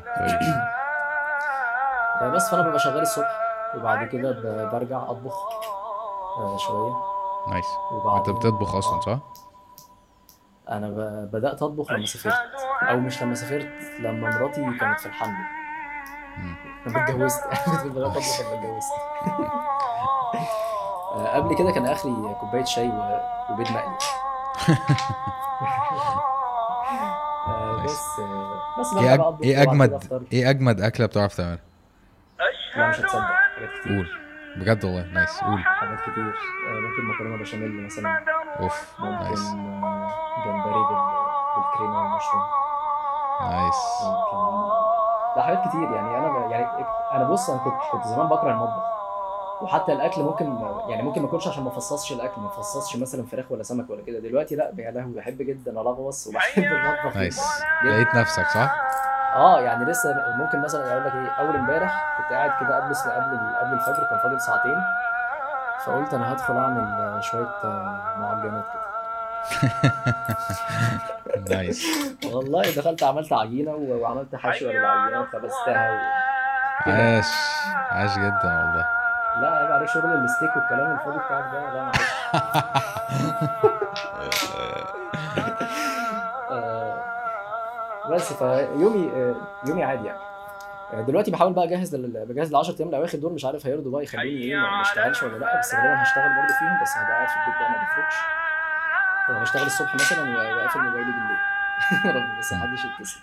آه، 2.22 2.30
بس 2.30 2.50
فأنا 2.52 2.64
ببقى 2.64 2.80
شغال 2.80 3.02
الصبح 3.02 3.40
وبعد 3.76 4.08
كده 4.08 4.32
برجع 4.72 5.04
أطبخ 5.04 5.34
آه، 6.38 6.58
شوية. 6.58 6.94
نايس. 7.50 7.66
وبعد 7.92 8.30
أنت 8.30 8.38
بتطبخ 8.38 8.76
أصلا 8.76 9.02
صح؟ 9.02 9.20
أنا 10.70 10.90
ب- 10.90 11.32
بدأت 11.32 11.62
أطبخ 11.64 11.92
لما 11.92 12.06
سافرت 12.06 12.34
أو 12.84 12.98
مش 13.00 13.24
لما 13.24 13.36
سافرت 13.36 13.70
لما 14.00 14.30
مراتي 14.30 14.78
كانت 14.80 15.00
في 15.00 15.06
الحمل. 15.06 15.36
لما 16.86 17.04
اتجوزت. 17.04 17.44
اتجوزت. 17.48 18.94
آه، 21.16 21.36
قبل 21.36 21.56
كده 21.56 21.72
كان 21.72 21.86
اخري 21.86 22.12
كوباية 22.40 22.64
شاي 22.64 22.88
وبيض 23.50 23.72
مقلي. 23.72 23.98
آه،. 27.48 27.84
بس 27.84 28.20
آه، 28.20 28.80
بس 28.80 28.94
إيه 28.94 29.14
أج... 29.14 29.22
إيه 29.44 29.62
اجمد. 29.62 30.24
إيه 30.34 30.50
أجمد 30.50 30.82
أكلة 30.82 31.06
بتعرف 31.06 31.36
تعملها؟ 31.36 31.60
لا 32.76 32.88
مش 32.90 33.00
هتصدق. 33.00 33.22
حاجات 33.22 33.70
كتير 33.82 33.96
قول. 33.96 34.08
بجد 34.56 34.86
والله. 34.86 35.06
nice. 35.14 35.40
قول. 35.44 35.60
حاجات 35.64 36.00
كتير. 36.02 36.24
ممكن 36.68 37.04
مكرونة 37.14 37.38
بشاميل 37.42 37.86
مثلا. 37.86 38.26
أوف. 38.60 38.94
nice. 39.02 39.50
جمبري 40.46 40.74
بال- 40.74 41.14
بالكريمة 41.56 42.00
والمشروم. 42.04 42.44
nice. 43.42 43.76
ممكن. 44.04 44.93
لا 45.36 45.42
حاجات 45.42 45.68
كتير 45.68 45.92
يعني. 45.92 46.18
أنا 46.18 46.28
ب... 46.28 46.52
يعني 46.52 46.86
أنا 47.14 47.24
بص 47.24 47.50
أنا 47.50 47.60
كنت 47.60 47.74
كنت 47.92 48.08
زمان 48.08 48.28
بكره 48.28 48.52
المطبخ. 48.52 48.84
وحتى 49.62 49.94
الأكل 49.94 50.22
ممكن 50.24 50.58
يعني 50.88 51.04
ممكن 51.04 51.22
ما 51.22 51.28
اكلش 51.28 51.48
عشان 51.48 51.64
ما 51.64 51.70
افصصش 51.70 52.12
الأكل 52.12 52.42
ما 52.42 52.48
افصصش 52.48 52.98
مثلا 52.98 53.26
فراخ 53.26 53.46
ولا 53.50 53.64
سمك 53.64 53.90
ولا 53.90 54.02
كده. 54.02 54.20
دلوقتي 54.20 54.56
لأ 54.56 54.72
يا 54.78 54.92
لهوي 54.92 55.14
بحب 55.14 55.38
جدا 55.38 55.72
ألغوص 55.72 56.28
وبحب 56.28 56.64
المطبخ. 56.64 57.18
nice. 57.18 57.64
جدا. 57.84 57.92
لقيت 57.92 58.16
نفسك 58.16 58.48
صح؟ 58.48 58.76
آه 59.36 59.60
يعني 59.60 59.86
لسه 59.86 60.16
ممكن 60.38 60.62
مثلا 60.62 60.92
أقول 60.92 61.06
لك 61.06 61.14
إيه 61.16 61.30
أول 61.32 61.56
امبارح 61.56 62.18
كنت 62.18 62.34
قاعد 62.34 62.52
كده 62.66 62.76
قبل 62.76 62.94
قبل 62.96 63.38
قبل 63.62 63.74
الفجر 63.74 64.08
كان 64.10 64.20
فاضل 64.24 64.42
ساعتين. 64.42 64.78
فقلت 65.86 66.14
أنا 66.14 66.34
هدخل 66.34 66.58
أعمل 66.58 67.24
شوية 67.24 67.48
آه، 67.64 68.16
معجنات 68.20 68.64
كده. 68.74 68.93
nice 71.50 71.88
والله 72.26 72.62
دخلت 72.62 73.04
عملت 73.04 73.34
عجينة 73.34 73.72
وعملت 73.76 74.36
حشوه 74.36 74.72
للعجينة 74.72 75.22
وخبزتها 75.22 75.92
و... 75.92 75.96
عاش. 76.92 77.26
عاش 77.92 78.12
جدا 78.18 78.58
والله. 78.58 78.86
لا 79.42 79.52
عيب 79.56 79.72
عليك 79.72 79.90
شغل 79.90 80.06
الستيك 80.06 80.56
والكلام 80.58 80.92
الفاضي 80.92 81.18
بتاعك 81.26 81.44
ده 81.54 81.74
لا 81.74 81.84
معلش 81.84 82.00
آه، 86.52 86.98
بس 88.12 88.34
فيومي 88.34 89.12
آه، 89.16 89.36
يومي 89.68 89.84
عادي 89.84 90.06
يعني. 90.08 90.20
آه، 90.94 91.02
دلوقتي 91.02 91.32
بحاول 91.32 91.54
بقى 91.54 91.66
أجهز 91.66 91.96
لل- 91.96 92.26
بجهز 92.26 92.54
ل 92.54 92.56
10 92.56 92.76
أيام 92.80 92.90
الأواخر 92.90 93.18
دول 93.18 93.34
مش 93.34 93.46
عارف 93.46 93.66
هيرضوا 93.68 93.92
بقى 93.92 94.04
يخلوني 94.04 94.30
إيه 94.30 94.56
ما 94.56 94.70
ما 94.76 94.82
اشتغلش 94.82 95.24
ولا 95.24 95.38
لأ 95.38 95.60
بس 95.60 95.74
غالبا 95.76 96.02
هشتغل 96.04 96.30
برضه 96.42 96.54
فيهم 96.60 96.82
بس 96.82 96.90
هبقى 96.98 97.14
قاعد 97.16 97.28
في 97.28 97.36
البيت 97.38 97.56
بقى 97.62 97.70
ما 97.72 97.78
بخرجش 97.78 98.16
آه، 99.30 99.42
بشتغل 99.42 99.66
الصبح 99.66 99.96
مثلا 99.96 100.22
وأقفل 100.38 100.80
موبايلي 100.80 101.12
بالليل. 101.12 101.38
رب 102.16 102.40
بس 102.40 102.54
محدش 102.54 102.86
يتصل. 102.86 103.20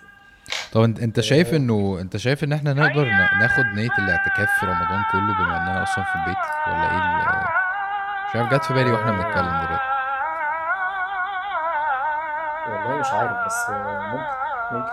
طب 0.73 0.81
انت 0.81 0.99
انت 0.99 1.19
شايف 1.19 1.53
انه 1.53 1.97
انت 2.01 2.17
شايف 2.17 2.43
ان 2.43 2.53
إحنا 2.53 2.73
نقدر 2.73 3.05
ناخد 3.39 3.65
نية 3.65 3.89
الاعتكاف 3.99 4.49
في 4.59 4.65
رمضان 4.65 5.03
كله 5.11 5.33
بما 5.39 5.57
اننا 5.57 5.83
أصلا 5.83 6.03
في 6.03 6.15
البيت؟ 6.15 6.37
ولا 6.67 6.91
إيه 6.91 6.97
مش 8.29 8.35
عارف 8.35 8.53
جت 8.53 8.63
في 8.65 8.73
بالي 8.73 8.91
وإحنا 8.91 9.11
بنتكلم 9.11 9.45
دلوقتي. 9.45 9.91
والله 12.69 12.99
مش 12.99 13.11
عارف 13.11 13.31
بس 13.45 13.69
آه، 13.69 13.99
ممكن 14.11 14.23
ممكن. 14.77 14.91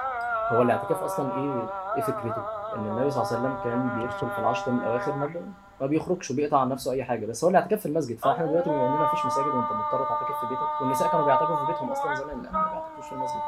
هو 0.52 0.62
الاعتكاف 0.62 1.02
أصلا 1.02 1.32
إيه 1.36 1.68
إيه 1.96 2.02
فكرته؟ 2.02 2.42
إن 2.76 2.86
النبي 2.86 3.10
صلى 3.10 3.22
الله 3.22 3.36
عليه 3.36 3.40
وسلم 3.48 3.56
كان 3.64 3.88
بيدخل 3.98 4.30
في 4.30 4.38
العشر 4.38 4.70
من 4.70 4.78
الأواخر 4.78 5.12
ما 5.12 5.26
بي- 5.26 5.52
ما 5.80 5.86
بيخرجش 5.86 6.30
وبيقطع 6.30 6.60
عن 6.60 6.68
نفسه 6.68 6.92
أي 6.92 7.04
حاجة 7.04 7.26
بس 7.26 7.44
هو 7.44 7.50
الاعتكاف 7.50 7.80
في 7.80 7.86
المسجد. 7.86 8.18
فإحنا 8.18 8.46
دلوقتي 8.46 8.70
بما 8.70 8.86
إننا 8.86 9.02
مفيش 9.02 9.26
مساجد 9.26 9.46
وأنت 9.46 9.72
مضطر 9.72 10.04
تعتكف 10.04 10.40
في 10.40 10.46
بيتك 10.46 10.80
والنساء 10.80 11.08
كانوا 11.08 11.24
بيعتكفوا 11.24 11.56
في 11.56 11.64
بيتهم 11.66 11.90
أصلا 11.92 12.14
زمان 12.14 12.42
لأن 12.42 12.52
ما 12.52 12.68
بيعتكفوش 12.70 13.06
في 13.06 13.12
المسجد. 13.12 13.40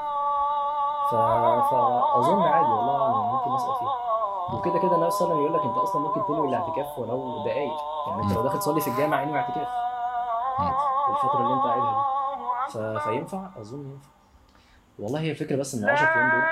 ف... 1.10 1.14
فأظن 1.70 2.42
عادي 2.42 2.66
والله 2.68 3.02
اعلم 3.02 3.32
ممكن 3.32 3.54
نسأل 3.54 3.74
فيها 3.78 3.94
وكده 4.54 4.78
كده 4.78 4.94
النبي 4.94 5.10
صلى 5.10 5.32
الله 5.32 5.36
عليه 5.36 5.44
وسلم 5.44 5.44
يقول 5.44 5.54
لك 5.54 5.60
أنت 5.64 5.76
أصلا 5.76 6.02
ممكن 6.02 6.26
تنوي 6.26 6.48
الاعتكاف 6.48 6.98
ولو 6.98 7.44
دقايق. 7.44 7.72
يعني 8.08 8.22
أنت 8.22 8.32
لو 8.32 8.42
داخل 8.42 8.58
تصلي 8.58 8.80
في 8.80 8.90
الجامع 8.90 9.22
انوي 9.22 9.38
اعتكاف. 9.38 9.68
الفترة 11.10 11.40
اللي 11.40 11.54
أنت 11.54 11.62
قاعدها 11.62 12.04
دي. 12.66 12.72
ف... 12.72 12.78
فينفع؟ 13.04 13.40
أظن 13.60 13.78
ينفع. 13.90 14.08
والله 14.98 15.20
هي 15.20 15.30
الفكرة 15.30 15.56
بس 15.56 15.74
إن 15.74 15.88
10 15.88 16.06
أيام 16.06 16.30
دول 16.30 16.42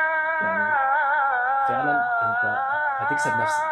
يعني 0.43 0.73
فعلا 1.69 1.93
أنت 2.23 2.59
هتكسب 2.99 3.31
نفسك 3.37 3.63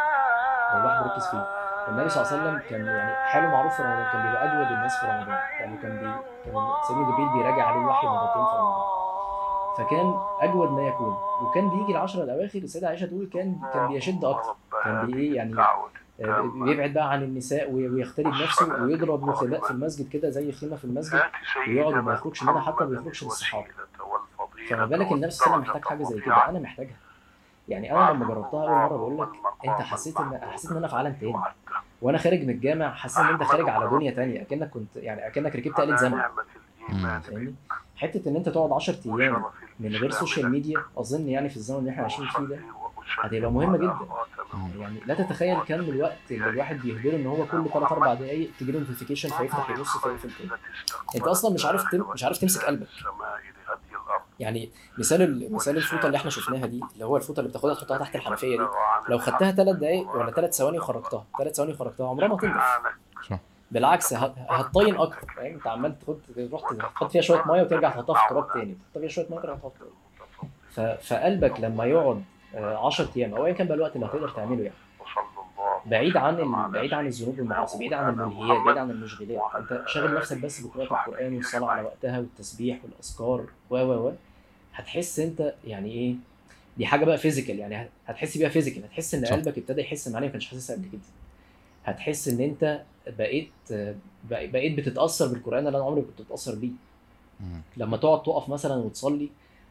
لو 0.74 0.81
الواحد 0.81 1.07
ركز 1.07 1.27
فيه. 1.27 1.56
النبي 1.88 2.08
صلى 2.08 2.22
الله 2.22 2.32
عليه 2.32 2.42
وسلم 2.42 2.62
كان 2.70 2.86
يعني 2.86 3.14
حاله 3.14 3.46
معروف 3.48 3.76
في 3.76 3.82
رمضان 3.82 4.04
كان 4.12 4.22
بيبقى 4.26 4.44
أجود 4.44 4.72
الناس 4.76 4.96
في 5.00 5.06
رمضان. 5.06 5.28
يعني 5.60 5.76
كان 5.82 5.96
بي 5.96 6.02
كان 6.44 6.54
سيدنا 6.88 7.02
جبريل 7.12 7.28
بيراجع 7.28 7.66
عليه 7.66 7.80
الوحي 7.80 8.06
مرتين 8.06 8.44
في 8.44 8.56
رمضان. 8.56 8.82
فكان 9.78 10.14
أجود 10.40 10.70
ما 10.70 10.82
يكون. 10.88 11.16
وكان 11.42 11.68
بيجي 11.70 11.92
العشرة 11.92 12.22
الأواخر 12.22 12.58
السيدة 12.58 12.88
عائشة 12.88 13.06
تقول 13.06 13.30
كان 13.32 13.56
كان 13.74 13.88
بيشد 13.88 14.24
أكتر. 14.24 14.54
كان 14.84 15.06
بي 15.06 15.18
إيه 15.18 15.36
يعني 15.36 15.60
آه، 16.20 16.40
بيبعد 16.40 16.92
بقى 16.92 17.10
عن 17.12 17.22
النساء 17.22 17.70
وي- 17.70 17.88
ويختلي 17.88 18.24
بنفسه 18.30 18.82
ويضرب 18.82 19.26
له 19.26 19.32
خباء 19.32 19.60
في 19.60 19.70
المسجد 19.70 20.08
كده 20.08 20.30
زي 20.30 20.52
خيمة 20.52 20.76
في 20.76 20.84
المسجد 20.84 21.20
ويقعد 21.68 21.92
وما 21.94 22.12
يخرجش 22.14 22.42
منها 22.42 22.60
حتى 22.60 22.84
ما 22.84 22.90
بيخرجش 22.90 23.24
للصحابه 23.24 23.66
فما 24.70 24.86
بالك 24.86 25.12
النبي 25.12 25.30
صلى 25.30 25.46
الله 25.46 25.56
عليه 25.56 25.64
وسلم 25.64 25.74
محتاج 25.74 25.84
حاجة 25.84 26.02
زي 26.04 26.20
كده؟ 26.20 26.48
أنا 26.48 26.58
محتاجها. 26.58 26.96
يعني 27.68 27.93
أنا 27.93 28.10
لما 28.10 28.26
جربتها 28.26 28.62
أول 28.62 28.70
مرة 28.70 28.97
بقول 28.97 29.18
لك 29.18 29.28
أنت 29.64 29.80
حسيت 29.80 30.20
ان 30.20 30.40
حسيت 30.52 30.70
إن 30.70 30.76
أنا 30.76 30.88
في 30.88 30.97
عالم 30.97 31.12
تاني. 31.20 31.32
وأنا 32.02 32.18
خارج 32.18 32.43
من 32.43 32.51
الجامع 32.51 32.94
حسيت 32.94 33.18
إن 33.24 33.32
أنت 33.32 33.43
خارج 33.43 33.68
على 33.68 33.88
دنيا 33.90 34.10
تانية 34.10 34.43
أكنك 34.43 34.70
كنت 34.70 34.97
يعني 34.97 35.26
أكنك 35.26 35.56
ركبت 35.56 35.80
آلة 35.80 35.97
زمن. 35.97 36.20
فاهمني؟ 37.20 37.55
حتة 37.97 38.28
إن 38.30 38.36
أنت 38.36 38.48
تقعد 38.48 38.72
10 38.72 38.97
أيام 39.06 39.44
من 39.80 39.97
غير 39.97 40.10
social 40.10 40.51
media 40.51 40.81
أظن 40.98 41.28
يعني 41.28 41.48
في 41.48 41.56
الزمن 41.56 41.78
اللي 41.78 41.90
إحنا 41.90 42.02
عايشين 42.02 42.26
فيه 42.26 42.43
ده 42.44 42.59
هتبقى 43.20 43.52
مهمة 43.52 43.76
جدا. 43.78 43.97
يعني 44.78 45.01
لا 45.06 45.14
تتخيل 45.14 45.60
كم 45.60 45.74
الوقت 45.80 46.16
اللي 46.30 46.48
الواحد 46.51 46.76
بيهدره 46.80 47.16
إن 47.16 47.26
هو 47.26 47.47
كل 47.47 47.64
3 47.72 47.86
4 47.86 48.14
دقائق 48.14 48.51
تجي 48.60 48.72
له 48.72 48.78
notification 48.78 49.28
فيفتح 49.28 49.70
يبص 49.70 49.97
فيقفل 49.97 50.30
تاني. 50.38 50.51
أنت 51.16 51.24
أصلا 51.24 51.55
مش 51.55 51.66
عارف 51.66 51.90
تم... 51.90 52.05
مش 52.14 52.24
عارف 52.24 52.38
تمسك 52.38 52.64
قلبك. 52.64 52.86
يعني 54.40 54.70
مثال 54.98 55.22
ال- 55.22 55.52
مثال 55.52 55.76
الفوطة 55.76 56.06
اللي 56.06 56.16
إحنا 56.16 56.30
شفناها 56.30 56.66
دي 56.66 56.80
اللي 56.94 57.04
هو 57.04 57.16
الفوطة 57.16 57.40
اللي 57.40 57.50
بتاخدها 57.50 57.74
تحطها 57.74 57.98
تحت 57.98 58.16
الحنفية 58.16 58.56
دي 58.58 58.66
لو 59.08 59.18
خدتها 59.18 59.50
ثلاث 59.52 59.76
دقائق 59.76 60.16
ولا 60.16 60.30
ثلاث 60.30 60.54
ثواني 60.56 60.78
وخرجتها 60.78 61.24
ثلاث 61.38 61.54
ثواني 61.56 61.72
وخرجتها 61.72 62.08
عمرها 62.08 62.28
ما 62.28 62.36
تنضف. 62.36 62.56
بالعكس 63.70 64.12
هتطين 64.14 64.96
أكتر 64.96 65.32
فاهم؟ 65.36 65.54
انت 65.54 65.66
عمال 65.66 65.98
تاخد 65.98 66.18
تروح 66.50 66.72
تحط 66.94 67.10
فيها 67.10 67.22
شوية 67.22 67.42
مية 67.46 67.62
وترجع 67.62 67.90
تحطها 67.90 68.14
في 68.14 68.22
التراب 68.24 68.52
تاني. 68.52 68.76
تحط 68.92 68.98
فيها 68.98 69.08
شوية 69.08 69.26
مية 69.30 69.36
وترجع 69.38 69.54
تحطها. 69.54 70.96
فقلبك 70.96 71.60
لما 71.60 71.84
يقعد 71.84 72.22
10 72.54 73.08
أيام 73.16 73.34
أو 73.34 73.46
ايا 73.46 73.52
كان 73.52 73.66
بقى 73.66 73.76
الوقت 73.76 73.96
اللي 73.96 74.06
هتقدر 74.06 74.28
تعمله 74.28 74.62
يعني. 74.62 74.74
بعيد 75.90 76.16
عن. 76.16 76.70
بعيد 76.72 76.92
عن 76.92 77.06
الذنوب 77.06 77.38
والمعاصي 77.38 77.78
بعيد 77.78 77.92
عن 77.92 78.12
الملهيات 78.12 78.64
بعيد 78.64 78.78
عن 78.78 78.90
المشغلات. 78.90 79.40
أنت 79.56 79.82
شاغل 79.88 80.14
نفسك 80.14 80.38
بس 80.38 80.60
بقراءة 80.60 81.08
القرآن 81.08 81.36
والصلاة 81.36 81.66
على 81.70 81.82
وقتها 81.82 82.18
والتسبيح 82.18 82.78
والأذكار 82.84 83.46
و 83.70 83.76
و 83.76 84.08
و. 84.08 84.12
هتحس 84.74 85.20
أنت 85.20 85.54
يعني 85.64 85.92
إيه؟ 85.92 86.14
دي 86.78 86.86
حاجة 86.86 87.04
بقى 87.04 87.18
physical 87.18 87.59
يعني 87.58 87.88
هتحس 88.06 88.38
بيها 88.38 88.48
physical 88.48 88.85
هتحس 88.84 89.14
إن. 89.14 89.24
قلبك 89.24 89.58
ابتدى 89.58 89.80
يحس 89.80 90.08
معاني 90.08 90.26
ما 90.26 90.32
كانش 90.32 90.48
حاسسها 90.48 90.76
قبل 90.76 90.88
كده. 90.92 91.00
هتحس 91.84 92.28
إن 92.28 92.40
أنت 92.40 92.82
بقيت 93.18 93.48
بقيت 94.30 94.78
بتتأثر 94.78 95.26
بالقرآن 95.26 95.66
اللي 95.66 95.78
أنا 95.78 95.84
عمري 95.86 96.02
كنت 96.02 96.22
بتأثر 96.22 96.54
بيه. 96.54 96.70
لما 97.76 97.96
تقعد 97.96 98.22
تقف 98.22 98.48
مثلا 98.48 98.74
وتصلي 98.74 99.28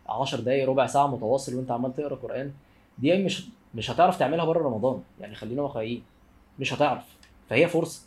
10 0.10 0.40
دقايق 0.42 0.70
ربع 0.70 0.88
ساعة 0.88 1.08
متواصل 1.08 1.56
وأنت 1.56 1.72
عمال 1.72 1.94
تقرأ 1.96 2.16
قرآن 2.16 2.52
دي 2.98 3.24
مش 3.24 3.48
مش 3.76 3.92
هتعرف 3.92 4.20
تعملها 4.20 4.46
بره 4.46 4.64
رمضان. 4.64 5.02
يعني 5.22 5.36
خلينا 5.36 5.62
واقعيين. 5.62 6.04
مش 6.60 6.74
هتعرف. 6.74 7.04
فهي 7.50 7.68
فرصة. 7.68 8.02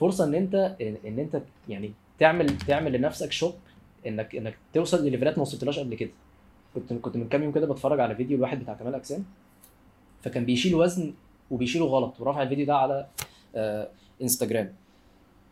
فرصة 0.00 0.24
إن 0.24 0.34
أنت 0.34 0.76
إن 0.80 1.18
أنت 1.18 1.42
يعني 1.68 1.92
تعمل 2.18 2.58
تعمل 2.58 2.92
لنفسك 2.92 3.32
شوب 3.32 3.54
إنك 4.06 4.36
إنك 4.36 4.58
توصل 4.74 5.04
ل 5.06 5.11
level 5.11 5.33
ات 5.33 5.38
ما 5.38 5.42
وصلتلهاش 5.42 5.78
قبل 5.78 5.94
كده. 5.94 6.10
كنت 6.74 6.92
كنت 6.92 7.16
من 7.16 7.28
كام 7.28 7.42
يوم 7.42 7.52
كده 7.52 7.66
بتفرج 7.66 8.00
على 8.00 8.14
فيديو 8.14 8.36
لواحد 8.36 8.60
بتاع 8.60 8.74
كمال 8.74 8.94
أجسام. 8.94 9.24
فكان 10.22 10.44
بيشيل 10.44 10.74
وزن 10.74 11.14
وبيشيله 11.50 11.84
غلط 11.86 12.20
ورافع 12.20 12.42
الفيديو 12.42 12.66
ده 12.66 12.76
على 12.76 13.06
آه 13.56 13.88
انستجرام 14.22 14.74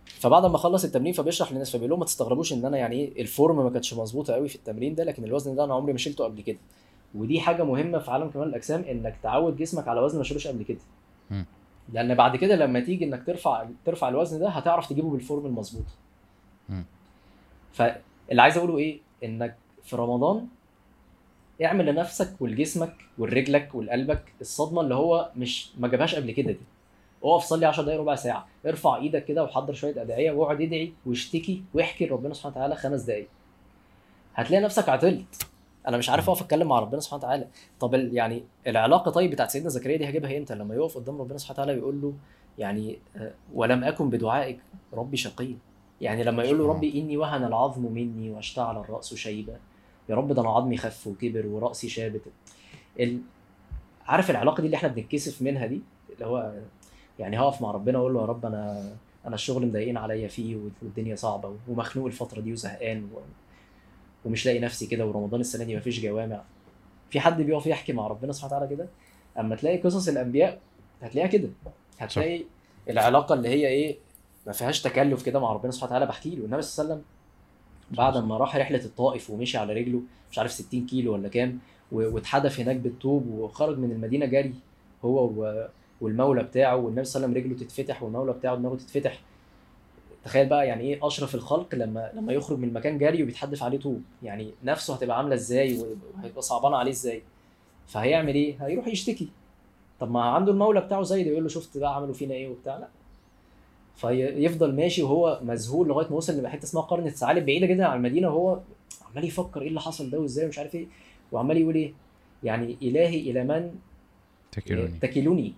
فبعد 0.06 0.46
ما 0.46 0.58
خلص 0.58 0.84
التمرين 0.84 1.12
فبيشرح 1.12 1.52
للناس 1.52 1.70
فبيقول 1.70 1.90
لهم 1.90 1.98
ما 1.98 2.04
تستغربوش 2.04 2.52
إن 2.52 2.64
أنا 2.64 2.76
يعني 2.78 2.96
إيه 2.96 3.22
ال 3.22 3.31
form 3.31 3.64
ما 3.64 3.70
كانتش 3.70 3.94
مظبوطة 3.94 4.34
قوي 4.34 4.48
في 4.48 4.56
التمرين 4.56 4.94
ده 4.94 5.04
لكن 5.04 5.24
الوزن 5.24 5.54
ده 5.54 5.64
أنا 5.64 5.74
عمري 5.74 5.92
ما 5.92 5.98
شلته 5.98 6.24
قبل 6.24 6.40
كده. 6.42 6.58
ودي 7.14 7.40
حاجة 7.40 7.64
مهمة 7.64 7.98
في 7.98 8.10
عالم 8.10 8.30
كمال 8.30 8.48
الأجسام 8.48 8.82
إنك 8.82 9.16
تعود 9.22 9.56
جسمك 9.56 9.88
على 9.88 10.00
وزن 10.00 10.18
ما 10.18 10.24
شالوش 10.24 10.46
قبل 10.46 10.62
كده. 10.62 10.78
لأن 11.92 12.14
بعد 12.14 12.36
كده 12.36 12.56
لما 12.56 12.80
تيجي 12.80 13.04
إنك 13.04 13.26
ترفع 13.26 13.66
ترفع 13.84 14.08
الوزن 14.08 14.38
ده 14.40 14.48
هتعرف 14.48 14.88
تجيبه 14.88 15.10
بالفورم 15.10 15.46
المظبوط. 15.46 15.84
فاللي 17.72 18.42
عايز 18.42 18.56
أقوله 18.56 18.78
إيه؟ 18.78 18.98
إنك 19.24 19.56
في 19.84 19.96
رمضان 19.96 20.46
اعمل 21.64 21.86
لنفسك 21.86 22.40
ولجسمك 22.40 22.94
ولرجلك 23.18 23.74
ولقلبك 23.74 24.22
الصدمة 24.40 24.80
اللي 24.80 24.94
هو 24.94 25.30
مش 25.36 25.70
ما 25.78 25.88
جابهاش 25.88 26.14
قبل 26.14 26.30
كده 26.32 26.52
دي. 26.52 26.58
اقف 27.24 27.42
صلي 27.44 27.66
10 27.66 27.82
دقايق 27.82 28.00
ربع 28.00 28.14
ساعة. 28.14 28.46
ارفع 28.66 28.96
إيدك 28.96 29.24
كده 29.24 29.44
وحضر 29.44 29.74
شوية 29.74 30.02
أدعية 30.02 30.32
واقعد 30.32 30.60
ادعي 30.60 30.92
واشتكي 31.06 31.62
واحكي 31.74 32.06
لربنا 32.06 32.34
سبحانه 32.34 32.56
وتعالى 32.56 32.74
خمس 32.76 33.02
دقايق. 33.02 33.28
هتلاقي 34.34 34.62
نفسك 34.64 34.88
عطلت. 34.88 35.46
أنا 35.88 35.96
مش 35.96 36.10
عارف 36.10 36.30
اقف 36.30 36.42
اتكلم 36.42 36.68
مع 36.68 36.78
ربنا 36.78 37.00
سبحانه 37.00 37.22
وتعالى. 37.24 37.46
طب 37.80 37.94
يعني 37.94 38.42
العلاقة 38.66 39.10
طيب 39.10 39.30
بتاعت 39.30 39.50
سيدنا 39.50 39.68
زكريا 39.68 39.96
دي 39.96 40.08
هجيبها 40.08 40.38
إمتى؟ 40.38 40.54
لما 40.54 40.74
يقف 40.74 40.96
قدام 40.98 41.20
ربنا 41.20 41.38
سبحانه 41.38 41.60
وتعالى 41.60 41.72
ويقول 41.80 42.00
له 42.02 42.14
يعني 42.58 42.98
آه، 43.16 43.32
ولم 43.54 43.84
أكن 43.84 44.10
بدعائك 44.10 44.58
ربي 44.92 45.16
شقيا 45.16 45.56
يعني 46.00 46.24
لما 46.24 46.42
يقول 46.44 46.58
له 46.58 46.68
ربي 46.68 47.00
إني 47.00 47.16
وهن 47.16 47.44
العظم 47.44 47.82
مني 47.92 48.30
واشتعل 48.30 48.76
الرأس 48.76 49.14
شيبا 49.14 49.56
يا 50.08 50.14
رب 50.14 50.32
ده 50.32 50.42
أنا 50.42 50.50
عظمي 50.50 50.76
خف 50.76 51.06
وكبر 51.06 51.46
ورأسي 51.46 51.88
شابت 51.88 52.22
ال... 53.00 53.20
عارف 54.06 54.30
العلاقة 54.30 54.60
دي 54.60 54.66
اللي 54.66 54.76
إحنا 54.76 54.88
بنتكسف 54.88 55.42
منها 55.42 55.66
دي؟ 55.66 55.80
اللي 56.14 56.26
هو 56.26 56.52
يعني 57.18 57.38
هقف 57.40 57.62
مع 57.62 57.70
ربنا 57.70 57.98
وأقول 57.98 58.14
له 58.14 58.20
يا 58.20 58.26
رب 58.26 58.46
أنا 58.46 58.92
أنا 59.26 59.34
الشغل 59.34 59.66
مضايقين 59.66 59.96
عليا 59.96 60.28
فيه 60.28 60.56
والدنيا 60.82 61.16
صعبة 61.16 61.56
ومخنوق 61.68 62.06
الفترة 62.06 62.40
دي 62.40 62.52
وزهقان 62.52 63.04
و... 63.04 63.18
ومش 64.26 64.46
لاقي 64.46 64.58
نفسي 64.58 64.86
كده 64.86 65.06
ورمضان 65.06 65.40
السنة 65.40 65.64
دي 65.64 65.76
مفيش 65.76 66.00
جوامع. 66.00 66.42
في 67.10 67.20
حد 67.20 67.42
بيقف 67.42 67.66
يحكي 67.66 67.92
مع 67.92 68.06
ربنا 68.06 68.32
سبحانه 68.32 68.56
وتعالى 68.56 68.76
كده؟ 68.76 68.88
أما 69.38 69.56
تلاقي 69.56 69.78
قصص 69.78 70.08
الأنبياء 70.08 70.58
هتلاقيها 71.02 71.30
كده. 71.30 71.48
هتلاقي 71.98 72.44
العلاقة 72.90 73.34
اللي 73.34 73.48
هي 73.48 73.68
إيه 73.68 73.96
ما 74.46 74.52
فيهاش 74.52 74.82
تكلف 74.82 75.22
كده 75.22 75.40
مع 75.40 75.52
ربنا 75.52 75.72
سبحانه 75.72 75.90
وتعالى. 75.90 76.06
بحكي 76.06 76.30
له 76.36 76.44
النبي 76.44 76.62
صلى 76.62 76.84
الله 76.84 76.94
عليه 76.94 77.02
وسلم 77.02 77.16
بعد 77.98 78.16
ما 78.16 78.36
راح 78.36 78.56
رحلة 78.56 78.84
الطائف 78.84 79.30
ومشي 79.30 79.58
على 79.58 79.72
رجله 79.72 80.00
مش 80.30 80.38
عارف 80.38 80.52
60 80.52 80.86
كيلو 80.86 81.12
ولا 81.12 81.28
كام 81.28 81.58
واتحدف 81.92 82.60
هناك 82.60 82.76
بالطوب 82.76 83.26
وخرج 83.28 83.78
من 83.78 83.90
المدينة 83.90 84.26
جري 84.26 84.54
هو 85.04 85.30
والمولى 86.00 86.42
بتاعه 86.42 86.76
والنبي 86.76 87.04
صلى 87.04 87.24
الله 87.24 87.28
عليه 87.36 87.40
وسلم 87.40 87.52
رجله 87.54 87.66
تتفتح 87.68 88.02
والمولى 88.02 88.32
بتاعه 88.32 88.56
دماغه 88.56 88.74
تتفتح. 88.76 89.20
تخيل 90.24 90.48
بقى 90.48 90.66
يعني 90.66 90.82
إيه 90.82 91.06
اشرف 91.06 91.34
الخلق 91.34 91.74
لما 91.74 92.10
لما 92.14 92.32
يخرج 92.32 92.58
من 92.58 92.68
المكان 92.68 92.98
جري 92.98 93.22
وبيتحدف 93.22 93.62
عليه 93.62 93.78
طوب. 93.78 94.02
يعني 94.22 94.50
نفسه 94.64 94.94
هتبقى 94.94 95.18
عاملة 95.18 95.34
إزاي 95.34 95.78
وهيبقى 96.18 96.42
صعبانه 96.42 96.76
عليه 96.76 96.90
إزاي؟ 96.90 97.22
فهيعمل 97.86 98.34
إيه؟ 98.34 98.66
هيروح 98.66 98.86
يشتكي. 98.86 99.28
طب 100.00 100.10
ما 100.10 100.22
عنده 100.22 100.52
المولى 100.52 100.80
بتاعه 100.80 101.02
زي 101.02 101.24
ده 101.24 101.30
يقول 101.30 101.42
له 101.42 101.48
شفت 101.48 101.78
بقى 101.78 101.96
عملوا 101.96 102.14
فينا 102.14 102.34
إيه 102.34 102.48
وبتاع. 102.48 102.76
لا. 102.78 102.88
فيفضل 103.96 104.74
ماشي 104.74 105.02
وهو 105.02 105.40
مذهول 105.42 105.88
لغاية 105.88 106.08
ما 106.08 106.16
وصل 106.16 106.42
لحتة 106.42 106.64
اسمها 106.64 106.82
قرن 106.82 107.06
الثعالب 107.06 107.46
بعيدة 107.46 107.66
جدا 107.66 107.86
عن 107.86 107.96
المدينة 107.96 108.28
وهو 108.28 108.60
عمال 109.10 109.24
يفكر 109.24 109.62
إيه 109.62 109.68
اللي 109.68 109.80
حصل 109.80 110.10
ده 110.10 110.18
وازاي 110.20 110.44
ومش 110.46 110.58
عارف 110.58 110.74
إيه 110.74 110.86
وعمال 111.32 111.56
يقول 111.56 111.74
إيه؟ 111.74 111.92
يعني 112.44 112.76
إلهي 112.82 113.20
إلى 113.30 113.44
من؟ 113.44 113.74
تكلوني. 114.52 114.98
تكلني 115.02 115.52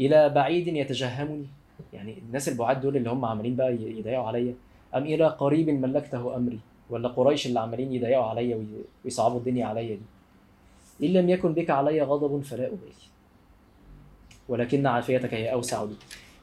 إلى 0.00 0.28
بعيد 0.28 0.66
يتجهمني. 0.68 1.46
يعني 1.92 2.18
الناس 2.18 2.48
البعاد 2.48 2.80
دول 2.80 2.96
اللي 2.96 3.10
هم 3.10 3.24
عمالين 3.24 3.56
بقى 3.56 3.74
يضايقوا 3.76 4.26
عليا 4.26 4.54
ام 4.94 5.02
إلى 5.02 5.26
قريب 5.26 5.68
ملكته 5.70 6.36
أمري 6.36 6.60
ولا 6.90 7.08
قريش 7.08 7.46
اللي 7.46 7.60
عمالين 7.60 7.92
يضايقوا 7.92 8.24
عليا 8.24 8.56
وي- 8.56 8.84
ويصعبوا 9.04 9.38
الدنيا 9.38 9.66
عليا 9.66 9.96
دي. 9.96 11.06
إن 11.06 11.12
لم 11.12 11.28
يكن 11.28 11.52
بك 11.54 11.70
علي 11.70 12.02
غضب 12.02 12.42
فلا 12.42 12.66
أبالي 12.66 12.92
ولكن 14.48 14.86
عافيتك 14.86 15.34
هي 15.34 15.52
أوسع 15.52 15.82
لي 15.84 15.94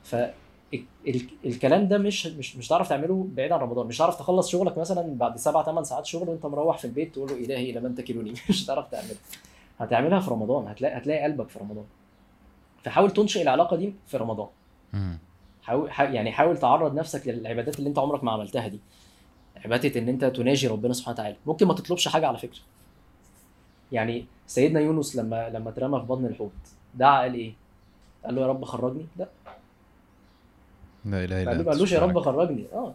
فالكلام 0.03 1.87
ده 1.87 1.97
مش 1.97 2.27
مش 2.27 2.55
مش 2.57 2.67
هتعرف 2.67 2.89
تعمله 2.89 3.27
بعيد 3.35 3.51
عن 3.51 3.59
رمضان. 3.59 3.87
مش 3.87 3.97
هتعرف 3.97 4.15
تخلص 4.19 4.49
شغلك 4.49 4.77
مثلا 4.77 5.17
بعد 5.17 5.37
سبع 5.37 5.63
ثمان 5.63 5.83
ساعات 5.83 6.05
شغل 6.05 6.29
وأنت 6.29 6.45
مروح 6.45 6.77
في 6.77 6.85
البيت 6.85 7.13
تقول 7.13 7.29
له 7.29 7.35
إلهي 7.37 7.69
إلى 7.69 7.79
من 7.79 7.95
تكلني 7.95 8.31
مش 8.49 8.65
هتعرف 8.65 8.87
تعملها 8.91 9.15
هتعملها 9.79 10.19
في 10.19 10.31
رمضان. 10.31 10.67
هتلاقي 10.67 10.97
هتلاقي 10.97 11.23
قلبك 11.23 11.49
في 11.49 11.59
رمضان. 11.59 11.85
فحاول 12.83 13.11
تنشئ 13.11 13.41
العلاقة 13.41 13.75
دي 13.77 13.93
في 14.07 14.17
رمضان. 14.17 14.47
حاول 15.63 15.91
حا- 15.91 16.03
يعني 16.03 16.31
حاول 16.31 16.57
تعرض 16.57 16.93
نفسك 16.95 17.27
للعبادات 17.27 17.79
اللي 17.79 17.89
انت 17.89 17.99
عمرك 17.99 18.23
ما 18.23 18.31
عملتها 18.31 18.67
دي. 18.67 18.79
عبادة 19.65 19.99
إن 19.99 20.09
أنت 20.09 20.25
تناجي 20.25 20.67
ربنا 20.67 20.93
سبحانه 20.93 21.13
وتعالى. 21.15 21.35
ممكن 21.45 21.67
ما 21.67 21.73
تطلبش 21.73 22.07
حاجة 22.07 22.27
على 22.27 22.37
فكرة. 22.37 22.59
يعني 23.91 24.25
سيدنا 24.47 24.79
يونس 24.79 25.15
لما 25.15 25.49
لما 25.49 25.69
اترمى 25.69 25.99
في 25.99 26.05
بطن 26.05 26.25
الحوت 26.25 26.51
دعا 26.95 27.21
قال 27.21 27.33
إيه؟ 27.33 27.53
قال 28.25 28.35
له 28.35 28.41
يا 28.41 28.47
رب 28.47 28.65
خرجني. 28.65 29.05
لا. 29.17 29.27
لا 31.05 31.23
إله 31.23 31.41
إلا 31.43 31.53
ما 31.53 31.59
أنت 31.59 31.67
قالوش 31.69 31.91
يا 31.91 31.99
رب. 31.99 32.19
خرجني. 32.19 32.65
آه. 32.73 32.93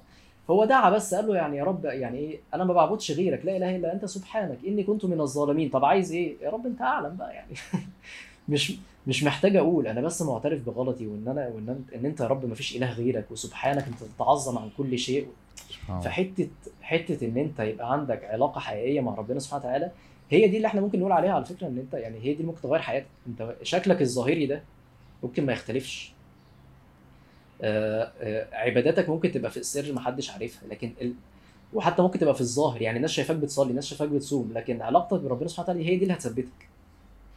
هو 0.50 0.64
دعا 0.64 0.90
بس 0.90 1.14
قال 1.14 1.26
له 1.26 1.36
يعني 1.36 1.56
يا 1.56 1.64
رب 1.64 1.84
يعني 1.84 2.18
إيه؟ 2.18 2.40
أنا 2.54 2.64
ما 2.64 2.74
بعبدش 2.74 3.10
غيرك. 3.10 3.44
لا 3.44 3.56
إله 3.56 3.76
إلا 3.76 3.92
أنت 3.92 4.04
سبحانك. 4.04 4.58
إني 4.66 4.82
كنت 4.84 5.04
من 5.04 5.20
الظالمين. 5.20 5.68
طب 5.68 5.84
عايز 5.84 6.12
إيه؟ 6.12 6.36
يا 6.42 6.50
رب 6.50 6.66
أنت 6.66 6.80
أعلم 6.82 7.16
بقى 7.16 7.34
يعني. 7.34 7.52
مش 8.48 8.72
مش 9.06 9.24
محتاج 9.24 9.56
أقول 9.56 9.86
أنا 9.86 10.00
بس 10.00 10.22
معترف 10.22 10.62
بغلطي 10.66 11.06
وإن 11.06 11.28
أنا 11.28 11.48
وإن 11.48 11.68
انت, 11.68 11.92
إن 11.92 12.06
أنت 12.06 12.20
يا 12.20 12.26
رب 12.26 12.44
ما 12.46 12.54
فيش 12.54 12.76
إله 12.76 12.92
غيرك 12.92 13.30
وسبحانك 13.30 13.84
أنت 13.86 14.02
تتعظم 14.16 14.58
عن 14.58 14.70
كل 14.78 14.98
شيء. 14.98 15.26
الله. 15.88 16.00
فحته 16.00 16.48
حتة 16.82 17.26
إن 17.26 17.36
أنت 17.36 17.60
يبقى 17.60 17.92
عندك 17.92 18.24
علاقة 18.24 18.58
حقيقية 18.60 19.00
مع 19.00 19.14
ربنا 19.14 19.38
سبحانه 19.40 19.64
وتعالى 19.64 19.90
هي 20.30 20.48
دي 20.48 20.56
اللي 20.56 20.66
إحنا 20.68 20.80
ممكن 20.80 20.98
نقول 21.00 21.12
عليها 21.12 21.32
على 21.32 21.44
فكرة 21.44 21.66
إن 21.66 21.78
أنت 21.78 21.94
يعني 21.94 22.16
هي 22.18 22.22
دي 22.22 22.32
اللي 22.32 22.44
ممكن 22.46 22.60
تغير 22.62 22.82
حياتك. 22.82 23.06
أنت 23.26 23.54
شكلك 23.62 24.02
الظاهري 24.02 24.46
ده 24.46 24.62
ممكن 25.22 25.46
ما 25.46 25.52
يختلفش. 25.52 26.12
آه، 27.62 28.12
آه، 28.20 28.46
عباداتك 28.56 29.08
ممكن 29.08 29.32
تبقى 29.32 29.50
في 29.50 29.56
السر 29.56 29.92
محدش 29.92 30.30
عارفها 30.30 30.68
لكن 30.68 30.92
ال... 31.00 31.14
وحتى 31.74 32.02
ممكن 32.02 32.18
تبقى 32.18 32.34
في 32.34 32.40
الظاهر. 32.40 32.82
يعني 32.82 32.96
الناس 32.96 33.10
شايفاك 33.10 33.36
بتصلي 33.36 33.70
الناس 33.70 33.86
شايفاك 33.86 34.08
بتصوم 34.08 34.52
لكن 34.54 34.82
علاقتك 34.82 35.20
بربنا 35.20 35.48
سبحانه 35.48 35.68
وتعالى 35.70 35.90
هي 35.90 35.96
دي 35.96 36.02
اللي 36.02 36.14
هتثبتك. 36.14 36.68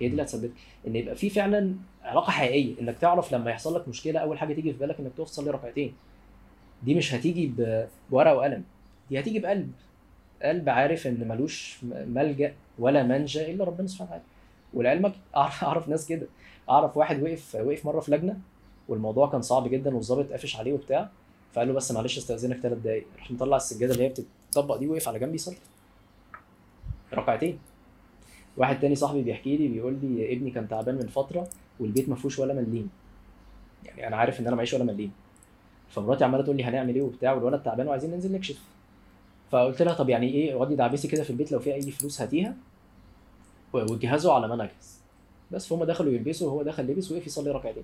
هي 0.01 0.07
دي 0.07 0.11
اللي 0.11 0.23
هتثبتك 0.23 0.51
إن 0.87 0.95
يبقى 0.95 1.15
في 1.15 1.29
فعلا 1.29 1.75
علاقة 2.03 2.31
حقيقية 2.31 2.81
إنك 2.81 2.97
تعرف 2.97 3.33
لما 3.33 3.51
يحصل 3.51 3.75
لك 3.75 3.87
مشكلة 3.87 4.19
أول 4.19 4.39
حاجة 4.39 4.53
تيجي 4.53 4.73
في 4.73 4.79
بالك 4.79 4.99
إنك 4.99 5.11
تقف 5.17 5.29
تصلي 5.29 5.51
ركعتين. 5.51 5.93
دي 6.83 6.95
مش 6.95 7.13
هتيجي 7.13 7.51
بورقه 8.11 8.35
وقلم 8.35 8.63
دي 9.09 9.19
هتيجي 9.19 9.39
بقلب. 9.39 9.71
قلب 10.43 10.69
عارف 10.69 11.07
إن 11.07 11.27
ملوش 11.27 11.77
ملجأ 11.83 12.53
ولا 12.79 13.03
منجأ 13.03 13.51
إلا 13.51 13.63
ربنا 13.63 13.87
سبحانه 13.87 14.09
وتعالى. 14.09 14.23
ولعلمك 14.73 15.13
اعرف 15.35 15.89
ناس 15.89 16.07
كده. 16.07 16.27
أعرف 16.69 16.97
واحد 16.97 17.23
وقف 17.23 17.55
وقف 17.55 17.85
مرة 17.85 17.99
في 17.99 18.11
لجنة 18.11 18.39
والموضوع 18.87 19.29
كان 19.29 19.41
صعب 19.41 19.67
جدا 19.67 19.95
والظابط 19.95 20.31
قافش 20.31 20.55
عليه 20.55 20.73
وبتاع. 20.73 21.09
فقال 21.53 21.67
له 21.67 21.73
بس 21.73 21.91
معلش 21.91 22.17
استأذنك 22.17 22.57
ثلاث 22.59 22.77
دقايق. 22.77 23.05
راح 23.17 23.31
مطلع 23.31 23.57
السجادة 23.57 23.93
اللي 23.93 24.03
هي 24.03 24.13
بتطبق 24.49 24.75
دي 24.75 24.87
وقف 24.87 25.07
على 25.07 25.19
جنب 25.19 25.35
يصلي. 25.35 25.57
ركعتين. 27.13 27.59
واحد 28.57 28.79
تاني 28.79 28.95
صاحبي 28.95 29.21
بيحكي 29.21 29.57
لي 29.57 29.67
بيقول 29.67 29.97
لي 30.03 30.33
ابني 30.33 30.51
كان 30.51 30.67
تعبان 30.67 30.95
من 30.95 31.07
فترة 31.07 31.47
والبيت 31.79 32.09
ما 32.09 32.15
فيهوش 32.15 32.39
ولا 32.39 32.53
مليم. 32.53 32.89
يعني 33.85 34.07
أنا 34.07 34.15
عارف 34.15 34.39
إن 34.39 34.47
أنا 34.47 34.55
معيش 34.55 34.73
ولا 34.73 34.83
مليم. 34.83 35.11
فمراتي 35.89 36.23
عمالة 36.23 36.43
تقول 36.43 36.57
لي 36.57 36.63
هنعمل 36.63 36.95
إيه 36.95 37.01
وبتاع 37.01 37.33
والولد 37.33 37.63
تعبان 37.63 37.87
وعايزين 37.87 38.11
ننزل 38.11 38.31
نكشف. 38.31 38.59
فقلت 39.51 39.81
لها 39.81 39.93
طب 39.93 40.09
يعني 40.09 40.33
إيه 40.33 40.55
اقعدي 40.55 40.75
دعبسي 40.75 41.07
كده 41.07 41.23
في 41.23 41.29
البيت 41.29 41.51
لو 41.51 41.59
في 41.59 41.73
أي 41.73 41.81
فلوس 41.81 42.21
هاتيها 42.21 42.55
وجهزوا 43.73 44.33
على 44.33 44.47
ما 44.47 44.53
أنا 44.53 44.63
أجهز. 44.63 44.99
بس 45.51 45.67
فهم 45.67 45.83
دخلوا 45.83 46.13
يلبسوا 46.13 46.47
وهو 46.47 46.63
دخل 46.63 46.83
لبس 46.83 47.11
وقف 47.11 47.27
يصلي 47.27 47.51
ركعتين. 47.51 47.83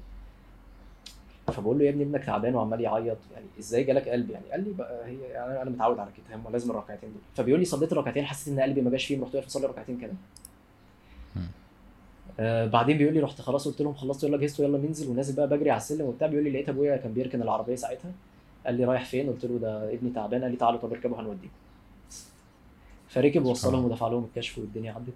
فبقول 1.48 1.80
له 1.80 1.86
يا 1.86 1.90
ابني 1.90 2.04
ابنك 2.04 2.26
تعبان 2.26 2.56
وعمال 2.56 2.82
يعيط. 2.82 3.18
يعني 3.34 3.46
إزاي 3.60 3.84
جالك 3.84 4.10
قلب؟ 4.10 4.30
يعني 4.30 4.46
قال 4.52 4.64
لي 4.64 4.74
بقى 4.74 5.06
هي 5.06 5.18
يعني 5.22 5.62
أنا 5.62 5.70
متعود 5.70 6.00
على 6.00 6.10
كده 6.18 6.36
هم 6.36 6.52
لازم 6.52 6.72
الركعتين 6.72 7.10
دول. 7.10 7.22
فبيقول 7.36 7.60
لي 7.60 7.66
صليت 7.66 7.92
الركعتين 7.92 8.26
حسيت 8.26 8.54
إن 8.54 8.60
قلبي 8.60 8.82
ما 8.82 8.92
جاش 8.92 9.06
فيهم 9.06 9.24
رحت 9.24 9.36
واقف 9.36 9.46
اصلي 9.46 9.68
ركعتين 9.68 9.98
كده. 9.98 10.14
آه 12.40 12.66
بعدين 12.66 12.98
بيقول 12.98 13.14
لي 13.14 13.20
رحت 13.20 13.42
خلاص 13.42 13.68
قلت 13.68 13.82
لهم 13.82 13.94
خلصت 13.94 14.24
يلا 14.24 14.38
جهزتوا 14.38 14.66
يلا 14.66 14.78
ننزل. 14.78 15.08
ونازل 15.08 15.36
بقى 15.36 15.48
بجري 15.48 15.70
على 15.70 15.78
السلم 15.78 16.06
وبتاع. 16.06 16.28
بيقول 16.28 16.44
لي 16.44 16.52
لقيت 16.52 16.70
أبويا 16.70 16.98
كان 16.98 17.14
بيركن 17.14 17.42
العربية 17.42 17.76
ساعتها. 17.76 18.12
قال 18.66 18.76
لي 18.76 18.86
رايح 18.86 19.06
فين؟ 19.06 19.30
قلت 19.30 19.46
له 19.46 19.58
ده 19.58 19.94
ابني 19.94 20.10
تعبان. 20.10 20.42
قال 20.42 20.52
لي 20.52 20.58
تعالوا 20.58 20.80
طب 20.80 20.94
اركبوا 20.94 21.22
هنوديكم. 21.22 21.54
فركب 23.08 23.46
ووصلهم 23.46 23.86
ودفع 23.86 24.08
لهم 24.08 24.24
الكشف 24.24 24.58
والدنيا 24.58 24.94
عدت. 24.94 25.14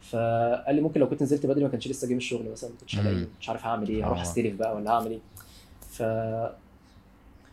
فقال 0.00 0.74
لي 0.74 0.80
ممكن 0.80 1.00
لو 1.00 1.08
كنت 1.08 1.22
نزلت 1.22 1.46
بدري 1.46 1.64
ما 1.64 1.70
كانش 1.70 1.88
لسه 1.88 2.08
جه 2.08 2.12
من 2.12 2.16
الشغل 2.16 2.50
مثلا 2.50 2.70
ما 2.70 2.76
كنتش. 2.80 2.98
هلاقي 2.98 3.26
مش 3.40 3.48
عارف 3.48 3.66
هعمل 3.66 3.88
إيه 3.88 4.06
هروح. 4.06 4.20
أستلف 4.20 4.54
بقى 4.54 4.76
ولا 4.76 4.90
هعمل 4.90 5.10
إيه. 5.10 5.20
ف 5.80 6.02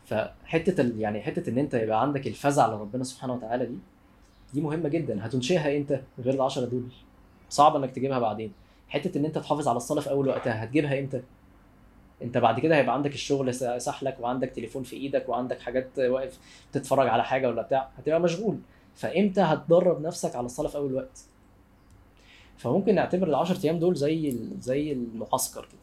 فحته 0.05 0.81
ال... 0.81 0.99
يعني 0.99 1.21
حتة 1.21 1.49
إن 1.49 1.57
أنت 1.57 1.73
يبقى 1.73 2.01
عندك 2.01 2.27
الفزع 2.27 2.67
لربنا 2.67 3.03
سبحانه 3.03 3.33
وتعالى 3.33 3.65
دي 3.65 3.77
دي 4.53 4.61
مهمة 4.61 4.89
جدا. 4.89 5.25
هتنشئها 5.25 5.77
إمتى؟ 5.77 6.01
غير 6.19 6.33
العشرة 6.33 6.65
دول. 6.65 6.83
صعب 7.49 7.75
إنك 7.75 7.91
تجيبها 7.91 8.19
بعدين. 8.19 8.51
حتة 8.95 9.17
إن 9.17 9.25
أنت 9.25 9.37
تحافظ 9.37 9.67
على 9.67 9.77
الصلاة 9.77 10.01
في 10.01 10.09
أول 10.09 10.27
وقتها 10.27 10.63
هتجيبها 10.63 10.99
إمتى؟ 10.99 11.21
أنت 12.21 12.37
بعد 12.37 12.59
كده 12.59 12.75
هيبقى 12.77 12.93
عندك 12.95 13.13
الشغل 13.13 13.53
سحلك 13.81 14.17
وعندك 14.19 14.49
تليفون 14.49 14.83
في 14.83 14.95
إيدك 14.95 15.29
وعندك 15.29 15.59
حاجات 15.61 15.99
واقف 15.99 16.39
تتفرج 16.71 17.07
على 17.07 17.23
حاجة 17.23 17.47
ولا 17.49 17.61
بتاع 17.61 17.89
هتبقى 17.97 18.19
مشغول. 18.19 18.57
فإمتى 18.95 19.41
هتدرب 19.41 20.01
نفسك 20.01 20.35
على 20.35 20.45
الصلاة 20.45 20.69
في 20.69 20.77
أول 20.77 20.93
وقت؟ 20.93 21.25
فممكن 22.57 22.95
نعتبر 22.95 23.27
العشر 23.27 23.57
أيام 23.65 23.79
دول 23.79 23.95
زي 23.95 24.29
ال- 24.29 24.59
زي 24.61 24.91
المعسكر 24.91 25.61
كده. 25.61 25.79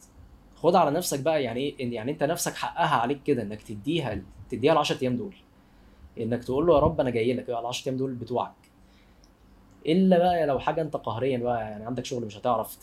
خد 0.55 0.75
على 0.75 0.91
نفسك 0.91 1.19
بقى 1.19 1.43
يعني 1.43 1.59
إيه 1.79 1.93
يعني 1.93 2.11
أنت 2.11 2.23
نفسك 2.23 2.53
حقها 2.53 2.95
عليك 2.95 3.23
كده 3.23 3.41
إنك 3.41 3.61
تديها 3.61 4.21
تديها 4.49 4.73
ال 4.73 4.77
10 4.77 5.01
أيام 5.01 5.17
دول. 5.17 5.35
إنك 6.19 6.43
تقول 6.43 6.67
له 6.67 6.73
يا 6.75 6.79
رب 6.79 6.99
أنا 6.99 7.09
جاي 7.09 7.33
لك 7.33 7.49
ال 7.49 7.55
10 7.55 7.87
أيام 7.89 7.97
دول 7.97 8.13
بتوعك. 8.13 8.51
إلا 9.85 10.17
بقى 10.17 10.45
لو 10.45 10.59
حاجة 10.59 10.81
أنت 10.81 10.95
قهريا 10.95 11.37
بقى 11.37 11.61
يعني 11.61 11.85
عندك 11.85 12.05
شغل 12.05 12.25
مش 12.25 12.37
هتعرف 12.37 12.77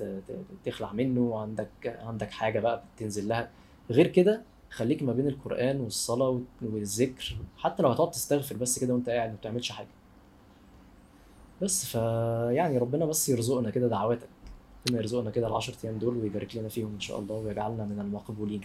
تخلع 0.65 0.93
منه 0.93 1.39
عندك 1.39 1.99
عندك 2.07 2.31
حاجة 2.31 2.61
بقى 2.61 2.83
بتنزل 2.97 3.29
لها. 3.29 3.51
غير 3.91 4.07
كده 4.07 4.43
خليك 4.71 5.03
ما 5.03 5.13
بين 5.13 5.29
القرآن 5.29 5.81
والصلاة 5.81 6.41
والذكر 6.63 7.37
حتى 7.57 7.83
لو 7.83 7.89
هتقعد 7.89 8.11
تستغفر 8.11 8.57
بس 8.57 8.79
كده 8.79 8.95
وأنت 8.95 9.09
قاعد 9.09 9.31
ما 9.31 9.37
بتعملش 9.37 9.73
حاجة. 9.73 9.89
بس 11.63 11.87
فيعني 11.87 12.79
ربنا 12.79 13.05
بس 13.05 13.29
يرزقنا 13.29 13.71
كده 13.71 13.89
دعواتك. 13.89 14.29
ربنا 14.87 15.01
يرزقنا 15.01 15.31
كده 15.31 15.47
العشر 15.47 15.75
أيام 15.85 15.99
دول 15.99 16.17
ويبارك 16.17 16.57
لنا 16.57 16.69
فيهم 16.69 16.93
إن 16.95 17.01
شاء 17.01 17.19
الله 17.19 17.35
ويجعلنا 17.35 17.85
من 17.85 18.01
المقبولين. 18.01 18.61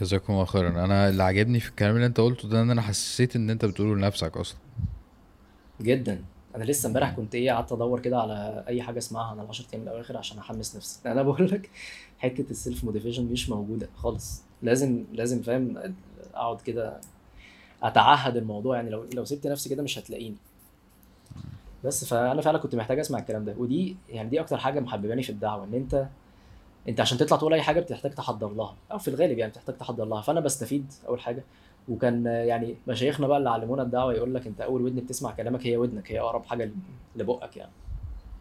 جزاكم 0.00 0.32
الله 0.32 0.44
خيرا. 0.44 0.68
أنا 0.68 1.08
اللي 1.08 1.22
عجبني 1.22 1.60
في 1.60 1.68
الكلام 1.68 1.94
اللي 1.94 2.06
أنت 2.06 2.20
قلته 2.20 2.48
ده 2.48 2.62
إن 2.62 2.70
أنا 2.70 2.82
حسيت 2.82 3.36
إن 3.36 3.50
أنت 3.50 3.64
بتقوله 3.64 3.94
لنفسك 3.94 4.36
أصلا. 4.36 4.58
جدا. 5.80 6.24
أنا 6.58 6.64
لسه 6.64 6.86
امبارح 6.86 7.10
كنت 7.10 7.34
إيه 7.34 7.52
قعدت 7.52 7.72
أدور 7.72 8.00
كده 8.00 8.20
على 8.20 8.64
أي 8.68 8.82
حاجة 8.82 8.98
اسمعها 8.98 9.30
عن 9.30 9.40
العشر 9.40 9.64
أيام 9.74 9.82
الأواخر 9.82 10.16
عشان 10.16 10.38
أحمس 10.38 10.76
نفسي. 10.76 11.00
أنا 11.12 11.22
بقول 11.22 11.50
لك 11.50 11.70
حتة 12.18 12.50
ال 12.50 12.57
self 12.57 12.84
motivation 12.84 13.24
مش 13.24 13.50
موجودة 13.50 13.88
خالص. 13.96 14.42
لازم 14.62 15.04
لازم 15.12 15.42
فاهم 15.42 15.94
أقعد 16.34 16.60
كده 16.60 17.00
أتعهد 17.82 18.36
الموضوع. 18.36 18.76
يعني 18.76 18.90
لو 18.90 19.06
لو 19.14 19.24
سبت 19.24 19.46
نفسي 19.46 19.68
كده 19.68 19.82
مش 19.82 19.98
هتلاقيني. 19.98 20.36
بس 21.84 22.04
فأنا 22.04 22.42
فعلا 22.42 22.58
كنت 22.58 22.74
محتاج 22.74 22.98
أسمع 22.98 23.18
الكلام 23.18 23.44
ده. 23.44 23.54
ودي 23.58 23.96
يعني 24.08 24.28
دي 24.28 24.40
أكتر 24.40 24.58
حاجة 24.58 24.80
محبباني 24.80 25.22
في 25.22 25.30
الدعوة 25.30 25.64
إن 25.64 25.74
أنت 25.74 26.06
أنت 26.88 27.00
عشان 27.00 27.18
تطلع 27.18 27.36
تقول 27.36 27.54
أي 27.54 27.62
حاجة 27.62 27.80
بتحتاج 27.80 28.14
تحضر 28.14 28.52
لها. 28.52 28.74
أو 28.92 28.98
في 28.98 29.08
الغالب 29.08 29.38
يعني 29.38 29.50
بتحتاج 29.50 29.76
تحضر 29.76 30.04
لها. 30.04 30.20
فأنا 30.20 30.40
بستفيد 30.40 30.92
أول 31.08 31.20
حاجة 31.20 31.44
وكان 31.88 32.26
يعني 32.26 32.76
مشايخنا 32.88 33.26
بقى 33.26 33.38
اللي 33.38 33.50
علمونا 33.50 33.82
الدعوة 33.82 34.12
يقول 34.14 34.34
لك 34.34 34.46
أنت 34.46 34.60
أول 34.60 34.82
ودن 34.82 35.00
بتسمع 35.00 35.30
كلامك 35.30 35.66
هي 35.66 35.76
ودنك 35.76 36.12
هي 36.12 36.20
أقرب 36.20 36.44
حاجة 36.44 36.70
لبقك 37.16 37.56
يعني. 37.56 37.72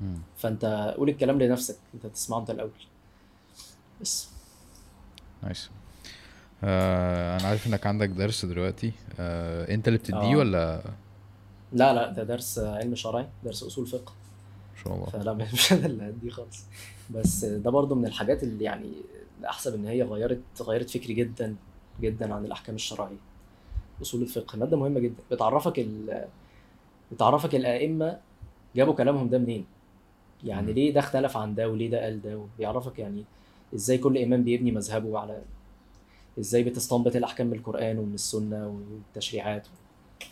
مم. 0.02 0.18
فأنت 0.38 0.94
قول 0.98 1.10
الكلام 1.10 1.42
لنفسك 1.42 1.76
أنت 1.94 2.06
تسمعه 2.06 2.40
أنت 2.40 2.50
الأول. 2.50 2.70
بس. 4.02 4.30
نايس. 5.44 5.70
آه 6.64 7.40
أنا 7.40 7.48
عارف 7.48 7.68
إنك 7.68 7.88
عندك 7.88 8.10
درس 8.10 8.46
دلوقتي. 8.46 8.92
آه 9.20 9.74
أنت 9.74 9.88
اللي 9.88 10.00
بتديه 10.00 10.36
آه. 10.36 10.38
ولا؟ 10.38 10.82
لا 11.74 11.94
لا 11.94 12.12
ده 12.12 12.24
درس 12.24 12.60
علم 12.60 12.96
شرعي 12.96 13.28
درس 13.44 13.64
أصول 13.64 13.88
فقه. 13.88 14.14
ان 14.78 14.84
شاء 14.84 14.94
الله. 14.94 15.06
فلا 15.06 15.34
مش 15.54 15.74
أنا 15.74 15.86
اللي 15.86 16.10
هديه 16.10 16.30
خالص. 16.30 16.66
بس 17.10 17.46
ده 17.46 17.72
برضو 17.72 17.96
من 17.96 18.06
الحاجات 18.06 18.44
اللي 18.44 18.64
يعني 18.64 18.92
أحسب 19.50 19.76
إن 19.76 19.86
هي 19.86 20.04
غيرت 20.04 20.42
غيرت 20.62 20.90
فكري 20.90 21.14
جدا 21.14 21.56
جدا 22.02 22.34
عن 22.34 22.46
الأحكام 22.46 22.76
الشرعية. 22.76 23.27
أصول 24.02 24.22
الفقه 24.22 24.58
مادة 24.58 24.78
مهمة 24.78 25.00
جدا. 25.00 25.24
بتعرفك 25.32 25.80
ال... 25.80 26.26
بتعرفك 27.12 27.56
الأئمة 27.56 28.18
جابوا 28.76 28.94
كلامهم 28.94 29.30
ده 29.30 29.38
منين. 29.38 29.66
يعني. 30.44 30.74
ليه 30.74 30.94
ده 30.94 31.00
اختلف 31.00 31.38
عن 31.38 31.56
ده 31.56 31.70
وليه 31.70 31.90
ده 31.90 32.04
قال 32.04 32.22
ده؟ 32.22 32.42
بيعرفك 32.58 33.00
يعني 33.00 33.24
إزاي 33.76 33.98
كل 33.98 34.18
إمام 34.18 34.44
بيبني 34.44 34.72
مذهبه 34.72 35.20
على 35.20 35.42
إزاي 36.40 36.64
بتستنبط 36.64 37.16
الأحكام 37.16 37.48
من 37.48 37.54
القرآن 37.54 37.98
ومن 37.98 38.14
السنة 38.14 38.68
والتشريعات. 38.68 39.68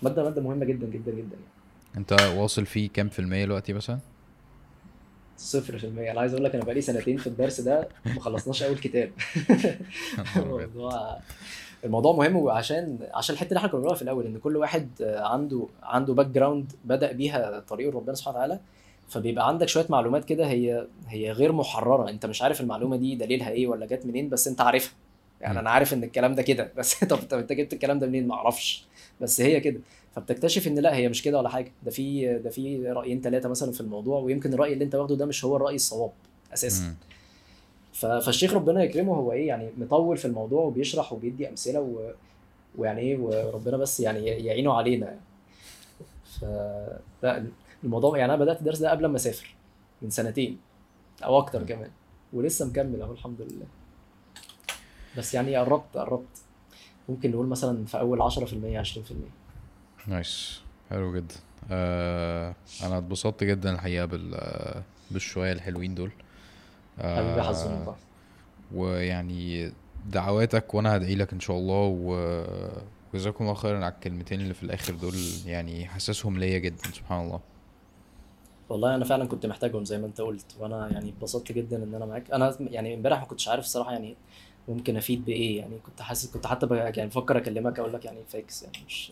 مادة 0.01 0.23
مادة 0.23 0.41
مهمة 0.41 0.65
جدا 0.65 0.87
جدا 0.87 1.11
جدا. 1.11 1.37
يعني 1.93 1.97
أنت 1.97 2.13
واصل 2.37 2.65
فيه 2.65 2.89
كام 2.89 3.09
في 3.09 3.19
المية 3.19 3.45
دلوقتي 3.45 3.73
مثلا؟ 3.73 3.99
صفر 5.37 5.77
في 5.77 5.87
المية. 5.87 6.11
أنا 6.11 6.19
عايز 6.19 6.33
أقول 6.33 6.45
لك 6.45 6.55
أنا 6.55 6.63
بقالي 6.63 6.81
سنتين 6.81 7.17
في 7.17 7.27
الدرس 7.27 7.61
ده 7.61 7.87
ما 8.05 8.21
خلصناش 8.21 8.63
أول 8.63 8.77
كتاب. 8.77 9.11
الموضوع 10.37 11.17
الموضوع 11.85 12.13
مهم 12.15 12.35
وعشان 12.35 12.97
عشان 13.13 13.35
الحتة 13.35 13.49
اللي 13.49 13.57
إحنا 13.57 13.69
كنا 13.69 13.79
بنقولها 13.79 13.95
في 13.97 14.01
الأول 14.01 14.25
إن 14.25 14.37
كل 14.37 14.57
واحد 14.57 14.89
عنده 15.01 15.67
عنده 15.83 16.13
background 16.13 16.71
بدأ 16.85 17.11
بيها 17.11 17.59
طريق 17.59 17.95
ربنا 17.95 18.15
سبحانه 18.15 18.37
وتعالى 18.37 18.59
فبيبقى 19.09 19.47
عندك 19.47 19.67
شوية 19.67 19.85
معلومات 19.89 20.25
كده 20.25 20.47
هي 20.47 20.87
هي 21.07 21.31
غير 21.31 21.51
محررة. 21.51 22.09
أنت 22.09 22.25
مش 22.25 22.41
عارف 22.41 22.61
المعلومة 22.61 22.95
دي 22.95 23.15
دليلها 23.15 23.49
إيه 23.49 23.67
ولا 23.67 23.85
جت 23.85 24.05
منين 24.05 24.29
بس 24.29 24.47
أنت 24.47 24.61
عارفها. 24.61 24.93
يعني. 25.41 25.59
أنا 25.59 25.69
عارف 25.69 25.93
إن 25.93 26.03
الكلام 26.03 26.35
ده 26.35 26.41
كده 26.41 26.71
بس 26.77 26.99
طب 27.05 27.17
طب 27.17 27.37
أنت 27.37 27.53
جبت 27.53 27.73
الكلام 27.73 27.99
ده 27.99 28.07
منين؟ 28.07 28.27
ما 28.27 28.35
أعرفش. 28.35 28.85
بس 29.21 29.41
هي 29.41 29.59
كده. 29.59 29.79
فبتكتشف 30.15 30.67
إن 30.67 30.79
لا 30.79 30.95
هي 30.95 31.09
مش 31.09 31.21
كده 31.23 31.37
ولا 31.37 31.49
حاجة. 31.49 31.71
ده 31.83 31.91
في 31.91 32.37
ده 32.39 32.49
في 32.49 32.87
رأيين 32.87 33.21
ثلاثة 33.21 33.49
مثلا 33.49 33.71
في 33.71 33.81
الموضوع 33.81 34.19
ويمكن 34.19 34.53
الرأي 34.53 34.73
اللي 34.73 34.85
أنت 34.85 34.95
واخده 34.95 35.15
ده 35.15 35.25
مش 35.25 35.45
هو 35.45 35.55
الرأي 35.55 35.75
الصواب 35.75 36.11
أساسا. 36.53 36.95
فالشيخ 37.95 38.53
ربنا 38.53 38.83
يكرمه 38.83 39.15
هو 39.15 39.31
إيه 39.31 39.47
يعني 39.47 39.69
مطول 39.77 40.17
في 40.17 40.25
الموضوع 40.25 40.61
وبيشرح 40.63 41.13
وبيدي 41.13 41.49
أمثلة 41.49 41.79
و... 41.81 42.11
ويعني 42.77 43.01
إيه 43.01 43.17
وربنا 43.17 43.77
بس 43.77 43.99
يعني 43.99 44.25
يعينه 44.25 44.73
علينا 44.73 45.05
يعني. 45.05 45.19
ف 46.41 46.45
الموضوع 47.83 48.17
يعني 48.17 48.33
أنا 48.33 48.43
بدأت 48.43 48.59
الدرس 48.59 48.79
ده 48.79 48.91
قبل 48.91 49.05
ما 49.05 49.15
أسافر 49.15 49.55
من 50.01 50.09
سنتين 50.09 50.57
أو 51.23 51.37
أكتر 51.37 51.63
كمان 51.63 51.89
ولسه 52.33 52.65
مكمل 52.65 53.01
أهو 53.01 53.11
الحمد 53.11 53.41
لله. 53.41 53.65
بس 55.17 55.33
يعني 55.33 55.55
قربت 55.55 55.97
قربت. 55.97 56.37
ممكن 57.09 57.31
نقول 57.31 57.47
مثلا 57.47 57.85
في 57.85 57.99
أول 57.99 58.31
10% 58.31 58.35
20% 58.35 60.07
نايس. 60.07 60.61
حلو 60.89 61.15
جدا. 61.15 61.35
آه 61.71 62.55
أنا 62.83 62.97
اتبسطت 62.97 63.43
جدا 63.43 63.73
الحقيقة 63.73 64.05
بال 64.05 64.41
بالشوية 65.11 65.51
الحلوين 65.51 65.95
دول. 65.95 66.11
حبيبي 66.99 67.41
حزون 67.41 67.71
آه 67.71 67.77
والله. 67.79 67.95
ويعني 68.73 69.71
دعواتك 70.05 70.73
وأنا 70.73 70.95
هدعي 70.95 71.15
لك 71.15 71.33
إن 71.33 71.39
شاء 71.39 71.57
الله 71.57 71.75
و 72.01 72.43
وجزاكم 73.13 73.43
الله 73.43 73.55
خيرا 73.55 73.77
على 73.77 73.93
الكلمتين 73.93 74.41
اللي 74.41 74.53
في 74.53 74.63
الآخر 74.63 74.93
دول 74.93 75.13
يعني 75.45 75.85
حاسسهم 75.85 76.39
ليا 76.39 76.57
جدا 76.57 76.83
سبحان 76.93 77.25
الله. 77.25 77.39
والله 78.69 78.95
أنا 78.95 79.05
فعلا 79.05 79.25
كنت 79.25 79.45
محتاجهم 79.45 79.85
زي 79.85 79.97
ما 79.97 80.05
أنت 80.05 80.21
قلت 80.21 80.45
وأنا 80.59 80.89
يعني 80.91 81.09
اتبسطت 81.09 81.51
جدا 81.51 81.83
إن 81.83 81.95
أنا 81.95 82.05
معاك. 82.05 82.31
أنا 82.31 82.55
يعني 82.59 82.93
إمبارح 82.93 83.19
ما 83.19 83.25
كنتش 83.25 83.47
عارف 83.47 83.63
الصراحه 83.63 83.91
يعني 83.91 84.15
ممكن 84.67 84.97
أفيد 84.97 85.25
بإيه 85.25 85.57
يعني 85.57 85.77
كنت 85.85 86.01
حاسس 86.01 86.31
كنت 86.31 86.47
حتى 86.47 86.67
يعني 86.75 87.09
بفكر 87.09 87.37
أكلمك 87.37 87.79
أقول 87.79 87.93
لك 87.93 88.05
يعني 88.05 88.19
فاكس 88.27 88.63
يعني 88.63 88.77
مش 88.87 89.11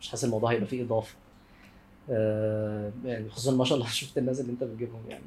مش 0.00 0.08
حاسس 0.08 0.24
الموضوع 0.24 0.52
هيبقى 0.52 0.66
فيه 0.66 0.82
إضافة. 0.82 1.14
آه 2.10 2.92
يعني 3.04 3.28
خصوصا 3.30 3.56
ما 3.56 3.64
شاء 3.64 3.78
الله 3.78 3.90
شفت 4.00 4.18
الناس 4.18 4.40
اللي 4.40 4.52
أنت 4.52 4.64
بتجيبهم 4.64 5.02
يعني. 5.08 5.24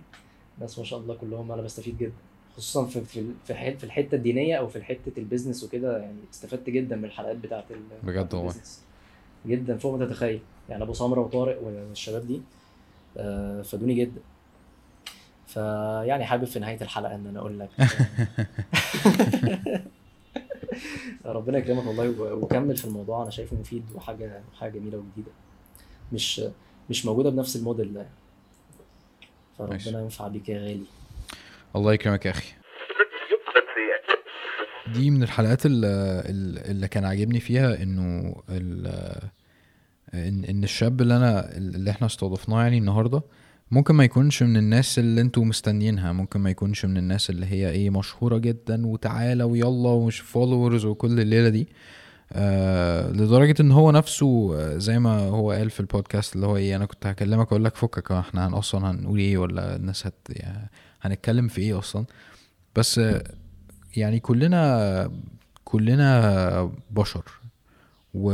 ناس 0.60 0.80
ما 0.80 0.86
شاء 0.86 1.00
الله 1.00 1.16
كلهم 1.16 1.52
أنا 1.52 1.62
بستفيد 1.62 1.98
جدا 1.98 2.12
خصوصا 2.58 2.86
في 2.86 3.02
في 3.02 3.26
في 3.46 3.50
الح- 3.54 3.78
في 3.78 3.84
الحتة 3.84 4.16
الدينية 4.16 4.56
أو 4.56 4.68
في 4.68 4.84
حتة 4.84 5.12
ال 5.19 5.24
business 5.24 5.64
وكده 5.64 5.98
يعني 5.98 6.18
استفدت 6.34 6.70
جدا 6.70 6.96
من 6.96 7.06
الحلقات 7.06 7.36
بتاعت 7.38 7.72
ال 7.72 7.78
بجد 8.04 8.34
والله. 8.34 8.54
جدا 9.46 9.78
فوق 9.78 10.00
ما 10.00 10.06
تتخيل 10.06 10.40
يعني 10.70 10.84
أبو 10.84 10.94
سمرة 10.94 11.20
وطارق 11.22 11.64
والشباب 11.64 12.28
دي 12.28 12.42
آه، 13.18 13.62
فادوني 13.62 13.94
جدا 13.94 14.22
فيعني 15.48 16.26
حابب 16.26 16.46
في 16.46 16.60
نهاية 16.60 16.82
الحلقة 16.82 17.16
إن 17.16 17.28
أنا 17.28 17.40
أقول 17.40 17.60
لك 17.60 17.70
ربنا 21.26 21.58
يكرمك 21.58 21.86
والله 21.88 22.34
وكمل 22.34 22.78
في 22.78 22.86
الموضوع 22.86 23.22
أنا 23.24 23.30
شايفه 23.30 23.56
مفيد 23.56 23.84
وحاجة 23.96 24.42
حاجة 24.60 24.72
جميلة 24.72 24.98
وجديدة 24.98 25.32
مش 26.14 26.42
مش 26.90 27.06
موجودة 27.06 27.30
بنفس 27.30 27.56
الموديل 27.56 27.94
ده 27.94 28.00
ماشي. 28.00 28.12
فربنا 29.58 30.02
ينفع 30.02 30.28
بيك 30.28 30.50
يا 30.50 30.60
غالي. 30.60 30.84
الله 31.76 31.94
يكرمك 31.94 32.26
يا 32.26 32.32
أخي. 32.32 32.48
دي 34.94 35.12
من 35.12 35.24
الحلقات 35.24 35.66
اللي, 35.66 35.88
اللي 36.66 36.88
كان 36.88 37.06
عاجبني 37.06 37.40
فيها 37.40 37.84
إنه 37.84 38.36
ان 38.50 40.44
إن 40.50 40.64
الشاب 40.64 41.02
اللي 41.02 41.18
أنا 41.18 41.58
اللي 41.58 41.92
إحنا 41.92 42.08
استضفناه 42.08 42.62
يعني 42.64 42.78
النهارده 42.78 43.22
ممكن 43.72 43.96
ما 43.96 44.04
يكونش 44.04 44.44
من 44.44 44.58
الناس 44.58 45.00
اللي 45.00 45.22
أنتوا 45.22 45.46
مستنيينها 45.46 46.12
ممكن 46.12 46.40
ما 46.40 46.50
يكونش 46.50 46.86
من 46.86 46.98
الناس 46.98 47.30
اللي 47.30 47.46
هي 47.46 47.70
إيه 47.70 47.90
مشهورة 47.90 48.38
جدا 48.38 48.88
وتعالى 48.88 49.44
ويلا 49.44 49.90
ومش 49.90 50.20
فولورز 50.20 50.86
وكل 50.86 51.20
الليلة 51.20 51.50
دي. 51.50 51.68
آه 52.34 53.12
لدرجة 53.12 53.62
إن 53.62 53.72
هو 53.72 53.91
نفسه 53.91 54.52
آه، 54.56 54.78
زي 54.78 54.99
ما 54.99 55.20
هو 55.20 55.52
قال 55.52 55.70
في 55.70 55.80
البودكاست 55.80 56.36
اللي 56.36 56.48
هو 56.48 56.58
إيه 56.58 56.76
أنا 56.76 56.86
كنت 56.86 57.08
هكلمك 57.08 57.48
أقول 57.48 57.66
لك 57.66 57.76
فكك 57.76 58.12
آه، 58.12 58.20
إحنا 58.20 58.60
أصلا 58.60 58.91
هنقول 58.91 59.20
إيه 59.20 59.38
ولا 59.38 59.76
الناس 59.76 60.08
هت 60.08 60.14
يعني 60.30 60.70
هنتكلم 61.02 61.48
في 61.48 61.62
إيه 61.62 61.80
أصلا؟ 61.80 62.06
بس 62.76 63.02
يعني 63.98 64.20
كلنا 64.20 65.12
كلنا 65.66 66.72
بشر 66.91 67.24
و... 68.14 68.32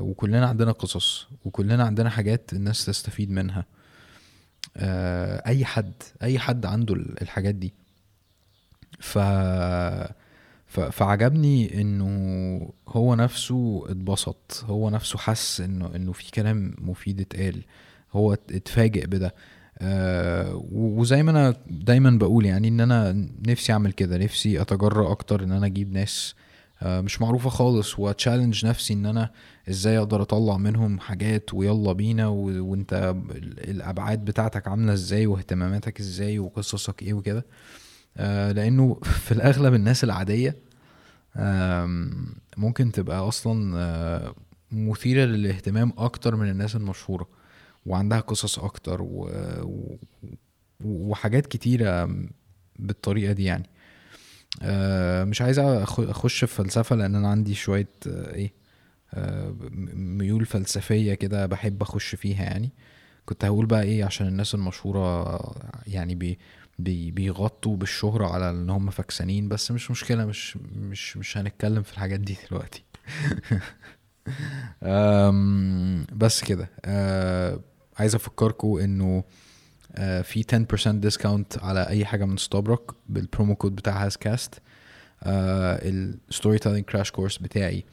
وكلنا 0.00 0.46
عندنا 0.46 0.72
قصص 0.72 1.28
وكلنا 1.44 1.84
عندنا 1.84 2.10
حاجات 2.10 2.52
الناس 2.52 2.84
تستفيد 2.84 3.30
منها. 3.30 3.64
أي 5.46 5.64
حد 5.64 5.92
أي 6.22 6.38
حد 6.38 6.66
عنده 6.66 6.94
ال- 6.94 7.22
الحاجات 7.22 7.54
دي. 7.54 7.72
ف... 9.00 9.18
فعجبني 10.70 11.80
إنه 11.80 12.72
هو 12.88 13.14
نفسه 13.14 13.84
اتبسط 13.88 14.64
هو 14.68 14.90
نفسه 14.90 15.18
حس 15.18 15.60
إنه 15.60 15.90
إنه 15.96 16.12
في 16.12 16.30
كلام 16.30 16.74
مفيد 16.78 17.20
اتقال 17.20 17.62
هو 18.12 18.32
ات- 18.32 18.52
اتفاجئ 18.52 19.06
بده. 19.06 19.34
آه 19.78 20.66
وزي 20.72 21.22
ما 21.22 21.30
أنا 21.30 21.54
دايما 21.70 22.10
بقول 22.10 22.46
يعني 22.46 22.68
إن 22.68 22.80
أنا 22.80 23.26
نفسي 23.46 23.72
أعمل 23.72 23.92
كده 23.92 24.18
نفسي 24.18 24.60
أتجرأ 24.60 25.10
أكتر 25.12 25.44
إن 25.44 25.52
أنا 25.52 25.66
أجيب 25.66 25.92
ناس 25.92 26.34
آه، 26.82 27.00
مش 27.00 27.20
معروفة 27.20 27.50
خالص 27.50 27.98
وتشالنج 27.98 28.66
نفسي 28.66 28.94
إن 28.94 29.06
أنا 29.06 29.30
إزاي 29.70 29.98
أقدر 29.98 30.22
أطلع 30.22 30.56
منهم 30.56 31.00
حاجات 31.00 31.54
ويلا 31.54 31.92
بينا 31.92 32.28
و- 32.28 32.64
وإنت 32.70 33.14
ال- 33.30 33.70
الأبعاد 33.70 34.24
بتاعتك 34.24 34.68
عاملة 34.68 34.92
إزاي 34.92 35.26
واهتماماتك 35.26 36.00
إزاي 36.00 36.38
وقصصك 36.38 37.02
إيه 37.02 37.14
وكده. 37.14 37.38
آه، 37.38 37.44
لأنه 38.52 38.94
في 39.02 39.32
الأغلب 39.32 39.74
الناس 39.74 40.04
العادية 40.04 40.56
آم، 41.36 42.26
ممكن 42.56 42.92
تبقى 42.92 43.28
أصلا 43.28 43.72
آه، 43.78 44.34
مثيرة 44.72 45.24
للاهتمام 45.24 45.92
أكتر 45.98 46.36
من 46.36 46.50
الناس 46.50 46.76
المشهورة 46.76 47.28
وعندها 47.86 48.20
قصص 48.20 48.58
أكتر 48.58 49.02
و... 49.02 49.28
و... 49.62 49.96
وحاجات 50.84 51.46
كتيرة 51.46 52.16
بالطريقة 52.78 53.32
دي 53.32 53.44
يعني. 53.44 53.70
آه، 54.62 55.24
مش 55.24 55.42
عايز 55.42 55.58
أخش 55.58 56.44
في 56.44 56.54
فلسفة 56.54 56.96
لأن 56.96 57.14
أنا 57.14 57.28
عندي 57.28 57.54
شوية 57.54 57.88
آه، 58.06 58.34
إيه 58.34 58.52
آه، 59.14 59.54
ميول 59.94 60.46
فلسفية 60.46 61.14
كده 61.14 61.46
بحب 61.46 61.82
أخش 61.82 62.14
فيها 62.14 62.42
يعني. 62.44 62.70
كنت 63.26 63.44
هقول 63.44 63.66
بقى 63.66 63.82
إيه 63.82 64.04
عشان 64.04 64.26
الناس 64.26 64.54
المشهورة 64.54 65.38
يعني 65.86 66.14
بي 66.14 66.38
بي 66.82 67.10
بيغطوا 67.10 67.76
بالشهرة 67.76 68.26
على 68.26 68.50
إن 68.50 68.70
هم 68.70 68.90
فكسانين 68.90 69.48
بس 69.48 69.70
مش 69.70 69.90
مشكلة 69.90 70.24
مش 70.24 70.56
مش 70.56 71.16
مش 71.16 71.38
هنتكلم 71.38 71.82
في 71.82 71.92
الحاجات 71.92 72.20
دي 72.20 72.36
دلوقتي. 72.50 72.84
بس 76.12 76.44
كده. 76.44 76.70
أه، 76.84 77.60
عايز 77.98 78.14
أفكركم 78.14 78.76
إنه 78.76 79.24
أه، 79.94 80.22
في 80.22 80.42
10% 80.42 80.88
discount 80.88 81.58
على 81.58 81.88
أي 81.88 82.04
حاجة 82.04 82.24
من 82.24 82.36
ستوبروك 82.36 82.96
بال 83.08 83.22
promo 83.22 83.56
code 83.56 83.76
بتاع 83.76 84.04
هازكاست 84.04 84.62
ال 85.22 86.58
storytelling 86.58 86.84
crash 86.84 87.10
course 87.10 87.38
بتاعي 87.38 87.84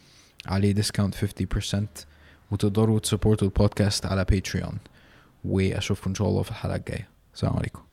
عليه 0.46 0.72
discount 0.72 1.16
50% 1.16 2.06
وتقدروا 2.52 3.00
ت 3.00 3.05
support 3.05 3.43
وا 3.43 3.48
البودكاست 3.48 4.06
على 4.06 4.26
Patreon 4.26 4.78
وأشوفكم 5.46 6.10
إن 6.10 6.16
شاء 6.16 6.28
الله 6.28 6.44
في 6.44 6.52
الحلقة 6.52 6.76
الجاية. 6.76 7.10
السلام 7.34 7.58
عليكم. 7.58 7.87